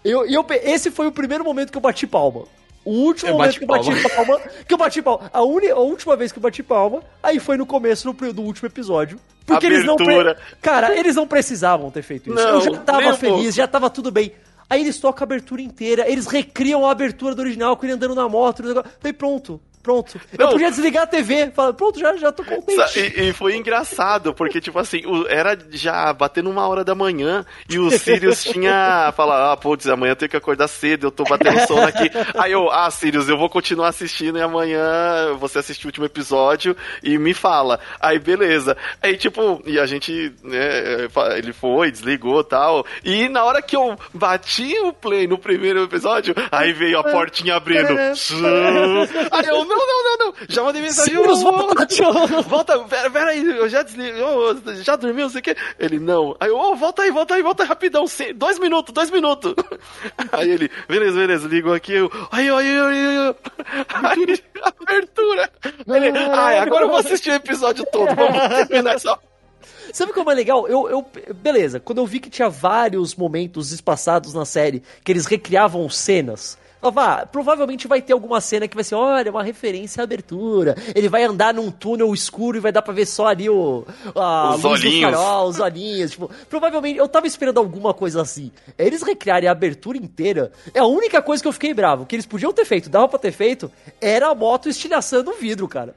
Eu, 0.04 0.26
eu, 0.26 0.46
esse 0.64 0.92
foi 0.92 1.08
o 1.08 1.12
primeiro 1.12 1.44
momento 1.44 1.72
que 1.72 1.78
eu 1.78 1.82
bati 1.82 2.08
palma. 2.08 2.44
O 2.84 2.92
último 2.92 3.32
eu 3.32 3.38
momento 3.38 3.58
que 3.58 3.64
eu 3.64 3.68
bati 3.68 4.10
palma. 4.16 4.40
que 4.68 4.74
eu 4.74 4.78
bati 4.78 5.02
palma. 5.02 5.30
A, 5.34 5.44
uni, 5.44 5.70
a 5.70 5.78
última 5.78 6.16
vez 6.16 6.32
que 6.32 6.38
eu 6.38 6.42
bati 6.42 6.62
palma, 6.62 7.04
aí 7.22 7.40
foi 7.40 7.58
no 7.58 7.66
começo 7.66 8.12
do, 8.12 8.34
do 8.34 8.44
último 8.44 8.68
episódio. 8.68 9.20
Porque 9.46 9.66
Abertura. 9.66 10.14
eles 10.14 10.38
não. 10.38 10.60
Cara, 10.62 10.96
eles 10.96 11.16
não 11.16 11.28
precisavam 11.28 11.90
ter 11.90 12.04
feito 12.04 12.30
isso. 12.30 12.36
Não, 12.36 12.56
eu 12.56 12.62
já 12.62 12.78
tava 12.78 13.18
feliz, 13.18 13.56
já 13.56 13.68
tava 13.68 13.90
tudo 13.90 14.12
bem. 14.12 14.32
Aí 14.70 14.82
eles 14.82 15.00
tocam 15.00 15.24
a 15.24 15.26
abertura 15.26 15.62
inteira, 15.62 16.10
eles 16.10 16.26
recriam 16.26 16.86
a 16.86 16.92
abertura 16.92 17.36
do 17.36 17.42
original 17.42 17.78
com 17.78 17.86
ele 17.86 17.94
andando 17.94 18.16
na 18.16 18.28
moto. 18.30 18.64
Aí 19.04 19.14
pronto. 19.14 19.60
Pronto. 19.86 20.20
Não. 20.36 20.48
Eu 20.48 20.52
podia 20.54 20.72
desligar 20.72 21.04
a 21.04 21.08
TV. 21.08 21.52
Falar, 21.52 21.74
pronto, 21.74 22.00
já, 22.00 22.18
já 22.18 22.32
tô 22.32 22.44
contente. 22.44 23.00
E, 23.00 23.30
e, 23.30 23.34
foi 23.34 23.56
engraçado, 23.56 24.34
porque, 24.34 24.60
tipo 24.60 24.80
assim, 24.80 25.04
era 25.30 25.56
já 25.70 26.12
batendo 26.12 26.50
uma 26.50 26.68
hora 26.68 26.84
da 26.84 26.96
manhã 26.96 27.46
e 27.70 27.78
o 27.78 27.92
Sirius 27.92 28.44
tinha 28.44 29.14
falado, 29.16 29.52
ah, 29.52 29.56
putz, 29.56 29.88
amanhã 29.88 30.14
eu 30.14 30.16
tenho 30.16 30.32
que 30.32 30.38
acordar 30.38 30.68
cedo, 30.68 31.06
eu 31.06 31.12
tô 31.12 31.24
batendo 31.24 31.60
sono 31.68 31.86
aqui. 31.86 32.10
Aí 32.36 32.52
eu, 32.52 32.72
ah, 32.72 32.90
Sirius, 32.90 33.30
eu 33.30 33.38
vou 33.38 33.48
continuar 33.48 33.90
assistindo 33.90 34.40
e 34.40 34.42
amanhã 34.42 35.36
você 35.40 35.60
assiste 35.60 35.86
o 35.86 35.90
último 35.90 36.08
episódio 36.08 36.76
e 37.04 37.20
me 37.20 37.36
fala. 37.36 37.80
Aí, 38.00 38.18
beleza. 38.18 38.76
Aí, 39.04 39.16
tipo, 39.18 39.62
e 39.68 39.80
a 39.80 39.86
gente, 39.86 40.34
né, 40.44 41.08
ele 41.38 41.54
foi, 41.54 41.92
desligou 41.92 42.44
tal. 42.44 42.84
E 43.04 43.30
na 43.30 43.44
hora 43.44 43.62
que 43.62 43.76
eu 43.76 43.96
bati 44.12 44.76
o 44.80 44.92
play 44.92 45.28
no 45.28 45.38
primeiro 45.38 45.84
episódio, 45.84 46.34
aí 46.52 46.74
veio 46.74 46.98
a 46.98 47.04
portinha 47.04 47.54
abrindo. 47.54 47.96
aí 49.32 49.46
eu, 49.46 49.64
não, 49.64 49.75
não, 49.78 50.04
não, 50.04 50.18
não. 50.18 50.34
Já 50.48 50.64
mandei 50.64 50.82
mensagem. 50.82 51.16
Sim, 51.16 51.44
volta, 51.44 52.42
volta, 52.42 52.80
pera, 52.80 53.10
pera 53.10 53.32
aí, 53.32 53.44
eu 53.44 53.68
já 53.70 53.84
desliguei, 53.84 54.22
eu, 54.22 54.84
já 54.84 54.96
dormiu, 54.96 55.24
não 55.24 55.30
sei 55.30 55.40
o 55.40 55.44
que. 55.44 55.56
Ele, 55.80 56.00
não. 56.00 56.36
Aí 56.40 56.50
eu, 56.50 56.58
oh, 56.58 56.76
volta 56.76 57.02
aí, 57.04 57.12
volta 57.12 57.36
aí, 57.36 57.42
volta 57.42 57.64
aí, 57.64 57.70
rapidão. 57.70 58.06
Dois 58.36 58.60
minutos, 58.60 58.94
dois 58.94 59.10
minutos. 59.10 59.54
Aí 60.32 60.50
ele, 60.50 60.70
beleza, 60.88 61.18
beleza, 61.18 61.48
ligou 61.48 61.74
aqui, 61.74 61.94
eu, 61.94 62.12
aí, 62.32 62.50
aí, 62.50 62.80
aí, 62.80 63.08
aí. 63.08 63.36
Aí, 63.94 64.44
abertura. 64.62 65.50
Ele, 65.88 66.18
ai, 66.18 66.60
agora 66.60 66.86
eu 66.86 66.90
vou 66.90 66.98
assistir 66.98 67.32
o 67.32 67.36
episódio 67.36 67.86
todo, 67.92 68.14
vamos 68.16 68.68
terminar 68.68 68.96
essa 68.96 69.18
Sabe 69.96 70.12
como 70.12 70.30
é 70.30 70.34
legal? 70.34 70.68
Eu, 70.68 70.90
eu, 70.90 71.06
beleza, 71.36 71.80
quando 71.80 72.00
eu 72.00 72.06
vi 72.06 72.20
que 72.20 72.30
tinha 72.30 72.50
vários 72.50 73.16
momentos 73.16 73.72
espaçados 73.72 74.34
na 74.34 74.44
série 74.44 74.84
que 75.04 75.12
eles 75.12 75.26
recriavam 75.26 75.90
cenas, 75.90 76.58
Provavelmente 77.32 77.88
vai 77.88 78.02
ter 78.02 78.14
alguma 78.14 78.42
cena 78.42 78.68
que 78.68 78.76
vai 78.76 78.84
ser, 78.84 78.96
olha, 78.96 79.32
uma 79.32 79.44
referência 79.44 80.02
à 80.02 80.04
abertura. 80.04 80.76
Ele 80.94 81.10
vai 81.10 81.24
andar 81.24 81.54
num 81.54 81.72
túnel 81.72 82.14
escuro 82.14 82.58
e 82.58 82.60
vai 82.60 82.72
dar 82.72 82.82
pra 82.82 82.94
ver 82.94 83.06
só 83.06 83.28
ali 83.28 83.50
o. 83.50 83.86
A 84.16 84.56
os 84.56 84.64
olhinhos. 84.66 85.18
os 85.50 85.60
olhinhos. 85.60 86.12
Tipo, 86.12 86.30
provavelmente, 86.50 86.98
eu 86.98 87.08
tava 87.08 87.28
esperando 87.28 87.58
alguma 87.58 87.94
coisa 87.94 88.22
assim. 88.22 88.52
Eles 88.78 89.02
recriarem 89.02 89.48
a 89.50 89.52
abertura 89.52 89.98
inteira. 89.98 90.52
É 90.74 90.80
a 90.80 90.86
única 90.86 91.22
coisa 91.22 91.42
que 91.42 91.48
eu 91.48 91.54
fiquei 91.54 91.74
bravo. 91.74 92.06
Que 92.06 92.16
eles 92.16 92.26
podiam 92.26 92.54
ter 92.54 92.66
feito, 92.66 92.90
dava 92.90 93.08
pra 93.08 93.20
ter 93.20 93.32
feito, 93.32 93.72
era 94.02 94.30
a 94.30 94.36
moto 94.36 94.70
estilhaçando 94.70 95.32
o 95.32 95.36
vidro, 95.36 95.68
cara. 95.68 95.96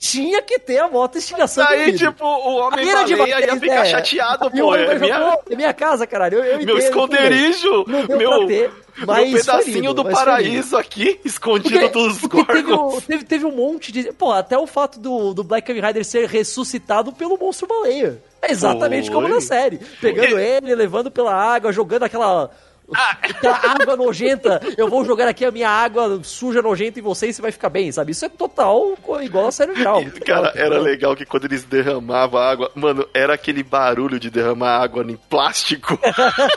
Tinha 0.00 0.40
que 0.40 0.58
ter 0.58 0.78
a 0.78 0.88
moto 0.88 1.18
estilhação 1.18 1.62
Aí, 1.68 1.92
tipo, 1.92 2.24
o 2.24 2.56
homem 2.56 2.90
baleia 2.90 3.44
ia 3.44 3.60
ficar 3.60 3.74
é, 3.74 3.84
chateado, 3.84 4.50
pô. 4.50 4.74
É 4.74 4.98
minha... 4.98 5.38
é 5.50 5.54
minha 5.54 5.74
casa, 5.74 6.06
caralho. 6.06 6.38
Eu, 6.38 6.58
eu 6.58 6.64
meu 6.64 6.78
esconderijo, 6.78 7.84
meu, 7.86 8.46
ter, 8.46 8.70
meu 8.96 9.30
pedacinho 9.30 9.90
lindo, 9.90 9.94
do 9.94 10.04
paraíso 10.04 10.74
aqui, 10.78 11.20
escondido 11.22 11.78
Porque, 11.78 11.88
dos 11.90 12.18
gorgons. 12.22 12.94
Teve, 13.04 13.06
teve, 13.06 13.24
teve, 13.24 13.44
um 13.44 13.54
monte 13.54 13.92
de... 13.92 14.10
Pô, 14.14 14.32
até 14.32 14.56
o 14.56 14.66
fato 14.66 14.98
do, 14.98 15.34
do 15.34 15.44
Black 15.44 15.66
Kamen 15.66 15.84
Rider 15.88 16.04
ser 16.06 16.26
ressuscitado 16.26 17.12
pelo 17.12 17.36
monstro 17.36 17.68
baleia. 17.68 18.22
É 18.40 18.50
exatamente 18.50 19.10
como 19.10 19.28
na 19.28 19.42
série. 19.42 19.78
Pegando 20.00 20.38
ele, 20.38 20.74
levando 20.74 21.10
pela 21.10 21.34
água, 21.34 21.70
jogando 21.72 22.04
aquela 22.04 22.50
ah. 22.94 23.16
Aquela 23.22 23.56
água 23.56 23.96
nojenta, 23.96 24.60
eu 24.76 24.88
vou 24.88 25.04
jogar 25.04 25.28
aqui 25.28 25.44
a 25.44 25.50
minha 25.50 25.68
água 25.68 26.20
suja 26.22 26.60
nojenta 26.62 26.98
em 26.98 27.02
você 27.02 27.28
e 27.28 27.32
você 27.32 27.42
vai 27.42 27.52
ficar 27.52 27.68
bem, 27.68 27.90
sabe? 27.92 28.12
Isso 28.12 28.24
é 28.24 28.28
total 28.28 28.96
igual 29.22 29.48
a 29.48 29.52
série 29.52 29.74
real. 29.74 30.02
Cara, 30.24 30.52
era 30.54 30.78
legal 30.78 31.16
que 31.16 31.24
quando 31.24 31.44
eles 31.44 31.64
derramavam 31.64 32.40
água, 32.40 32.70
mano, 32.74 33.06
era 33.14 33.34
aquele 33.34 33.62
barulho 33.62 34.18
de 34.18 34.30
derramar 34.30 34.80
água 34.80 35.02
em 35.02 35.16
plástico. 35.16 35.98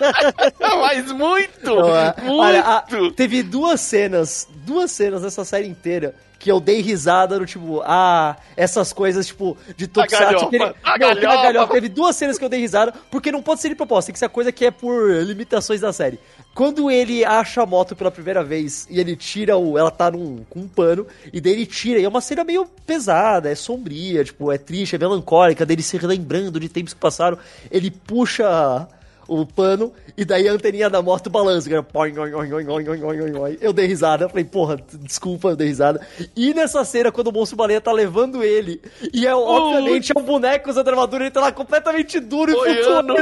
Mas 0.60 1.12
muito! 1.12 1.76
Não, 1.76 1.96
é. 1.96 2.14
muito! 2.22 2.40
Olha, 2.40 2.62
a, 2.62 2.86
teve 3.16 3.44
duas 3.44 3.82
cenas, 3.82 4.48
duas 4.66 4.92
cenas 4.92 5.22
nessa 5.22 5.46
série 5.46 5.68
inteira 5.68 6.14
que 6.44 6.52
eu 6.52 6.60
dei 6.60 6.82
risada 6.82 7.40
no 7.40 7.46
tipo, 7.46 7.82
ah, 7.86 8.36
essas 8.58 8.92
coisas, 8.92 9.26
tipo, 9.28 9.56
de 9.78 9.88
Tokusatsu. 9.88 10.50
Teve, 10.50 10.66
não, 10.66 11.42
galhofa. 11.42 11.74
teve 11.74 11.88
duas 11.88 12.18
cenas 12.18 12.38
que 12.38 12.44
eu 12.44 12.50
dei 12.50 12.60
risada, 12.60 12.94
porque 13.10 13.32
não 13.32 13.42
pode 13.42 13.62
ser 13.62 13.70
de 13.70 13.76
propósito, 13.76 14.08
tem 14.08 14.14
que 14.14 14.20
ser 14.20 14.28
coisa 14.28 14.52
que 14.52 14.66
é 14.66 14.70
por 14.70 15.10
limitações 15.24 15.80
da 15.80 15.94
série. 15.94 16.20
Quando 16.54 16.92
ele 16.92 17.24
acha 17.24 17.64
a 17.64 17.66
moto 17.66 17.96
pela 17.96 18.12
primeira 18.12 18.44
vez 18.44 18.86
e 18.90 19.00
ele 19.00 19.16
tira 19.16 19.56
o. 19.56 19.78
Ela 19.78 19.90
tá 19.90 20.12
num, 20.12 20.44
com 20.50 20.60
um 20.60 20.68
pano, 20.68 21.08
e 21.32 21.40
daí 21.40 21.54
ele 21.54 21.66
tira, 21.66 21.98
e 21.98 22.04
é 22.04 22.10
uma 22.10 22.20
cena 22.20 22.44
meio 22.44 22.66
pesada, 22.86 23.50
é 23.50 23.56
sombria, 23.56 24.26
tipo, 24.26 24.52
é 24.52 24.58
triste, 24.58 24.98
é 24.98 25.00
melancólica, 25.00 25.66
dele 25.66 25.82
se 25.82 25.96
relembrando 25.96 26.60
de 26.60 26.68
tempos 26.68 26.94
que 26.94 27.00
passaram. 27.00 27.38
Ele 27.72 27.90
puxa 27.90 28.86
o 29.28 29.46
pano, 29.46 29.94
e 30.18 30.26
daí 30.26 30.48
a 30.48 30.54
anteninha 30.54 30.90
da 30.90 31.02
moto 31.02 31.30
balança. 31.30 31.70
Eu 33.62 33.74
dei 33.74 33.88
risada, 33.88 34.30
falei, 34.30 34.44
porra, 34.44 34.78
desculpa, 35.02 35.50
eu 35.50 35.56
dei 35.56 35.68
risada. 35.68 36.06
E 36.36 36.54
nessa 36.54 36.84
cena, 36.84 37.12
quando 37.12 37.28
o 37.28 37.32
monstro 37.32 37.58
baleia 37.58 37.82
tá 37.82 37.92
levando 37.92 38.44
ele, 38.44 38.82
e 39.14 39.26
é 39.26 39.36
obviamente 39.36 40.12
é 40.16 40.20
um 40.20 40.24
boneco 40.24 40.70
usando 40.70 40.88
armadura, 40.90 41.24
ele 41.24 41.32
tá 41.32 41.42
lá 41.42 41.52
completamente 41.52 42.20
duro 42.20 42.52
e 42.52 42.56
flutuando. 42.56 43.14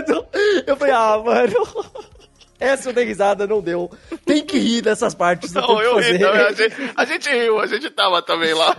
Eu 0.65 0.75
falei, 0.75 0.93
ah, 0.93 1.21
mano. 1.23 2.11
Essa 2.61 2.89
eu 2.89 2.93
dei 2.93 3.05
risada, 3.05 3.47
não 3.47 3.59
deu. 3.59 3.89
Tem 4.23 4.45
que 4.45 4.59
rir 4.59 4.83
dessas 4.83 5.15
partes. 5.15 5.51
Não, 5.51 5.63
não 5.63 5.81
eu 5.81 5.97
ri 5.97 6.19
também. 6.19 6.41
A 6.41 6.51
gente, 6.51 6.75
a 6.95 7.05
gente 7.05 7.29
riu, 7.29 7.59
a 7.59 7.65
gente 7.65 7.89
tava 7.89 8.21
também 8.21 8.53
lá. 8.53 8.77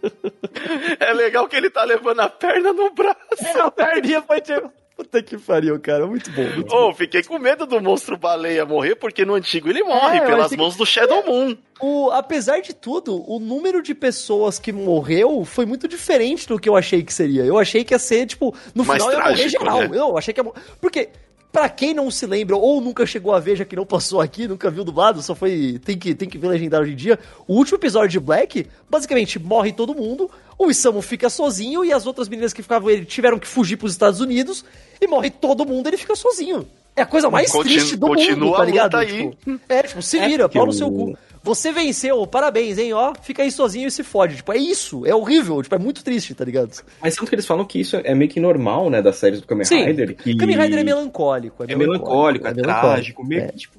é 0.98 1.12
legal 1.12 1.46
que 1.46 1.56
ele 1.56 1.68
tá 1.68 1.84
levando 1.84 2.20
a 2.20 2.30
perna 2.30 2.72
no 2.72 2.90
braço. 2.90 3.18
É, 3.44 3.60
a 3.60 3.70
perninha 3.70 4.22
foi 4.22 4.40
tipo. 4.40 4.72
Puta 5.00 5.22
que 5.22 5.38
pariu, 5.38 5.80
cara. 5.80 6.06
Muito 6.06 6.30
bom. 6.30 6.42
Muito 6.42 6.74
oh, 6.74 6.88
bom. 6.88 6.94
fiquei 6.94 7.22
com 7.22 7.38
medo 7.38 7.64
do 7.64 7.80
monstro 7.80 8.18
baleia 8.18 8.66
morrer, 8.66 8.96
porque 8.96 9.24
no 9.24 9.32
antigo 9.32 9.70
ele 9.70 9.82
morre 9.82 10.18
é, 10.18 10.26
pelas 10.26 10.54
mãos 10.54 10.74
que... 10.74 10.78
do 10.78 10.84
Shadow 10.84 11.24
Moon. 11.24 11.56
O, 11.80 12.10
apesar 12.10 12.60
de 12.60 12.74
tudo, 12.74 13.24
o 13.26 13.40
número 13.40 13.82
de 13.82 13.94
pessoas 13.94 14.58
que 14.58 14.70
morreu 14.70 15.42
foi 15.46 15.64
muito 15.64 15.88
diferente 15.88 16.46
do 16.46 16.58
que 16.58 16.68
eu 16.68 16.76
achei 16.76 17.02
que 17.02 17.14
seria. 17.14 17.46
Eu 17.46 17.56
achei 17.56 17.82
que 17.82 17.94
ia 17.94 17.98
ser, 17.98 18.26
tipo, 18.26 18.54
no 18.74 18.84
Mais 18.84 19.02
final 19.02 19.16
trágico, 19.16 19.64
ia 19.64 19.70
morrer 19.70 19.80
geral. 19.80 19.88
Né? 19.88 19.98
Eu 19.98 20.18
achei 20.18 20.34
que 20.34 20.40
ia 20.40 20.44
morrer. 20.44 20.60
Porque 20.78 21.08
Pra 21.52 21.68
quem 21.68 21.92
não 21.92 22.10
se 22.12 22.26
lembra 22.26 22.56
ou 22.56 22.80
nunca 22.80 23.04
chegou 23.04 23.34
a 23.34 23.40
ver, 23.40 23.56
já 23.56 23.64
que 23.64 23.74
não 23.74 23.84
passou 23.84 24.20
aqui, 24.20 24.46
nunca 24.46 24.70
viu 24.70 24.84
dublado, 24.84 25.20
só 25.20 25.34
foi. 25.34 25.80
Tem 25.84 25.98
que, 25.98 26.14
tem 26.14 26.28
que 26.28 26.38
ver 26.38 26.46
legendário 26.48 26.84
hoje 26.84 26.92
em 26.92 26.96
dia. 26.96 27.18
O 27.48 27.54
último 27.56 27.76
episódio 27.76 28.08
de 28.08 28.20
Black, 28.20 28.66
basicamente, 28.88 29.36
morre 29.38 29.72
todo 29.72 29.92
mundo, 29.92 30.30
o 30.56 30.70
Isamu 30.70 31.02
fica 31.02 31.28
sozinho 31.28 31.84
e 31.84 31.92
as 31.92 32.06
outras 32.06 32.28
meninas 32.28 32.52
que 32.52 32.62
ficavam 32.62 32.88
ele 32.88 33.04
tiveram 33.04 33.36
que 33.38 33.48
fugir 33.48 33.76
pros 33.76 33.90
Estados 33.92 34.20
Unidos 34.20 34.64
e 35.00 35.08
morre 35.08 35.28
todo 35.28 35.66
mundo 35.66 35.88
ele 35.88 35.96
fica 35.96 36.14
sozinho. 36.14 36.68
É 36.94 37.02
a 37.02 37.06
coisa 37.06 37.28
mais 37.30 37.50
Continu- 37.50 37.74
triste 37.74 37.96
do 37.96 38.06
continua 38.08 38.46
mundo, 38.46 38.56
tá 38.56 38.64
ligado? 38.64 38.84
luta 38.96 38.98
aí. 38.98 39.30
Tipo, 39.30 39.60
é, 39.68 39.82
tipo, 39.82 40.02
se 40.02 40.18
É 40.18 40.28
vira, 40.28 40.44
porque 40.48 40.58
pau 40.58 40.66
no 40.66 40.72
seu 40.72 40.90
cu. 40.90 41.16
Você 41.42 41.72
venceu, 41.72 42.26
parabéns, 42.26 42.76
hein, 42.76 42.92
ó. 42.92 43.14
Fica 43.22 43.42
aí 43.42 43.50
sozinho 43.50 43.88
e 43.88 43.90
se 43.90 44.02
fode. 44.04 44.36
Tipo, 44.36 44.52
é 44.52 44.58
isso. 44.58 45.06
É 45.06 45.14
horrível. 45.14 45.62
Tipo, 45.62 45.74
é 45.74 45.78
muito 45.78 46.04
triste, 46.04 46.34
tá 46.34 46.44
ligado? 46.44 46.70
Mas 47.00 47.16
tanto 47.16 47.28
que 47.30 47.34
eles 47.34 47.46
falam 47.46 47.64
que 47.64 47.80
isso 47.80 47.96
é 48.04 48.14
meio 48.14 48.30
que 48.30 48.38
normal, 48.38 48.90
né, 48.90 49.00
das 49.00 49.16
séries 49.16 49.40
do 49.40 49.46
Kamen 49.46 49.64
Sim. 49.64 49.84
Rider. 49.84 50.16
Que... 50.16 50.36
Kamen 50.36 50.56
Rider 50.58 50.78
é 50.80 50.84
melancólico. 50.84 51.64
É 51.66 51.74
melancólico, 51.74 52.46
é, 52.46 52.52
melancólico. 52.54 52.62
trágico, 52.88 53.26
meio 53.26 53.42
É. 53.42 53.48
que, 53.48 53.56
tipo, 53.56 53.78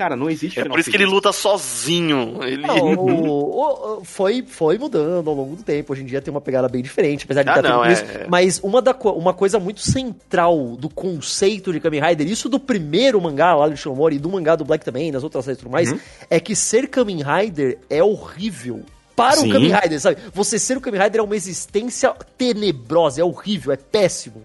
cara, 0.00 0.16
não 0.16 0.30
existe 0.30 0.58
É 0.58 0.62
final 0.62 0.74
por 0.74 0.80
isso 0.80 0.90
que 0.90 0.96
ele 0.96 1.04
feliz. 1.04 1.14
luta 1.14 1.30
sozinho. 1.32 2.38
Ele... 2.42 2.66
Não, 2.66 2.94
o- 2.96 3.98
o- 3.98 4.04
foi, 4.04 4.42
foi 4.42 4.78
mudando 4.78 5.28
ao 5.28 5.36
longo 5.36 5.56
do 5.56 5.62
tempo. 5.62 5.92
Hoje 5.92 6.02
em 6.02 6.06
dia 6.06 6.22
tem 6.22 6.32
uma 6.32 6.40
pegada 6.40 6.68
bem 6.68 6.80
diferente, 6.82 7.24
apesar 7.24 7.42
de 7.42 7.50
Ah, 7.50 7.56
estar 7.56 7.68
não, 7.68 7.84
é- 7.84 7.92
isso. 7.92 8.04
Mas 8.28 8.58
uma, 8.62 8.80
da, 8.80 8.92
uma 8.94 9.34
coisa 9.34 9.58
muito 9.60 9.80
central 9.80 10.76
do 10.76 10.88
conceito 10.88 11.72
de 11.72 11.80
Kamen 11.80 12.00
Rider, 12.00 12.26
isso 12.28 12.48
do 12.48 12.58
primeiro 12.58 13.20
mangá 13.20 13.54
lá 13.54 13.68
do 13.68 13.76
Shomori 13.76 14.16
e 14.16 14.18
do 14.18 14.30
mangá 14.30 14.56
do 14.56 14.64
Black 14.64 14.84
também, 14.84 15.12
nas 15.12 15.22
outras 15.22 15.44
séries 15.44 15.58
e 15.60 15.62
tudo 15.62 15.72
mais, 15.72 15.94
é 16.30 16.40
que 16.40 16.56
ser 16.56 16.88
Kamen 16.88 17.22
Rider 17.22 17.78
é 17.90 18.02
horrível. 18.02 18.80
Para 19.14 19.36
Sim. 19.36 19.50
o 19.50 19.52
Kamen 19.52 19.72
Rider, 19.74 20.00
sabe? 20.00 20.16
Você 20.32 20.58
ser 20.58 20.78
o 20.78 20.80
Kamen 20.80 21.02
Rider 21.02 21.20
é 21.20 21.22
uma 21.24 21.36
existência 21.36 22.14
tenebrosa, 22.38 23.20
é 23.20 23.24
horrível, 23.24 23.70
é 23.72 23.76
péssimo. 23.76 24.42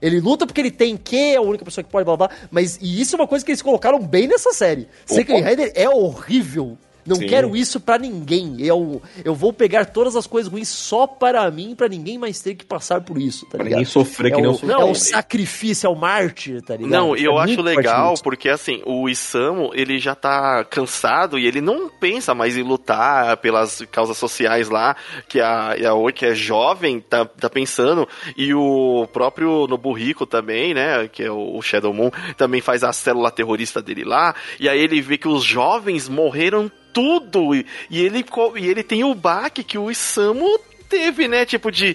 Ele 0.00 0.20
luta 0.20 0.46
porque 0.46 0.60
ele 0.60 0.70
tem 0.70 0.96
que, 0.96 1.16
é 1.16 1.36
a 1.36 1.40
única 1.40 1.64
pessoa 1.64 1.82
que 1.82 1.90
pode, 1.90 2.04
blá 2.04 2.16
blá, 2.16 2.28
blá, 2.28 2.36
mas 2.50 2.78
e 2.80 3.00
isso 3.00 3.16
é 3.16 3.18
uma 3.18 3.26
coisa 3.26 3.44
que 3.44 3.50
eles 3.50 3.62
colocaram 3.62 3.98
bem 4.00 4.26
nessa 4.26 4.52
série. 4.52 4.88
Kamen 5.24 5.42
Rider 5.42 5.72
é 5.74 5.88
horrível. 5.88 6.76
Não 7.06 7.16
Sim. 7.16 7.26
quero 7.26 7.56
isso 7.56 7.78
pra 7.80 7.98
ninguém. 7.98 8.56
Eu, 8.60 9.00
eu 9.24 9.34
vou 9.34 9.52
pegar 9.52 9.86
todas 9.86 10.16
as 10.16 10.26
coisas 10.26 10.50
ruins 10.50 10.68
só 10.68 11.06
para 11.06 11.48
mim, 11.50 11.74
pra 11.74 11.88
ninguém 11.88 12.18
mais 12.18 12.40
ter 12.40 12.54
que 12.54 12.64
passar 12.64 13.00
por 13.02 13.18
isso, 13.18 13.44
tá 13.46 13.52
Pra 13.52 13.64
ligado? 13.64 13.78
ninguém 13.78 13.84
sofrer 13.92 14.32
é 14.32 14.34
que 14.34 14.40
nem 14.42 14.50
o, 14.50 14.54
eu 14.54 14.54
sofri. 14.58 14.72
é 14.72 14.84
o 14.84 14.94
sacrifício, 14.94 15.86
é 15.86 15.90
o 15.90 15.94
mártir, 15.96 16.62
tá 16.62 16.74
ligado? 16.76 16.90
Não, 16.90 17.16
e 17.16 17.24
eu 17.24 17.38
É 17.38 17.44
acho 17.44 17.62
legal 17.62 18.14
porque 18.22 18.48
assim, 18.48 18.82
o 18.84 19.08
Isamu, 19.08 19.70
ele 19.74 19.98
já 19.98 20.14
tá 20.14 20.64
cansado 20.64 21.38
e 21.38 21.46
ele 21.46 21.60
não 21.60 21.88
pensa 21.88 22.34
mais 22.34 22.56
em 22.56 22.62
lutar 22.62 23.36
pelas 23.38 23.82
causas 23.90 24.16
sociais 24.16 24.68
lá, 24.68 24.96
que 25.28 25.40
a, 25.40 25.74
a 25.88 25.94
Oi, 25.94 26.12
que 26.12 26.26
é 26.26 26.34
jovem, 26.34 27.00
tá, 27.00 27.24
tá 27.24 27.48
pensando, 27.48 28.08
e 28.36 28.52
o 28.54 29.06
próprio 29.12 29.66
Nobuhiko 29.66 30.26
também, 30.26 30.74
né, 30.74 31.08
que 31.08 31.22
é 31.22 31.30
o 31.30 31.60
Shadow 31.62 31.92
Moon, 31.92 32.10
também 32.36 32.60
faz 32.60 32.82
a 32.82 32.92
célula 32.92 33.30
terrorista 33.30 33.80
dele 33.80 34.04
lá, 34.04 34.34
e 34.58 34.68
aí 34.68 34.78
ele 34.80 35.00
vê 35.00 35.16
que 35.18 35.28
os 35.28 35.44
jovens 35.44 36.08
morreram 36.08 36.70
tudo, 36.96 37.54
e, 37.54 37.66
e 37.90 38.00
ele, 38.00 38.24
e 38.56 38.66
ele 38.66 38.82
tem 38.82 39.04
o 39.04 39.14
baque 39.14 39.62
que 39.62 39.76
o 39.76 39.90
Isamu 39.90 40.58
teve, 40.88 41.28
né, 41.28 41.44
tipo 41.44 41.70
de... 41.70 41.94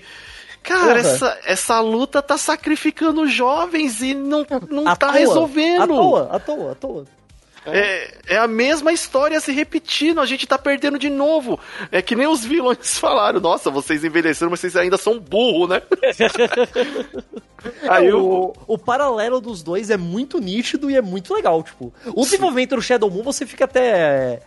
Cara, 0.62 0.82
Porra. 0.82 1.00
essa, 1.00 1.40
essa 1.44 1.80
luta 1.80 2.22
tá 2.22 2.38
sacrificando 2.38 3.28
jovens 3.28 4.04
e 4.04 4.14
não, 4.14 4.46
não 4.70 4.88
À 4.88 4.96
tá 4.96 5.08
toa, 5.08 5.18
resolvendo. 5.18 5.82
À 5.82 5.88
toa, 5.88 6.36
à 6.36 6.40
toa, 6.40 6.72
à 6.74 6.76
toa. 6.76 7.06
É, 7.66 8.18
é 8.28 8.38
a 8.38 8.48
mesma 8.48 8.94
história 8.94 9.40
se 9.40 9.52
repetindo, 9.52 10.20
a 10.20 10.26
gente 10.28 10.46
tá 10.46 10.60
perdendo 10.60 11.00
de 11.00 11.10
novo. 11.10 11.60
É 11.92 12.00
que 12.00 12.16
nem 12.16 12.28
os 12.28 12.46
vilões 12.46 12.94
falaram, 13.00 13.40
nossa, 13.40 13.72
vocês 13.72 14.04
envelheceram, 14.04 14.52
mas 14.52 14.60
vocês 14.60 14.76
ainda 14.76 14.98
são 14.98 15.20
burro, 15.20 15.68
né? 15.68 15.82
Aí 17.90 18.08
É, 18.08 18.14
o, 18.14 18.54
o, 18.68 18.74
o 18.74 18.78
paralelo 18.78 19.40
dos 19.40 19.62
dois 19.62 19.90
é 19.90 19.98
muito 19.98 20.40
nítido 20.40 20.90
e 20.90 20.96
é 20.96 21.02
muito 21.02 21.34
legal, 21.34 21.62
tipo. 21.62 21.94
O 22.06 22.24
desenvolvimento 22.24 22.76
do 22.76 22.82
Shadow 22.82 23.10
Moon, 23.10 23.24
você 23.24 23.48
fica 23.48 23.66
até... 23.66 24.42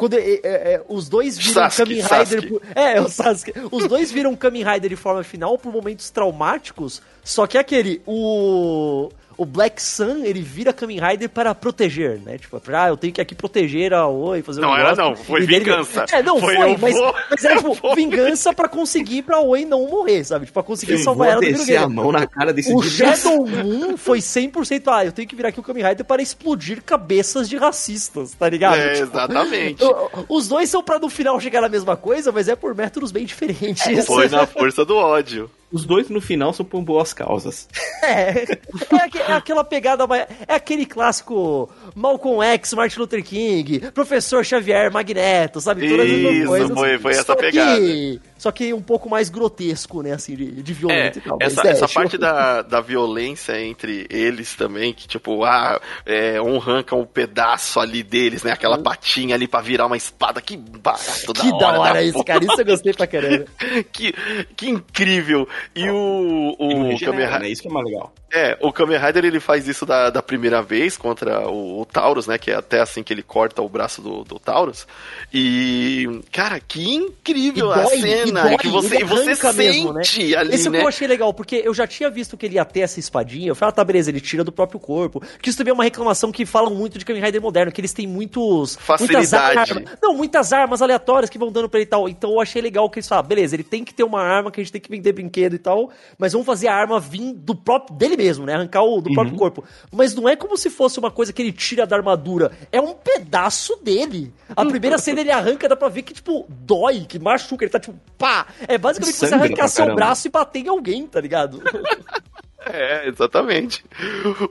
Quando 0.00 0.14
é, 0.14 0.20
é, 0.20 0.40
é, 0.42 0.82
os 0.88 1.10
dois 1.10 1.36
viram 1.36 1.52
Sasuke, 1.52 2.00
Kamen. 2.02 2.24
Rider... 2.24 2.48
por- 2.48 2.62
É, 2.74 2.98
o 3.02 3.06
Sasuke. 3.10 3.52
Os 3.70 3.86
dois 3.86 4.10
viram 4.10 4.34
Kamen 4.34 4.64
Rider 4.64 4.88
de 4.88 4.96
forma 4.96 5.22
final 5.22 5.58
por 5.58 5.70
momentos 5.70 6.08
traumáticos, 6.08 7.02
só 7.22 7.46
que 7.46 7.58
aquele, 7.58 8.00
o... 8.06 9.10
O 9.40 9.46
Black 9.46 9.80
Sun, 9.82 10.22
ele 10.22 10.42
vira 10.42 10.70
Kamen 10.70 11.00
Rider 11.00 11.30
para 11.30 11.54
proteger, 11.54 12.18
né? 12.20 12.36
Tipo, 12.36 12.60
pra, 12.60 12.84
ah, 12.84 12.88
eu 12.88 12.96
tenho 12.98 13.10
que 13.10 13.22
aqui 13.22 13.34
proteger 13.34 13.94
a 13.94 14.06
Oi, 14.06 14.42
fazer 14.42 14.60
um 14.60 14.64
Não 14.64 14.74
era 14.76 14.90
negócio. 14.90 15.02
não, 15.04 15.16
foi 15.16 15.40
E 15.42 15.46
dele- 15.46 15.60
vingança. 15.64 16.04
É, 16.12 16.22
não, 16.22 16.38
Foi, 16.38 16.54
foi, 16.56 16.76
mas, 16.76 16.94
vou- 16.94 17.14
mas 17.30 17.44
era 17.46 17.56
tipo, 17.56 17.72
vou. 17.72 17.94
vingança 17.94 18.52
pra 18.52 18.68
conseguir 18.68 19.22
pra 19.22 19.40
Oi 19.40 19.64
não 19.64 19.86
morrer, 19.88 20.22
sabe? 20.24 20.44
Tipo, 20.44 20.52
pra 20.54 20.62
conseguir 20.62 20.92
Eu 20.92 20.98
salvar 20.98 21.28
ela 21.28 21.40
do 21.40 21.46
primeiro 21.46 21.62
a 21.62 21.66
game. 21.86 21.94
mão 21.94 22.12
na 22.12 22.26
cara 22.26 22.52
desse 22.52 22.70
O. 22.74 22.82
Shadow 22.82 23.46
Moon 23.46 23.96
foi 23.96 24.18
100%, 24.20 24.88
ah, 24.88 25.06
eu 25.06 25.12
tenho 25.12 25.26
que 25.26 25.34
virar 25.34 25.48
aqui 25.48 25.60
o 25.60 25.62
Kamen 25.62 25.84
Rider 25.88 26.04
para 26.04 26.20
explodir 26.20 26.82
cabeças 26.82 27.48
de 27.48 27.56
racistas, 27.56 28.34
tá 28.34 28.46
ligado? 28.46 28.76
É, 28.76 28.92
Tipo, 28.92 29.04
exatamente. 29.16 29.82
Os 30.28 30.48
dois 30.48 30.68
são 30.68 30.82
pra 30.82 30.98
no 30.98 31.08
final 31.08 31.40
chegar 31.40 31.62
na 31.62 31.68
mesma 31.70 31.96
coisa, 31.96 32.30
mas 32.30 32.46
é 32.46 32.54
por 32.54 32.74
métodos 32.74 33.10
bem 33.10 33.24
diferentes. 33.24 34.04
Foi 34.06 34.28
na 34.28 34.46
força 34.46 34.84
do 34.84 34.96
ódio. 34.96 35.50
Os 35.72 35.84
dois 35.84 36.08
no 36.10 36.20
final 36.20 36.52
são 36.52 36.64
por 36.66 36.82
boas 36.82 37.12
causas. 37.12 37.68
É, 38.02 38.30
é, 38.42 39.18
é 39.28 39.32
aquela 39.34 39.62
pegada, 39.62 40.06
mais- 40.06 40.26
é 40.48 40.54
aquele 40.54 40.86
clássico 40.86 41.70
Malcolm 41.94 42.42
X, 42.42 42.72
Martin 42.72 42.98
Luther 42.98 43.22
King, 43.22 43.78
Professor 43.92 44.42
Xavier, 44.44 44.90
Magneto, 44.90 45.60
sabe? 45.60 45.88
Todas 45.88 46.08
Isso, 46.08 46.46
coisas. 46.46 46.70
foi- 46.70 46.98
foi 46.98 47.12
essa 47.12 47.22
Só 47.24 47.34
que- 47.36 47.42
pegada. 47.42 48.20
só 48.38 48.50
que 48.50 48.72
um 48.72 48.80
pouco 48.80 49.08
mais 49.08 49.28
grotesco, 49.28 50.02
né, 50.02 50.12
assim, 50.12 50.34
de, 50.34 50.62
de 50.62 50.72
É, 50.72 50.74
violento 50.74 51.18
e 51.18 51.20
tal. 51.20 51.38
mas 51.40 51.52
essa, 51.52 51.68
é, 51.68 51.70
essa 51.72 51.86
tipo- 51.86 52.00
parte 52.00 52.18
da, 52.18 52.62
da 52.62 52.80
violência 52.80 53.60
entre 53.62 54.06
eles 54.10 54.54
também, 54.56 54.92
que 54.94 55.06
tipo, 55.06 55.44
ah, 55.44 55.78
é, 56.06 56.40
um 56.40 56.56
arranca 56.56 56.96
um 56.96 57.04
pedaço 57.04 57.78
ali 57.78 58.02
deles, 58.02 58.42
né? 58.42 58.50
Aquela 58.50 58.78
patinha 58.78 59.34
ali 59.36 59.46
pra 59.46 59.60
virar 59.60 59.86
uma 59.86 59.96
espada, 59.96 60.40
que 60.40 60.56
barato 60.56 61.32
da 61.34 61.40
Que 61.42 61.48
hora. 61.52 61.58
da 61.58 61.78
hora 61.80 61.94
da 61.94 62.02
isso, 62.02 62.24
cara. 62.24 62.42
Isso 62.44 62.60
eu 62.60 62.64
gostei 62.64 62.92
pra 62.94 63.06
caramba. 63.06 63.44
que, 63.92 64.12
que 64.56 64.68
incrível. 64.70 65.46
E 65.74 65.88
o, 65.90 66.56
não 66.58 66.80
o 66.80 66.88
regenera, 66.88 67.28
Kamen 67.28 67.40
né? 67.40 67.48
Isso 67.48 67.62
que 67.62 67.68
é 67.68 67.70
mais 67.70 67.86
legal. 67.86 68.12
É, 68.32 68.56
o 68.60 68.72
Kamen 68.72 68.98
Rider 68.98 69.24
ele 69.24 69.40
faz 69.40 69.66
isso 69.66 69.84
da, 69.84 70.08
da 70.08 70.22
primeira 70.22 70.62
vez 70.62 70.96
contra 70.96 71.48
o, 71.48 71.80
o 71.80 71.84
Taurus, 71.84 72.26
né? 72.26 72.38
Que 72.38 72.52
é 72.52 72.54
até 72.54 72.80
assim 72.80 73.02
que 73.02 73.12
ele 73.12 73.22
corta 73.22 73.60
o 73.60 73.68
braço 73.68 74.00
do, 74.00 74.22
do 74.22 74.38
Taurus. 74.38 74.86
E, 75.32 76.22
cara, 76.30 76.60
que 76.60 76.94
incrível 76.94 77.72
a 77.72 77.86
cena. 77.86 78.56
que 78.56 78.68
você, 78.68 78.96
ele 78.96 79.04
e 79.04 79.06
você 79.06 79.30
arranca 79.30 79.52
sente 79.52 79.56
mesmo, 79.56 79.92
né? 79.92 80.02
ali, 80.36 80.54
Esse 80.54 80.66
é 80.66 80.70
o 80.70 80.72
que 80.72 80.78
né? 80.78 80.84
eu 80.84 80.88
achei 80.88 81.08
legal, 81.08 81.34
porque 81.34 81.62
eu 81.64 81.74
já 81.74 81.86
tinha 81.86 82.08
visto 82.08 82.36
que 82.36 82.46
ele 82.46 82.54
ia 82.54 82.64
ter 82.64 82.80
essa 82.80 83.00
espadinha. 83.00 83.48
Eu 83.48 83.56
falei, 83.56 83.70
ah, 83.70 83.72
tá, 83.72 83.84
beleza, 83.84 84.10
ele 84.10 84.20
tira 84.20 84.44
do 84.44 84.52
próprio 84.52 84.78
corpo. 84.78 85.20
Que 85.42 85.48
isso 85.48 85.58
também 85.58 85.72
é 85.72 85.74
uma 85.74 85.84
reclamação 85.84 86.30
que 86.30 86.46
falam 86.46 86.74
muito 86.74 86.98
de 86.98 87.04
Kamen 87.04 87.22
Rider 87.22 87.42
moderno, 87.42 87.72
que 87.72 87.80
eles 87.80 87.92
têm 87.92 88.06
muitos. 88.06 88.78
Muitas 89.00 89.30
Facilidade. 89.30 89.72
armas. 89.72 89.98
Não, 90.00 90.14
muitas 90.14 90.52
armas 90.52 90.80
aleatórias 90.82 91.28
que 91.28 91.38
vão 91.38 91.50
dando 91.50 91.68
pra 91.68 91.80
ele 91.80 91.86
e 91.86 91.90
tal. 91.90 92.08
Então 92.08 92.32
eu 92.32 92.40
achei 92.40 92.62
legal 92.62 92.88
que 92.88 92.98
eles 92.98 93.08
falaram, 93.08 93.28
beleza, 93.28 93.56
ele 93.56 93.64
tem 93.64 93.84
que 93.84 93.92
ter 93.92 94.04
uma 94.04 94.20
arma 94.20 94.50
que 94.50 94.60
a 94.60 94.62
gente 94.62 94.72
tem 94.72 94.80
que 94.80 94.90
vender 94.90 95.12
brinquedo 95.12 95.54
e 95.54 95.58
tal, 95.58 95.90
mas 96.16 96.32
vamos 96.32 96.46
fazer 96.46 96.68
a 96.68 96.74
arma 96.74 97.00
vir 97.00 97.32
do 97.34 97.54
próprio 97.54 97.96
dele 97.96 98.19
mesmo, 98.20 98.44
né? 98.44 98.54
Arrancar 98.54 98.82
o 98.82 99.00
do 99.00 99.12
próprio 99.12 99.36
corpo. 99.36 99.64
Mas 99.90 100.14
não 100.14 100.28
é 100.28 100.36
como 100.36 100.56
se 100.56 100.68
fosse 100.68 100.98
uma 100.98 101.10
coisa 101.10 101.32
que 101.32 101.40
ele 101.40 101.52
tira 101.52 101.86
da 101.86 101.96
armadura, 101.96 102.52
é 102.70 102.80
um 102.80 102.94
pedaço 102.94 103.78
dele. 103.82 104.32
A 104.54 104.64
primeira 104.66 104.98
cena 104.98 105.20
ele 105.20 105.30
arranca, 105.30 105.68
dá 105.68 105.76
pra 105.76 105.88
ver 105.88 106.02
que, 106.02 106.12
tipo, 106.12 106.46
dói, 106.48 107.06
que 107.08 107.18
machuca, 107.18 107.64
ele 107.64 107.72
tá 107.72 107.80
tipo, 107.80 107.98
pá! 108.18 108.46
É 108.68 108.76
basicamente 108.76 109.16
você 109.16 109.28
Sangra 109.28 109.46
arrancar 109.46 109.56
pra 109.56 109.68
seu 109.68 109.94
braço 109.94 110.28
e 110.28 110.30
bater 110.30 110.60
em 110.60 110.68
alguém, 110.68 111.06
tá 111.06 111.20
ligado? 111.20 111.62
É, 112.72 113.08
exatamente. 113.08 113.84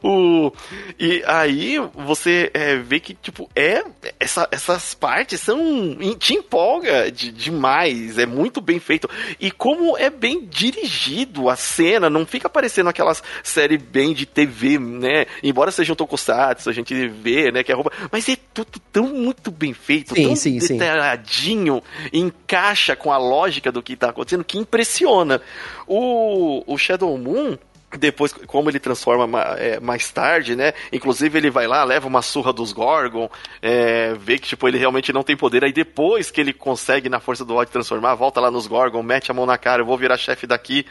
O, 0.04 0.52
e 1.00 1.24
aí 1.26 1.78
você 1.94 2.50
é, 2.54 2.76
vê 2.78 3.00
que, 3.00 3.14
tipo, 3.14 3.50
é. 3.56 3.84
Essa, 4.20 4.48
essas 4.52 4.94
partes 4.94 5.40
são. 5.42 5.96
te 6.18 6.34
empolga 6.34 7.12
de- 7.12 7.32
demais. 7.32 8.18
É 8.18 8.26
muito 8.26 8.62
bem 8.62 8.80
feito. 8.80 9.10
E 9.40 9.50
como 9.52 9.98
é 9.98 10.10
bem 10.10 10.46
dirigido 10.46 11.50
a 11.50 11.56
cena, 11.56 12.10
não 12.10 12.26
fica 12.26 12.50
parecendo 12.50 12.90
aquelas 12.90 13.24
séries 13.44 13.82
bem 13.82 14.14
de 14.14 14.26
TV, 14.26 14.78
né? 14.80 15.26
Embora 15.44 15.72
seja 15.72 15.94
um 15.94 15.96
tokusatsu, 15.96 16.70
a 16.70 16.74
gente 16.74 17.08
vê, 17.08 17.52
né, 17.52 17.64
que 17.64 17.72
é 17.72 17.76
roupa. 17.76 17.92
Mas 18.12 18.28
é 18.30 18.36
tudo 18.54 18.80
tão 18.92 19.08
muito 19.08 19.52
bem 19.52 19.74
feito, 19.74 20.14
Sim, 20.16 20.24
tão 20.24 20.36
sim, 20.36 20.60
sim. 20.60 20.78
detalhadinho, 20.78 21.82
encaixa 22.12 22.96
com 22.96 23.12
a 23.12 23.18
lógica 23.18 23.72
do 23.72 23.82
que 23.82 23.96
tá 23.96 24.10
acontecendo, 24.10 24.44
que 24.44 24.58
impressiona. 24.58 25.42
O, 25.88 26.64
o 26.72 26.78
Shadow 26.78 27.18
Moon. 27.18 27.58
Depois, 27.98 28.32
como 28.46 28.70
ele 28.70 28.80
transforma 28.80 29.26
ma- 29.26 29.56
é, 29.58 29.80
mais 29.80 30.12
tarde, 30.12 30.56
né? 30.56 30.74
Inclusive 30.94 31.38
ele 31.40 31.50
vai 31.50 31.66
lá, 31.66 31.84
leva 31.84 32.08
uma 32.08 32.22
surra 32.22 32.54
dos 32.54 32.72
Gorgon, 32.72 33.30
é, 33.62 34.14
vê 34.14 34.38
que 34.38 34.48
tipo, 34.50 34.68
ele 34.68 34.78
realmente 34.78 35.12
não 35.12 35.24
tem 35.24 35.36
poder. 35.36 35.64
Aí 35.64 35.74
depois 35.74 36.30
que 36.30 36.40
ele 36.40 36.54
consegue, 36.54 37.10
na 37.10 37.20
força 37.20 37.44
do 37.44 37.56
ódio, 37.56 37.74
transformar, 37.74 38.14
volta 38.16 38.40
lá 38.40 38.52
nos 38.52 38.68
Gorgon, 38.68 39.02
mete 39.02 39.32
a 39.32 39.34
mão 39.34 39.46
na 39.46 39.58
cara, 39.58 39.82
eu 39.82 39.86
vou 39.88 39.98
virar 39.98 40.18
chefe 40.18 40.46
daqui. 40.46 40.86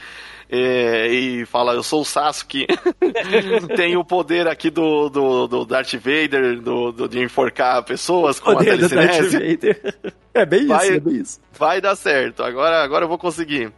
é, 0.50 1.06
e 1.08 1.44
fala, 1.46 1.74
eu 1.74 1.82
sou 1.82 2.00
o 2.00 2.04
Sasuke. 2.04 2.66
Tenho 3.76 4.00
o 4.00 4.04
poder 4.04 4.48
aqui 4.48 4.70
do, 4.70 5.08
do, 5.08 5.46
do 5.46 5.64
Darth 5.64 5.92
Vader, 5.94 6.58
do, 6.60 6.90
do- 6.90 7.08
de 7.08 7.20
enforcar 7.22 7.82
pessoas 7.84 8.40
com 8.40 8.50
a 8.50 8.54
Poder 8.56 8.76
do 8.78 8.88
Darth 8.88 9.30
Vader. 9.30 9.94
É 10.34 10.46
bem 10.46 10.60
isso, 10.60 10.68
Vai- 10.68 10.88
é 10.88 11.00
bem 11.00 11.14
isso. 11.16 11.40
vai 11.52 11.80
dar 11.80 11.96
certo, 11.96 12.44
agora, 12.44 12.82
agora 12.84 13.04
eu 13.04 13.08
vou 13.08 13.18
conseguir. 13.18 13.72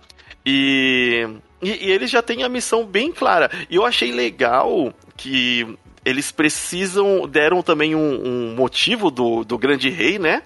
E, 0.44 1.26
e, 1.62 1.86
e 1.86 1.90
ele 1.90 2.06
já 2.06 2.22
tem 2.22 2.42
a 2.42 2.48
missão 2.48 2.84
bem 2.84 3.12
clara. 3.12 3.50
E 3.68 3.76
eu 3.76 3.84
achei 3.84 4.10
legal 4.12 4.92
que 5.16 5.66
eles 6.04 6.30
precisam. 6.32 7.26
Deram 7.28 7.62
também 7.62 7.94
um, 7.94 8.22
um 8.50 8.54
motivo 8.54 9.10
do, 9.10 9.44
do 9.44 9.56
grande 9.58 9.90
rei, 9.90 10.18
né? 10.18 10.42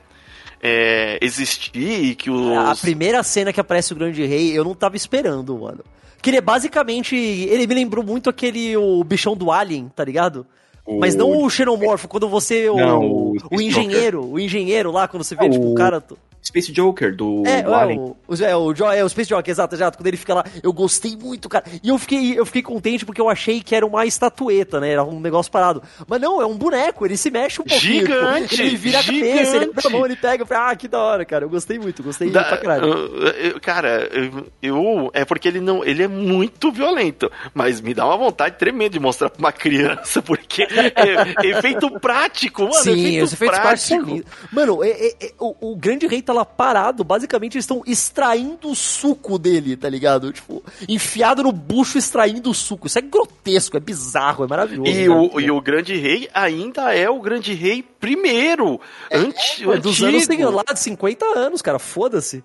É, 0.62 1.18
existir 1.20 1.76
e 2.04 2.14
que 2.14 2.30
os. 2.30 2.56
A 2.56 2.74
primeira 2.74 3.22
cena 3.22 3.52
que 3.52 3.60
aparece 3.60 3.92
o 3.92 3.96
Grande 3.96 4.24
Rei, 4.24 4.56
eu 4.56 4.64
não 4.64 4.74
tava 4.74 4.96
esperando, 4.96 5.58
mano. 5.58 5.84
Que 6.22 6.30
ele 6.30 6.38
é 6.38 6.40
basicamente. 6.40 7.14
Ele 7.14 7.66
me 7.66 7.74
lembrou 7.74 8.02
muito 8.02 8.30
aquele 8.30 8.74
o 8.76 9.04
bichão 9.04 9.36
do 9.36 9.52
Alien, 9.52 9.90
tá 9.94 10.02
ligado? 10.02 10.46
O- 10.86 10.98
Mas 11.00 11.14
não 11.14 11.42
o 11.42 11.50
xenomorfo, 11.50 12.08
quando 12.08 12.28
você. 12.30 12.68
O, 12.70 12.76
Não, 12.76 12.98
o, 13.00 13.36
o 13.50 13.60
engenheiro, 13.60 14.24
o 14.24 14.40
engenheiro 14.40 14.90
lá, 14.90 15.06
quando 15.06 15.22
você 15.22 15.34
vê, 15.34 15.50
tipo, 15.50 15.64
o 15.66 15.72
o- 15.72 15.74
cara. 15.74 16.02
Space 16.44 16.70
Joker 16.72 17.14
do, 17.16 17.42
É, 17.46 17.62
do 17.62 17.72
é, 17.72 17.74
Alien. 17.74 17.98
o, 18.00 18.16
o, 18.28 18.34
é, 18.44 18.54
o, 18.56 18.72
Jo- 18.74 18.90
é, 18.90 19.02
o 19.02 19.08
Space 19.08 19.28
Jockey, 19.30 19.50
exato, 19.50 19.74
exato. 19.74 19.96
Quando 19.98 20.06
ele 20.06 20.16
fica 20.16 20.34
lá, 20.34 20.44
eu 20.62 20.72
gostei 20.72 21.16
muito, 21.16 21.48
cara. 21.48 21.64
E 21.82 21.88
eu 21.88 21.98
fiquei, 21.98 22.38
eu 22.38 22.44
fiquei 22.44 22.62
contente 22.62 23.04
porque 23.06 23.20
eu 23.20 23.28
achei 23.30 23.60
que 23.62 23.74
era 23.74 23.86
uma 23.86 24.04
estatueta, 24.04 24.78
né? 24.78 24.90
Era 24.90 25.02
um 25.04 25.18
negócio 25.20 25.50
parado. 25.50 25.82
Mas 26.06 26.20
não, 26.20 26.40
é 26.42 26.46
um 26.46 26.56
boneco, 26.56 27.04
ele 27.06 27.16
se 27.16 27.30
mexe 27.30 27.60
um 27.60 27.64
pouquinho. 27.64 28.04
tipo, 28.04 28.12
Gigante, 28.14 28.60
ele 28.62 28.76
vira 28.76 29.00
a 29.00 29.04
cabeça, 29.04 29.56
ele 29.56 29.64
abre 29.70 29.86
a 29.86 29.90
mão, 29.90 30.04
ele 30.04 30.16
pega. 30.16 30.42
eu 30.42 30.46
falei, 30.46 30.62
Ah, 30.72 30.76
que 30.76 30.86
da 30.86 30.98
hora, 30.98 31.24
cara. 31.24 31.44
Eu 31.44 31.48
gostei 31.48 31.78
muito, 31.78 32.02
gostei 32.02 32.30
Da- 32.30 32.44
pra 32.44 32.58
caralho. 32.58 32.84
eu- 32.92 33.60
cara, 33.60 34.08
eu, 34.12 34.46
eu- 34.62 35.10
é 35.14 35.24
porque 35.24 35.48
ele 35.48 35.60
não, 35.60 35.82
ele 35.84 36.02
é 36.02 36.08
muito 36.08 36.70
violento, 36.70 37.30
mas 37.54 37.80
me 37.80 37.94
dá 37.94 38.04
uma 38.06 38.16
vontade 38.18 38.56
tremenda 38.58 38.90
de 38.90 39.00
mostrar 39.00 39.30
pra 39.30 39.38
uma 39.38 39.52
criança, 39.52 40.20
porque 40.22 40.62
é 40.64 41.46
efeito 41.48 41.90
prático, 42.00 42.62
mano, 42.64 42.74
Sim, 42.74 42.90
efeito 43.00 43.24
os 43.24 43.32
efeitos 43.32 43.58
práticos 43.58 43.80
são 43.88 43.96
prático. 43.98 44.16
lindos. 44.16 44.32
Mano, 44.52 44.84
é- 44.84 44.90
é- 44.90 45.14
é- 45.26 45.32
o, 45.40 45.72
o 45.72 45.76
grande 45.76 46.06
rei 46.06 46.20
tá 46.20 46.33
lá 46.34 46.44
parado, 46.44 47.02
basicamente 47.04 47.54
eles 47.54 47.64
estão 47.64 47.82
extraindo 47.86 48.68
o 48.70 48.74
suco 48.74 49.38
dele, 49.38 49.76
tá 49.76 49.88
ligado? 49.88 50.32
Tipo, 50.32 50.62
enfiado 50.88 51.42
no 51.42 51.52
bucho 51.52 51.96
extraindo 51.96 52.50
o 52.50 52.54
suco. 52.54 52.86
Isso 52.86 52.98
é 52.98 53.02
grotesco, 53.02 53.76
é 53.76 53.80
bizarro, 53.80 54.44
é 54.44 54.48
maravilhoso. 54.48 54.90
E 54.90 55.06
cara. 55.06 55.20
o, 55.20 55.40
e 55.40 55.50
o 55.50 55.60
grande 55.60 55.96
rei 55.96 56.28
ainda 56.34 56.94
é 56.94 57.08
o 57.08 57.20
grande 57.20 57.54
rei 57.54 57.82
primeiro, 57.82 58.80
anti, 59.10 59.62
É, 59.62 59.76
dos 59.78 59.92
antigo. 60.02 60.08
anos 60.08 60.26
tem 60.26 60.44
lá 60.44 60.64
de 60.72 60.78
50 60.80 61.24
anos, 61.38 61.62
cara, 61.62 61.78
foda-se. 61.78 62.44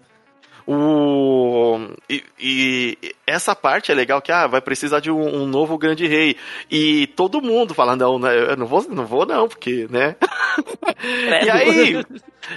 O... 0.71 1.79
E, 2.07 2.23
e 2.39 2.97
essa 3.25 3.55
parte 3.55 3.91
é 3.91 3.95
legal 3.95 4.21
que 4.21 4.31
ah, 4.31 4.45
vai 4.45 4.61
precisar 4.61 4.99
de 4.99 5.09
um, 5.09 5.41
um 5.41 5.47
novo 5.47 5.79
grande 5.79 6.05
rei. 6.05 6.35
E 6.69 7.07
todo 7.07 7.41
mundo 7.41 7.73
fala, 7.73 7.95
não, 7.95 8.19
né, 8.19 8.51
eu 8.51 8.55
não 8.55 8.67
vou, 8.67 8.85
não 8.87 9.03
vou 9.03 9.25
não, 9.25 9.47
porque, 9.47 9.87
né? 9.89 10.15
e 11.43 11.49
aí, 11.49 12.05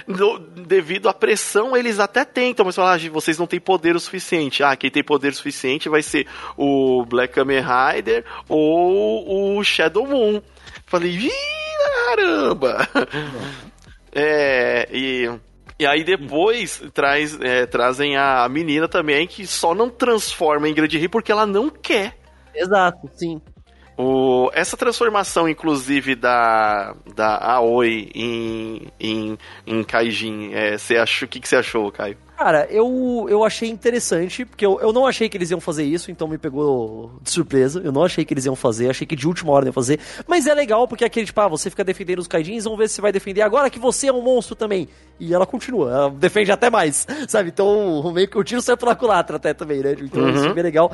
no- 0.05 0.37
devido 0.37 1.09
à 1.09 1.13
pressão, 1.13 1.75
eles 1.75 1.99
até 1.99 2.23
tentam, 2.23 2.63
mas 2.63 2.75
falam, 2.75 2.93
ah, 2.93 3.09
vocês 3.11 3.39
não 3.39 3.47
têm 3.47 3.59
poder 3.59 3.95
o 3.95 3.99
suficiente. 3.99 4.61
Ah, 4.61 4.75
quem 4.75 4.91
tem 4.91 5.03
poder 5.03 5.33
suficiente 5.33 5.89
vai 5.89 6.03
ser 6.03 6.27
o 6.55 7.03
Black 7.07 7.33
Kamen 7.33 7.63
Rider 7.63 8.23
ou 8.47 9.57
o 9.57 9.63
Shadow 9.63 10.05
Moon. 10.05 10.39
Falei, 10.85 11.09
ih, 11.09 11.31
caramba! 12.05 12.87
É, 14.15 14.87
e, 14.93 15.27
e 15.83 15.85
aí 15.85 16.01
depois 16.01 16.81
traz, 16.93 17.37
é, 17.41 17.65
trazem 17.65 18.15
a 18.15 18.47
menina 18.47 18.87
também, 18.87 19.27
que 19.27 19.45
só 19.45 19.75
não 19.75 19.89
transforma 19.89 20.69
em 20.69 20.73
grande 20.73 20.97
rei 20.97 21.09
porque 21.09 21.29
ela 21.29 21.45
não 21.45 21.69
quer. 21.69 22.17
Exato, 22.55 23.09
sim. 23.13 23.41
O, 23.97 24.49
essa 24.53 24.77
transformação, 24.77 25.47
inclusive, 25.47 26.15
da, 26.15 26.95
da 27.13 27.37
Aoi 27.37 28.09
em, 28.15 28.87
em, 28.97 29.37
em 29.67 29.83
Kaijin, 29.83 30.53
é, 30.53 30.77
você 30.77 30.95
achou, 30.95 31.25
o 31.25 31.29
que, 31.29 31.41
que 31.41 31.49
você 31.49 31.57
achou, 31.57 31.91
Caio? 31.91 32.17
Cara, 32.43 32.67
eu, 32.69 33.25
eu 33.29 33.41
achei 33.45 33.69
interessante, 33.69 34.43
porque 34.43 34.65
eu, 34.65 34.77
eu 34.81 34.91
não 34.91 35.05
achei 35.07 35.29
que 35.29 35.37
eles 35.37 35.49
iam 35.49 35.61
fazer 35.61 35.85
isso, 35.85 36.11
então 36.11 36.27
me 36.27 36.37
pegou 36.37 37.13
de 37.21 37.31
surpresa. 37.31 37.79
Eu 37.81 37.93
não 37.93 38.03
achei 38.03 38.25
que 38.25 38.33
eles 38.33 38.45
iam 38.45 38.53
fazer, 38.55 38.89
achei 38.89 39.07
que 39.07 39.15
de 39.15 39.25
última 39.25 39.53
hora 39.53 39.65
iam 39.65 39.71
fazer. 39.71 39.97
Mas 40.27 40.45
é 40.45 40.53
legal, 40.53 40.85
porque 40.85 41.05
é 41.05 41.07
aquele, 41.07 41.25
tipo, 41.25 41.39
ah, 41.39 41.47
você 41.47 41.69
fica 41.69 41.85
defendendo 41.85 42.19
os 42.19 42.27
Kaijins, 42.27 42.65
vamos 42.65 42.77
ver 42.79 42.89
se 42.89 42.95
você 42.95 43.01
vai 43.01 43.13
defender 43.13 43.41
agora 43.43 43.69
que 43.69 43.79
você 43.79 44.07
é 44.07 44.11
um 44.13 44.21
monstro 44.21 44.55
também. 44.57 44.89
E 45.17 45.33
ela 45.33 45.45
continua, 45.45 45.89
ela 45.89 46.09
defende 46.09 46.51
até 46.51 46.69
mais, 46.69 47.07
sabe? 47.29 47.47
Então, 47.47 48.11
meio 48.13 48.27
que 48.27 48.37
o 48.37 48.43
tiro 48.43 48.61
sai 48.61 48.75
pela 48.75 48.93
culatra 48.93 49.37
até 49.37 49.53
também, 49.53 49.79
né? 49.79 49.95
Então, 50.01 50.29
isso 50.31 50.45
é 50.47 50.53
bem 50.53 50.63
legal. 50.63 50.91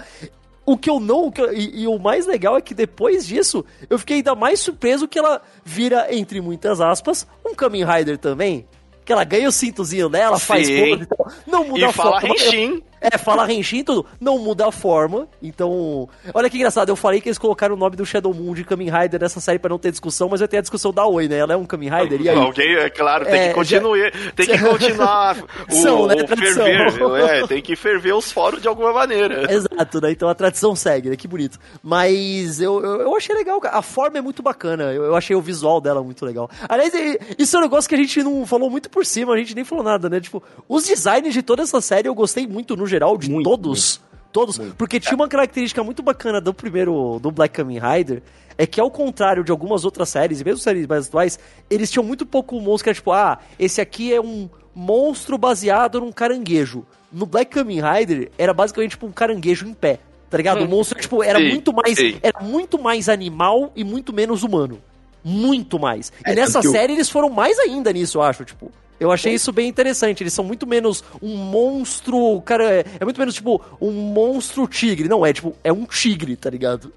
O 0.67 0.77
que 0.77 0.87
eu 0.87 0.99
não. 0.99 1.25
o 1.25 1.31
que 1.31 1.41
eu- 1.41 1.51
e, 1.51 1.81
e 1.81 1.87
o 1.87 1.97
mais 1.97 2.27
legal 2.27 2.55
é 2.57 2.61
que 2.61 2.75
depois 2.75 3.25
disso, 3.25 3.65
eu 3.89 3.97
fiquei 3.97 4.17
ainda 4.17 4.35
mais 4.35 4.59
surpreso 4.59 5.07
que 5.07 5.17
ela 5.17 5.41
vira, 5.65 6.13
entre 6.15 6.41
muitas 6.41 6.79
aspas, 6.79 7.25
um 7.43 7.55
Kamen 7.55 7.83
Rider 7.83 8.19
também. 8.19 8.67
Que 9.09 9.13
ela 9.13 9.23
ganha 9.23 9.49
o 9.49 9.51
cintozinho 9.51 10.07
dela, 10.07 10.37
faz 10.37 10.69
pose 10.69 11.01
e 11.01 11.05
tal. 11.07 11.31
Não 11.47 11.63
muda 11.63 11.79
E 11.79 11.83
a 11.83 11.91
fala 11.91 12.21
forma. 12.21 12.35
Henshin. 12.35 12.83
É, 13.01 13.17
fala 13.17 13.51
Henshin 13.51 13.79
e 13.79 13.83
tudo. 13.83 14.05
Não 14.19 14.37
muda 14.39 14.67
a 14.67 14.71
forma. 14.71 15.27
Então. 15.41 16.07
Olha 16.33 16.49
que 16.49 16.57
engraçado, 16.57 16.89
eu 16.89 16.95
falei 16.95 17.21
que 17.21 17.29
eles 17.29 17.37
colocaram 17.37 17.75
o 17.75 17.77
nome 17.77 17.95
do 17.95 18.05
Shadow 18.05 18.33
Moon 18.33 18.53
de 18.53 18.63
Kamen 18.63 18.89
Rider 18.89 19.19
nessa 19.21 19.39
série 19.39 19.59
pra 19.59 19.69
não 19.69 19.79
ter 19.79 19.91
discussão, 19.91 20.27
mas 20.29 20.39
vai 20.39 20.47
ter 20.47 20.57
a 20.57 20.61
discussão 20.61 20.91
da 20.91 21.05
Oi, 21.05 21.27
né? 21.27 21.37
Ela 21.37 21.53
é 21.53 21.57
um 21.57 21.65
Kamen 21.65 21.89
Rider. 21.89 22.21
E 22.21 22.29
aí? 22.29 22.37
Alguém, 22.37 22.75
é 22.75 22.89
claro, 22.89 23.25
tem 23.25 23.33
É, 23.39 23.47
que 23.49 23.53
continuar, 23.53 24.11
tem 24.35 24.45
que 24.45 24.57
continuar 24.57 25.37
o, 25.39 25.45
Tradição, 25.45 26.07
né? 26.07 26.15
o 26.15 26.27
ferver, 26.27 27.21
é, 27.29 27.47
tem 27.47 27.61
que 27.61 27.75
ferver 27.75 28.13
os 28.13 28.31
fóruns 28.31 28.61
de 28.61 28.67
alguma 28.67 28.91
maneira. 28.93 29.51
Exato, 29.51 30.01
né? 30.01 30.11
Então 30.11 30.27
a 30.29 30.35
tradição 30.35 30.75
segue, 30.75 31.09
né? 31.09 31.15
Que 31.15 31.27
bonito. 31.27 31.57
Mas 31.81 32.61
eu, 32.61 32.83
eu, 32.83 33.01
eu 33.01 33.15
achei 33.15 33.35
legal. 33.35 33.59
A 33.65 33.81
forma 33.81 34.17
é 34.17 34.21
muito 34.21 34.41
bacana. 34.43 34.85
Eu, 34.93 35.03
eu 35.05 35.15
achei 35.15 35.35
o 35.35 35.41
visual 35.41 35.79
dela 35.81 36.03
muito 36.03 36.25
legal. 36.25 36.49
Aliás, 36.67 36.91
isso 37.37 37.55
é 37.55 37.59
um 37.59 37.63
negócio 37.63 37.87
que 37.89 37.95
a 37.95 37.97
gente 37.97 38.21
não 38.23 38.45
falou 38.45 38.69
muito 38.69 38.89
por 38.89 39.05
cima, 39.05 39.33
a 39.33 39.37
gente 39.37 39.55
nem 39.55 39.63
falou 39.63 39.83
nada, 39.83 40.09
né? 40.09 40.19
Tipo, 40.19 40.43
os 40.67 40.85
designs 40.85 41.33
de 41.33 41.41
toda 41.41 41.63
essa 41.63 41.79
série 41.81 42.07
eu 42.07 42.15
gostei 42.15 42.45
muito 42.47 42.75
no 42.75 42.85
geral, 42.89 43.17
de 43.17 43.29
Muito, 43.29 43.49
todos. 43.49 44.01
Todos. 44.31 44.59
Porque 44.77 44.99
tinha 44.99 45.15
uma 45.15 45.27
característica 45.27 45.83
muito 45.83 46.03
bacana 46.03 46.39
do 46.41 46.53
primeiro, 46.53 47.17
do 47.19 47.31
Black 47.31 47.55
Kamen 47.55 47.79
Rider, 47.79 48.21
é 48.57 48.67
que 48.67 48.79
ao 48.79 48.91
contrário 48.91 49.43
de 49.43 49.51
algumas 49.51 49.85
outras 49.85 50.09
séries, 50.09 50.41
e 50.41 50.43
mesmo 50.45 50.59
séries 50.59 50.85
mais 50.85 51.07
atuais, 51.07 51.39
eles 51.69 51.89
tinham 51.89 52.03
muito 52.03 52.25
pouco 52.25 52.59
monstro 52.61 52.83
que 52.83 52.89
era 52.89 52.95
tipo, 52.95 53.11
ah, 53.11 53.39
esse 53.57 53.79
aqui 53.81 54.13
é 54.13 54.21
um 54.21 54.47
monstro 54.75 55.37
baseado 55.37 55.99
num 55.99 56.11
caranguejo. 56.11 56.85
No 57.11 57.25
Black 57.25 57.49
Kamen 57.51 57.81
Rider, 57.81 58.29
era 58.37 58.53
basicamente 58.53 58.91
tipo 58.91 59.07
um 59.07 59.11
caranguejo 59.11 59.65
em 59.67 59.73
pé. 59.73 59.97
Tá 60.29 60.37
ligado? 60.37 60.63
O 60.63 60.67
monstro, 60.67 60.99
tipo, 61.01 61.23
era 61.23 61.39
Sim, 61.39 61.49
muito 61.49 61.73
mais. 61.73 61.97
sim. 61.97 62.19
Era 62.21 62.39
muito 62.39 62.77
mais 62.79 63.09
animal 63.09 63.71
e 63.75 63.83
muito 63.83 64.13
menos 64.13 64.43
humano. 64.43 64.79
Muito 65.23 65.79
mais. 65.79 66.13
E 66.25 66.31
É, 66.31 66.35
nessa 66.35 66.61
que 66.61 66.67
o- 66.67 66.71
série 66.71 66.93
eles 66.93 67.09
foram 67.09 67.29
mais 67.31 67.57
ainda 67.57 67.91
nisso, 67.91 68.19
eu 68.19 68.21
acho, 68.21 68.45
tipo. 68.45 68.71
Eu 68.99 69.11
achei 69.11 69.33
isso 69.33 69.51
bem 69.51 69.67
interessante. 69.67 70.23
Eles 70.23 70.33
são 70.33 70.43
muito 70.43 70.67
menos 70.67 71.03
um 71.21 71.35
monstro. 71.37 72.41
Cara, 72.41 72.69
é, 72.71 72.85
é 72.99 73.05
muito 73.05 73.19
menos 73.19 73.33
tipo 73.33 73.61
um 73.79 73.91
monstro 73.91 74.67
tigre. 74.67 75.07
Não, 75.07 75.25
é 75.25 75.31
tipo, 75.31 75.55
é 75.63 75.71
um 75.71 75.85
tigre, 75.85 76.35
tá 76.35 76.49
ligado? 76.49 76.91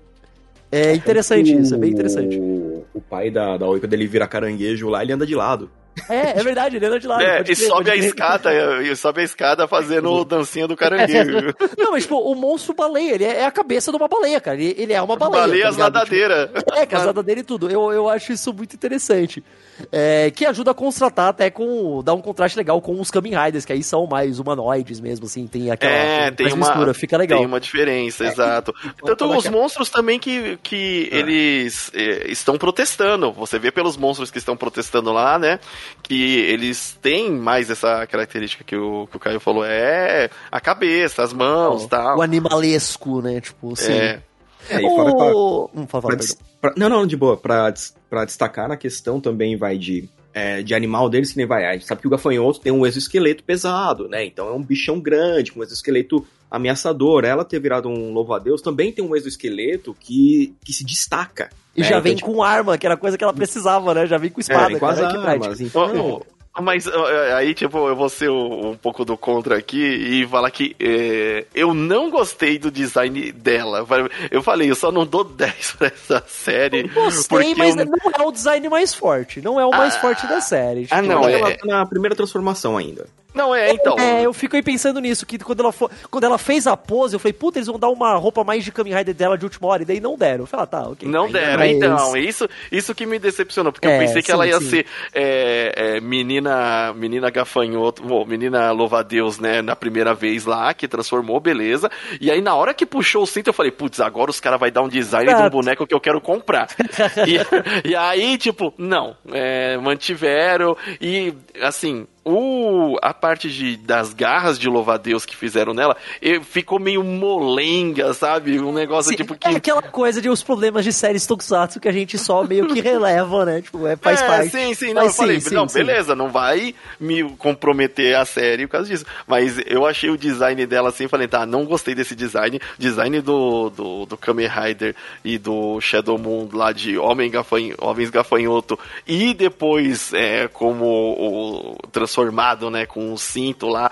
É 0.70 0.94
interessante 0.94 1.54
isso, 1.54 1.74
é 1.74 1.78
bem 1.78 1.90
interessante. 1.90 2.38
O, 2.38 2.86
o 2.94 3.00
pai 3.00 3.30
da, 3.30 3.58
da 3.58 3.66
Oi, 3.66 3.78
quando 3.78 3.92
ele 3.92 4.06
vira 4.06 4.26
caranguejo 4.26 4.88
lá, 4.88 5.02
ele 5.02 5.12
anda 5.12 5.26
de 5.26 5.34
lado. 5.34 5.70
É, 6.08 6.38
é 6.40 6.42
verdade, 6.42 6.76
ele 6.76 6.86
anda 6.86 6.98
de 6.98 7.06
lado. 7.06 7.22
É, 7.22 7.42
e 7.46 7.54
sobe 7.54 7.90
a 7.90 7.96
escada, 7.96 8.82
e 8.82 8.96
sobe 8.96 9.20
a 9.20 9.24
escada 9.24 9.68
fazendo 9.68 10.24
dancinha 10.24 10.66
do 10.66 10.76
caranguejo. 10.76 11.54
Não, 11.76 11.92
mas 11.92 12.04
tipo, 12.04 12.18
o 12.18 12.34
monstro 12.34 12.74
baleia, 12.74 13.14
ele 13.14 13.24
é 13.24 13.42
é 13.42 13.46
a 13.46 13.50
cabeça 13.50 13.90
de 13.90 13.96
uma 13.96 14.08
baleia, 14.08 14.40
cara. 14.40 14.56
Ele, 14.56 14.74
ele 14.78 14.92
é 14.92 15.02
uma 15.02 15.16
baleia. 15.16 15.42
Baleias 15.42 15.76
tá 15.76 15.84
nadadeiras. 15.84 16.50
É, 16.72 16.86
casada 16.86 17.22
dele 17.22 17.40
e 17.40 17.44
tudo. 17.44 17.70
Eu, 17.70 17.92
eu 17.92 18.08
acho 18.08 18.32
isso 18.32 18.52
muito 18.52 18.74
interessante. 18.74 19.42
É, 19.90 20.30
que 20.30 20.44
ajuda 20.44 20.70
a 20.70 20.74
contrastar 20.74 21.28
até 21.28 21.50
com. 21.50 22.02
dar 22.04 22.14
um 22.14 22.20
contraste 22.20 22.56
legal 22.56 22.80
com 22.80 23.00
os 23.00 23.10
Kamen 23.10 23.34
Riders, 23.34 23.64
que 23.64 23.72
aí 23.72 23.82
são 23.82 24.06
mais 24.06 24.38
humanoides 24.38 25.00
mesmo, 25.00 25.26
assim, 25.26 25.46
tem 25.46 25.70
aquela. 25.70 25.92
É, 25.92 26.30
tem 26.30 26.46
uma, 26.48 26.56
mistura, 26.56 26.94
fica 26.94 27.16
legal. 27.16 27.38
tem 27.38 27.46
uma 27.46 27.60
diferença, 27.60 28.24
exato. 28.26 28.72
Tanto 29.04 29.24
falar 29.24 29.38
os 29.38 29.44
que- 29.44 29.50
monstros 29.50 29.90
também 29.90 30.18
que, 30.18 30.58
que 30.62 31.08
eles 31.10 31.90
é, 31.94 32.30
estão 32.30 32.56
protestando. 32.58 33.32
Você 33.32 33.58
vê 33.58 33.72
pelos 33.72 33.96
monstros 33.96 34.30
que 34.30 34.38
estão 34.38 34.56
protestando 34.56 35.12
lá, 35.12 35.38
né? 35.38 35.58
Que 36.02 36.38
eles 36.40 36.98
têm 37.00 37.30
mais 37.30 37.70
essa 37.70 38.06
característica 38.06 38.64
que 38.64 38.76
o, 38.76 39.06
que 39.10 39.16
o 39.16 39.20
Caio 39.20 39.40
falou. 39.40 39.64
É 39.64 40.28
a 40.50 40.60
cabeça, 40.60 41.22
as 41.22 41.32
mãos 41.32 41.84
o, 41.84 41.88
tal. 41.88 42.18
o 42.18 42.22
animalesco, 42.22 43.20
né? 43.22 43.40
Tipo, 43.40 43.72
assim. 43.72 43.92
É. 43.92 44.22
É, 44.70 44.78
e 44.78 44.82
fora 44.82 45.16
pra- 45.16 45.34
o... 45.34 45.70
Hum, 45.74 45.86
fala, 45.88 46.02
fala, 46.02 46.06
Pra 46.06 46.14
des- 46.16 46.38
pra- 46.60 46.72
não, 46.76 46.88
não, 46.88 47.06
de 47.06 47.16
boa. 47.16 47.36
Pra, 47.36 47.72
pra 48.08 48.24
destacar 48.24 48.68
na 48.68 48.76
questão 48.76 49.20
também 49.20 49.56
vai 49.56 49.76
de, 49.76 50.08
é, 50.32 50.62
de 50.62 50.72
animal 50.74 51.08
deles, 51.10 51.32
que 51.32 51.36
nem 51.38 51.46
vai. 51.46 51.64
A 51.64 51.72
gente 51.72 51.84
sabe 51.84 52.00
que 52.00 52.06
o 52.06 52.10
gafanhoto 52.10 52.60
tem 52.60 52.72
um 52.72 52.86
exoesqueleto 52.86 53.42
pesado, 53.42 54.08
né? 54.08 54.24
Então 54.24 54.48
é 54.48 54.52
um 54.52 54.62
bichão 54.62 55.00
grande, 55.00 55.50
com 55.50 55.58
um 55.60 55.62
exoesqueleto 55.64 56.24
ameaçador. 56.52 57.24
Ela 57.24 57.44
ter 57.44 57.58
virado 57.58 57.88
um 57.88 58.12
louvo-a-Deus 58.12 58.60
também 58.62 58.92
tem 58.92 59.04
um 59.04 59.16
exoesqueleto 59.16 59.96
que, 59.98 60.54
que 60.64 60.72
se 60.72 60.84
destaca. 60.84 61.50
E 61.76 61.80
né? 61.80 61.86
já 61.86 61.92
Então, 61.94 62.02
vem 62.02 62.14
tipo, 62.16 62.32
com 62.32 62.42
arma, 62.42 62.76
que 62.78 62.86
era 62.86 62.94
a 62.94 62.98
coisa 62.98 63.16
que 63.18 63.24
ela 63.24 63.32
precisava, 63.32 63.94
né? 63.94 64.06
Já 64.06 64.18
vem 64.18 64.30
com 64.30 64.40
espada, 64.40 64.74
é, 64.74 64.78
com 64.78 64.86
as 64.86 65.00
cara. 65.00 65.10
que 65.10 65.16
armas. 65.26 65.60
Então, 65.60 66.22
Ó, 66.54 66.60
Mas 66.60 66.86
ó, 66.86 67.06
aí, 67.34 67.54
tipo, 67.54 67.78
eu 67.88 67.96
vou 67.96 68.10
ser 68.10 68.28
um, 68.28 68.72
um 68.72 68.76
pouco 68.76 69.06
do 69.06 69.16
contra 69.16 69.56
aqui 69.56 69.78
e 69.82 70.26
falar 70.28 70.50
que 70.50 70.76
é, 70.78 71.46
eu 71.54 71.72
não 71.72 72.10
gostei 72.10 72.58
do 72.58 72.70
design 72.70 73.32
dela. 73.32 73.86
Eu 74.30 74.42
falei, 74.42 74.70
eu 74.70 74.74
só 74.74 74.92
não 74.92 75.06
dou 75.06 75.24
10 75.32 75.72
pra 75.78 75.86
essa 75.86 76.22
série. 76.28 76.88
Gostei, 76.88 77.38
porque 77.38 77.54
mas 77.54 77.74
eu- 77.74 77.86
não 77.86 77.94
é 78.18 78.26
o 78.26 78.30
design 78.30 78.68
mais 78.68 78.92
forte. 78.92 79.40
Não 79.40 79.58
é 79.58 79.64
o 79.64 79.70
mais 79.70 79.96
Ah, 79.96 80.00
forte 80.00 80.26
da 80.26 80.42
série. 80.42 80.86
ah, 80.90 80.96
Tipo, 81.00 81.08
não, 81.14 81.26
eu 81.26 81.36
acho 81.42 81.52
é- 81.54 81.56
que 81.56 81.62
ela 81.62 81.74
tá 81.74 81.78
na 81.78 81.86
primeira 81.86 82.14
transformação 82.14 82.76
ainda. 82.76 83.06
Não, 83.34 83.54
é, 83.54 83.72
então. 83.72 83.98
É, 83.98 84.24
eu 84.24 84.32
fico 84.32 84.56
aí 84.56 84.62
pensando 84.62 85.00
nisso, 85.00 85.24
que 85.26 85.38
quando 85.38 85.60
ela, 85.60 85.72
for, 85.72 85.90
quando 86.10 86.24
ela 86.24 86.38
fez 86.38 86.66
a 86.66 86.76
pose, 86.76 87.14
eu 87.14 87.20
falei, 87.20 87.32
puta, 87.32 87.58
eles 87.58 87.66
vão 87.66 87.78
dar 87.78 87.88
uma 87.88 88.14
roupa 88.16 88.44
mais 88.44 88.64
de 88.64 88.72
Kamen 88.72 88.94
Rider 88.94 89.14
dela 89.14 89.38
de 89.38 89.44
última 89.44 89.68
hora, 89.68 89.82
e 89.82 89.86
daí 89.86 90.00
não 90.00 90.16
deram. 90.16 90.40
Eu 90.40 90.46
falei, 90.46 90.64
ah, 90.64 90.66
tá, 90.66 90.88
ok. 90.88 91.08
Não 91.08 91.24
Ainda 91.26 91.40
deram, 91.40 91.64
então. 91.64 92.16
Isso, 92.16 92.48
isso 92.70 92.94
que 92.94 93.06
me 93.06 93.18
decepcionou, 93.18 93.72
porque 93.72 93.86
É, 93.88 93.96
eu 93.96 94.00
pensei 94.00 94.22
que 94.22 94.26
sim, 94.26 94.32
ela 94.32 94.46
ia 94.46 94.58
sim. 94.60 94.68
ser 94.68 94.86
é, 95.14 95.96
é, 95.96 96.00
menina 96.00 96.92
menina 96.94 97.30
gafanhoto, 97.30 98.02
bom, 98.02 98.24
menina 98.24 98.70
louva-a-Deus, 98.72 99.38
né, 99.38 99.62
na 99.62 99.74
primeira 99.74 100.14
vez 100.14 100.44
lá, 100.44 100.72
que 100.74 100.86
transformou, 100.86 101.40
beleza. 101.40 101.90
E 102.20 102.30
aí, 102.30 102.40
na 102.40 102.54
hora 102.54 102.74
que 102.74 102.86
puxou 102.86 103.22
o 103.22 103.26
cinto, 103.26 103.48
eu 103.48 103.54
falei, 103.54 103.72
putz, 103.72 104.00
agora 104.00 104.30
os 104.30 104.40
caras 104.40 104.60
vão 104.60 104.70
dar 104.70 104.82
um 104.82 104.88
design 104.88 105.32
de 105.32 105.42
um 105.42 105.50
boneco 105.50 105.86
que 105.86 105.94
eu 105.94 106.00
quero 106.00 106.20
comprar. 106.20 106.68
e, 107.26 107.88
e 107.90 107.94
aí, 107.94 108.38
tipo, 108.38 108.72
não, 108.78 109.16
é, 109.32 109.76
mantiveram, 109.78 110.76
e 111.00 111.34
assim. 111.60 112.06
O, 112.24 112.96
a 113.02 113.12
parte 113.12 113.50
de, 113.50 113.76
das 113.76 114.14
garras 114.14 114.56
de 114.56 114.68
louva-a-Deus 114.68 115.26
que 115.26 115.36
fizeram 115.36 115.74
nela 115.74 115.96
ficou 116.44 116.78
meio 116.78 117.02
molenga, 117.02 118.14
sabe? 118.14 118.60
Um 118.60 118.72
negócio 118.72 119.10
Sim, 119.10 119.16
tipo 119.16 119.34
que. 119.34 119.48
É 119.48 119.56
aquela 119.56 119.82
coisa 119.82 120.22
de 120.22 120.28
os 120.28 120.40
problemas 120.40 120.84
de 120.84 120.92
séries 120.92 121.26
Tokusatsu 121.26 121.80
que 121.80 121.88
a 121.88 121.92
gente 121.92 122.16
só 122.16 122.44
meio 122.44 122.68
que 122.68 122.78
releva, 122.80 123.44
né? 123.44 123.60
Tipo, 123.60 123.88
é, 123.88 123.96
faz 123.96 124.22
é, 124.22 124.26
parte. 124.26 124.50
Sim, 124.50 124.72
sim, 124.72 124.94
não, 124.94 125.02
Mas 125.02 125.06
eu 125.06 125.12
falei, 125.14 125.40
sim, 125.40 125.54
não, 125.54 125.68
sim, 125.68 125.78
beleza, 125.78 126.14
não 126.14 126.30
vai 126.30 126.76
me 127.00 127.28
comprometer 127.30 128.14
a 128.14 128.24
série 128.24 128.68
por 128.68 128.74
causa 128.74 128.88
disso. 128.88 129.04
Mas 129.26 129.58
eu 129.66 129.84
achei 129.84 130.08
o 130.08 130.16
design 130.16 130.64
dela 130.64 130.90
assim, 130.90 131.08
falei, 131.08 131.26
tá, 131.26 131.44
não 131.44 131.64
gostei 131.64 131.92
desse 131.92 132.14
design. 132.14 132.60
Design 132.78 133.20
do, 133.20 133.68
do, 133.70 134.06
do 134.06 134.16
Kamen 134.16 134.46
Rider 134.46 134.94
e 135.24 135.38
do 135.38 135.80
Shadow 135.80 136.16
Moon 136.16 136.48
lá 136.52 136.70
de 136.70 136.96
Homem 136.96 137.28
Gafanho, 137.28 137.74
Homens 137.80 138.10
Gafanhoto 138.10 138.78
e 139.08 139.34
depois 139.34 140.12
é, 140.12 140.46
como 140.46 140.84
o, 140.84 141.41
transformado, 141.90 142.70
né, 142.70 142.86
com 142.86 143.12
o 143.12 143.18
cinto 143.18 143.66
lá. 143.66 143.90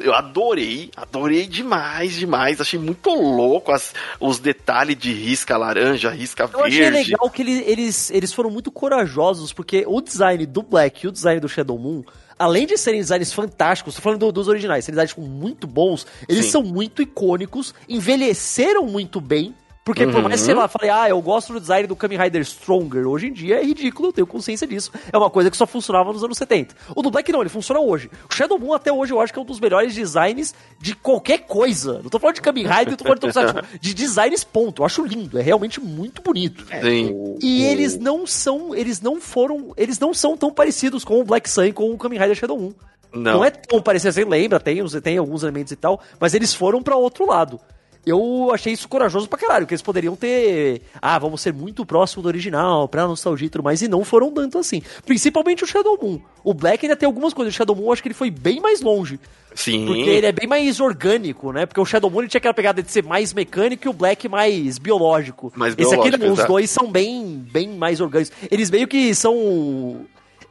Eu 0.00 0.14
adorei, 0.14 0.90
adorei 0.96 1.46
demais, 1.46 2.14
demais. 2.14 2.60
Achei 2.60 2.78
muito 2.78 3.10
louco 3.10 3.72
as, 3.72 3.94
os 4.20 4.38
detalhes 4.38 4.96
de 4.96 5.12
risca 5.12 5.56
laranja, 5.56 6.10
risca 6.10 6.48
Eu 6.52 6.64
achei 6.64 6.90
verde. 6.90 7.10
legal 7.10 7.30
que 7.30 7.42
ele- 7.42 7.64
eles, 7.66 8.10
eles 8.10 8.32
foram 8.32 8.50
muito 8.50 8.70
corajosos, 8.70 9.52
porque 9.52 9.84
o 9.86 10.00
design 10.00 10.44
do 10.46 10.62
Black 10.62 11.04
e 11.04 11.08
o 11.08 11.12
design 11.12 11.40
do 11.40 11.48
Shadow 11.48 11.78
Moon, 11.78 12.02
além 12.38 12.66
de 12.66 12.76
serem 12.76 13.00
designs 13.00 13.32
fantásticos, 13.32 13.94
tô 13.94 14.00
falando 14.02 14.20
do- 14.20 14.32
dos 14.32 14.48
originais, 14.48 14.84
serem 14.84 14.94
designs 14.96 15.10
tipo, 15.10 15.22
muito 15.22 15.66
bons, 15.66 16.06
eles 16.28 16.46
Sim. 16.46 16.50
são 16.50 16.62
muito 16.62 17.00
icônicos, 17.02 17.74
envelheceram 17.88 18.86
muito 18.86 19.20
bem. 19.20 19.54
Porque 19.84 20.06
por 20.06 20.16
Uhum. 20.16 20.22
mais, 20.22 20.40
sei 20.40 20.54
lá, 20.54 20.66
falei, 20.66 20.88
ah, 20.88 21.10
eu 21.10 21.20
gosto 21.20 21.52
do 21.52 21.60
design 21.60 21.86
do 21.86 21.94
Kamen 21.94 22.18
Rider 22.18 22.42
Stronger. 22.42 23.06
Hoje 23.06 23.26
em 23.26 23.32
dia 23.34 23.60
é 23.60 23.62
ridículo, 23.64 24.08
eu 24.08 24.12
tenho 24.14 24.26
consciência 24.26 24.66
disso. 24.66 24.90
É 25.12 25.18
uma 25.18 25.28
coisa 25.28 25.50
que 25.50 25.56
só 25.58 25.66
funcionava 25.66 26.10
nos 26.10 26.24
anos 26.24 26.38
70. 26.38 26.74
O 26.96 27.02
do 27.02 27.10
Black 27.10 27.30
não, 27.30 27.40
ele 27.42 27.50
funciona 27.50 27.78
hoje. 27.80 28.10
O 28.30 28.34
Shadow 28.34 28.58
Moon 28.58 28.72
até 28.72 28.90
hoje 28.90 29.12
eu 29.12 29.20
acho 29.20 29.30
que 29.30 29.38
é 29.38 29.42
um 29.42 29.44
dos 29.44 29.60
melhores 29.60 29.94
designs 29.94 30.54
de 30.80 30.94
qualquer 30.96 31.40
coisa. 31.40 32.00
Não 32.02 32.08
tô 32.08 32.18
falando 32.18 32.36
de 32.36 32.40
Kamen 32.40 32.64
Rider, 32.66 32.88
não 32.90 32.96
tô 32.96 33.04
falando 33.04 33.20
de, 33.20 33.32
Tokusatsu, 33.32 33.78
de 33.78 33.92
designs 33.94 34.42
ponto. 34.42 34.80
Eu 34.80 34.86
acho 34.86 35.04
lindo, 35.04 35.38
é 35.38 35.42
realmente 35.42 35.78
muito 35.80 36.22
bonito. 36.22 36.64
Sim. 36.82 37.10
O- 37.12 37.38
E 37.42 37.64
eles 37.64 37.98
não 37.98 38.26
são, 38.26 38.74
eles 38.74 39.02
não 39.02 39.20
foram, 39.20 39.74
eles 39.76 39.98
não 39.98 40.14
são 40.14 40.34
tão 40.34 40.50
parecidos 40.50 41.04
com 41.04 41.20
o 41.20 41.24
Black 41.24 41.48
Sun 41.50 41.64
e 41.66 41.72
com 41.74 41.90
o 41.90 41.98
Kamen 41.98 42.18
Rider 42.18 42.34
Shadow 42.36 42.58
Moon. 42.58 42.72
Não. 43.12 43.44
é 43.44 43.50
tão 43.50 43.80
parecido, 43.82 44.12
você 44.14 44.24
lembra, 44.24 44.58
tem, 44.58 44.82
tem 45.02 45.18
alguns 45.18 45.42
elementos 45.44 45.70
e 45.72 45.76
tal, 45.76 46.00
mas 46.18 46.34
eles 46.34 46.52
foram 46.54 46.82
pra 46.82 46.96
outro 46.96 47.24
lado. 47.26 47.60
Eu 48.06 48.50
achei 48.52 48.72
isso 48.72 48.88
corajoso 48.88 49.28
pra 49.28 49.38
caralho, 49.38 49.66
que 49.66 49.72
eles 49.72 49.82
poderiam 49.82 50.14
ter, 50.14 50.82
ah, 51.00 51.18
vamos 51.18 51.40
ser 51.40 51.52
muito 51.52 51.86
próximo 51.86 52.22
do 52.22 52.26
original, 52.26 52.86
pra 52.86 53.06
nostalgia 53.06 53.46
e 53.46 53.50
tudo 53.50 53.64
mais, 53.64 53.80
e 53.82 53.88
não 53.88 54.04
foram 54.04 54.30
tanto 54.30 54.58
assim. 54.58 54.82
Principalmente 55.06 55.64
o 55.64 55.66
Shadow 55.66 55.98
Moon. 56.00 56.20
O 56.42 56.52
Black 56.52 56.84
ainda 56.84 56.96
tem 56.96 57.06
algumas 57.06 57.32
coisas, 57.32 57.54
o 57.54 57.56
Shadow 57.56 57.74
Moon 57.74 57.86
eu 57.86 57.92
acho 57.92 58.02
que 58.02 58.08
ele 58.08 58.14
foi 58.14 58.30
bem 58.30 58.60
mais 58.60 58.80
longe. 58.80 59.18
Sim. 59.54 59.86
Porque 59.86 60.10
ele 60.10 60.26
é 60.26 60.32
bem 60.32 60.48
mais 60.48 60.80
orgânico, 60.80 61.52
né? 61.52 61.64
Porque 61.64 61.80
o 61.80 61.84
Shadow 61.84 62.10
Moon 62.10 62.26
tinha 62.26 62.38
aquela 62.38 62.52
pegada 62.52 62.82
de 62.82 62.90
ser 62.90 63.04
mais 63.04 63.32
mecânico 63.32 63.86
e 63.86 63.88
o 63.88 63.92
Black 63.92 64.28
mais 64.28 64.78
biológico. 64.78 65.52
Mais 65.54 65.74
Esse 65.78 65.94
aqui 65.94 66.10
os 66.26 66.44
dois 66.44 66.68
são 66.70 66.90
bem, 66.90 67.46
bem 67.50 67.68
mais 67.68 68.00
orgânicos. 68.00 68.36
Eles 68.50 68.70
meio 68.70 68.88
que 68.88 69.14
são. 69.14 70.04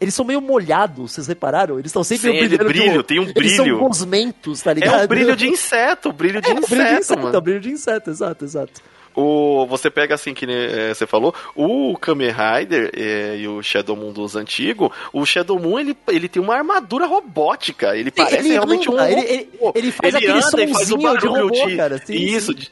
Eles 0.03 0.13
são 0.13 0.25
meio 0.25 0.41
molhados, 0.41 1.13
vocês 1.13 1.27
repararam? 1.27 1.75
Eles 1.80 1.89
estão 1.89 2.03
sempre 2.03 2.31
Sim, 2.31 2.57
brilho, 2.57 2.99
um- 2.99 3.03
tem 3.03 3.19
um 3.19 3.23
Eles 3.23 3.34
brilho. 3.34 3.55
são 3.55 3.77
gosmentos, 3.80 4.61
tá 4.61 4.71
É 4.71 4.73
ligado? 4.73 5.05
o 5.05 5.07
brilho 5.07 5.35
de 5.35 5.47
inseto, 5.47 6.09
o 6.09 6.13
brilho 6.13 6.41
de 6.41 6.49
É, 6.49 6.51
o 6.51 6.55
brilho 6.55 6.67
de 6.67 6.73
inseto, 6.75 6.99
inseto, 7.01 7.13
é 7.13 7.21
o 7.21 7.25
mano. 7.25 7.41
brilho 7.41 7.59
de 7.61 7.71
inseto, 7.71 8.09
exato, 8.09 8.43
exato. 8.45 8.81
O, 9.15 9.65
você 9.68 9.90
pega 9.90 10.15
assim 10.15 10.34
que 10.34 10.45
né, 10.48 10.90
é, 10.90 10.94
você 10.94 11.06
falou, 11.06 11.34
o 11.56 11.95
Kamen 11.98 12.31
Rider 12.31 12.91
é, 12.95 13.38
e 13.38 13.48
o 13.48 13.61
Shadow 13.61 13.95
Moon 13.95 14.11
dos 14.11 14.35
antigos, 14.35 14.90
o 15.11 15.26
Shadow 15.26 15.60
Moon 15.60 15.80
ele, 15.80 15.95
ele 16.07 16.27
tem 16.27 16.41
uma 16.41 16.56
armadura 16.56 17.06
robótica, 17.06 17.95
ele 17.95 18.10
parece 18.11 18.38
ele 18.38 18.49
realmente 18.49 18.90
anda, 18.91 19.03
um 19.03 19.07
ele- 19.07 19.22
ele- 19.22 19.49
ele 19.76 19.91
faz 19.91 20.15
aquele 20.15 20.31
anda 20.31 20.40
e 20.64 20.68
faz 20.68 20.91
o 20.91 20.94
sonzinho 20.94 20.98
de 20.98 21.03
barulho 21.27 21.44
robô, 21.48 21.77
cara, 21.77 21.98
sim, 22.06 22.14
Isso, 22.15 22.53
de- 22.53 22.72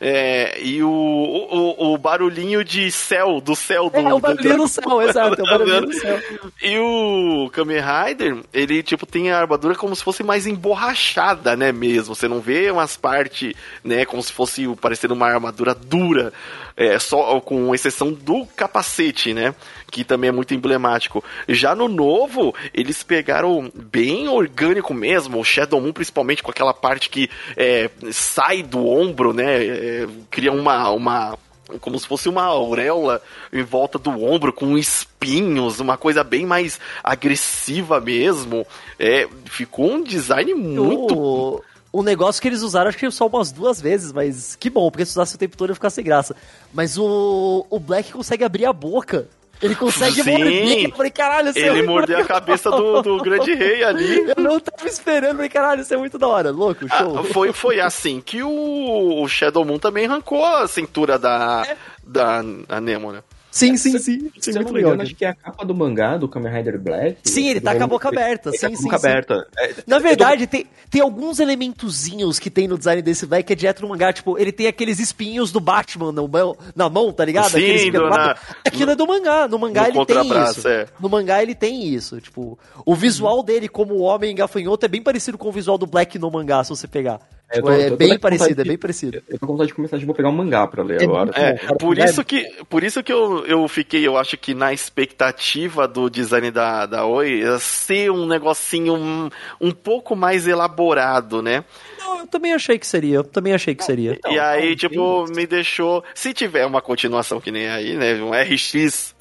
é, 0.00 0.58
e 0.62 0.82
o, 0.82 0.88
o, 0.90 1.92
o 1.94 1.98
barulhinho 1.98 2.64
de 2.64 2.90
céu, 2.90 3.40
do 3.40 3.54
céu 3.54 3.90
do... 3.90 3.96
É, 3.96 4.14
o 4.14 4.18
barulhinho 4.18 4.56
do 4.56 4.68
céu, 4.68 5.02
exato, 5.02 5.40
é 5.40 5.44
o 5.44 5.46
barulhinho 5.50 5.86
do 5.86 5.92
céu. 5.94 6.18
E 6.62 6.78
o 6.78 7.50
Kamen 7.52 7.80
Rider, 7.80 8.38
ele, 8.52 8.82
tipo, 8.82 9.04
tem 9.06 9.30
a 9.30 9.38
armadura 9.38 9.74
como 9.74 9.94
se 9.94 10.02
fosse 10.02 10.22
mais 10.22 10.46
emborrachada, 10.46 11.56
né, 11.56 11.72
mesmo. 11.72 12.14
Você 12.14 12.28
não 12.28 12.40
vê 12.40 12.70
umas 12.70 12.96
partes, 12.96 13.52
né, 13.84 14.04
como 14.04 14.22
se 14.22 14.32
fosse 14.32 14.66
parecendo 14.80 15.14
uma 15.14 15.26
armadura 15.26 15.74
dura, 15.84 16.32
é, 16.76 16.98
só 16.98 17.40
com 17.40 17.74
exceção 17.74 18.12
do 18.12 18.46
capacete, 18.56 19.34
né, 19.34 19.54
que 19.90 20.04
também 20.04 20.28
é 20.28 20.32
muito 20.32 20.54
emblemático. 20.54 21.22
Já 21.48 21.74
no 21.74 21.88
novo, 21.88 22.54
eles 22.72 23.02
pegaram 23.02 23.70
bem 23.74 24.28
orgânico 24.28 24.94
mesmo, 24.94 25.38
o 25.38 25.44
Shadow 25.44 25.80
Moon 25.80 25.92
principalmente 25.92 26.42
com 26.42 26.50
aquela 26.50 26.72
parte 26.72 27.10
que 27.10 27.28
é, 27.56 27.90
sai 28.10 28.62
do 28.62 28.86
ombro, 28.86 29.32
né, 29.32 29.64
é, 29.64 30.06
cria 30.30 30.52
uma... 30.52 30.90
uma 30.90 31.38
como 31.80 31.98
se 31.98 32.06
fosse 32.06 32.28
uma 32.28 32.42
auréola 32.42 33.22
em 33.50 33.62
volta 33.62 33.98
do 33.98 34.10
ombro 34.22 34.52
com 34.52 34.76
espinhos, 34.76 35.80
uma 35.80 35.96
coisa 35.96 36.22
bem 36.22 36.44
mais 36.44 36.78
agressiva 37.02 37.98
mesmo. 37.98 38.66
É, 38.98 39.26
ficou 39.46 39.90
um 39.90 40.02
design 40.02 40.52
muito 40.52 41.64
o 41.92 42.02
negócio 42.02 42.40
que 42.40 42.48
eles 42.48 42.62
usaram, 42.62 42.88
acho 42.88 42.96
que 42.96 43.10
só 43.10 43.26
umas 43.26 43.52
duas 43.52 43.80
vezes, 43.80 44.12
mas 44.12 44.56
que 44.56 44.70
bom, 44.70 44.90
porque 44.90 45.04
se 45.04 45.12
usasse 45.12 45.34
o 45.34 45.38
tempo 45.38 45.56
todo 45.56 45.70
ia 45.70 45.74
ficar 45.74 45.90
sem 45.90 46.02
graça. 46.02 46.34
Mas 46.72 46.96
o, 46.96 47.66
o 47.68 47.78
Black 47.78 48.12
consegue 48.12 48.42
abrir 48.42 48.64
a 48.64 48.72
boca. 48.72 49.28
Ele 49.60 49.76
consegue 49.76 50.24
Sim. 50.24 50.30
morder. 50.30 50.84
Eu 50.86 50.96
falei, 50.96 51.10
caralho, 51.12 51.50
isso 51.50 51.58
é 51.58 51.62
Ele 51.62 51.72
muito 51.74 51.90
mordeu 51.90 52.18
a 52.18 52.24
cabeça 52.24 52.68
do, 52.68 53.00
do 53.00 53.18
grande 53.18 53.54
rei 53.54 53.84
ali. 53.84 54.24
Eu 54.36 54.42
não 54.42 54.58
tava 54.58 54.88
esperando, 54.88 55.36
falei, 55.36 55.48
caralho, 55.48 55.82
isso 55.82 55.94
é 55.94 55.96
muito 55.96 56.18
da 56.18 56.26
hora. 56.26 56.50
Louco, 56.50 56.88
show. 56.88 57.18
Ah, 57.18 57.22
foi, 57.22 57.52
foi 57.52 57.78
assim 57.78 58.20
que 58.20 58.42
o, 58.42 59.22
o 59.22 59.28
Shadow 59.28 59.64
Moon 59.64 59.78
também 59.78 60.06
arrancou 60.06 60.44
a 60.44 60.66
cintura 60.66 61.16
da, 61.16 61.64
da 62.02 62.42
Anemona. 62.68 63.22
Sim, 63.52 63.76
sim, 63.76 63.96
sim. 63.98 64.30
Se 64.40 64.50
Sim, 64.50 64.50
eu 64.50 64.54
muito 64.56 64.64
não 64.64 64.72
me 64.72 64.72
legal. 64.78 64.90
engano, 64.94 65.02
acho 65.02 65.14
que 65.14 65.24
é 65.24 65.28
a 65.28 65.34
capa 65.34 65.64
do 65.64 65.72
mangá 65.74 66.16
do 66.16 66.26
Kamen 66.28 66.52
Rider 66.52 66.80
Black. 66.80 67.18
Sim, 67.22 67.48
ele 67.48 67.60
tá 67.60 67.76
com 67.76 67.84
a 67.84 67.86
boca 67.86 68.08
aberta, 68.08 68.48
Ele 68.48 68.58
tá 68.58 68.66
sim, 68.68 68.72
com 68.72 68.74
a 68.74 68.76
sim, 68.78 68.84
boca 68.84 68.98
sim. 68.98 69.06
aberta. 69.06 69.46
É, 69.58 69.74
Na 69.86 69.98
verdade, 70.00 70.46
tem, 70.48 70.66
tem 70.90 71.00
alguns 71.00 71.38
elementozinhos 71.38 72.38
que 72.38 72.50
tem 72.50 72.66
no 72.66 72.76
design 72.78 73.00
desse 73.02 73.26
Black 73.26 73.46
que 73.46 73.52
é 73.52 73.56
direto 73.56 73.82
no 73.82 73.88
mangá. 73.88 74.12
Tipo, 74.12 74.38
ele 74.38 74.50
tem 74.52 74.66
aqueles 74.66 74.98
espinhos 74.98 75.52
do 75.52 75.60
Batman 75.60 76.12
na 76.12 76.26
mão, 76.26 76.56
na 76.74 76.88
mão 76.88 77.12
tá 77.12 77.24
ligado? 77.24 77.50
Sim, 77.50 77.90
do- 77.92 78.08
na- 78.08 78.36
Aquilo 78.66 78.90
é 78.90 78.96
do 78.96 79.06
mangá. 79.06 79.46
No 79.48 79.58
mangá 79.58 79.82
no 79.88 79.88
ele 80.00 80.06
tem 80.06 80.42
isso. 80.44 80.66
é. 80.68 80.86
No 80.98 81.08
mangá 81.08 81.42
ele 81.42 81.54
tem 81.54 81.86
isso. 81.86 82.20
Tipo, 82.20 82.58
o 82.84 82.94
visual 82.94 83.42
dele 83.42 83.68
como 83.68 83.98
homem 84.00 84.34
gafanhoto 84.34 84.84
é 84.86 84.88
bem 84.88 85.02
parecido 85.02 85.36
com 85.38 85.48
o 85.48 85.52
visual 85.52 85.76
do 85.78 85.86
Black 85.86 86.18
no 86.18 86.30
mangá, 86.30 86.62
se 86.64 86.70
você 86.70 86.86
pegar. 86.88 87.20
Tipo, 87.52 87.66
tô- 87.66 87.72
é 87.72 87.90
tô 87.90 87.96
bem 87.96 88.18
parecido, 88.18 88.60
é 88.60 88.64
de- 88.64 88.68
bem 88.68 88.78
parecido. 88.78 89.22
Eu 89.28 89.38
tô 89.38 89.46
com 89.46 89.52
vontade 89.52 89.68
de 89.68 89.74
começar, 89.74 89.98
tipo, 89.98 90.14
pegar 90.14 90.28
um 90.28 90.32
mangá 90.32 90.66
pra 90.66 90.82
ler 90.82 91.00
É 91.00 91.04
agora. 91.04 91.30
É, 91.34 91.52
cara, 91.54 91.76
por 91.76 91.98
isso 91.98 92.24
que, 92.24 92.44
por 92.68 92.82
isso 92.82 93.02
que 93.02 93.12
eu, 93.12 93.44
eu 93.46 93.66
fiquei, 93.68 94.06
eu 94.06 94.16
acho 94.16 94.36
que 94.36 94.54
na 94.54 94.72
expectativa 94.72 95.86
do 95.86 96.08
design 96.08 96.50
da, 96.50 96.86
da 96.86 97.04
Oi 97.06 97.42
ser 97.60 98.10
um 98.10 98.26
negocinho 98.26 98.94
um, 98.94 99.28
um 99.60 99.70
pouco 99.70 100.16
mais 100.16 100.46
elaborado, 100.46 101.42
né? 101.42 101.64
Não, 101.98 102.20
eu 102.20 102.26
também 102.26 102.52
achei 102.52 102.78
que 102.78 102.86
seria, 102.86 103.16
eu 103.16 103.24
também 103.24 103.52
achei 103.52 103.74
que 103.74 103.84
seria. 103.84 104.12
Então, 104.14 104.32
e 104.32 104.38
aí, 104.38 104.70
não, 104.70 104.76
tipo, 104.76 105.24
me 105.34 105.46
deixou. 105.46 106.02
Se 106.14 106.32
tiver 106.32 106.64
uma 106.66 106.80
continuação 106.80 107.40
que 107.40 107.50
nem 107.50 107.68
aí, 107.68 107.94
né? 107.96 108.14
Um 108.22 108.30
RX. 108.32 109.14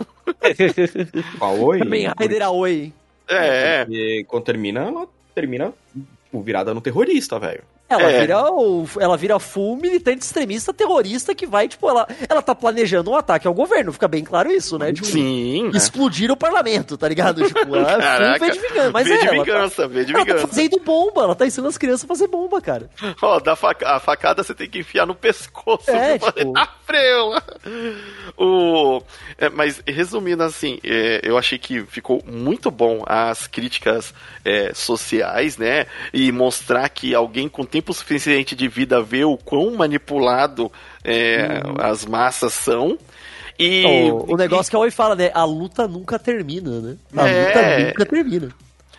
Com 1.39 1.45
a 1.45 1.51
Oi. 1.51 1.79
Também 1.79 2.07
Rider 2.19 2.41
Aoi. 2.43 2.93
É, 3.27 3.85
Porque 3.85 4.25
quando 4.27 4.43
termina, 4.43 4.81
ela 4.81 5.07
termina 5.33 5.73
tipo, 5.93 6.41
virada 6.41 6.73
no 6.73 6.81
terrorista, 6.81 7.39
velho. 7.39 7.63
Ela, 7.91 8.11
É. 8.11 8.19
vira 8.21 8.51
o, 8.51 8.87
ela 8.99 9.17
vira 9.17 9.39
full 9.39 9.75
militante 9.77 10.23
extremista 10.23 10.73
terrorista 10.73 11.35
que 11.35 11.45
vai, 11.45 11.67
tipo, 11.67 11.89
ela, 11.89 12.07
ela 12.29 12.41
tá 12.41 12.55
planejando 12.55 13.11
um 13.11 13.15
ataque 13.15 13.47
ao 13.47 13.53
governo, 13.53 13.91
fica 13.93 14.07
bem 14.07 14.23
claro 14.23 14.51
isso, 14.51 14.77
né? 14.77 14.91
Tipo, 14.93 15.07
Sim. 15.07 15.69
explodir 15.73 16.31
o 16.31 16.37
parlamento, 16.37 16.97
tá 16.97 17.07
ligado? 17.07 17.41
Tipo, 17.51 17.75
ela 17.75 17.89
é 17.89 17.91
full 17.93 18.01
Caraca, 18.01 18.45
V 18.45 18.51
de 18.51 18.59
vingança. 18.59 18.91
Mas 18.91 19.07
V 19.07 19.13
é, 19.13 19.17
de 19.17 19.25
tá- 19.25 19.31
vingança, 19.31 19.87
V 19.87 20.05
de 20.05 20.11
Ela 20.13 20.19
tá 20.19 20.25
vingança. 20.33 20.47
fazendo 20.47 20.79
bomba, 20.79 21.23
ela 21.23 21.35
tá 21.35 21.45
ensinando 21.45 21.69
as 21.69 21.77
crianças 21.77 22.03
a 22.05 22.07
fazer 22.07 22.27
bomba, 22.27 22.61
cara. 22.61 22.89
Ó, 23.21 23.39
da 23.39 23.55
faca- 23.55 23.89
a 23.95 23.99
facada 23.99 24.43
você 24.43 24.53
tem 24.53 24.69
que 24.69 24.79
enfiar 24.79 25.05
no 25.07 25.15
pescoço. 25.15 25.89
É, 25.89 26.17
tipo- 26.19 26.53
Ah, 26.61 26.69
freula. 26.85 27.41
O, 28.37 29.01
é, 29.37 29.49
mas, 29.49 29.81
resumindo 29.87 30.43
assim, 30.43 30.79
é, 30.83 31.21
eu 31.23 31.37
achei 31.37 31.57
que 31.57 31.81
ficou 31.85 32.21
muito 32.25 32.69
bom 32.69 33.01
as 33.07 33.47
críticas 33.47 34.13
é, 34.45 34.73
sociais, 34.73 35.57
né? 35.57 35.85
E 36.13 36.31
mostrar 36.31 36.87
que 36.89 37.15
alguém 37.15 37.47
com 37.49 37.63
tempo 37.63 37.80
suficiente 37.93 38.55
de 38.55 38.67
vida 38.67 39.01
vê 39.01 39.23
o 39.23 39.37
quão 39.37 39.71
manipulado 39.75 40.71
é, 41.03 41.61
as 41.79 42.05
massas 42.05 42.53
são. 42.53 42.97
E, 43.59 43.83
o, 44.11 44.33
o 44.33 44.37
negócio 44.37 44.69
que 44.69 44.75
a 44.75 44.79
Oi 44.79 44.91
fala, 44.91 45.15
né? 45.15 45.29
A 45.33 45.43
luta 45.43 45.87
nunca 45.87 46.17
termina, 46.17 46.79
né? 46.79 46.95
A 47.15 47.27
É. 47.27 47.47
luta 47.47 47.87
nunca 47.87 48.05
termina. 48.05 48.49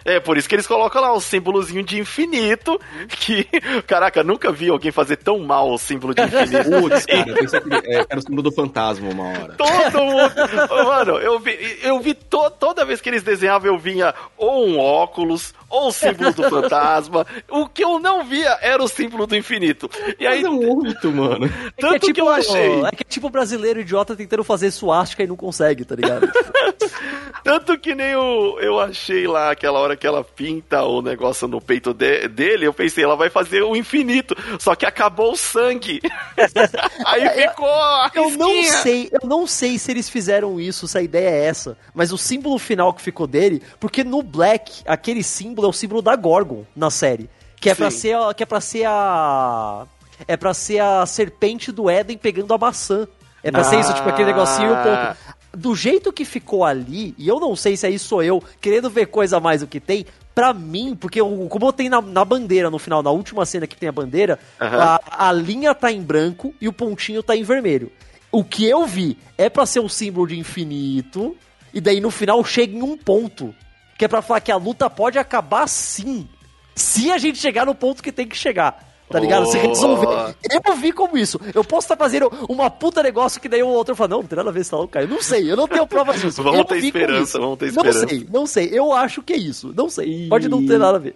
É, 0.05 0.19
por 0.19 0.37
isso 0.37 0.49
que 0.49 0.57
eles 0.57 0.67
colocam 0.67 1.01
lá 1.01 1.13
o 1.13 1.21
símbolozinho 1.21 1.85
de 1.85 1.97
infinito, 2.01 2.77
que, 3.09 3.45
caraca, 3.87 4.25
nunca 4.25 4.51
vi 4.51 4.69
alguém 4.69 4.91
fazer 4.91 5.17
tão 5.19 5.39
mal 5.39 5.71
o 5.73 5.79
símbolo 5.79 6.13
de 6.13 6.23
infinito. 6.23 6.71
Putz, 6.83 7.07
cara, 7.07 7.35
que 7.35 7.87
é, 7.89 8.05
era 8.11 8.19
o 8.19 8.21
símbolo 8.23 8.43
do 8.43 8.53
fantasma 8.53 9.09
uma 9.09 9.29
hora. 9.29 9.55
Todo 9.57 10.03
mundo. 10.05 10.85
Mano, 10.87 11.19
eu 11.19 11.39
vi, 11.39 11.57
eu 11.85 12.01
vi 12.01 12.15
to- 12.15 12.51
toda 12.51 12.85
vez 12.85 13.01
que 13.01 13.09
eles 13.11 13.23
desenhavam, 13.23 13.69
eu 13.73 13.79
vinha 13.79 14.13
ou 14.37 14.67
um 14.67 14.77
óculos, 14.77 15.55
ou 15.73 15.89
o 15.89 15.93
símbolo 15.93 16.33
do 16.33 16.43
fantasma. 16.51 17.27
O 17.51 17.67
que 17.67 17.83
eu 17.83 17.99
não 17.99 18.25
via 18.25 18.59
era 18.61 18.83
o 18.83 18.87
símbolo 18.87 19.27
do 19.27 19.35
infinito. 19.35 19.91
E 20.21 20.27
aí, 20.27 20.43
Mas 20.43 20.53
é 20.53 20.55
muito, 20.55 21.11
mano. 21.11 21.49
tanto 21.79 21.95
é 21.95 21.99
que, 21.99 22.11
é 22.11 22.15
que 22.15 22.21
eu 22.21 22.29
achei. 22.29 22.81
É 22.85 22.91
que 22.91 23.03
é 23.03 23.09
tipo 23.09 23.31
brasileiro 23.31 23.81
idiota 23.81 24.15
tentando 24.15 24.45
fazer 24.45 24.71
suástica 24.71 25.23
e 25.23 25.27
não 25.27 25.37
consegue, 25.37 25.85
tá 25.85 25.95
ligado? 25.97 26.31
Tanto 27.43 27.77
que 27.77 27.93
nem 27.95 28.15
o, 28.15 28.59
eu 28.61 28.79
achei 28.79 29.27
lá 29.27 29.51
aquela 29.51 29.81
hora 29.81 29.97
que 29.97 30.07
ela 30.07 30.23
pinta 30.23 30.85
o 30.85 31.03
negócio 31.03 31.49
no 31.49 31.61
peito 31.61 31.93
de- 31.93 32.29
dele, 32.29 32.67
eu 32.67 32.73
pensei, 32.73 33.03
ela 33.03 33.17
vai 33.17 33.31
fazer 33.31 33.63
o 33.63 33.75
infinito. 33.75 34.37
Só 34.61 34.77
que 34.77 34.87
acabou 34.87 35.33
o 35.33 35.37
sangue. 35.37 36.01
aí 37.05 37.29
ficou. 37.49 37.69
a 37.69 38.11
Eu 38.15 38.31
não 38.31 38.63
sei, 38.63 39.09
eu 39.11 39.29
não 39.29 39.47
sei 39.47 39.77
se 39.79 39.91
eles 39.91 40.09
fizeram 40.09 40.61
isso, 40.61 40.87
se 40.87 40.97
a 40.97 41.03
ideia 41.03 41.31
é 41.31 41.45
essa, 41.47 41.77
mas 41.93 42.13
o 42.13 42.19
símbolo 42.19 42.59
final 42.59 42.93
que 42.95 43.03
ficou 43.03 43.27
dele, 43.27 43.61
porque 43.81 44.05
no 44.05 44.23
Black, 44.23 44.83
aquele 44.87 45.23
símbolo 45.25 45.62
é 45.67 45.69
o 45.69 45.73
símbolo 45.73 46.03
da 46.03 46.15
Gorgon 46.17 46.65
na 46.75 46.91
série, 46.91 47.29
que 47.61 47.71
é 47.71 47.75
para 47.75 47.91
Sim. 47.91 47.99
ser, 47.99 48.17
a- 48.17 48.35
que 48.35 48.43
é 48.43 48.47
para 48.47 48.61
ser 48.61 48.85
a 48.87 49.87
é 50.29 50.37
para 50.37 50.55
ser 50.55 50.79
a 50.81 51.05
serpente 51.07 51.73
do 51.73 51.91
Éden 51.91 52.17
pegando 52.17 52.53
a 52.55 52.59
maçã. 52.59 53.07
É 53.43 53.51
pra 53.51 53.65
ser 53.65 53.81
isso, 53.81 53.93
tipo 53.93 54.09
aquele 54.09 54.27
negocinho 54.33 54.71
o 54.71 54.75
Ah. 54.77 55.17
Do 55.55 55.75
jeito 55.75 56.13
que 56.13 56.25
ficou 56.25 56.65
ali, 56.65 57.15
e 57.19 57.29
eu 57.29 57.39
não 57.41 57.55
sei 57.57 57.77
se 57.77 57.85
aí 57.85 57.99
sou 57.99 58.23
eu 58.23 58.43
querendo 58.61 58.89
ver 58.89 59.07
coisa 59.07 59.37
a 59.37 59.41
mais 59.41 59.61
do 59.61 59.67
que 59.67 59.79
tem, 59.81 60.07
pra 60.35 60.55
mim, 60.55 60.97
porque 60.99 61.21
o- 61.21 61.47
como 61.49 61.71
tem 61.75 61.89
na, 61.91 62.01
na 62.01 62.25
bandeira 62.25 62.71
no 62.71 62.79
final, 62.79 63.03
na 63.03 63.11
última 63.11 63.45
cena 63.45 63.67
que 63.67 63.77
tem 63.77 63.87
a 63.89 63.93
bandeira, 63.93 64.39
Aham. 64.61 64.79
a, 65.11 65.29
a 65.29 65.33
linha 65.33 65.75
tá 65.75 65.93
em 65.93 66.01
branco 66.01 66.55
e 66.59 66.69
o 66.69 66.73
pontinho 66.73 67.23
tá 67.23 67.37
em 67.37 67.43
vermelho. 67.43 67.93
O 68.31 68.43
que 68.43 68.65
eu 68.65 68.87
vi 68.87 69.19
é 69.37 69.51
pra 69.51 69.67
ser 69.67 69.81
um 69.81 69.89
símbolo 69.91 70.27
de 70.29 70.39
infinito, 70.39 71.37
e 71.75 71.81
daí 71.83 72.01
no 72.01 72.11
final 72.11 72.43
chega 72.45 72.75
em 72.79 72.83
um 72.83 72.97
ponto, 72.97 73.55
que 74.03 74.07
é 74.07 74.09
pra 74.09 74.21
falar 74.21 74.41
que 74.41 74.51
a 74.51 74.57
luta 74.57 74.91
pode 74.91 75.17
acabar 75.17 75.69
sim, 75.69 76.29
se 76.75 77.09
a 77.13 77.19
gente 77.19 77.39
chegar 77.39 77.65
no 77.65 77.73
ponto 77.73 78.03
que 78.03 78.11
tem 78.11 78.27
que 78.27 78.37
chegar. 78.37 78.91
Tá 79.09 79.21
ligado? 79.21 79.47
Se 79.47 79.57
resolver. 79.59 80.35
Eu 80.67 80.75
vi 80.75 80.91
como 80.91 81.17
isso. 81.17 81.39
Eu 81.55 81.63
posso 81.63 81.85
estar 81.85 81.97
fazendo 81.97 82.29
uma 82.49 82.69
puta 82.69 83.01
negócio 83.01 83.41
que 83.41 83.49
daí 83.49 83.63
o 83.63 83.69
outro 83.69 83.95
fala, 83.95 84.09
não, 84.09 84.23
não 84.23 84.27
tem 84.27 84.37
nada 84.37 84.49
a 84.49 84.53
ver, 84.53 84.65
você 84.65 84.71
tá 84.73 84.77
louco, 84.79 84.93
cara. 84.93 85.05
Eu 85.05 85.09
não 85.11 85.23
sei, 85.23 85.53
eu 85.53 85.57
não 85.57 85.69
tenho 85.69 85.87
prova 85.87 86.15
disso. 86.15 86.43
Vamos 86.43 86.59
eu 86.59 86.65
ter 86.65 86.79
esperança, 86.79 87.39
vamos 87.39 87.59
ter 87.59 87.67
Não 87.73 87.85
esperança. 87.85 88.09
sei, 88.09 88.27
não 88.29 88.47
sei. 88.47 88.71
Eu 88.73 88.93
acho 88.93 89.23
que 89.23 89.35
é 89.35 89.37
isso. 89.37 89.73
Não 89.77 89.89
sei. 89.89 90.29
Pode 90.29 90.49
não 90.49 90.67
ter 90.67 90.79
nada 90.79 90.97
a 90.97 91.01
ver. 91.01 91.15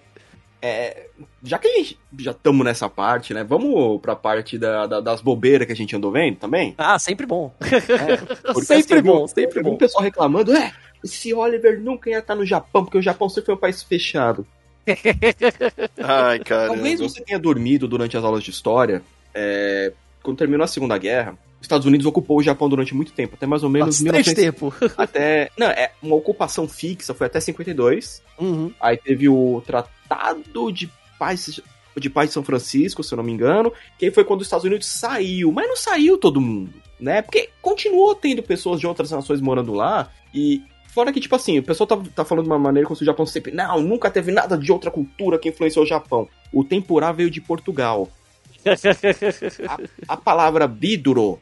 Já 1.43 1.59
que 1.59 1.69
a 1.69 1.73
gente 1.73 1.99
já 2.19 2.33
estamos 2.33 2.65
nessa 2.65 2.89
parte, 2.89 3.33
né? 3.33 3.45
Vamos 3.45 4.01
pra 4.01 4.15
parte 4.17 4.59
da, 4.59 4.87
da- 4.87 5.01
das 5.01 5.21
bobeiras 5.21 5.67
que 5.67 5.73
a 5.73 5.77
gente 5.77 5.95
andou 5.97 6.11
vendo 6.13 6.37
também? 6.37 6.75
Ah, 6.77 6.99
sempre 6.99 7.25
bom. 7.27 7.53
Porque, 7.59 8.61
sempre 8.65 8.99
assim, 8.99 9.03
bom, 9.07 9.27
sempre 9.27 9.63
bom. 9.63 9.73
o 9.75 9.77
pessoal 9.79 10.03
reclamando, 10.05 10.53
é, 10.55 10.73
esse 11.03 11.33
Oliver 11.33 11.81
nunca 11.81 12.11
ia 12.11 12.19
estar 12.19 12.35
no 12.35 12.45
Japão, 12.45 12.85
porque 12.85 12.99
o 12.99 13.03
Japão 13.03 13.29
sempre 13.29 13.47
foi 13.47 13.55
um 13.55 13.59
país 13.59 13.83
fechado. 13.83 14.47
Ai, 15.99 16.39
cara. 16.41 16.69
Talvez 16.69 17.01
você 17.01 17.23
tenha 17.23 17.39
dormido 17.39 17.89
durante 17.89 18.17
as 18.17 18.25
aulas 18.25 18.45
de 18.45 18.51
história. 18.51 19.03
é, 19.35 19.93
quando 20.23 20.39
terminou 20.39 20.65
a 20.65 20.69
Segunda 20.69 20.97
Guerra, 20.99 21.39
os 21.61 21.63
Estados 21.63 21.87
Unidos 21.87 22.07
ocupou 22.07 22.39
o 22.39 22.43
Japão 22.43 22.69
durante 22.69 22.95
muito 22.95 23.13
tempo, 23.13 23.35
até 23.35 23.47
mais 23.47 23.63
ou 23.63 23.71
menos 23.71 24.01
Bastante 24.01 24.35
1900 24.35 24.43
tempo. 24.43 24.75
até 24.97 25.51
Não, 25.57 25.69
é 25.69 25.93
uma 26.03 26.17
ocupação 26.17 26.69
fixa, 26.69 27.15
foi 27.15 27.27
até 27.27 27.41
52. 27.41 28.23
Uhum. 28.39 28.73
Aí 28.81 28.97
teve 28.97 29.29
o 29.29 29.63
Tratado 29.67 30.73
de 30.73 30.91
Paz 31.19 31.61
de 31.99 32.11
Paz 32.11 32.29
de 32.29 32.35
São 32.35 32.43
Francisco, 32.43 33.03
se 33.03 33.15
eu 33.15 33.17
não 33.17 33.25
me 33.25 33.33
engano, 33.33 33.73
que 33.99 34.05
aí 34.05 34.11
foi 34.11 34.23
quando 34.23 34.43
os 34.43 34.47
Estados 34.47 34.67
Unidos 34.67 34.87
saiu, 34.87 35.51
mas 35.51 35.67
não 35.67 35.77
saiu 35.77 36.19
todo 36.19 36.43
mundo, 36.43 36.75
né? 37.01 37.23
Porque 37.23 37.49
continuou 37.63 38.15
tendo 38.15 38.43
pessoas 38.43 38.81
de 38.81 38.87
outras 38.87 39.11
nações 39.11 39.41
morando 39.41 39.73
lá 39.73 40.11
e 40.35 40.63
fora 40.97 41.13
que 41.13 41.21
tipo 41.21 41.37
assim, 41.37 41.59
o 41.59 41.63
pessoal 41.63 41.87
tá, 41.87 42.03
tá 42.15 42.25
falando 42.25 42.45
de 42.45 42.51
uma 42.51 42.59
maneira 42.59 42.87
como 42.87 42.97
se 42.97 43.03
o 43.03 43.05
Japão 43.05 43.27
sempre, 43.27 43.53
não, 43.53 43.83
nunca 43.83 44.11
teve 44.11 44.33
nada 44.33 44.57
de 44.57 44.73
outra 44.73 44.91
cultura 44.91 45.39
que 45.39 45.51
influenciou 45.51 45.85
o 45.85 45.89
Japão. 45.89 46.27
O 46.51 46.65
tempurá 46.65 47.13
veio 47.13 47.31
de 47.31 47.39
Portugal. 47.39 48.09
A, 49.69 50.15
a 50.15 50.17
palavra 50.17 50.67
biduro 50.67 51.39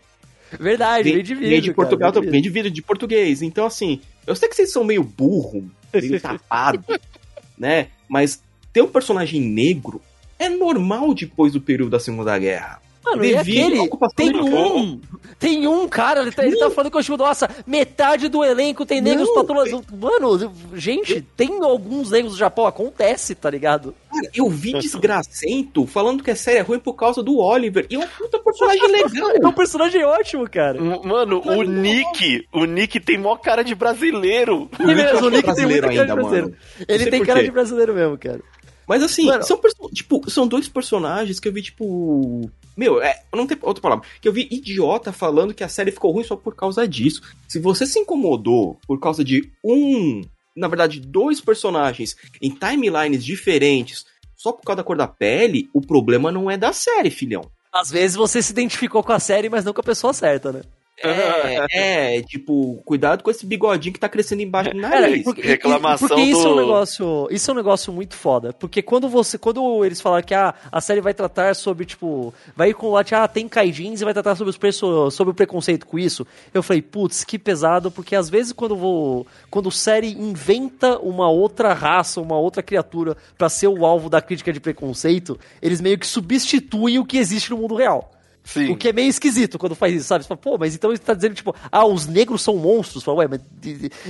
Verdade, 0.59 1.13
vem, 1.13 1.23
de 1.23 1.35
vidro. 1.35 1.49
vem 1.49 1.61
de 1.61 1.69
cara, 1.69 1.77
Portugal, 1.77 2.13
vem 2.13 2.23
de 2.23 2.31
vem 2.31 2.43
de 2.43 2.51
vidro 2.51 2.71
de 2.71 2.83
português. 2.83 3.43
Então, 3.43 3.65
assim, 3.65 4.01
eu 4.27 4.35
sei 4.35 4.49
que 4.49 4.57
vocês 4.57 4.73
são 4.73 4.85
meio 4.85 5.03
burro, 5.05 5.71
meio 5.93 6.21
tapado, 6.21 6.85
né? 7.57 7.89
Mas 8.09 8.43
ter 8.73 8.83
um 8.83 8.89
personagem 8.89 9.41
negro 9.41 10.03
é 10.39 10.49
normal 10.49 11.15
depois 11.15 11.53
do 11.53 11.61
período 11.61 11.91
da 11.91 12.01
Segunda 12.01 12.37
Guerra. 12.39 12.83
Mano, 13.05 13.25
e 13.25 13.35
Devido 13.35 13.83
à 13.83 14.07
aquele, 14.07 14.33
tem 14.33 14.41
um, 14.41 15.01
tem 15.39 15.67
um 15.67 15.87
cara, 15.87 16.23
ele 16.23 16.33
tá, 16.33 16.45
ele 16.47 16.57
tá 16.57 16.71
falando 16.71 16.91
que 16.91 16.97
eu 16.97 17.03
tipo, 17.03 17.17
nossa, 17.17 17.49
metade 17.67 18.29
do 18.29 18.43
elenco 18.43 18.87
tem 18.87 19.01
negros 19.01 19.29
Não, 19.29 19.35
patulas. 19.35 19.71
Mano, 19.93 20.53
gente, 20.75 21.21
tem 21.37 21.63
alguns 21.63 22.11
negros 22.11 22.33
do 22.33 22.39
Japão, 22.39 22.67
acontece, 22.67 23.35
tá 23.35 23.51
ligado? 23.51 23.95
Cara, 24.11 24.31
eu 24.35 24.49
vi 24.49 24.73
desgracento 24.75 25.87
falando 25.87 26.23
que 26.23 26.31
a 26.31 26.37
série 26.37 26.59
é 26.59 26.63
ruim 26.63 26.79
por 26.79 26.95
causa 26.95 27.23
do 27.23 27.39
Oliver. 27.39 27.87
E 27.91 27.97
é 27.97 27.99
um 27.99 28.07
puta 28.07 28.39
personagem 28.39 28.89
legal. 28.89 29.35
É 29.45 29.47
um 29.47 29.53
personagem 29.53 30.05
ótimo, 30.05 30.49
cara. 30.49 30.81
Mano, 30.81 31.43
o 31.45 31.63
Nick, 31.63 32.47
o 32.53 32.65
Nick 32.65 33.01
tem 33.01 33.19
mó 33.19 33.37
cara 33.37 33.63
de 33.63 33.75
brasileiro. 33.75 34.71
E 34.79 34.85
mesmo, 34.87 35.27
o 35.27 35.31
Nick 35.31 35.55
tem 35.55 35.67
muita 35.67 35.81
cara 35.83 35.93
de 35.93 36.01
ainda, 36.01 36.15
brasileiro. 36.15 36.47
mano. 36.47 36.57
Ele 36.89 37.11
tem 37.11 37.25
cara 37.25 37.43
de 37.43 37.51
brasileiro 37.51 37.95
mesmo, 37.95 38.17
cara. 38.17 38.41
Mas 38.89 39.03
assim, 39.03 39.27
Mano. 39.27 39.43
são, 39.43 39.61
tipo, 39.93 40.31
são 40.31 40.47
dois 40.47 40.69
personagens 40.69 41.41
que 41.41 41.49
eu 41.49 41.53
vi, 41.53 41.63
tipo. 41.63 42.51
Meu, 42.77 43.01
é, 43.03 43.23
não 43.35 43.47
tem 43.47 43.57
outra 43.63 43.83
palavra. 43.83 44.07
Que 44.21 44.29
eu 44.29 44.33
vi 44.33 44.49
idiota 44.51 45.13
falando 45.13 45.55
que 45.55 45.65
a 45.65 45.69
série 45.69 45.93
ficou 45.93 46.13
ruim 46.13 46.25
só 46.25 46.37
por 46.37 46.55
causa 46.55 46.87
disso. 46.87 47.23
Se 47.49 47.59
você 47.59 47.87
se 47.87 47.99
incomodou 47.99 48.79
por 48.87 48.99
causa 49.01 49.25
de 49.25 49.51
um. 49.65 50.23
Na 50.57 50.69
verdade, 50.69 51.01
dois 51.01 51.41
personagens 51.41 52.17
em 52.41 52.51
timelines 52.51 53.25
diferentes 53.25 54.07
só 54.37 54.53
por 54.53 54.63
causa 54.63 54.77
da 54.77 54.85
cor 54.85 54.97
da 54.97 55.09
pele, 55.09 55.71
o 55.73 55.81
problema 55.81 56.31
não 56.31 56.51
é 56.51 56.57
da 56.59 56.71
série, 56.73 57.11
filhão. 57.11 57.51
Às 57.73 57.91
vezes 57.91 58.15
você 58.15 58.43
se 58.43 58.53
identificou 58.53 59.03
com 59.03 59.13
a 59.13 59.19
série, 59.19 59.49
mas 59.49 59.65
não 59.65 59.73
com 59.73 59.81
a 59.81 59.85
pessoa 59.85 60.13
certa, 60.13 60.53
né? 60.53 60.61
É, 61.03 62.17
é, 62.19 62.23
tipo, 62.27 62.81
cuidado 62.85 63.23
com 63.23 63.31
esse 63.31 63.45
bigodinho 63.45 63.93
que 63.93 63.99
tá 64.01 64.09
crescendo 64.09 64.43
embaixo 64.43 64.71
do 64.71 64.81
Cara, 64.81 65.01
nariz. 65.03 65.25
porque, 65.25 65.43
reclamação 65.43 66.09
porque 66.09 66.23
isso 66.23 66.47
é 66.47 66.51
um 66.51 66.55
do- 66.55 66.61
negócio, 66.61 67.29
isso 67.31 67.51
é 67.51 67.55
um 67.55 67.57
negócio 67.57 67.93
muito 67.93 68.15
foda, 68.15 68.53
porque 68.53 68.81
quando 68.81 69.09
você, 69.09 69.37
quando 69.37 69.85
eles 69.85 70.01
falaram 70.01 70.25
que 70.25 70.35
ah, 70.35 70.55
a 70.71 70.81
série 70.81 71.01
vai 71.01 71.13
tratar 71.13 71.55
sobre 71.55 71.85
tipo, 71.85 72.33
vai 72.57 72.73
com 72.73 72.91
lá, 72.93 73.03
ah, 73.13 73.29
tem 73.29 73.49
kaijins 73.49 74.01
e 74.01 74.05
vai 74.05 74.15
tratar 74.15 74.37
sobre 74.37 74.51
os 74.51 74.57
preço, 74.57 75.11
sobre 75.11 75.33
o 75.33 75.35
preconceito 75.35 75.87
com 75.87 75.99
isso. 75.99 76.27
Eu 76.53 76.63
falei, 76.63 76.81
putz, 76.81 77.25
que 77.25 77.39
pesado, 77.39 77.91
porque 77.91 78.15
às 78.15 78.31
vezes 78.31 78.53
quando 78.53 78.77
vou, 78.77 79.27
quando 79.51 79.71
série 79.71 80.13
inventa 80.13 80.99
uma 80.99 81.29
outra 81.29 81.73
raça, 81.75 82.21
uma 82.21 82.39
outra 82.39 82.63
criatura 82.63 83.17
pra 83.37 83.49
ser 83.49 83.69
o 83.69 83.85
alvo 83.85 84.09
da 84.09 84.23
crítica 84.23 84.53
de 84.53 84.61
preconceito, 84.61 85.39
eles 85.61 85.81
meio 85.81 85.99
que 85.99 86.07
substituem 86.07 86.99
o 86.99 87.05
que 87.05 87.19
existe 87.19 87.51
no 87.51 87.59
mundo 87.59 87.75
real. 87.75 88.11
Sim. 88.45 88.71
O 88.71 88.77
que 88.77 88.89
é 88.89 88.93
meio 88.93 89.09
esquisito 89.09 89.59
quando 89.59 89.75
faz 89.75 89.95
isso, 89.95 90.05
sabe? 90.07 90.23
Você 90.23 90.29
fala, 90.29 90.39
pô, 90.39 90.59
mas 90.59 90.75
então 90.75 90.91
você 90.91 90.99
tá 90.99 91.15
dizendo, 91.15 91.35
tipo, 91.35 91.57
ah, 91.73 91.87
os 91.87 92.07
negros 92.07 92.43
são 92.43 92.57
monstros. 92.59 93.03
Fala, 93.03 93.19
ué, 93.19 93.29
mas 93.29 93.41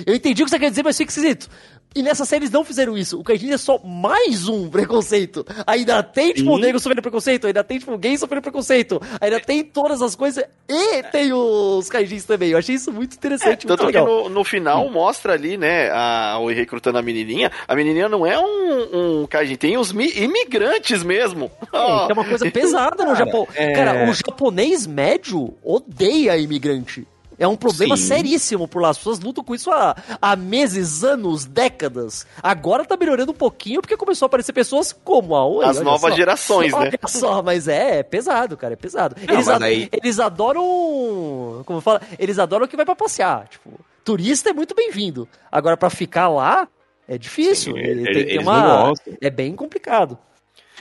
eu 0.05 0.15
entendi 0.15 0.43
o 0.43 0.45
que 0.45 0.51
você 0.51 0.59
quer 0.59 0.71
dizer, 0.71 0.83
mas 0.83 0.99
fica 0.99 1.11
esquisito. 1.11 1.49
E 1.97 2.03
nessa 2.03 2.25
série 2.25 2.43
eles 2.43 2.51
não 2.51 2.65
fizeram 2.65 2.99
isso. 2.99 3.21
O 3.21 3.23
Kaijin 3.23 3.53
é 3.53 3.57
só 3.57 3.79
mais 3.85 4.49
um 4.49 4.69
preconceito. 4.69 5.47
Ainda 5.65 6.03
tem, 6.03 6.33
tipo, 6.33 6.51
o 6.51 6.59
negro 6.59 6.81
sofrendo 6.81 7.01
preconceito, 7.01 7.47
ainda 7.47 7.63
tem, 7.63 7.79
tipo, 7.79 7.93
o 7.95 7.99
gay 7.99 8.19
sofrendo 8.19 8.43
preconceito, 8.43 9.01
ainda 9.21 9.39
tem 9.39 9.63
todas 9.63 10.03
as 10.03 10.17
coisas 10.17 10.45
e 10.69 11.03
tem 11.13 11.33
os 11.33 11.89
Kaijins 11.89 12.25
também. 12.25 12.51
Eu 12.51 12.59
achei 12.59 12.75
isso 12.75 12.91
muito 12.93 13.15
interessante, 13.15 13.65
É, 13.65 13.69
muito 13.69 13.69
tanto 13.69 13.81
que 13.81 13.87
legal. 13.87 14.07
no, 14.07 14.29
no 14.29 14.43
final 14.43 14.91
mostra 14.91 15.35
ali, 15.35 15.57
né, 15.57 15.89
a, 15.93 16.37
o 16.41 16.49
recrutando 16.49 16.99
a 16.99 17.03
menininha. 17.03 17.53
A 17.69 17.77
menininha 17.77 18.09
não 18.09 18.27
é 18.27 18.37
um, 18.41 19.21
um 19.23 19.27
Kaijin, 19.29 19.55
tem 19.55 19.79
os 19.79 19.93
mi- 19.93 20.11
imigrantes 20.17 21.03
mesmo. 21.05 21.49
É, 21.75 22.07
que 22.07 22.13
é 22.13 22.15
uma 22.15 22.25
coisa 22.25 22.51
pesada 22.51 23.05
no 23.05 23.15
Japão. 23.15 23.47
é- 23.55 23.73
Cara, 23.73 24.09
o 24.11 24.15
japonês 24.15 24.87
médio 24.87 25.55
odeia 25.63 26.37
imigrante. 26.37 27.07
É 27.39 27.47
um 27.49 27.57
problema 27.57 27.97
Sim. 27.97 28.05
seríssimo 28.07 28.69
por 28.69 28.81
lá. 28.83 28.91
As 28.91 28.99
pessoas 28.99 29.19
lutam 29.21 29.43
com 29.43 29.55
isso 29.55 29.71
há, 29.71 29.97
há 30.21 30.37
meses, 30.37 31.03
anos, 31.05 31.45
décadas. 31.45 32.27
Agora 32.43 32.85
tá 32.85 32.97
melhorando 32.97 33.33
um 33.33 33.35
pouquinho 33.35 33.81
porque 33.81 33.97
começou 33.97 34.27
a 34.27 34.29
aparecer 34.29 34.53
pessoas 34.53 34.93
como 34.93 35.35
a 35.35 35.47
Oi. 35.47 35.65
As 35.65 35.77
olha 35.77 35.85
novas 35.85 36.11
só. 36.13 36.17
gerações, 36.17 36.73
né? 36.73 36.79
Olha 36.79 36.99
só, 37.07 37.43
mas 37.43 37.67
é, 37.69 37.99
é 37.99 38.03
pesado, 38.03 38.57
cara, 38.57 38.75
é 38.75 38.77
pesado. 38.77 39.17
Não, 39.27 39.35
eles, 39.35 39.49
ad- 39.49 39.65
aí- 39.65 39.89
eles 39.93 40.19
adoram. 40.21 41.63
Como 41.67 41.81
fala? 41.81 42.01
Eles 42.19 42.39
adoram 42.39 42.67
que 42.67 42.77
vai 42.77 42.85
pra 42.85 42.95
passear. 42.97 43.49
Tipo, 43.49 43.71
turista 44.05 44.51
é 44.51 44.53
muito 44.53 44.75
bem-vindo. 44.75 45.29
Agora, 45.51 45.77
pra 45.77 45.91
ficar 45.91 46.29
lá, 46.29 46.69
é 47.09 47.19
difícil. 47.19 47.75
Sim, 47.75 47.79
Ele 47.81 47.91
eles- 47.91 48.05
tem 48.05 48.15
que 48.15 48.25
ter 48.25 48.31
eles 48.35 48.47
uma. 48.47 48.61
não 48.61 48.89
gostam. 48.91 49.15
É 49.21 49.31
bem 49.31 49.55
complicado. 49.55 50.19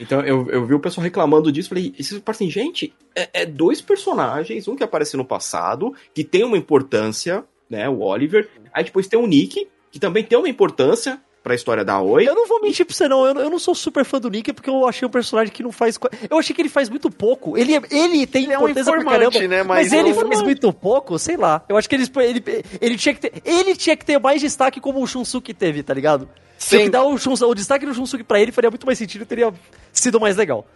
Então 0.00 0.20
eu, 0.22 0.48
eu 0.50 0.66
vi 0.66 0.74
o 0.74 0.80
pessoal 0.80 1.04
reclamando 1.04 1.52
disso, 1.52 1.68
falei, 1.68 1.94
isso 1.98 2.20
assim, 2.26 2.50
gente, 2.50 2.92
é, 3.14 3.28
é 3.42 3.46
dois 3.46 3.80
personagens, 3.80 4.66
um 4.66 4.74
que 4.76 4.82
aparece 4.82 5.16
no 5.16 5.24
passado, 5.24 5.94
que 6.12 6.24
tem 6.24 6.42
uma 6.44 6.56
importância, 6.58 7.44
né, 7.70 7.88
o 7.88 8.00
Oliver, 8.00 8.48
aí 8.72 8.84
depois 8.84 9.06
tem 9.06 9.18
o 9.18 9.26
Nick, 9.26 9.68
que 9.90 10.00
também 10.00 10.24
tem 10.24 10.36
uma 10.38 10.48
importância 10.48 11.20
pra 11.42 11.54
história 11.54 11.84
da 11.84 12.00
Oi. 12.00 12.26
Eu 12.26 12.34
não 12.34 12.48
vou 12.48 12.60
mentir 12.62 12.86
pra 12.86 12.94
você, 12.94 13.06
não. 13.06 13.26
Eu, 13.26 13.34
não- 13.34 13.42
eu 13.42 13.50
não 13.50 13.58
sou 13.58 13.74
super 13.74 14.02
fã 14.02 14.18
do 14.18 14.30
Nick 14.30 14.50
porque 14.54 14.70
eu 14.70 14.88
achei 14.88 15.06
um 15.06 15.10
personagem 15.10 15.52
que 15.52 15.62
não 15.62 15.70
faz. 15.70 15.98
Eu 16.30 16.38
achei 16.38 16.56
que 16.56 16.62
ele 16.62 16.70
faz 16.70 16.88
muito 16.88 17.10
pouco. 17.10 17.58
Ele, 17.58 17.74
ele 17.90 18.26
tem 18.26 18.44
Ele 18.44 18.52
é 18.54 18.58
um 18.58 18.62
importância 18.62 18.90
pra 18.94 19.04
caramba. 19.04 19.38
né, 19.46 19.62
Mas, 19.62 19.66
mas 19.66 19.92
ele 19.92 20.14
não- 20.14 20.26
faz 20.26 20.40
muito 20.42 20.72
pouco, 20.72 21.18
sei 21.18 21.36
lá. 21.36 21.62
Eu 21.68 21.76
acho 21.76 21.86
que 21.86 21.94
ele, 21.96 22.04
ele, 22.16 22.42
ele, 22.80 22.96
tinha, 22.96 23.14
que 23.14 23.20
ter, 23.20 23.32
ele 23.44 23.76
tinha 23.76 23.94
que 23.94 24.06
ter 24.06 24.18
mais 24.18 24.40
destaque 24.40 24.80
como 24.80 25.02
o 25.02 25.06
Shunsuke 25.06 25.52
teve, 25.52 25.82
tá 25.82 25.92
ligado? 25.92 26.26
Se 26.58 26.76
Sim. 26.78 26.84
eu 26.84 26.90
dar 26.90 27.04
o, 27.04 27.18
Shunsuke, 27.18 27.50
o 27.50 27.54
destaque 27.54 27.84
do 27.86 27.92
Shunsuke 27.94 28.24
pra 28.24 28.40
ele 28.40 28.52
faria 28.52 28.70
muito 28.70 28.86
mais 28.86 28.98
sentido, 28.98 29.26
teria 29.26 29.52
sido 29.92 30.18
mais 30.20 30.36
legal. 30.36 30.66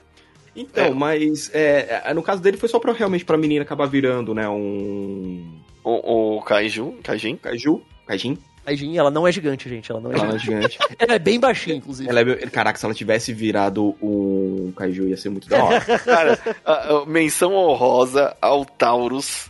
Então, 0.57 0.87
É. 0.87 0.91
mas 0.91 1.51
é, 1.55 2.03
é, 2.05 2.15
no 2.15 2.23
caso 2.23 2.43
dele 2.43 2.57
foi 2.57 2.69
só 2.69 2.79
pra 2.81 2.93
realmente 2.93 3.25
pra 3.25 3.37
menina 3.39 3.63
acabar 3.63 3.87
virando, 3.87 4.35
né, 4.35 4.49
um 4.49 5.61
O, 5.85 6.37
o 6.39 6.43
Kaiju, 6.43 6.97
Kaijin. 7.03 7.37
Kaiju, 7.37 7.81
Kaijin, 8.07 8.37
A 8.67 8.75
Jin, 8.75 8.99
ela 8.99 9.11
não 9.11 9.27
é 9.27 9.33
gigante, 9.33 9.69
gente. 9.69 9.91
Ela 9.91 10.01
não 10.01 10.11
é 10.13 10.15
ela 10.17 10.27
não 10.27 10.39
gigante. 10.39 10.67
é 10.67 10.71
gigante. 10.71 10.97
Ela 10.99 11.15
é 11.15 11.19
bem 11.19 11.39
baixinha, 11.41 11.77
inclusive. 11.77 12.09
ela 12.11 12.21
é, 12.21 12.37
caraca, 12.51 12.79
se 12.79 12.85
ela 12.85 12.93
tivesse 12.95 13.33
virado 13.33 13.95
um 14.03 14.73
Kaiju 14.77 15.07
ia 15.09 15.17
ser 15.17 15.31
muito 15.31 15.49
da 15.49 15.63
hora. 15.65 15.81
Cara, 16.05 16.39
a- 16.67 16.89
a 16.97 17.07
menção 17.07 17.55
honrosa 17.55 18.37
ao 18.43 18.65
Taurus 18.67 19.49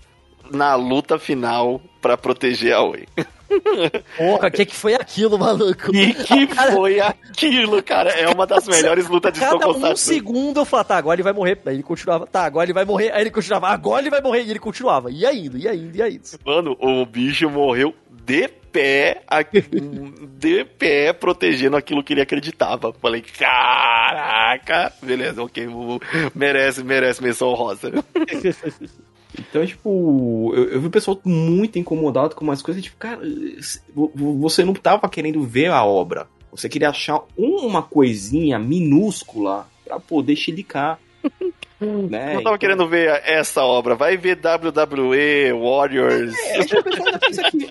na 0.52 0.74
luta 0.76 1.18
final 1.18 1.80
pra 2.00 2.16
proteger 2.16 2.74
a 2.74 2.82
Oi. 2.82 3.06
Porra, 4.16 4.48
o 4.48 4.50
que, 4.50 4.66
que 4.66 4.74
foi 4.74 4.94
aquilo, 4.94 5.38
maluco? 5.38 5.94
E 5.94 6.12
que 6.12 6.46
foi 6.46 7.00
aquilo, 7.00 7.82
cara? 7.82 8.10
É 8.10 8.28
uma 8.28 8.46
das 8.46 8.66
melhores 8.66 9.08
lutas 9.08 9.32
de 9.32 9.40
Cada 9.40 9.68
um 9.68 9.96
segundo 9.96 10.60
eu 10.60 10.64
falava, 10.64 10.88
tá, 10.88 10.96
agora 10.96 11.16
ele 11.16 11.22
vai 11.22 11.32
morrer. 11.32 11.58
Aí 11.64 11.74
ele 11.74 11.82
continuava, 11.82 12.26
tá, 12.26 12.44
agora 12.44 12.66
ele 12.66 12.72
vai 12.72 12.84
morrer. 12.84 13.10
Aí 13.12 13.22
ele 13.22 13.30
continuava, 13.30 13.68
agora 13.68 14.02
ele 14.02 14.10
vai 14.10 14.20
morrer. 14.20 14.42
E 14.42 14.50
ele 14.50 14.58
continuava. 14.58 15.10
Ia 15.10 15.32
indo, 15.32 15.56
ia 15.56 15.74
indo, 15.74 15.96
ia 15.96 16.08
indo. 16.08 16.22
Mano, 16.44 16.76
o 16.80 17.06
bicho 17.06 17.48
morreu 17.48 17.94
de 18.24 18.48
pé, 18.48 19.22
de 20.38 20.64
pé, 20.64 21.12
protegendo 21.12 21.76
aquilo 21.76 22.04
que 22.04 22.12
ele 22.12 22.20
acreditava. 22.20 22.92
Falei, 22.92 23.22
caraca, 23.22 24.92
beleza, 25.02 25.42
ok, 25.42 25.66
merece, 26.34 26.84
merece 26.84 27.22
menção 27.22 27.54
rosa. 27.54 27.90
Então, 29.38 29.64
tipo, 29.66 30.52
eu, 30.54 30.64
eu 30.70 30.80
vi 30.80 30.86
o 30.88 30.90
pessoal 30.90 31.18
muito 31.24 31.78
incomodado 31.78 32.34
com 32.34 32.44
umas 32.44 32.60
coisas, 32.62 32.82
tipo, 32.82 32.96
cara, 32.96 33.20
vo- 33.94 34.10
vo- 34.14 34.38
você 34.38 34.64
não 34.64 34.74
tava 34.74 35.08
querendo 35.08 35.42
ver 35.42 35.66
a 35.70 35.84
obra. 35.84 36.26
Você 36.50 36.68
queria 36.68 36.90
achar 36.90 37.20
uma 37.36 37.82
coisinha 37.82 38.58
minúscula 38.58 39.66
pra 39.84 40.00
poder 40.00 40.34
chilicar. 40.36 40.98
né? 41.80 42.34
Não 42.34 42.42
tava 42.42 42.58
querendo 42.58 42.88
ver 42.88 43.22
essa 43.24 43.62
obra, 43.62 43.94
vai 43.94 44.16
ver 44.16 44.38
WWE, 44.38 45.52
Warriors. 45.52 46.34
É, 46.36 46.58
acho 46.58 46.68
que 46.68 46.78
o 46.78 46.82
pessoal 46.84 47.18
pensa 47.18 47.42
que. 47.50 47.70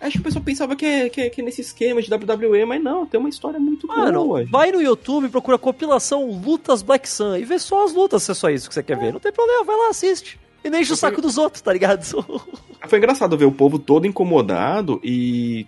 Acho 0.00 0.12
que 0.12 0.18
o 0.20 0.22
pessoal 0.22 0.42
pensava 0.44 0.74
que 0.76 0.86
é, 0.86 1.08
que, 1.10 1.20
é, 1.20 1.28
que 1.28 1.40
é 1.42 1.44
nesse 1.44 1.60
esquema 1.60 2.00
de 2.00 2.10
WWE, 2.12 2.64
mas 2.64 2.82
não, 2.82 3.04
tem 3.04 3.20
uma 3.20 3.28
história 3.28 3.60
muito 3.60 3.86
Mano, 3.86 4.24
boa. 4.24 4.40
gente. 4.40 4.50
vai 4.50 4.72
no 4.72 4.80
YouTube, 4.80 5.28
procura 5.28 5.58
compilação 5.58 6.24
Lutas 6.30 6.80
Black 6.80 7.06
Sun 7.06 7.36
e 7.36 7.44
vê 7.44 7.58
só 7.58 7.84
as 7.84 7.92
lutas, 7.92 8.22
se 8.22 8.30
é 8.30 8.34
só 8.34 8.48
isso 8.48 8.66
que 8.66 8.74
você 8.74 8.82
quer 8.82 8.96
ver. 8.98 9.12
Não 9.12 9.20
tem 9.20 9.30
problema, 9.30 9.62
vai 9.62 9.76
lá, 9.76 9.88
assiste. 9.90 10.40
E 10.62 10.70
nem 10.70 10.82
enche 10.82 10.92
o 10.92 10.96
saco 10.96 11.20
dos 11.22 11.38
outros, 11.38 11.62
tá 11.62 11.72
ligado? 11.72 12.04
Foi 12.88 12.98
engraçado 12.98 13.36
ver 13.36 13.44
o 13.44 13.52
povo 13.52 13.78
todo 13.78 14.06
incomodado 14.06 15.00
e. 15.02 15.66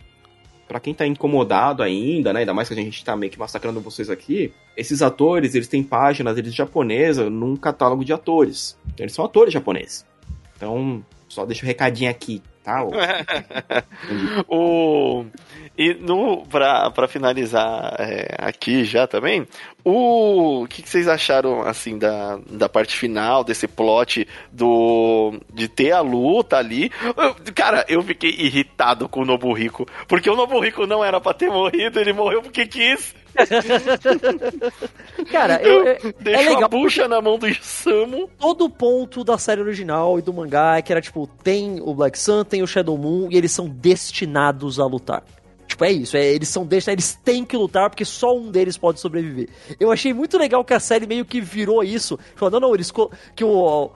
Pra 0.69 0.81
quem 0.81 0.95
tá 0.95 1.07
incomodado 1.07 1.83
ainda, 1.83 2.33
né? 2.33 2.41
Ainda 2.41 2.55
mais 2.55 2.67
que 2.67 2.75
a 2.75 2.77
gente 2.77 3.05
tá 3.05 3.15
meio 3.15 3.31
que 3.31 3.39
massacrando 3.39 3.81
vocês 3.81 4.09
aqui. 4.09 4.55
Esses 4.75 5.03
atores, 5.03 5.55
eles 5.55 5.69
têm 5.69 5.83
páginas, 5.83 6.39
eles 6.39 6.55
japonesas, 6.55 7.31
num 7.31 7.57
catálogo 7.57 8.03
de 8.05 8.13
atores. 8.13 8.79
Então, 8.87 9.05
eles 9.05 9.13
são 9.13 9.23
atores 9.23 9.53
japoneses. 9.53 10.07
Então, 10.57 11.05
só 11.29 11.45
deixa 11.45 11.65
o 11.65 11.67
recadinho 11.67 12.11
aqui, 12.11 12.43
tá? 12.63 12.83
O, 14.49 15.27
e 15.77 15.95
no, 15.95 16.45
pra, 16.47 16.91
pra 16.91 17.09
finalizar 17.09 17.97
é, 17.99 18.35
aqui 18.39 18.85
já 18.85 19.07
também, 19.07 19.47
o, 19.85 20.63
o 20.63 20.67
que, 20.69 20.83
que 20.83 20.89
vocês 20.89 21.09
acharam 21.09 21.63
assim 21.63 21.99
da, 21.99 22.39
da 22.51 22.69
parte 22.69 22.97
final 22.97 23.43
desse 23.43 23.67
plot 23.67 24.27
do 24.53 25.41
de 25.53 25.69
ter 25.69 25.93
a 25.93 26.01
luta 26.01 26.57
ali? 26.59 26.91
Eu- 27.17 27.35
cara, 27.55 27.85
eu 27.89 28.03
fiquei 28.03 28.31
irritado 28.31 29.09
com 29.09 29.21
o 29.23 29.25
Nobuhiko, 29.25 29.87
porque 30.07 30.29
o 30.31 30.37
Nobuhiko 30.37 30.87
não 30.87 31.03
era 31.05 31.21
pra 31.21 31.33
ter 31.35 31.49
morrido, 31.49 31.99
ele 31.99 32.13
morreu 32.13 32.43
porque 32.43 32.67
quis. 32.67 33.15
Cara, 35.31 35.61
eu, 35.63 35.87
é, 35.87 35.93
é 35.93 36.13
Deixou 36.21 36.49
legal. 36.51 36.65
a 36.65 36.69
bucha 36.69 37.09
na 37.09 37.21
mão 37.21 37.39
do 37.39 37.49
Isamu. 37.49 38.29
Todo 38.39 38.69
ponto 38.69 39.25
da 39.25 39.39
série 39.39 39.61
original 39.61 40.19
e 40.19 40.23
do 40.23 40.33
mangá 40.33 40.77
é 40.77 40.83
que 40.83 40.93
era 40.93 41.01
tipo, 41.01 41.27
tem 41.43 41.81
o 41.81 41.95
Black 41.95 42.19
Sun, 42.19 42.45
tem 42.45 42.63
o 42.63 42.67
Shadow 42.67 42.97
Moon 42.99 43.29
e 43.31 43.37
eles 43.37 43.53
são 43.53 43.67
destinados 43.69 44.79
a 44.79 44.85
lutar. 44.87 45.23
Tipo, 45.83 45.85
é 45.85 45.93
isso, 45.93 46.17
é, 46.17 46.25
eles 46.27 46.49
são 46.49 46.65
destinados, 46.65 47.05
eles 47.05 47.19
têm 47.25 47.45
que 47.45 47.57
lutar 47.57 47.91
porque 47.91 48.05
só 48.05 48.37
um 48.37 48.51
deles 48.51 48.77
pode 48.77 49.01
sobreviver. 49.01 49.49
Eu 49.81 49.91
achei 49.91 50.13
muito 50.13 50.39
legal 50.39 50.65
que 50.65 50.75
a 50.75 50.81
série 50.81 51.07
meio 51.07 51.25
que 51.25 51.41
virou 51.41 51.83
isso. 51.83 52.19
Falou, 52.37 52.53
não, 52.61 52.69
não, 52.69 52.75
eles. 52.75 52.93
Que 53.35 53.45
o, 53.45 53.91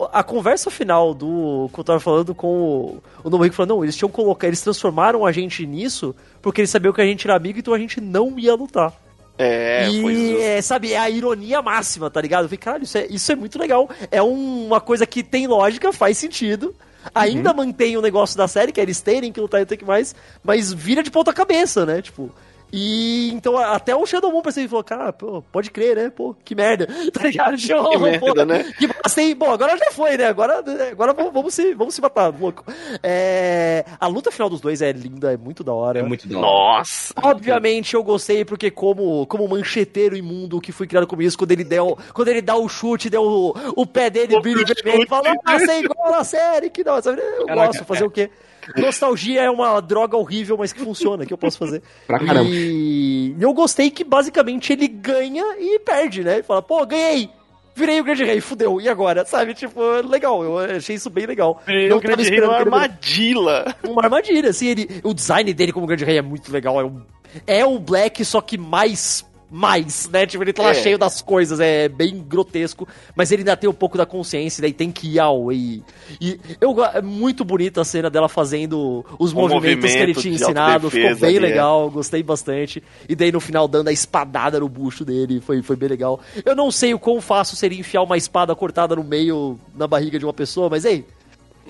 a, 0.00 0.20
a 0.20 0.22
conversa 0.22 0.70
final 0.70 1.12
do. 1.14 1.68
Que 1.72 1.80
eu 1.80 1.84
tava 1.84 2.00
falando 2.00 2.34
com 2.34 2.46
o, 2.48 3.02
o 3.24 3.30
Nobuhiko 3.30 3.54
falou, 3.54 3.76
não, 3.76 3.84
eles 3.84 3.96
tinham 3.96 4.10
colocado. 4.10 4.48
Eles 4.48 4.60
transformaram 4.60 5.24
a 5.26 5.32
gente 5.32 5.66
nisso 5.66 6.14
porque 6.40 6.60
eles 6.60 6.70
sabiam 6.70 6.92
que 6.92 7.00
a 7.00 7.06
gente 7.06 7.26
era 7.26 7.36
amigo, 7.36 7.58
então 7.58 7.74
a 7.74 7.78
gente 7.78 8.00
não 8.00 8.38
ia 8.38 8.54
lutar. 8.54 8.92
É, 9.38 9.88
e, 9.90 10.36
é, 10.42 10.62
sabe, 10.62 10.92
é 10.92 10.98
a 10.98 11.08
ironia 11.10 11.62
máxima, 11.62 12.10
tá 12.10 12.20
ligado? 12.20 12.42
Eu 12.44 12.48
falei, 12.48 12.58
caralho, 12.58 12.84
isso 12.84 12.98
é, 12.98 13.06
isso 13.08 13.32
é 13.32 13.34
muito 13.34 13.58
legal. 13.58 13.88
É 14.10 14.22
um- 14.22 14.66
uma 14.66 14.80
coisa 14.80 15.06
que 15.06 15.22
tem 15.22 15.46
lógica, 15.46 15.92
faz 15.92 16.18
sentido. 16.18 16.74
Ainda 17.14 17.52
mantém 17.52 17.96
o 17.96 18.02
negócio 18.02 18.36
da 18.36 18.46
série, 18.46 18.72
que 18.72 18.80
é 18.80 18.82
eles 18.82 19.00
terem 19.00 19.32
que 19.32 19.40
lutar 19.40 19.60
e 19.60 19.66
ter 19.66 19.76
que 19.76 19.84
mais, 19.84 20.14
mas 20.42 20.72
vira 20.72 21.02
de 21.02 21.10
ponta 21.10 21.32
cabeça, 21.32 21.84
né? 21.84 22.02
Tipo. 22.02 22.30
E 22.72 23.30
então 23.32 23.58
até 23.58 23.94
o 23.94 24.06
Shadow 24.06 24.32
Moon 24.32 24.40
percebeu 24.40 24.66
e 24.66 24.68
falou, 24.70 24.84
cara, 24.84 25.12
pô, 25.12 25.42
pode 25.52 25.70
crer, 25.70 25.96
né? 25.96 26.10
Pô, 26.10 26.34
que 26.44 26.54
merda. 26.54 26.88
Tá 27.12 27.24
ligado? 27.24 27.56
Que 27.56 27.74
pô, 27.74 27.98
merda, 27.98 28.44
né? 28.46 28.64
Que 28.78 28.88
hein? 29.20 29.34
Bom, 29.34 29.50
agora 29.50 29.76
já 29.76 29.90
foi, 29.90 30.16
né? 30.16 30.26
Agora, 30.26 30.64
agora 30.90 31.12
vamos, 31.12 31.32
vamos 31.32 31.54
se, 31.54 31.74
vamos 31.74 31.94
se 31.94 32.00
matar, 32.00 32.32
louco. 32.32 32.64
É, 33.02 33.84
a 34.00 34.06
luta 34.06 34.30
final 34.30 34.48
dos 34.48 34.60
dois 34.60 34.80
é 34.80 34.90
linda, 34.92 35.32
é 35.32 35.36
muito 35.36 35.62
da 35.62 35.72
hora. 35.74 35.98
É 35.98 36.02
muito 36.02 36.26
da 36.26 36.38
hora. 36.38 36.46
Nossa! 36.46 37.12
Obviamente 37.22 37.94
eu 37.94 38.02
gostei 38.02 38.44
porque 38.44 38.70
como 38.70 39.26
como 39.26 39.46
mancheteiro 39.46 40.16
imundo 40.16 40.60
que 40.60 40.72
fui 40.72 40.86
criado 40.86 41.06
como 41.06 41.20
isso, 41.20 41.36
quando 41.36 41.52
ele 41.52 41.64
deu, 41.64 41.98
quando 42.14 42.28
ele 42.28 42.40
dá 42.40 42.56
o 42.56 42.68
chute, 42.68 43.10
deu 43.10 43.22
o, 43.22 43.54
o 43.76 43.86
pé 43.86 44.08
dele 44.08 44.40
brilho 44.40 44.64
vermelho, 44.66 45.06
fala, 45.08 45.34
ah, 45.44 45.58
você 45.58 45.70
é 45.70 45.80
igual 45.80 46.10
na 46.10 46.24
série, 46.24 46.70
que 46.70 46.82
não, 46.82 47.00
sabe? 47.02 47.20
Eu 47.20 47.46
Caraca, 47.46 47.66
gosto, 47.68 47.84
fazer 47.84 48.04
o 48.04 48.10
quê? 48.10 48.30
Nostalgia 48.76 49.42
é 49.42 49.50
uma 49.50 49.80
droga 49.80 50.16
horrível, 50.16 50.56
mas 50.58 50.72
que 50.72 50.80
funciona, 50.80 51.26
que 51.26 51.32
eu 51.32 51.38
posso 51.38 51.58
fazer. 51.58 51.82
Pra 52.06 52.18
caramba. 52.18 52.48
E 52.50 53.34
eu 53.40 53.52
gostei 53.52 53.90
que 53.90 54.04
basicamente 54.04 54.72
ele 54.72 54.88
ganha 54.88 55.44
e 55.58 55.78
perde, 55.80 56.22
né? 56.22 56.34
Ele 56.34 56.42
fala, 56.42 56.62
pô, 56.62 56.84
ganhei! 56.86 57.28
Virei 57.74 58.00
o 58.00 58.04
grande 58.04 58.22
rei, 58.22 58.38
fudeu, 58.40 58.80
e 58.80 58.88
agora? 58.88 59.24
Sabe, 59.26 59.54
tipo, 59.54 59.80
legal, 60.06 60.44
eu 60.44 60.58
achei 60.58 60.96
isso 60.96 61.08
bem 61.08 61.24
legal. 61.24 61.62
Eu 61.66 62.00
tava 62.00 62.14
grande 62.16 62.28
rei 62.28 62.38
ele- 62.38 62.46
armadilha. 62.46 63.74
uma 63.88 64.04
armadilha, 64.04 64.50
assim, 64.50 64.66
ele, 64.68 65.00
o 65.02 65.14
design 65.14 65.52
dele 65.54 65.72
como 65.72 65.86
grande 65.86 66.04
rei 66.04 66.18
é 66.18 66.22
muito 66.22 66.52
legal, 66.52 66.78
é 66.80 66.84
um, 66.84 67.02
é 67.46 67.64
o 67.64 67.78
Black, 67.78 68.24
só 68.24 68.40
que 68.42 68.58
mais 68.58 69.24
mais, 69.52 70.08
né? 70.08 70.26
Tipo, 70.26 70.42
ele 70.42 70.52
tá 70.52 70.62
lá 70.62 70.70
É. 70.70 70.74
cheio 70.74 70.96
das 70.96 71.20
coisas, 71.20 71.60
é 71.60 71.86
bem 71.86 72.24
grotesco, 72.26 72.88
mas 73.14 73.30
ele 73.30 73.42
ainda 73.42 73.54
tem 73.54 73.68
um 73.68 73.74
pouco 73.74 73.98
da 73.98 74.06
consciência, 74.06 74.62
daí 74.62 74.72
tem 74.72 74.90
que 74.90 75.06
ir 75.06 75.18
ao 75.18 75.52
e, 75.52 75.82
e 76.18 76.40
eu 76.58 76.82
é 76.82 77.02
muito 77.02 77.44
bonita 77.44 77.82
a 77.82 77.84
cena 77.84 78.08
dela 78.08 78.30
fazendo 78.30 79.04
os 79.18 79.32
movimentos 79.34 79.90
que 79.90 79.98
ele 79.98 80.14
movimento 80.14 80.20
tinha 80.22 80.34
ensinado, 80.34 80.90
ficou 80.90 81.16
bem 81.16 81.36
é. 81.36 81.40
legal, 81.40 81.90
gostei 81.90 82.22
bastante. 82.22 82.82
E 83.06 83.14
daí 83.14 83.30
no 83.30 83.40
final 83.40 83.68
dando 83.68 83.88
a 83.88 83.92
espadada 83.92 84.58
no 84.58 84.68
bucho 84.70 85.04
dele, 85.04 85.38
foi, 85.40 85.60
foi 85.60 85.76
bem 85.76 85.90
legal. 85.90 86.18
Eu 86.46 86.56
não 86.56 86.70
sei 86.70 86.94
o 86.94 86.98
quão 86.98 87.20
fácil 87.20 87.54
seria 87.54 87.78
enfiar 87.78 88.02
uma 88.02 88.16
espada 88.16 88.54
cortada 88.54 88.96
no 88.96 89.04
meio 89.04 89.60
na 89.74 89.86
barriga 89.86 90.18
de 90.18 90.24
uma 90.24 90.32
pessoa, 90.32 90.70
mas 90.70 90.86
ei, 90.86 91.04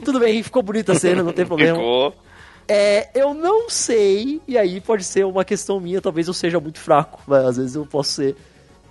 tudo 0.05 0.21
bem, 0.21 0.41
ficou 0.43 0.63
bonita 0.63 0.93
a 0.93 0.95
cena, 0.95 1.23
não 1.23 1.33
tem 1.33 1.45
problema. 1.47 1.77
Ficou. 1.77 2.15
É, 2.69 3.09
eu 3.15 3.35
não 3.35 3.69
sei, 3.69 4.41
e 4.47 4.57
aí 4.57 4.81
pode 4.81 5.05
ser 5.05 5.25
uma 5.27 5.45
questão 5.45 5.81
minha, 5.81 6.01
talvez 6.01 6.29
eu 6.29 6.35
seja 6.35 6.59
muito 6.61 6.79
fraco, 6.79 7.21
mas 7.27 7.45
às 7.45 7.57
vezes 7.57 7.75
eu 7.75 7.85
posso 7.87 8.13
ser. 8.13 8.37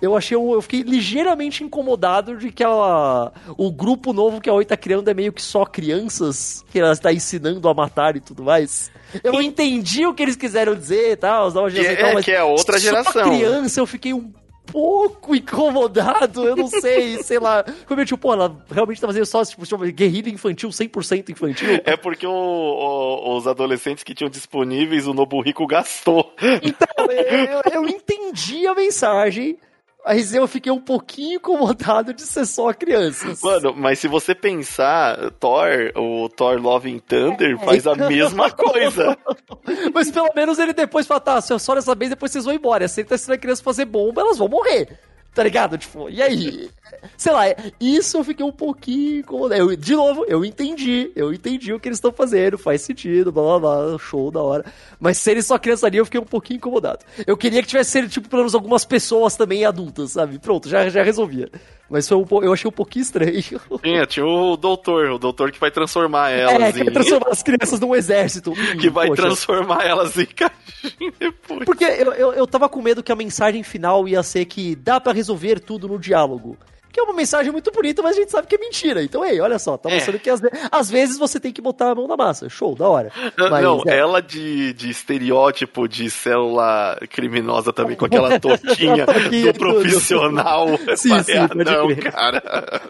Eu 0.00 0.16
achei, 0.16 0.36
um- 0.36 0.52
eu 0.52 0.60
fiquei 0.60 0.82
ligeiramente 0.82 1.62
incomodado 1.62 2.36
de 2.36 2.50
que 2.50 2.62
ela, 2.62 3.32
o 3.56 3.70
grupo 3.70 4.12
novo 4.12 4.40
que 4.40 4.50
a 4.50 4.52
Oi 4.52 4.64
tá 4.64 4.76
criando 4.76 5.08
é 5.08 5.14
meio 5.14 5.32
que 5.32 5.40
só 5.40 5.64
crianças, 5.64 6.64
que 6.72 6.80
ela 6.80 6.92
está 6.92 7.12
ensinando 7.12 7.68
a 7.68 7.72
matar 7.74 8.16
e 8.16 8.20
tudo 8.20 8.42
mais. 8.42 8.90
Eu 9.22 9.40
entendi 9.40 10.04
o 10.04 10.12
que 10.12 10.22
eles 10.22 10.34
quiseram 10.34 10.74
dizer 10.74 11.12
e 11.12 11.16
tal, 11.16 11.46
as 11.46 11.54
novas 11.54 11.72
Que 11.72 11.82
gerações 11.82 11.98
é- 12.00 12.04
tal, 12.04 12.14
mas 12.14 12.24
que 12.24 12.30
é 12.32 12.42
outra 12.42 12.78
só 12.78 12.84
geração. 12.84 13.22
criança 13.30 13.78
eu 13.80 13.86
fiquei 13.86 14.12
um 14.12 14.32
pouco 14.66 15.34
incomodado, 15.34 16.44
eu 16.46 16.56
não 16.56 16.68
sei, 16.68 17.20
sei 17.22 17.38
lá. 17.38 17.64
Como 17.86 18.00
eu, 18.00 18.04
tipo, 18.06 18.18
pô, 18.18 18.32
ela 18.32 18.54
realmente 18.70 19.00
tá 19.00 19.06
fazendo 19.06 19.26
só, 19.26 19.44
tipo, 19.44 19.62
guerrilha 19.92 20.30
infantil, 20.30 20.68
100% 20.70 21.30
infantil. 21.30 21.80
É 21.84 21.96
porque 21.96 22.26
o- 22.26 22.30
o- 22.32 23.36
os 23.36 23.46
adolescentes 23.46 24.02
que 24.04 24.14
tinham 24.14 24.30
disponíveis, 24.30 25.06
o 25.06 25.14
Nobuhiko 25.14 25.66
gastou. 25.66 26.32
Então, 26.62 27.06
eu, 27.10 27.82
eu 27.82 27.88
entendi 27.88 28.66
a 28.66 28.74
mensagem, 28.74 29.58
mas 30.04 30.34
eu 30.34 30.46
fiquei 30.48 30.72
um 30.72 30.80
pouquinho 30.80 31.36
incomodado 31.36 32.12
de 32.12 32.22
ser 32.22 32.44
só 32.44 32.72
crianças. 32.72 33.40
Mano, 33.42 33.74
mas 33.76 33.98
se 33.98 34.08
você 34.08 34.34
pensar, 34.34 35.30
Thor, 35.32 35.92
o 35.96 36.28
Thor 36.28 36.60
Love 36.60 36.92
and 36.92 36.98
Thunder 36.98 37.58
faz 37.58 37.86
a 37.86 37.94
mesma 38.08 38.50
coisa. 38.50 39.16
Mas 39.94 40.10
pelo 40.10 40.30
menos 40.34 40.58
ele 40.58 40.72
depois 40.72 41.06
fala, 41.06 41.20
tá, 41.20 41.40
se 41.40 41.56
só 41.58 41.74
dessa 41.74 41.94
vez, 41.94 42.10
depois 42.10 42.32
vocês 42.32 42.44
vão 42.44 42.54
embora. 42.54 42.88
Se 42.88 43.00
ele 43.00 43.08
tá 43.08 43.14
ensinando 43.14 43.34
a 43.34 43.40
criança 43.40 43.62
fazer 43.62 43.84
bomba, 43.84 44.20
elas 44.22 44.38
vão 44.38 44.48
morrer. 44.48 44.98
Tá 45.34 45.42
ligado? 45.42 45.78
Tipo, 45.78 46.10
e 46.10 46.20
aí? 46.22 46.68
Sei 47.16 47.32
lá, 47.32 47.44
isso 47.80 48.18
eu 48.18 48.24
fiquei 48.24 48.44
um 48.44 48.52
pouquinho 48.52 49.20
incomodado. 49.20 49.60
Eu, 49.60 49.74
de 49.74 49.96
novo, 49.96 50.26
eu 50.28 50.44
entendi. 50.44 51.10
Eu 51.16 51.32
entendi 51.32 51.72
o 51.72 51.80
que 51.80 51.88
eles 51.88 51.96
estão 51.96 52.12
fazendo, 52.12 52.58
faz 52.58 52.82
sentido, 52.82 53.32
blá 53.32 53.58
blá 53.58 53.86
blá, 53.86 53.98
show 53.98 54.30
da 54.30 54.42
hora. 54.42 54.64
Mas 55.00 55.16
se 55.16 55.30
eles 55.30 55.46
só 55.46 55.58
criança 55.58 55.86
ali, 55.86 55.96
eu 55.96 56.04
fiquei 56.04 56.20
um 56.20 56.24
pouquinho 56.24 56.58
incomodado. 56.58 56.98
Eu 57.26 57.36
queria 57.36 57.62
que 57.62 57.68
tivesse 57.68 57.92
sido, 57.92 58.08
tipo, 58.08 58.28
pelo 58.28 58.42
menos 58.42 58.54
algumas 58.54 58.84
pessoas 58.84 59.34
também 59.34 59.64
adultas, 59.64 60.12
sabe? 60.12 60.38
Pronto, 60.38 60.68
já, 60.68 60.88
já 60.90 61.02
resolvia. 61.02 61.50
Mas 61.92 62.08
po- 62.08 62.42
eu 62.42 62.52
achei 62.52 62.66
um 62.68 62.72
pouquinho 62.72 63.02
estranho. 63.02 63.42
Tinha, 63.82 64.06
tinha 64.06 64.24
o 64.26 64.56
doutor, 64.56 65.10
o 65.10 65.18
doutor 65.18 65.52
que 65.52 65.60
vai 65.60 65.70
transformar 65.70 66.30
É, 66.30 66.40
elas 66.40 66.74
que 66.74 66.80
em. 66.80 66.84
vai 66.84 66.92
transformar 66.94 67.28
as 67.30 67.42
crianças 67.42 67.78
num 67.78 67.94
exército. 67.94 68.52
Que 68.80 68.88
vai 68.88 69.08
poxa. 69.08 69.22
transformar 69.22 69.84
elas 69.84 70.16
em 70.18 70.24
caixinha 70.34 71.12
depois. 71.20 71.64
Porque 71.66 71.84
eu, 71.84 72.12
eu, 72.14 72.32
eu 72.32 72.46
tava 72.46 72.68
com 72.68 72.80
medo 72.80 73.02
que 73.02 73.12
a 73.12 73.16
mensagem 73.16 73.62
final 73.62 74.08
ia 74.08 74.22
ser 74.22 74.46
que 74.46 74.74
dá 74.74 74.98
pra 74.98 75.12
resolver 75.12 75.60
tudo 75.60 75.86
no 75.86 75.98
diálogo. 75.98 76.56
Que 76.92 77.00
é 77.00 77.02
uma 77.02 77.14
mensagem 77.14 77.50
muito 77.50 77.72
bonita, 77.72 78.02
mas 78.02 78.16
a 78.16 78.20
gente 78.20 78.30
sabe 78.30 78.46
que 78.46 78.54
é 78.54 78.58
mentira. 78.58 79.02
Então, 79.02 79.24
ei, 79.24 79.40
olha 79.40 79.58
só, 79.58 79.78
tá 79.78 79.88
É. 79.90 79.94
mostrando 79.94 80.18
que 80.18 80.28
às, 80.28 80.40
às 80.70 80.90
vezes 80.90 81.16
você 81.18 81.40
tem 81.40 81.50
que 81.50 81.62
botar 81.62 81.90
a 81.92 81.94
mão 81.94 82.06
na 82.06 82.16
massa. 82.18 82.48
Show, 82.50 82.74
da 82.74 82.86
hora. 82.88 83.10
Não, 83.36 83.48
Mas, 83.50 83.62
não, 83.64 83.82
é, 83.86 83.96
ela 83.98 84.20
de, 84.20 84.74
de 84.74 84.90
estereótipo 84.90 85.88
de 85.88 86.10
célula 86.10 86.98
criminosa 87.10 87.72
também, 87.72 87.96
com 87.96 88.04
aquela 88.04 88.38
touquinha 88.40 89.04
A 89.04 89.06
touquinha, 89.06 89.52
do 89.52 89.58
profissional. 89.58 90.66
Sim, 90.96 91.22
sim, 91.22 91.32
ah, 91.38 91.48
não, 91.54 91.86
crer. 91.88 92.12
cara. 92.12 92.42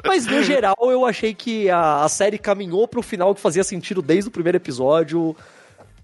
Mas 0.05 0.27
no 0.27 0.43
geral, 0.43 0.75
eu 0.83 1.07
achei 1.07 1.33
que 1.33 1.71
a, 1.71 2.03
a 2.03 2.09
série 2.09 2.39
caminhou 2.39 2.89
pro 2.89 3.03
final 3.03 3.35
que 3.35 3.41
fazia 3.41 3.63
sentido 3.63 4.03
desde 4.03 4.29
o 4.29 4.33
primeiro 4.33 4.57
episódio. 4.59 5.37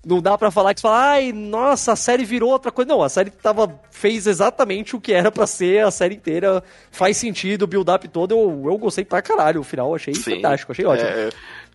Não 0.08 0.22
dá 0.22 0.38
pra 0.38 0.50
falar 0.50 0.72
que 0.72 0.80
você 0.80 0.86
fala, 0.86 1.10
ai, 1.10 1.32
nossa, 1.32 1.92
a 1.92 1.96
série 1.96 2.24
virou 2.24 2.50
outra 2.50 2.72
coisa. 2.72 2.88
Não, 2.88 3.02
a 3.02 3.08
série 3.08 3.30
tava, 3.30 3.78
fez 3.90 4.26
exatamente 4.26 4.96
o 4.96 5.00
que 5.00 5.12
era 5.12 5.30
pra 5.30 5.46
ser 5.46 5.84
a 5.84 5.90
série 5.90 6.14
inteira. 6.14 6.62
Faz 6.90 7.16
sentido, 7.18 7.62
o 7.62 7.66
build-up 7.66 8.08
todo. 8.08 8.32
Eu, 8.32 8.62
eu 8.66 8.78
gostei 8.78 9.04
pra 9.04 9.20
caralho. 9.20 9.60
O 9.60 9.64
final 9.64 9.88
eu 9.90 9.96
achei 9.96 10.14
Sim, 10.14 10.36
fantástico, 10.36 10.72
achei 10.72 10.86
ótimo. 10.86 11.08
É, 11.08 11.28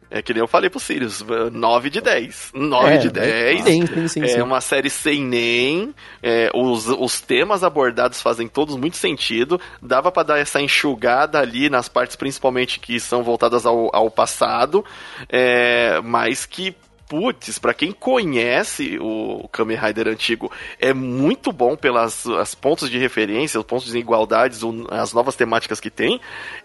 é 0.10 0.22
que 0.22 0.34
nem 0.34 0.42
eu 0.42 0.48
falei 0.48 0.70
pro 0.70 0.80
Sirius, 0.80 1.24
9 1.52 1.90
de 1.90 2.00
10. 2.02 2.52
9 2.54 2.94
É, 2.94 2.98
de 2.98 3.10
10. 3.10 3.64
Sim, 3.64 3.86
sim, 3.88 4.08
sim. 4.08 4.24
É 4.24 4.28
sim. 4.28 4.42
uma 4.42 4.62
série 4.62 4.90
sem 4.90 5.24
nem. 5.24 5.94
é, 6.22 6.50
os, 6.54 6.88
os 6.88 7.20
temas 7.22 7.64
abordados 7.64 8.22
fazem 8.22 8.48
todos 8.48 8.76
muito 8.76 8.98
sentido. 8.98 9.60
Dava 9.82 10.12
pra 10.12 10.24
dar 10.24 10.40
essa 10.40 10.60
enxugada 10.62 11.40
ali 11.40 11.70
nas 11.70 11.88
partes, 11.88 12.16
principalmente 12.16 12.80
que 12.80 13.00
são 13.00 13.24
voltadas 13.24 13.66
ao, 13.66 13.90
ao 13.96 14.10
passado. 14.12 14.84
é, 15.30 16.00
mas 16.04 16.46
que. 16.46 16.76
Putz, 17.14 17.60
pra 17.60 17.76
quem 17.76 17.91
conhece 17.91 18.98
o 18.99 19.48
Kamen 19.49 19.77
Rider 19.77 20.07
antigo, 20.07 20.52
é 20.80 20.95
muito 20.95 21.52
bom 21.52 21.76
pelas 21.76 22.26
as 22.26 22.56
pontos 22.56 22.90
de 22.90 22.98
referência, 22.98 23.60
os 23.60 23.65
pontos 23.68 23.91
de 23.91 23.99
igualdades, 23.99 24.61
as 24.90 25.14
novas 25.14 25.35
temáticas 25.35 25.80
que 25.80 25.91
tem. 25.91 26.19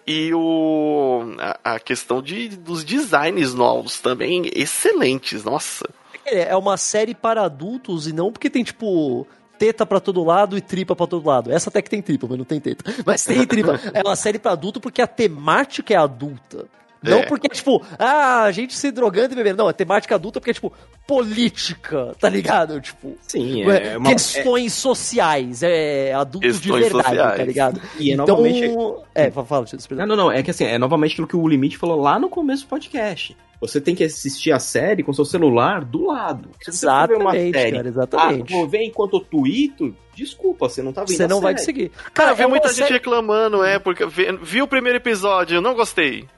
E 0.06 0.32
o, 0.32 1.34
a, 1.38 1.74
a 1.74 1.78
questão 1.78 2.22
de, 2.22 2.48
dos 2.48 2.82
designs 2.82 3.52
novos 3.52 4.00
também, 4.00 4.50
excelentes, 4.54 5.44
nossa. 5.44 5.86
É 6.24 6.48
é 6.48 6.56
uma 6.56 6.78
série 6.78 7.14
para 7.14 7.42
adultos 7.42 8.06
e 8.06 8.14
não 8.14 8.32
porque 8.32 8.48
tem, 8.48 8.64
tipo, 8.64 9.26
teta 9.58 9.84
pra 9.84 10.00
todo 10.00 10.24
lado 10.24 10.56
e 10.56 10.62
tripa 10.62 10.96
pra 10.96 11.06
todo 11.06 11.28
lado. 11.28 11.52
Essa 11.52 11.68
até 11.68 11.82
que 11.82 11.90
tem 11.90 12.00
tripa, 12.00 12.26
mas 12.26 12.38
não 12.38 12.46
tem 12.46 12.58
teta. 12.58 12.90
Mas 13.04 13.22
tem 13.22 13.46
tripa. 13.46 13.78
É 13.92 14.00
uma 14.02 14.16
série 14.16 14.38
pra 14.38 14.52
adulto 14.52 14.80
porque 14.80 15.02
a 15.02 15.06
temática 15.06 15.92
é 15.92 15.98
adulta. 15.98 16.64
Não 17.02 17.18
É. 17.18 17.26
porque, 17.26 17.48
tipo, 17.48 17.82
ah, 17.98 18.42
a 18.42 18.52
gente 18.52 18.76
se 18.76 18.90
drogando 18.90 19.32
e 19.32 19.36
bebendo. 19.36 19.58
Não, 19.58 19.70
é 19.70 19.72
temática 19.72 20.14
adulta 20.14 20.40
porque 20.40 20.50
é, 20.50 20.54
tipo, 20.54 20.72
política, 21.06 22.14
tá 22.20 22.28
ligado? 22.28 22.80
Tipo, 22.80 23.16
Sim, 23.22 23.62
é, 23.70 23.92
é 23.94 23.98
uma. 23.98 24.10
questões 24.10 24.72
sociais, 24.74 25.62
é 25.62 26.12
adulto 26.12 26.46
de 26.50 26.72
verdade, 26.72 26.90
sociais. 26.90 27.36
tá 27.36 27.44
ligado? 27.44 27.80
E 27.98 28.10
é 28.10 28.14
então, 28.14 28.26
novamente- 28.26 28.74
É, 29.14 29.30
fala, 29.30 29.46
fala, 29.46 29.64
deixa 29.64 29.76
eu 29.90 29.96
Não, 29.96 30.06
não, 30.06 30.16
não. 30.16 30.32
É 30.32 30.42
que 30.42 30.50
assim, 30.50 30.64
é 30.64 30.78
novamente 30.78 31.12
aquilo 31.12 31.26
que 31.26 31.36
o 31.36 31.46
Limite 31.48 31.76
falou 31.76 32.00
lá 32.00 32.18
no 32.18 32.28
começo 32.28 32.64
do 32.64 32.68
podcast. 32.68 33.36
Você 33.60 33.80
tem 33.80 33.94
que 33.94 34.04
assistir 34.04 34.52
a 34.52 34.58
série 34.60 35.02
com 35.02 35.12
seu 35.12 35.24
celular 35.24 35.84
do 35.84 36.06
lado. 36.06 36.50
Se 36.62 36.72
você 36.72 36.86
for 36.86 37.08
ver 37.08 37.14
uma 37.16 37.30
Exatamente, 37.36 37.58
série, 37.58 37.72
cara, 37.76 37.88
exatamente. 37.88 38.54
Ah, 38.54 38.56
vou 38.56 38.68
ver 38.68 38.82
enquanto 38.84 39.16
eu 39.16 39.20
tuito, 39.20 39.96
desculpa, 40.14 40.68
você 40.68 40.80
não 40.82 40.92
tá 40.92 41.00
vendo 41.02 41.16
Você 41.16 41.24
a 41.24 41.28
não 41.28 41.40
vai 41.40 41.54
série. 41.58 41.88
conseguir. 41.88 41.92
Cara, 42.14 42.30
eu 42.30 42.36
vi 42.36 42.42
é 42.42 42.46
muita 42.46 42.68
gente 42.68 42.78
série- 42.78 42.92
reclamando, 42.94 43.64
é, 43.64 43.78
porque 43.80 44.06
vi, 44.06 44.26
vi 44.42 44.62
o 44.62 44.68
primeiro 44.68 44.98
episódio, 44.98 45.56
eu 45.56 45.60
não 45.62 45.74
gostei. 45.74 46.28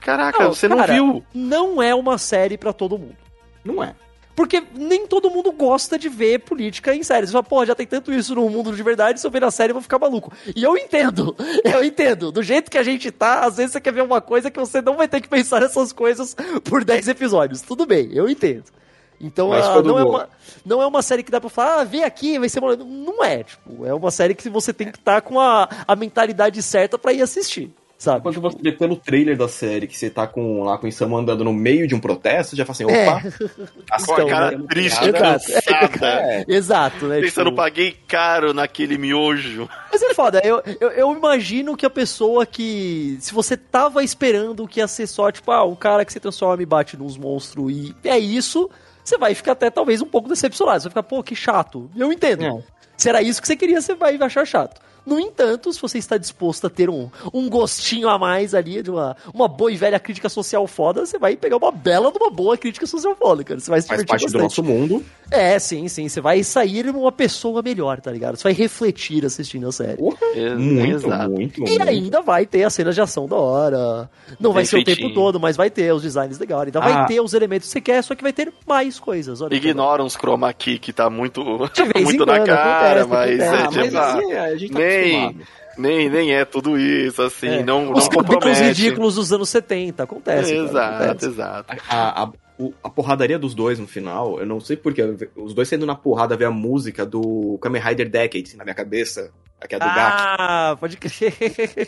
Caraca, 0.00 0.42
Não, 0.44 0.52
você 0.52 0.68
cara, 0.68 0.80
não 0.86 0.86
viu. 0.94 1.24
Não 1.32 1.82
é 1.82 1.94
uma 1.94 2.18
série 2.18 2.58
pra 2.58 2.72
todo 2.72 2.98
mundo. 2.98 3.16
Não 3.64 3.82
é. 3.82 3.94
Porque 4.34 4.62
nem 4.74 5.06
todo 5.06 5.30
mundo 5.30 5.52
gosta 5.52 5.98
de 5.98 6.08
ver 6.08 6.40
política 6.40 6.94
em 6.94 7.02
séries. 7.02 7.30
Você 7.30 7.32
fala, 7.32 7.42
pô, 7.42 7.66
já 7.66 7.74
tem 7.74 7.86
tanto 7.86 8.12
isso 8.12 8.34
no 8.34 8.48
mundo 8.48 8.74
de 8.74 8.82
verdade, 8.82 9.20
se 9.20 9.26
eu 9.26 9.30
ver 9.30 9.40
na 9.40 9.50
série 9.50 9.70
eu 9.70 9.74
vou 9.74 9.82
ficar 9.82 9.98
maluco. 9.98 10.32
E 10.54 10.62
eu 10.62 10.76
entendo, 10.76 11.36
eu 11.64 11.84
entendo. 11.84 12.32
Do 12.32 12.42
jeito 12.42 12.70
que 12.70 12.78
a 12.78 12.82
gente 12.82 13.10
tá, 13.10 13.40
às 13.40 13.56
vezes 13.56 13.72
você 13.72 13.80
quer 13.80 13.92
ver 13.92 14.02
uma 14.02 14.20
coisa 14.20 14.50
que 14.50 14.58
você 14.58 14.80
não 14.80 14.96
vai 14.96 15.08
ter 15.08 15.20
que 15.20 15.28
pensar 15.28 15.60
nessas 15.60 15.92
coisas 15.92 16.34
por 16.64 16.84
10 16.84 17.08
episódios. 17.08 17.60
Tudo 17.60 17.84
bem, 17.84 18.10
eu 18.12 18.28
entendo. 18.28 18.64
Então, 19.20 19.50
Mas 19.50 19.66
ah, 19.66 19.82
não, 19.82 19.98
é 19.98 20.04
uma, 20.04 20.28
não 20.64 20.80
é 20.80 20.86
uma 20.86 21.02
série 21.02 21.22
que 21.22 21.30
dá 21.30 21.38
pra 21.38 21.50
falar, 21.50 21.80
ah, 21.80 21.84
vem 21.84 22.04
aqui, 22.04 22.38
vai 22.38 22.48
ser. 22.48 22.60
Não 22.60 23.22
é, 23.22 23.44
tipo, 23.44 23.84
é 23.84 23.92
uma 23.92 24.10
série 24.10 24.34
que 24.34 24.48
você 24.48 24.72
tem 24.72 24.90
que 24.90 24.96
estar 24.96 25.20
com 25.20 25.38
a, 25.38 25.68
a 25.86 25.94
mentalidade 25.94 26.62
certa 26.62 26.96
pra 26.96 27.12
ir 27.12 27.20
assistir, 27.20 27.70
sabe? 28.00 28.22
Quando 28.22 28.40
você 28.40 28.56
vê 28.60 28.72
pelo 28.72 28.96
trailer 28.96 29.36
da 29.36 29.46
série 29.46 29.86
que 29.86 29.96
você 29.96 30.08
tá 30.08 30.26
com, 30.26 30.64
lá 30.64 30.78
com 30.78 30.86
o 30.86 30.88
Isamu 30.88 31.16
andando 31.18 31.44
no 31.44 31.52
meio 31.52 31.86
de 31.86 31.94
um 31.94 32.00
protesto, 32.00 32.50
você 32.50 32.56
já 32.56 32.64
fala 32.64 32.72
assim, 32.72 32.90
É. 32.90 33.08
opa, 33.08 33.22
Com 34.06 34.12
a 34.12 34.14
Então, 34.14 34.28
cara 34.28 34.58
né? 34.58 34.64
triste, 34.68 35.04
Exato. 35.04 35.12
cansada. 35.22 36.06
É. 36.06 36.44
Exato, 36.48 37.06
né? 37.06 37.20
Pensando, 37.20 37.46
tipo- 37.50 37.56
paguei 37.56 37.96
caro 38.08 38.54
naquele 38.54 38.96
miojo. 38.96 39.68
Mas 39.92 40.02
é 40.02 40.14
foda, 40.14 40.40
eu, 40.44 40.62
eu, 40.80 40.88
eu 40.90 41.12
imagino 41.12 41.76
que 41.76 41.84
a 41.84 41.90
pessoa 41.90 42.46
que. 42.46 43.18
Se 43.20 43.34
você 43.34 43.56
tava 43.56 44.02
esperando 44.02 44.66
que 44.66 44.80
ia 44.80 44.88
ser 44.88 45.06
só, 45.06 45.30
tipo, 45.30 45.50
ah, 45.52 45.64
um 45.64 45.74
cara 45.76 46.04
que 46.04 46.12
se 46.12 46.18
transforma 46.20 46.62
e 46.62 46.66
bate 46.66 46.96
nos 46.96 47.18
monstros 47.18 47.70
e 47.70 47.94
é 48.04 48.18
isso, 48.18 48.70
você 49.04 49.18
vai 49.18 49.34
ficar 49.34 49.52
até 49.52 49.68
talvez 49.70 50.00
um 50.00 50.06
pouco 50.06 50.28
decepcionado. 50.28 50.80
Você 50.80 50.88
vai 50.88 50.90
ficar, 50.90 51.02
pô, 51.02 51.22
que 51.22 51.34
chato. 51.34 51.90
Eu 51.96 52.12
entendo. 52.12 52.44
É. 52.44 52.62
Se 52.96 53.08
era 53.08 53.22
isso 53.22 53.40
que 53.40 53.46
você 53.46 53.56
queria, 53.56 53.80
você 53.80 53.94
vai 53.94 54.16
achar 54.20 54.46
chato. 54.46 54.80
No 55.06 55.18
entanto, 55.18 55.72
se 55.72 55.80
você 55.80 55.98
está 55.98 56.16
disposto 56.16 56.66
a 56.66 56.70
ter 56.70 56.88
um, 56.90 57.08
um 57.32 57.48
gostinho 57.48 58.08
a 58.08 58.18
mais 58.18 58.54
ali, 58.54 58.82
de 58.82 58.90
uma, 58.90 59.16
uma 59.34 59.48
boa 59.48 59.72
e 59.72 59.76
velha 59.76 59.98
crítica 59.98 60.28
social 60.28 60.66
foda, 60.66 61.04
você 61.06 61.18
vai 61.18 61.36
pegar 61.36 61.56
uma 61.56 61.72
bela 61.72 62.10
de 62.12 62.18
uma 62.18 62.30
boa 62.30 62.56
crítica 62.56 62.86
social 62.86 63.14
foda, 63.16 63.42
cara. 63.44 63.60
Você 63.60 63.70
vai 63.70 63.80
se 63.80 63.88
faz 63.88 64.00
divertir 64.00 64.10
parte 64.26 64.32
do 64.32 64.38
bastante. 64.42 64.60
nosso 64.60 64.62
mundo. 64.62 65.04
É, 65.30 65.58
sim, 65.58 65.86
sim. 65.88 66.08
Você 66.08 66.20
vai 66.20 66.42
sair 66.42 66.88
uma 66.90 67.12
pessoa 67.12 67.62
melhor, 67.62 68.00
tá 68.00 68.10
ligado? 68.10 68.36
Você 68.36 68.42
vai 68.44 68.52
refletir 68.52 69.24
assistindo 69.24 69.68
a 69.68 69.72
série. 69.72 69.96
Porra, 69.96 70.16
muito, 70.58 71.06
exato. 71.06 71.30
muito, 71.30 71.58
E 71.60 71.68
muito. 71.70 71.82
ainda 71.88 72.20
vai 72.20 72.44
ter 72.46 72.64
as 72.64 72.74
cenas 72.74 72.94
de 72.94 73.00
ação 73.00 73.26
da 73.26 73.36
hora. 73.36 74.10
Não 74.38 74.52
vai 74.52 74.64
ser 74.64 74.78
o 74.78 74.84
tempo 74.84 75.12
todo, 75.14 75.38
mas 75.38 75.56
vai 75.56 75.70
ter 75.70 75.92
os 75.92 76.02
designs 76.02 76.38
legais. 76.38 76.66
Ainda 76.66 76.80
vai 76.80 76.92
Ah. 76.92 77.04
ter 77.06 77.20
os 77.20 77.32
elementos 77.34 77.68
que 77.68 77.72
você 77.72 77.80
quer, 77.80 78.02
só 78.02 78.14
que 78.14 78.22
vai 78.22 78.32
ter 78.32 78.52
mais 78.66 78.98
coisas. 78.98 79.40
Olha, 79.40 79.54
Ignora 79.54 80.02
uns 80.02 80.16
chroma 80.16 80.52
key 80.52 80.78
que 80.78 80.92
tá 80.92 81.08
muito, 81.08 81.42
muito 81.94 82.18
quando, 82.18 82.26
na 82.26 82.40
cara. 82.40 82.80
cara, 82.80 83.06
mas, 83.06 83.40
acontece. 83.40 83.42
é, 83.42 83.48
Ah, 83.48 83.70
mas 83.70 83.84
tipo, 83.84 83.98
assim, 83.98 84.32
a 84.32 84.56
gente 84.56 84.72
tá 84.72 84.78
nem, 84.90 85.38
nem, 85.78 86.08
nem 86.10 86.34
é 86.34 86.44
tudo 86.44 86.78
isso, 86.78 87.22
assim, 87.22 87.48
É. 87.48 87.62
não, 87.62 87.86
não 87.86 87.92
Os 87.92 88.04
capítulos 88.08 88.34
compromete. 88.34 88.62
ridículos 88.82 89.14
dos 89.14 89.32
anos 89.32 89.48
70, 89.48 90.02
acontece. 90.02 90.52
cara, 90.54 90.64
Exato, 90.64 91.04
acontece. 91.04 91.26
exato. 91.26 91.76
A, 91.88 92.22
a, 92.24 92.30
a 92.82 92.90
porradaria 92.90 93.38
dos 93.38 93.54
dois 93.54 93.78
no 93.78 93.86
final, 93.86 94.38
eu 94.38 94.46
não 94.46 94.60
sei 94.60 94.76
porquê, 94.76 95.02
os 95.36 95.54
dois 95.54 95.68
saindo 95.68 95.86
na 95.86 95.94
porrada, 95.94 96.36
ver 96.36 96.44
a 96.46 96.50
música 96.50 97.06
do 97.06 97.58
Kamen 97.62 97.80
Rider 97.82 98.10
Decades 98.10 98.54
na 98.54 98.64
minha 98.64 98.74
cabeça, 98.74 99.30
que 99.68 99.74
é 99.74 99.78
a 99.80 99.80
do 99.80 99.94
Gak. 99.94 100.16
Ah, 100.38 100.76
pode 100.78 100.96
crer. 100.96 101.34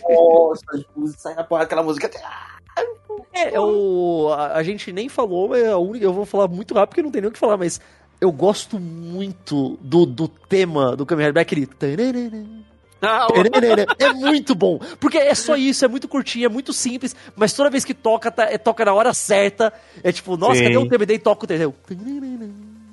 Nossa, 0.09 0.63
tipo, 0.79 1.07
sai 1.19 1.35
na 1.35 1.45
porrada 1.45 1.67
aquela 1.67 1.83
música. 1.83 2.11
É, 3.35 3.59
o, 3.61 4.29
a, 4.33 4.55
a 4.59 4.63
gente 4.63 4.93
nem 4.93 5.09
falou, 5.09 5.49
mas 5.49 5.67
a 5.67 5.77
única, 5.79 6.05
eu 6.05 6.13
vou 6.13 6.25
falar 6.25 6.49
muito 6.49 6.73
rápido 6.75 6.89
porque 6.91 7.03
não 7.03 7.11
tem 7.11 7.21
nem 7.23 7.29
o 7.29 7.33
que 7.33 7.39
falar, 7.39 7.57
mas 7.57 7.81
eu 8.21 8.31
gosto 8.33 8.79
muito 8.79 9.77
do, 9.81 10.07
do 10.07 10.29
tema 10.29 10.95
do 10.97 11.05
Kamen 11.05 11.27
Rider 11.27 11.35
Black, 11.35 11.55
aquele... 11.55 12.63
tararara, 13.03 13.25
Ah, 13.25 13.27
o- 13.27 13.51
tararara. 13.51 13.87
É 13.99 14.13
muito 14.13 14.55
bom, 14.55 14.79
porque 15.01 15.19
é 15.19 15.35
só 15.35 15.57
isso, 15.57 15.85
é 15.85 15.89
muito 15.89 16.07
curtinho, 16.09 16.47
é 16.47 16.49
muito 16.49 16.73
simples, 16.73 17.15
mas 17.37 17.53
toda 17.53 17.69
vez 17.71 17.85
que 17.85 17.95
toca, 17.95 18.31
tá- 18.31 18.45
é, 18.51 18.57
toca 18.59 18.85
na 18.85 18.95
hora 18.95 19.13
certa, 19.13 19.73
é 20.03 20.13
tipo, 20.13 20.37
nossa, 20.37 20.57
Sim. 20.57 20.65
cadê 20.65 20.77
o 20.77 20.89
TBD 20.89 21.15
e 21.15 21.19
toca 21.19 21.45
o 21.45 21.47
terceiro. 21.49 21.75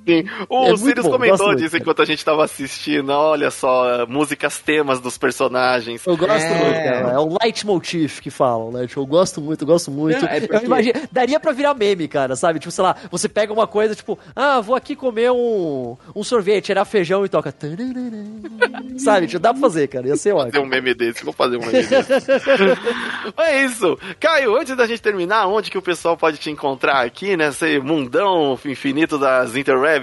Sim. 0.10 0.30
O 0.50 0.66
É 0.66 0.78
Sirius 0.78 1.06
bom, 1.06 1.12
comentou 1.12 1.56
disso 1.56 1.72
muito. 1.72 1.78
enquanto 1.84 2.02
a 2.02 2.06
gente 2.06 2.24
tava 2.26 2.44
assistindo. 2.44 3.10
Olha 3.12 3.52
só, 3.52 4.06
músicas 4.08 4.60
temas 4.60 5.00
dos 5.00 5.18
personagens. 5.18 6.06
Eu 6.06 6.18
gosto 6.18 6.46
É. 6.46 6.64
muito, 6.64 6.76
cara. 6.76 7.12
É 7.14 7.20
o 7.20 7.38
leitmotiv 7.42 8.20
que 8.20 8.30
falam, 8.30 8.72
né? 8.72 8.88
Tipo, 8.88 9.02
eu 9.02 9.06
gosto 9.06 9.42
muito, 9.42 9.62
eu 9.64 9.68
gosto 9.68 9.92
muito. 9.92 10.22
Não, 10.22 10.28
é 10.30 10.40
porque- 10.42 10.56
Eu 10.56 10.62
imagino, 10.66 11.02
daria 11.12 11.40
pra 11.40 11.52
virar 11.52 11.74
meme, 11.74 12.08
cara, 12.08 12.36
sabe? 12.36 12.60
Tipo, 12.60 12.72
sei 12.72 12.84
lá, 12.84 12.96
você 13.12 13.28
pega 13.30 13.52
uma 13.54 13.68
coisa, 13.68 13.96
tipo, 13.96 14.18
ah, 14.36 14.60
vou 14.62 14.76
aqui 14.76 14.96
comer 14.96 15.32
um, 15.32 15.96
um 16.16 16.24
sorvete, 16.24 16.72
era 16.72 16.84
feijão 16.86 17.26
e 17.26 17.30
toca. 17.30 17.54
sabe? 18.98 19.28
Tipo, 19.28 19.40
dá 19.40 19.52
pra 19.54 19.62
fazer, 19.62 19.88
cara. 19.88 20.08
Ia 20.08 20.16
ser 20.16 20.34
fazer 20.34 20.48
ótimo. 20.48 20.64
um 20.64 20.68
meme 20.68 20.94
desse, 20.94 21.24
vou 21.24 21.34
fazer 21.34 21.58
um 21.58 21.60
meme 21.62 21.72
desse. 21.84 21.96
é 23.38 23.66
isso. 23.66 23.98
Caio, 24.20 24.56
antes 24.56 24.76
da 24.76 24.86
gente 24.88 25.02
terminar, 25.02 25.48
onde 25.48 25.70
que 25.70 25.78
o 25.78 25.82
pessoal 25.82 26.18
pode 26.18 26.38
te 26.38 26.50
encontrar 26.50 27.02
aqui 27.06 27.36
nesse 27.38 27.80
mundão 27.80 28.58
infinito 28.66 29.18
das 29.18 29.56
interwebs? 29.56 29.99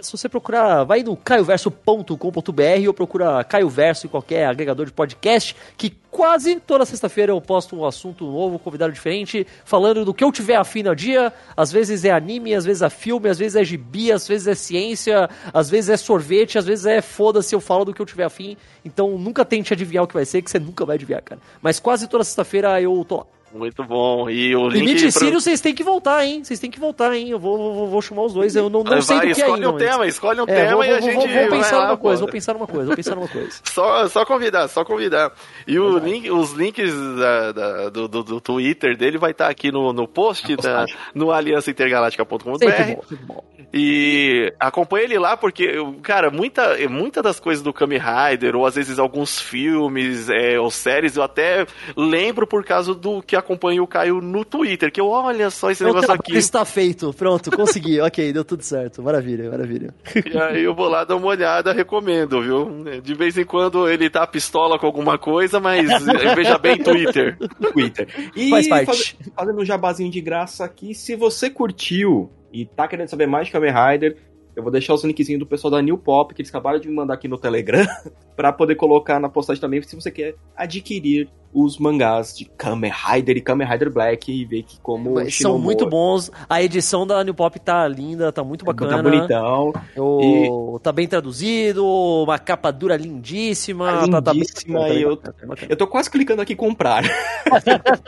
Se 0.00 0.10
você 0.10 0.26
procurar, 0.26 0.84
vai 0.84 1.02
no 1.02 1.14
caioverso.com.br 1.14 2.86
ou 2.86 2.94
procura 2.94 3.44
Caio 3.44 3.68
Verso 3.68 4.06
em 4.06 4.08
qualquer 4.08 4.46
agregador 4.46 4.86
de 4.86 4.92
podcast, 4.92 5.54
que 5.76 5.90
quase 6.10 6.58
toda 6.60 6.86
sexta-feira 6.86 7.32
eu 7.32 7.40
posto 7.42 7.76
um 7.76 7.84
assunto 7.84 8.24
novo, 8.24 8.56
um 8.56 8.58
convidado 8.58 8.90
diferente, 8.90 9.46
falando 9.66 10.02
do 10.02 10.14
que 10.14 10.24
eu 10.24 10.32
tiver 10.32 10.56
afim 10.56 10.82
no 10.82 10.96
dia. 10.96 11.30
Às 11.54 11.70
vezes 11.70 12.06
é 12.06 12.10
anime, 12.10 12.54
às 12.54 12.64
vezes 12.64 12.80
é 12.80 12.88
filme, 12.88 13.28
às 13.28 13.38
vezes 13.38 13.54
é 13.54 13.62
gibi, 13.62 14.10
às 14.10 14.26
vezes 14.26 14.46
é 14.46 14.54
ciência, 14.54 15.28
às 15.52 15.68
vezes 15.68 15.90
é 15.90 15.96
sorvete, 15.98 16.56
às 16.56 16.64
vezes 16.64 16.86
é 16.86 17.02
foda-se, 17.02 17.54
eu 17.54 17.60
falo 17.60 17.84
do 17.84 17.92
que 17.92 18.00
eu 18.00 18.06
tiver 18.06 18.24
afim. 18.24 18.56
Então 18.82 19.18
nunca 19.18 19.44
tente 19.44 19.74
adivinhar 19.74 20.04
o 20.04 20.08
que 20.08 20.14
vai 20.14 20.24
ser, 20.24 20.40
que 20.40 20.50
você 20.50 20.58
nunca 20.58 20.86
vai 20.86 20.96
adivinhar, 20.96 21.22
cara. 21.22 21.40
Mas 21.60 21.78
quase 21.78 22.08
toda 22.08 22.24
sexta-feira 22.24 22.80
eu 22.80 23.04
tô 23.06 23.18
lá. 23.18 23.26
Muito 23.54 23.84
bom. 23.84 24.30
E 24.30 24.56
o 24.56 24.66
link. 24.68 24.86
Limite 24.86 25.12
pra- 25.18 25.30
vocês 25.30 25.60
têm 25.60 25.74
que 25.74 25.84
voltar, 25.84 26.24
hein? 26.24 26.42
Vocês 26.42 26.58
têm 26.58 26.70
que 26.70 26.80
voltar, 26.80 27.14
hein? 27.14 27.28
Eu 27.28 27.38
vou, 27.38 27.74
vou, 27.74 27.86
vou 27.88 28.00
chamar 28.02 28.22
os 28.22 28.32
dois. 28.32 28.56
Eu 28.56 28.70
não, 28.70 28.82
não 28.82 29.02
sei 29.02 29.18
Vai, 29.18 29.26
do 29.28 29.34
que 29.34 29.40
escolhe 29.40 29.54
ainda. 29.56 29.68
um 29.70 29.72
mas- 29.74 29.82
tema, 29.82 30.06
escolhe 30.06 30.40
um 30.40 30.44
É, 30.44 30.46
tema 30.46 30.74
vou, 30.76 30.84
e 30.84 30.90
a 30.90 31.00
gente. 31.00 31.14
vou, 31.14 31.26
vou 31.26 31.34
vai 31.34 31.48
pensar 31.50 31.78
lá, 31.78 31.86
numa 31.88 31.96
coisa, 31.98 32.20
vou 32.22 32.30
pensar 32.30 32.54
numa 32.54 32.66
coisa, 32.66 32.86
vou 32.86 32.96
pensar 32.96 33.14
numa 33.14 33.28
coisa. 33.28 33.50
Só, 33.64 34.08
só 34.08 34.24
convidar, 34.24 34.68
só 34.68 34.84
convidar. 34.84 35.32
E 35.66 35.78
o 35.78 35.98
link, 35.98 36.30
os 36.30 36.52
links 36.52 36.92
da- 37.18 37.52
da- 37.52 37.88
do, 37.90 38.08
do, 38.08 38.22
do 38.22 38.40
Twitter 38.40 38.96
dele 38.96 39.18
vai 39.18 39.32
estar 39.32 39.48
aqui 39.48 39.70
no, 39.70 39.92
no 39.92 40.08
post, 40.08 40.56
da, 40.56 40.86
no 41.14 41.30
aliançaintergaláctica.com.br. 41.30 43.42
E 43.74 44.52
acompanha 44.60 45.04
ele 45.04 45.18
lá, 45.18 45.34
porque, 45.36 45.66
cara, 46.02 46.30
muita, 46.30 46.76
muita 46.90 47.22
das 47.22 47.40
coisas 47.40 47.62
do 47.64 47.72
Kamen 47.72 47.98
Rider, 47.98 48.54
ou 48.54 48.66
às 48.66 48.74
vezes 48.74 48.98
alguns 48.98 49.40
filmes, 49.40 50.28
é, 50.28 50.60
ou 50.60 50.70
séries, 50.70 51.16
eu 51.16 51.22
até 51.22 51.66
lembro 51.96 52.46
por 52.46 52.62
causa 52.64 52.94
do 52.94 53.22
que 53.22 53.34
acompanha 53.42 53.82
o 53.82 53.86
Caio 53.86 54.20
no 54.20 54.44
Twitter, 54.44 54.90
que 54.90 55.00
eu, 55.00 55.08
olha 55.08 55.50
só 55.50 55.70
esse 55.70 55.82
O 55.82 55.86
negócio 55.86 56.06
trabalho 56.06 56.20
aqui. 56.26 56.36
está 56.38 56.64
feito, 56.64 57.12
pronto, 57.12 57.50
consegui, 57.50 58.00
ok, 58.00 58.32
deu 58.32 58.44
tudo 58.44 58.62
certo, 58.62 59.02
maravilha, 59.02 59.50
maravilha. 59.50 59.94
E 60.14 60.36
aí 60.38 60.62
eu 60.64 60.74
vou 60.74 60.88
lá 60.88 61.04
dar 61.04 61.16
uma 61.16 61.26
olhada, 61.26 61.72
recomendo, 61.72 62.40
viu? 62.40 63.00
De 63.02 63.14
vez 63.14 63.36
em 63.36 63.44
quando 63.44 63.88
ele 63.88 64.08
tá 64.08 64.26
pistola 64.26 64.78
com 64.78 64.86
alguma 64.86 65.18
coisa, 65.18 65.60
mas 65.60 65.88
eh, 65.90 66.34
veja 66.34 66.56
bem 66.58 66.78
Twitter. 66.78 67.36
Twitter. 67.72 68.08
E 68.36 68.50
Faz 68.50 68.68
parte. 68.68 68.86
faz- 68.86 69.16
fazendo 69.36 69.60
um 69.60 69.64
jabazinho 69.64 70.10
de 70.10 70.20
graça 70.20 70.64
aqui, 70.64 70.94
se 70.94 71.14
você 71.16 71.50
curtiu 71.50 72.30
e 72.52 72.64
tá 72.66 72.86
querendo 72.88 73.08
saber 73.08 73.26
mais 73.26 73.46
de 73.46 73.52
Kamen 73.52 73.72
Rider, 73.72 74.16
eu 74.54 74.62
vou 74.62 74.70
deixar 74.70 74.92
os 74.92 75.02
linkzinhos 75.02 75.40
do 75.40 75.46
pessoal 75.46 75.70
da 75.70 75.80
New 75.80 75.96
Pop, 75.96 76.34
que 76.34 76.42
eles 76.42 76.50
acabaram 76.50 76.78
de 76.78 76.86
me 76.86 76.94
mandar 76.94 77.14
aqui 77.14 77.26
no 77.26 77.38
Telegram, 77.38 77.86
pra 78.36 78.52
poder 78.52 78.74
colocar 78.74 79.18
na 79.18 79.28
postagem 79.28 79.60
também, 79.60 79.80
se 79.82 79.96
você 79.96 80.10
quer 80.10 80.34
adquirir 80.54 81.28
os 81.52 81.78
mangás 81.78 82.36
de 82.36 82.44
Kamen 82.46 82.90
Rider 82.92 83.36
e 83.36 83.40
Kamen 83.40 83.66
Rider 83.66 83.90
Black 83.92 84.32
e 84.32 84.44
ver 84.44 84.62
que 84.62 84.78
como 84.80 85.18
São 85.18 85.30
Shinomura 85.30 85.62
muito 85.64 85.86
bons, 85.88 86.30
a 86.48 86.62
edição 86.62 87.06
da 87.06 87.22
New 87.22 87.34
Pop 87.34 87.58
tá 87.60 87.86
linda, 87.86 88.32
tá 88.32 88.42
muito 88.42 88.64
bacana. 88.64 88.96
Tá 88.96 89.02
bonitão. 89.02 89.72
O- 89.96 90.78
Tá 90.82 90.90
bem 90.92 91.06
traduzido, 91.06 91.84
uma 91.86 92.38
capa 92.38 92.70
dura 92.72 92.96
lindíssima. 92.96 93.92
Tá 93.92 94.08
tá- 94.08 94.22
tá 94.22 94.32
lindíssima, 94.32 94.80
tá 94.80 94.88
bem 94.88 94.98
e 94.98 95.02
eu- 95.02 95.16
tá. 95.16 95.32
Eu 95.68 95.76
tô 95.76 95.86
quase 95.86 96.10
clicando 96.10 96.40
aqui 96.42 96.54
em 96.54 96.56
comprar. 96.56 97.02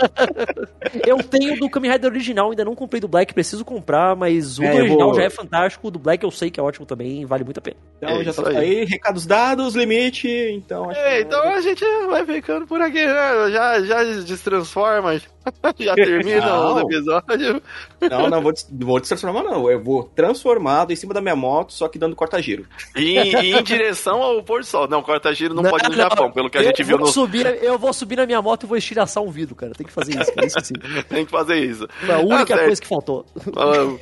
Eu 1.07 1.23
tenho 1.23 1.59
do 1.59 1.69
Kamen 1.69 1.91
Rider 1.93 2.11
original, 2.11 2.51
ainda 2.51 2.65
não 2.65 2.75
comprei 2.75 3.01
do 3.01 3.09
Black, 3.09 3.35
preciso 3.35 3.65
comprar, 3.65 4.15
mas 4.17 4.59
o 4.59 4.65
É, 4.65 4.75
original 4.75 5.09
vou- 5.09 5.15
já 5.15 5.23
é 5.25 5.31
fantástico, 5.31 5.89
o 5.89 5.91
do 5.91 5.99
Black 5.99 6.23
eu 6.25 6.31
sei 6.31 6.51
que 6.51 6.59
é 6.61 6.63
ótimo 6.63 6.87
também, 6.87 7.25
vale 7.27 7.45
muito 7.45 7.59
a 7.59 7.61
pena. 7.61 7.77
Então 7.99 8.21
É 8.21 8.25
já 8.25 8.33
tá 8.33 8.49
aí. 8.49 8.57
aí. 8.57 8.85
recados 8.85 9.27
dados, 9.27 9.75
limite, 9.75 10.29
então 10.29 10.91
acho 10.91 11.01
É, 11.01 11.17
que- 11.17 11.23
então 11.23 11.43
a 11.43 11.61
gente 11.61 11.85
vai 12.09 12.25
ficando 12.25 12.67
por 12.67 12.81
aqui, 12.81 13.05
né? 13.05 13.34
Já, 13.51 13.81
já 13.83 14.05
destransforma, 14.23 15.19
já 15.79 15.95
termina 15.95 16.47
Não. 16.47 16.75
o 16.77 16.81
episódio. 16.81 17.63
Não, 18.01 18.29
não 18.31 18.41
vou, 18.43 18.53
vou 18.81 19.01
destransformar, 19.01 19.43
não. 19.45 19.71
Eu 19.71 19.83
vou 19.83 20.05
transformado 20.05 20.93
em 20.93 20.97
cima 20.97 21.13
da 21.15 21.21
minha 21.21 21.37
moto, 21.37 21.73
só 21.73 21.89
que 21.89 21.99
dando 21.99 22.15
corta-giro. 22.17 22.67
E, 22.97 23.19
e 23.19 23.55
em 23.55 23.63
direção 23.65 24.23
ao 24.23 24.43
pôr 24.43 24.61
do 24.61 24.67
sol. 24.67 24.89
Não, 24.89 25.03
corta-giro 25.03 25.55
não, 25.55 25.63
pode 25.63 25.87
ir 25.87 25.91
no 25.91 25.97
Japão, 25.97 26.31
pelo 26.33 26.49
que 26.51 26.59
a 26.59 26.63
eu 26.63 26.67
gente 26.67 26.83
viu 26.83 26.99
no. 26.99 27.07
subir, 27.07 27.47
Eu 27.63 27.79
vou 27.79 27.93
subir 27.93 28.17
na 28.17 28.27
minha 28.27 28.41
moto 28.43 28.65
e 28.65 28.67
vou 28.67 28.77
estiraçar 28.77 29.23
um 29.23 29.31
vidro, 29.31 29.55
cara. 29.55 29.73
Tem 29.73 29.87
que 29.87 29.93
fazer 29.93 30.13
isso, 30.21 30.33
cara. 30.35 30.47
Isso 30.47 30.61
sim. 30.63 30.75
Tem 31.09 31.25
que 31.25 31.31
fazer 31.31 31.57
isso. 31.57 31.87
Foi 32.05 32.15
a 32.15 32.19
única 32.19 32.39
Tá 32.47 32.55
certo. 32.55 32.65
coisa 32.67 32.81
que 32.83 32.89
faltou. 32.89 33.27
Ah, 33.57 33.97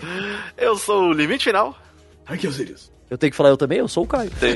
Eu 0.56 0.76
sou 0.76 1.04
o 1.08 1.12
Limite 1.12 1.44
Final. 1.44 1.76
Aqui, 2.26 2.46
os 2.46 2.56
Sirius. 2.56 2.90
Eu 3.10 3.18
tenho 3.18 3.30
que 3.30 3.36
falar 3.36 3.50
eu 3.50 3.56
também? 3.58 3.78
Eu 3.78 3.88
sou 3.88 4.04
o 4.04 4.06
Caio. 4.06 4.30
Tem. 4.40 4.54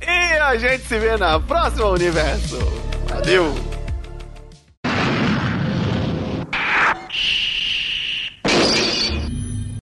E 0.00 0.38
a 0.38 0.56
gente 0.56 0.84
se 0.84 0.98
vê 0.98 1.16
na 1.16 1.38
próxima 1.40 1.86
universo. 1.86 2.58
Valeu! 3.08 3.81